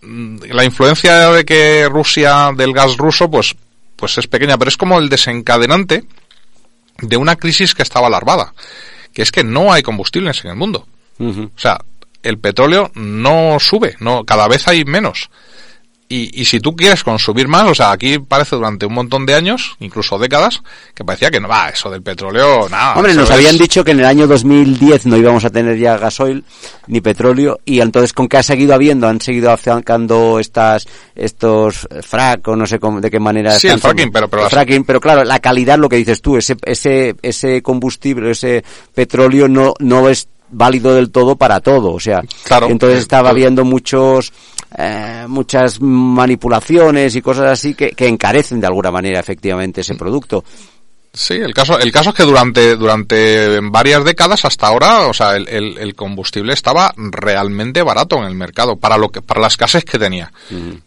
mm, 0.00 0.36
la 0.52 0.64
influencia 0.64 1.30
de 1.32 1.44
que 1.44 1.86
Rusia, 1.86 2.50
del 2.56 2.72
gas 2.72 2.96
ruso, 2.96 3.30
pues, 3.30 3.54
pues 4.02 4.18
es 4.18 4.26
pequeña, 4.26 4.58
pero 4.58 4.68
es 4.68 4.76
como 4.76 4.98
el 4.98 5.08
desencadenante 5.08 6.02
de 6.98 7.16
una 7.16 7.36
crisis 7.36 7.72
que 7.72 7.84
estaba 7.84 8.08
alarmada. 8.08 8.52
Que 9.14 9.22
es 9.22 9.30
que 9.30 9.44
no 9.44 9.72
hay 9.72 9.84
combustibles 9.84 10.44
en 10.44 10.50
el 10.50 10.56
mundo. 10.56 10.88
O 11.20 11.50
sea, 11.54 11.78
el 12.24 12.36
petróleo 12.38 12.90
no 12.96 13.58
sube, 13.60 13.94
no, 14.00 14.24
cada 14.24 14.48
vez 14.48 14.66
hay 14.66 14.84
menos. 14.84 15.30
Y, 16.14 16.30
y 16.42 16.44
si 16.44 16.60
tú 16.60 16.76
quieres 16.76 17.02
consumir 17.04 17.48
más, 17.48 17.70
o 17.70 17.74
sea, 17.74 17.90
aquí 17.92 18.18
parece 18.18 18.54
durante 18.56 18.84
un 18.84 18.92
montón 18.92 19.24
de 19.24 19.34
años, 19.34 19.76
incluso 19.80 20.18
décadas, 20.18 20.60
que 20.94 21.04
parecía 21.04 21.30
que 21.30 21.40
no 21.40 21.48
va, 21.48 21.70
eso 21.70 21.88
del 21.88 22.02
petróleo, 22.02 22.68
nada. 22.68 22.96
Hombre, 22.96 23.14
nos 23.14 23.30
es- 23.30 23.34
habían 23.36 23.56
dicho 23.56 23.82
que 23.82 23.92
en 23.92 24.00
el 24.00 24.04
año 24.04 24.26
2010 24.26 25.06
no 25.06 25.16
íbamos 25.16 25.44
a 25.46 25.50
tener 25.50 25.78
ya 25.78 25.96
gasoil 25.96 26.44
ni 26.86 27.00
petróleo 27.00 27.60
y 27.64 27.80
entonces 27.80 28.12
con 28.12 28.28
qué 28.28 28.36
ha 28.36 28.42
seguido 28.42 28.74
habiendo, 28.74 29.08
han 29.08 29.20
seguido 29.22 29.56
sacando 29.56 30.38
estas 30.38 30.86
estos 31.14 31.88
frac 32.02 32.46
o 32.48 32.56
no 32.56 32.66
sé 32.66 32.78
cómo, 32.78 33.00
de 33.00 33.10
qué 33.10 33.18
manera 33.20 33.58
Sí, 33.58 33.68
el 33.68 33.80
fracking, 33.80 34.10
pero- 34.12 34.28
pero 34.28 34.42
el 34.42 34.44
las- 34.44 34.52
fracking, 34.52 34.84
pero 34.84 35.00
claro, 35.00 35.24
la 35.24 35.38
calidad 35.40 35.78
lo 35.78 35.88
que 35.88 35.96
dices 35.96 36.20
tú, 36.20 36.36
ese 36.36 36.56
ese 36.64 37.14
ese 37.22 37.62
combustible, 37.62 38.32
ese 38.32 38.64
petróleo 38.94 39.48
no 39.48 39.74
no 39.78 40.08
es 40.08 40.28
válido 40.52 40.94
del 40.94 41.10
todo 41.10 41.34
para 41.36 41.60
todo, 41.60 41.92
o 41.92 42.00
sea, 42.00 42.22
Claro. 42.44 42.68
entonces 42.68 43.00
estaba 43.00 43.30
habiendo 43.30 43.64
muchos 43.64 44.32
eh, 44.78 45.24
muchas 45.28 45.80
manipulaciones 45.80 47.14
y 47.14 47.22
cosas 47.22 47.46
así 47.46 47.74
que, 47.74 47.90
que 47.90 48.06
encarecen 48.08 48.60
de 48.60 48.66
alguna 48.66 48.90
manera 48.90 49.20
efectivamente 49.20 49.80
ese 49.82 49.94
producto. 49.94 50.44
Sí, 51.14 51.34
el 51.34 51.52
caso, 51.52 51.78
el 51.78 51.92
caso 51.92 52.08
es 52.08 52.16
que 52.16 52.22
durante, 52.22 52.74
durante 52.74 53.60
varias 53.60 54.02
décadas 54.02 54.46
hasta 54.46 54.68
ahora, 54.68 55.00
o 55.08 55.12
sea, 55.12 55.36
el, 55.36 55.46
el- 55.46 55.76
el 55.76 55.94
combustible 55.94 56.54
estaba 56.54 56.94
realmente 56.96 57.82
barato 57.82 58.16
en 58.16 58.24
el 58.24 58.34
mercado 58.34 58.76
para 58.76 58.96
lo 58.96 59.10
que, 59.10 59.20
para 59.20 59.42
la 59.42 59.48
escasez 59.48 59.84
que 59.84 59.98
tenía. 59.98 60.32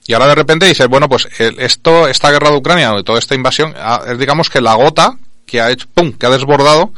Y 0.08 0.14
ahora 0.14 0.26
de 0.30 0.34
repente 0.36 0.66
dices, 0.66 0.88
bueno, 0.88 1.08
pues 1.08 1.28
el- 1.38 1.60
esto, 1.60 2.08
esta 2.08 2.32
guerra 2.32 2.50
de 2.50 2.58
Ucrania 2.58 2.92
toda 3.06 3.20
esta 3.20 3.36
invasión, 3.36 3.76
ah, 3.78 4.02
es 4.08 4.18
digamos 4.18 4.50
que 4.50 4.62
la 4.62 4.74
gota 4.74 5.16
que 5.46 5.62
ha 5.62 5.70
hecho, 5.70 5.86
pum, 5.94 6.12
que 6.14 6.26
ha 6.26 6.32
desbordado 6.32 6.92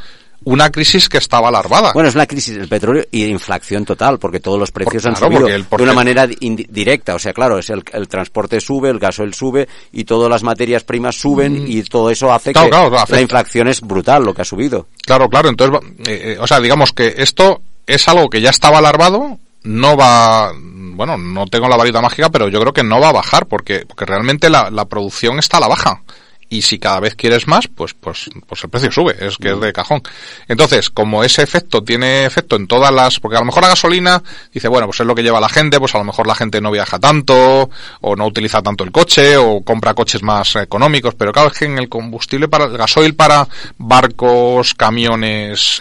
una 0.49 0.69
crisis 0.71 1.09
que 1.09 1.17
estaba 1.17 1.49
alarmada. 1.49 1.91
Bueno, 1.91 2.07
es 2.07 2.15
una 2.15 2.25
crisis 2.25 2.55
del 2.55 2.69
petróleo 2.69 3.03
y 3.11 3.23
de 3.23 3.29
inflación 3.29 3.83
total, 3.83 4.17
porque 4.17 4.39
todos 4.39 4.57
los 4.57 4.71
precios 4.71 5.05
han 5.05 5.13
claro, 5.15 5.33
subido 5.35 5.47
el- 5.49 5.65
porque 5.65 5.83
de 5.83 5.91
una 5.91 5.95
manera 5.95 6.25
directa. 6.25 7.15
O 7.15 7.19
sea, 7.19 7.33
claro, 7.33 7.57
es 7.59 7.69
el, 7.69 7.83
el 7.91 8.07
transporte 8.07 8.61
sube, 8.61 8.89
el 8.89 8.97
gasoil 8.97 9.33
sube 9.33 9.67
y 9.91 10.05
todas 10.05 10.29
las 10.29 10.43
materias 10.43 10.83
primas 10.85 11.15
suben 11.17 11.65
y 11.67 11.81
todo 11.83 12.09
eso 12.09 12.31
hace 12.31 12.51
Mm. 12.51 12.53
Claro, 12.53 12.69
que 12.69 12.95
claro, 12.95 13.05
la 13.09 13.21
inflación 13.21 13.67
es 13.67 13.81
brutal 13.81 14.23
lo 14.23 14.33
que 14.33 14.41
ha 14.43 14.45
subido. 14.45 14.87
Claro, 15.05 15.27
claro. 15.27 15.49
Entonces, 15.49 15.79
eh, 16.07 16.35
eh, 16.35 16.37
o 16.39 16.47
sea, 16.47 16.61
digamos 16.61 16.93
que 16.93 17.13
esto 17.17 17.61
es 17.85 18.07
algo 18.07 18.29
que 18.29 18.39
ya 18.39 18.49
estaba 18.51 18.77
alarmado, 18.77 19.37
no 19.63 19.97
va, 19.97 20.53
bueno, 20.55 21.17
no 21.17 21.45
tengo 21.47 21.67
la 21.67 21.75
varita 21.75 21.99
mágica, 21.99 22.29
pero 22.29 22.47
yo 22.47 22.61
creo 22.61 22.71
que 22.71 22.83
no 22.83 23.01
va 23.01 23.09
a 23.09 23.13
bajar 23.13 23.47
porque, 23.47 23.83
porque 23.85 24.05
realmente 24.05 24.49
la, 24.49 24.69
la 24.71 24.85
producción 24.85 25.39
está 25.39 25.57
a 25.57 25.61
la 25.61 25.67
baja. 25.67 26.01
Y 26.49 26.61
si 26.61 26.79
cada 26.79 26.99
vez 27.01 27.13
quieres 27.15 27.45
más, 27.47 27.67
pues, 27.67 27.93
pues, 27.93 28.29
pues 28.47 28.63
el 28.63 28.69
precio 28.69 28.89
sube, 28.91 29.15
es 29.19 29.37
que 29.37 29.49
es 29.51 29.59
de 29.59 29.73
cajón. 29.73 30.01
Entonces, 30.47 30.89
como 30.89 31.23
ese 31.23 31.41
efecto 31.43 31.83
tiene 31.83 32.25
efecto 32.25 32.55
en 32.55 32.67
todas 32.67 32.89
las, 32.93 33.19
porque 33.19 33.35
a 33.35 33.39
lo 33.41 33.45
mejor 33.47 33.63
la 33.63 33.69
gasolina, 33.69 34.23
dice, 34.53 34.69
bueno, 34.69 34.87
pues 34.87 34.99
es 35.01 35.05
lo 35.05 35.13
que 35.13 35.23
lleva 35.23 35.41
la 35.41 35.49
gente, 35.49 35.77
pues 35.77 35.93
a 35.93 35.97
lo 35.97 36.05
mejor 36.05 36.25
la 36.25 36.35
gente 36.35 36.61
no 36.61 36.71
viaja 36.71 36.99
tanto, 36.99 37.69
o 37.99 38.15
no 38.15 38.25
utiliza 38.25 38.61
tanto 38.61 38.85
el 38.85 38.91
coche, 38.93 39.35
o 39.35 39.61
compra 39.61 39.93
coches 39.93 40.23
más 40.23 40.55
económicos, 40.55 41.15
pero 41.15 41.33
claro, 41.33 41.49
es 41.51 41.57
que 41.59 41.65
en 41.65 41.77
el 41.79 41.89
combustible 41.89 42.47
para, 42.47 42.65
el 42.65 42.77
gasoil 42.77 43.13
para 43.13 43.45
barcos, 43.77 44.73
camiones, 44.73 45.79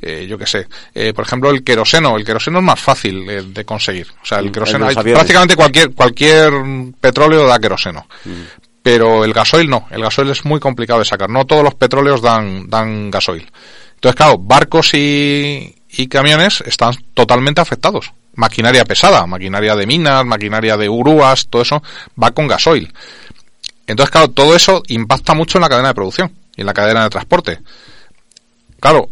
eh, 0.00 0.26
yo 0.28 0.38
qué 0.38 0.46
sé, 0.46 0.66
eh, 0.94 1.12
por 1.12 1.26
ejemplo 1.26 1.50
el 1.50 1.62
queroseno, 1.62 2.16
el 2.16 2.24
queroseno 2.24 2.58
es 2.60 2.64
más 2.64 2.80
fácil 2.80 3.28
eh, 3.28 3.42
de 3.42 3.64
conseguir, 3.64 4.06
o 4.22 4.24
sea, 4.24 4.38
el 4.38 4.46
Mm, 4.48 4.52
queroseno, 4.52 4.86
hay- 4.86 4.94
prácticamente 4.94 5.56
cualquier, 5.56 5.90
cualquier 5.92 6.52
petróleo 7.00 7.46
da 7.46 7.58
queroseno. 7.58 8.06
Pero 8.82 9.24
el 9.24 9.32
gasoil 9.32 9.68
no, 9.68 9.86
el 9.90 10.02
gasoil 10.02 10.30
es 10.30 10.44
muy 10.44 10.58
complicado 10.58 11.00
de 11.00 11.04
sacar. 11.04 11.28
No 11.28 11.44
todos 11.44 11.62
los 11.62 11.74
petróleos 11.74 12.22
dan, 12.22 12.68
dan 12.70 13.10
gasoil. 13.10 13.50
Entonces, 13.94 14.16
claro, 14.16 14.38
barcos 14.38 14.94
y, 14.94 15.74
y 15.90 16.06
camiones 16.08 16.62
están 16.66 16.94
totalmente 17.12 17.60
afectados. 17.60 18.12
Maquinaria 18.36 18.84
pesada, 18.84 19.26
maquinaria 19.26 19.76
de 19.76 19.86
minas, 19.86 20.24
maquinaria 20.24 20.76
de 20.78 20.88
grúas, 20.88 21.48
todo 21.48 21.60
eso 21.62 21.82
va 22.22 22.30
con 22.30 22.46
gasoil. 22.46 22.90
Entonces, 23.86 24.10
claro, 24.10 24.28
todo 24.28 24.54
eso 24.56 24.82
impacta 24.88 25.34
mucho 25.34 25.58
en 25.58 25.62
la 25.62 25.68
cadena 25.68 25.88
de 25.88 25.94
producción 25.94 26.32
y 26.56 26.60
en 26.62 26.66
la 26.66 26.72
cadena 26.72 27.02
de 27.04 27.10
transporte. 27.10 27.58
Claro, 28.78 29.10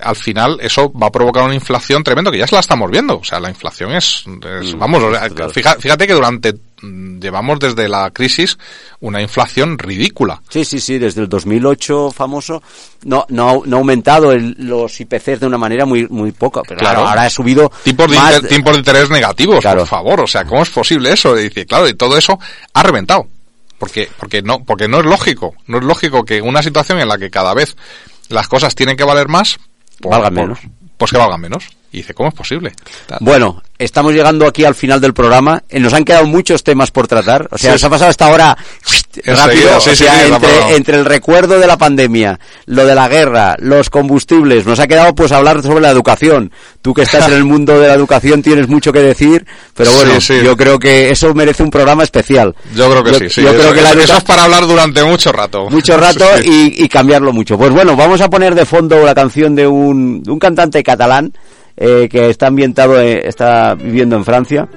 al 0.00 0.16
final 0.16 0.58
eso 0.62 0.90
va 0.92 1.08
a 1.08 1.12
provocar 1.12 1.44
una 1.44 1.54
inflación 1.54 2.02
tremendo 2.02 2.30
que 2.30 2.38
ya 2.38 2.46
se 2.46 2.54
la 2.54 2.60
estamos 2.60 2.90
viendo. 2.90 3.18
O 3.18 3.24
sea, 3.24 3.38
la 3.40 3.50
inflación 3.50 3.92
es, 3.92 4.24
es- 4.62 4.74
vamos, 4.78 5.02
fíjate 5.78 6.06
que 6.06 6.14
durante, 6.14 6.52
mm, 6.54 6.58
llevamos 6.82 7.58
desde 7.58 7.88
la 7.88 8.10
crisis 8.10 8.58
una 9.00 9.20
inflación 9.20 9.78
ridícula. 9.78 10.40
Sí, 10.48 10.64
sí, 10.64 10.80
sí, 10.80 10.98
desde 10.98 11.22
el 11.22 11.28
2008 11.28 12.10
famoso 12.10 12.62
no 13.04 13.24
no, 13.28 13.48
ha- 13.50 13.66
no 13.66 13.76
ha 13.76 13.78
aumentado 13.80 14.32
el- 14.32 14.54
los 14.58 15.00
IPCs 15.00 15.40
de 15.40 15.46
una 15.46 15.58
manera 15.58 15.84
muy 15.84 16.06
muy 16.08 16.32
poca, 16.32 16.62
pero 16.66 16.78
Claro. 16.80 16.98
ahora, 17.00 17.10
ahora 17.10 17.22
ha 17.24 17.30
subido 17.30 17.70
Tipos 17.84 18.10
de, 18.10 18.16
más 18.16 18.34
inter- 18.36 18.50
tipos 18.50 18.72
de 18.72 18.78
interés 18.78 19.10
negativos, 19.10 19.60
Claro. 19.60 19.80
por 19.80 19.88
favor. 19.88 20.20
O 20.20 20.26
sea, 20.26 20.44
¿cómo 20.44 20.62
es 20.62 20.70
posible 20.70 21.12
eso? 21.12 21.38
Y 21.38 21.44
dice, 21.44 21.66
claro, 21.66 21.88
y 21.88 21.94
todo 21.94 22.16
eso 22.16 22.38
ha 22.74 22.82
reventado. 22.82 23.26
Porque, 23.78 24.10
porque 24.18 24.42
no, 24.42 24.62
porque 24.64 24.88
no 24.88 24.98
es 25.00 25.06
lógico. 25.06 25.54
No 25.66 25.78
es 25.78 25.84
lógico 25.84 26.24
que 26.24 26.42
una 26.42 26.62
situación 26.62 26.98
en 27.00 27.08
la 27.08 27.16
que 27.16 27.30
cada 27.30 27.54
vez 27.54 27.76
las 28.28 28.46
cosas 28.46 28.74
tienen 28.74 28.96
que 28.96 29.04
valer 29.04 29.28
más, 29.28 29.58
por- 30.00 30.12
Valgan 30.12 30.34
por- 30.34 30.42
menos. 30.42 30.58
Pues 30.98 31.10
que 31.12 31.16
valgan 31.18 31.40
menos. 31.40 31.64
Y 31.92 31.98
dice, 31.98 32.14
¿cómo 32.14 32.28
es 32.28 32.34
posible? 32.36 32.72
Bueno, 33.18 33.60
estamos 33.76 34.12
llegando 34.12 34.46
aquí 34.46 34.64
al 34.64 34.76
final 34.76 35.00
del 35.00 35.12
programa. 35.12 35.60
Eh, 35.68 35.80
Nos 35.80 35.92
han 35.92 36.04
quedado 36.04 36.24
muchos 36.24 36.62
temas 36.62 36.92
por 36.92 37.08
tratar. 37.08 37.48
O 37.50 37.58
sea, 37.58 37.70
Sí. 37.70 37.74
nos 37.74 37.84
ha 37.84 37.90
pasado 37.90 38.10
esta 38.12 38.28
hora 38.28 38.56
Enseguida, 39.24 39.46
rápido. 39.46 39.80
sí, 39.80 39.90
o 39.90 39.94
sí, 39.96 40.04
sea, 40.04 40.20
sí, 40.24 40.30
la 40.30 40.36
entre, 40.36 40.76
entre 40.76 40.96
el 40.98 41.04
recuerdo 41.04 41.58
de 41.58 41.66
la 41.66 41.76
pandemia, 41.76 42.38
lo 42.66 42.84
de 42.86 42.94
la 42.94 43.08
guerra, 43.08 43.56
los 43.58 43.90
combustibles, 43.90 44.66
nos 44.66 44.78
ha 44.78 44.86
quedado 44.86 45.16
pues 45.16 45.32
hablar 45.32 45.62
sobre 45.62 45.80
la 45.80 45.90
educación. 45.90 46.52
Tú 46.80 46.94
que 46.94 47.02
estás 47.02 47.26
en 47.26 47.34
el 47.34 47.44
mundo 47.44 47.80
de 47.80 47.88
la 47.88 47.94
educación 47.94 48.40
tienes 48.40 48.68
mucho 48.68 48.92
que 48.92 49.00
decir, 49.00 49.44
pero 49.74 49.90
bueno, 49.92 50.16
yo 50.18 50.56
creo 50.56 50.78
que 50.78 51.10
eso 51.10 51.34
merece 51.34 51.64
un 51.64 51.70
programa 51.70 52.04
especial. 52.04 52.54
Yo 52.76 52.88
creo 52.88 53.02
que 53.02 53.14
sí, 53.14 53.28
sí. 53.30 53.42
Yo 53.42 53.48
eso, 53.50 53.58
creo 53.58 53.72
que 53.74 53.82
la 53.82 53.90
eso- 54.00 54.16
es 54.16 54.22
para 54.24 54.44
hablar 54.44 54.64
durante 54.64 55.02
mucho 55.02 55.32
rato. 55.32 55.68
mucho 55.68 55.96
rato 55.98 56.24
y, 56.44 56.84
y 56.84 56.88
cambiarlo 56.88 57.32
mucho. 57.32 57.58
Pues 57.58 57.72
bueno, 57.72 57.96
vamos 57.96 58.20
a 58.20 58.30
poner 58.30 58.54
de 58.54 58.64
fondo 58.64 59.04
la 59.04 59.14
canción 59.14 59.56
de 59.56 59.66
un, 59.66 60.22
de 60.22 60.30
un 60.30 60.38
cantante 60.38 60.84
catalán 60.84 61.32
eh, 61.80 62.08
que 62.10 62.28
está 62.30 62.46
ambientado, 62.48 63.00
eh, 63.00 63.22
está 63.26 63.74
viviendo 63.74 64.14
en 64.16 64.24
Francia 64.24 64.68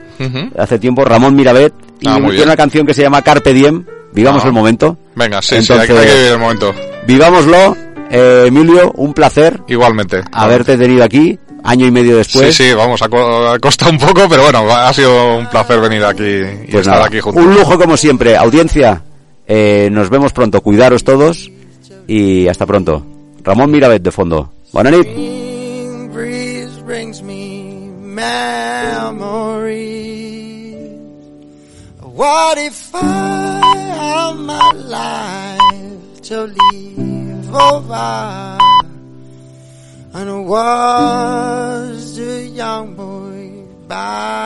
hace 0.58 0.80
tiempo, 0.80 1.04
Ramón 1.04 1.36
Mirabet, 1.36 1.74
y 1.99 2.08
Ah, 2.08 2.16
tiene 2.20 2.43
una 2.43 2.56
canción 2.56 2.86
que 2.88 2.93
se 2.93 3.01
llama 3.01 3.22
Carpe 3.22 3.54
Diem, 3.54 3.84
vivamos 4.14 4.43
Ah. 4.43 4.47
el 4.47 4.54
momento. 4.54 4.97
Venga, 5.16 5.41
sí, 5.41 5.56
Entonces- 5.56 5.86
sí, 5.88 5.91
hay, 5.93 5.97
hay 5.99 6.06
que 6.08 6.14
vivir 6.16 6.32
el 6.32 6.39
momento. 6.39 6.74
Vivámoslo, 7.06 7.76
eh, 8.10 8.45
Emilio, 8.47 8.91
un 8.95 9.14
placer 9.14 9.60
Igualmente. 9.68 10.22
haberte 10.32 10.78
tenido 10.78 11.04
aquí, 11.04 11.38
año 11.64 11.86
y 11.86 11.91
medio 11.91 12.16
después. 12.18 12.56
Sí, 12.56 12.70
sí, 12.70 12.74
vamos, 12.74 13.01
ha, 13.01 13.10
co- 13.10 13.47
ha 13.49 13.60
costado 13.60 13.91
un 13.91 13.97
poco, 13.97 14.28
pero 14.30 14.43
bueno, 14.43 14.66
ha 14.74 14.91
sido 14.93 15.38
un 15.39 15.47
placer 15.49 15.80
venir 15.82 16.04
aquí 16.06 16.24
y 16.24 16.72
Pues 16.72 16.82
estar 16.88 16.95
nada, 16.95 17.06
aquí 17.08 17.20
juntos. 17.20 17.43
un 17.43 17.54
lujo 17.54 17.78
como 17.78 17.97
siempre. 17.97 18.38
Audiencia, 18.38 19.01
eh, 19.45 19.89
nos 19.91 20.10
vemos 20.10 20.32
pronto, 20.32 20.62
cuidaros 20.62 21.04
todos 21.04 21.51
y 22.08 22.47
hasta 22.47 22.66
pronto. 22.66 23.06
Ramón 23.43 23.72
Mirabet 23.72 24.01
de 24.01 24.12
fondo. 24.12 24.51
Buenas 24.72 24.93
noches. 24.93 25.43
Brings 26.86 27.24
me 27.24 27.88
memories. 27.88 28.44
What 32.02 32.58
if 32.58 32.94
I 32.94 33.62
have 33.96 34.38
my 34.38 34.72
life 34.72 36.22
to 36.24 36.42
live 36.44 37.56
over? 37.56 38.58
And 40.14 40.46
was 40.46 42.16
the 42.18 42.42
young 42.44 42.96
boy 42.96 43.64
then. 43.88 44.44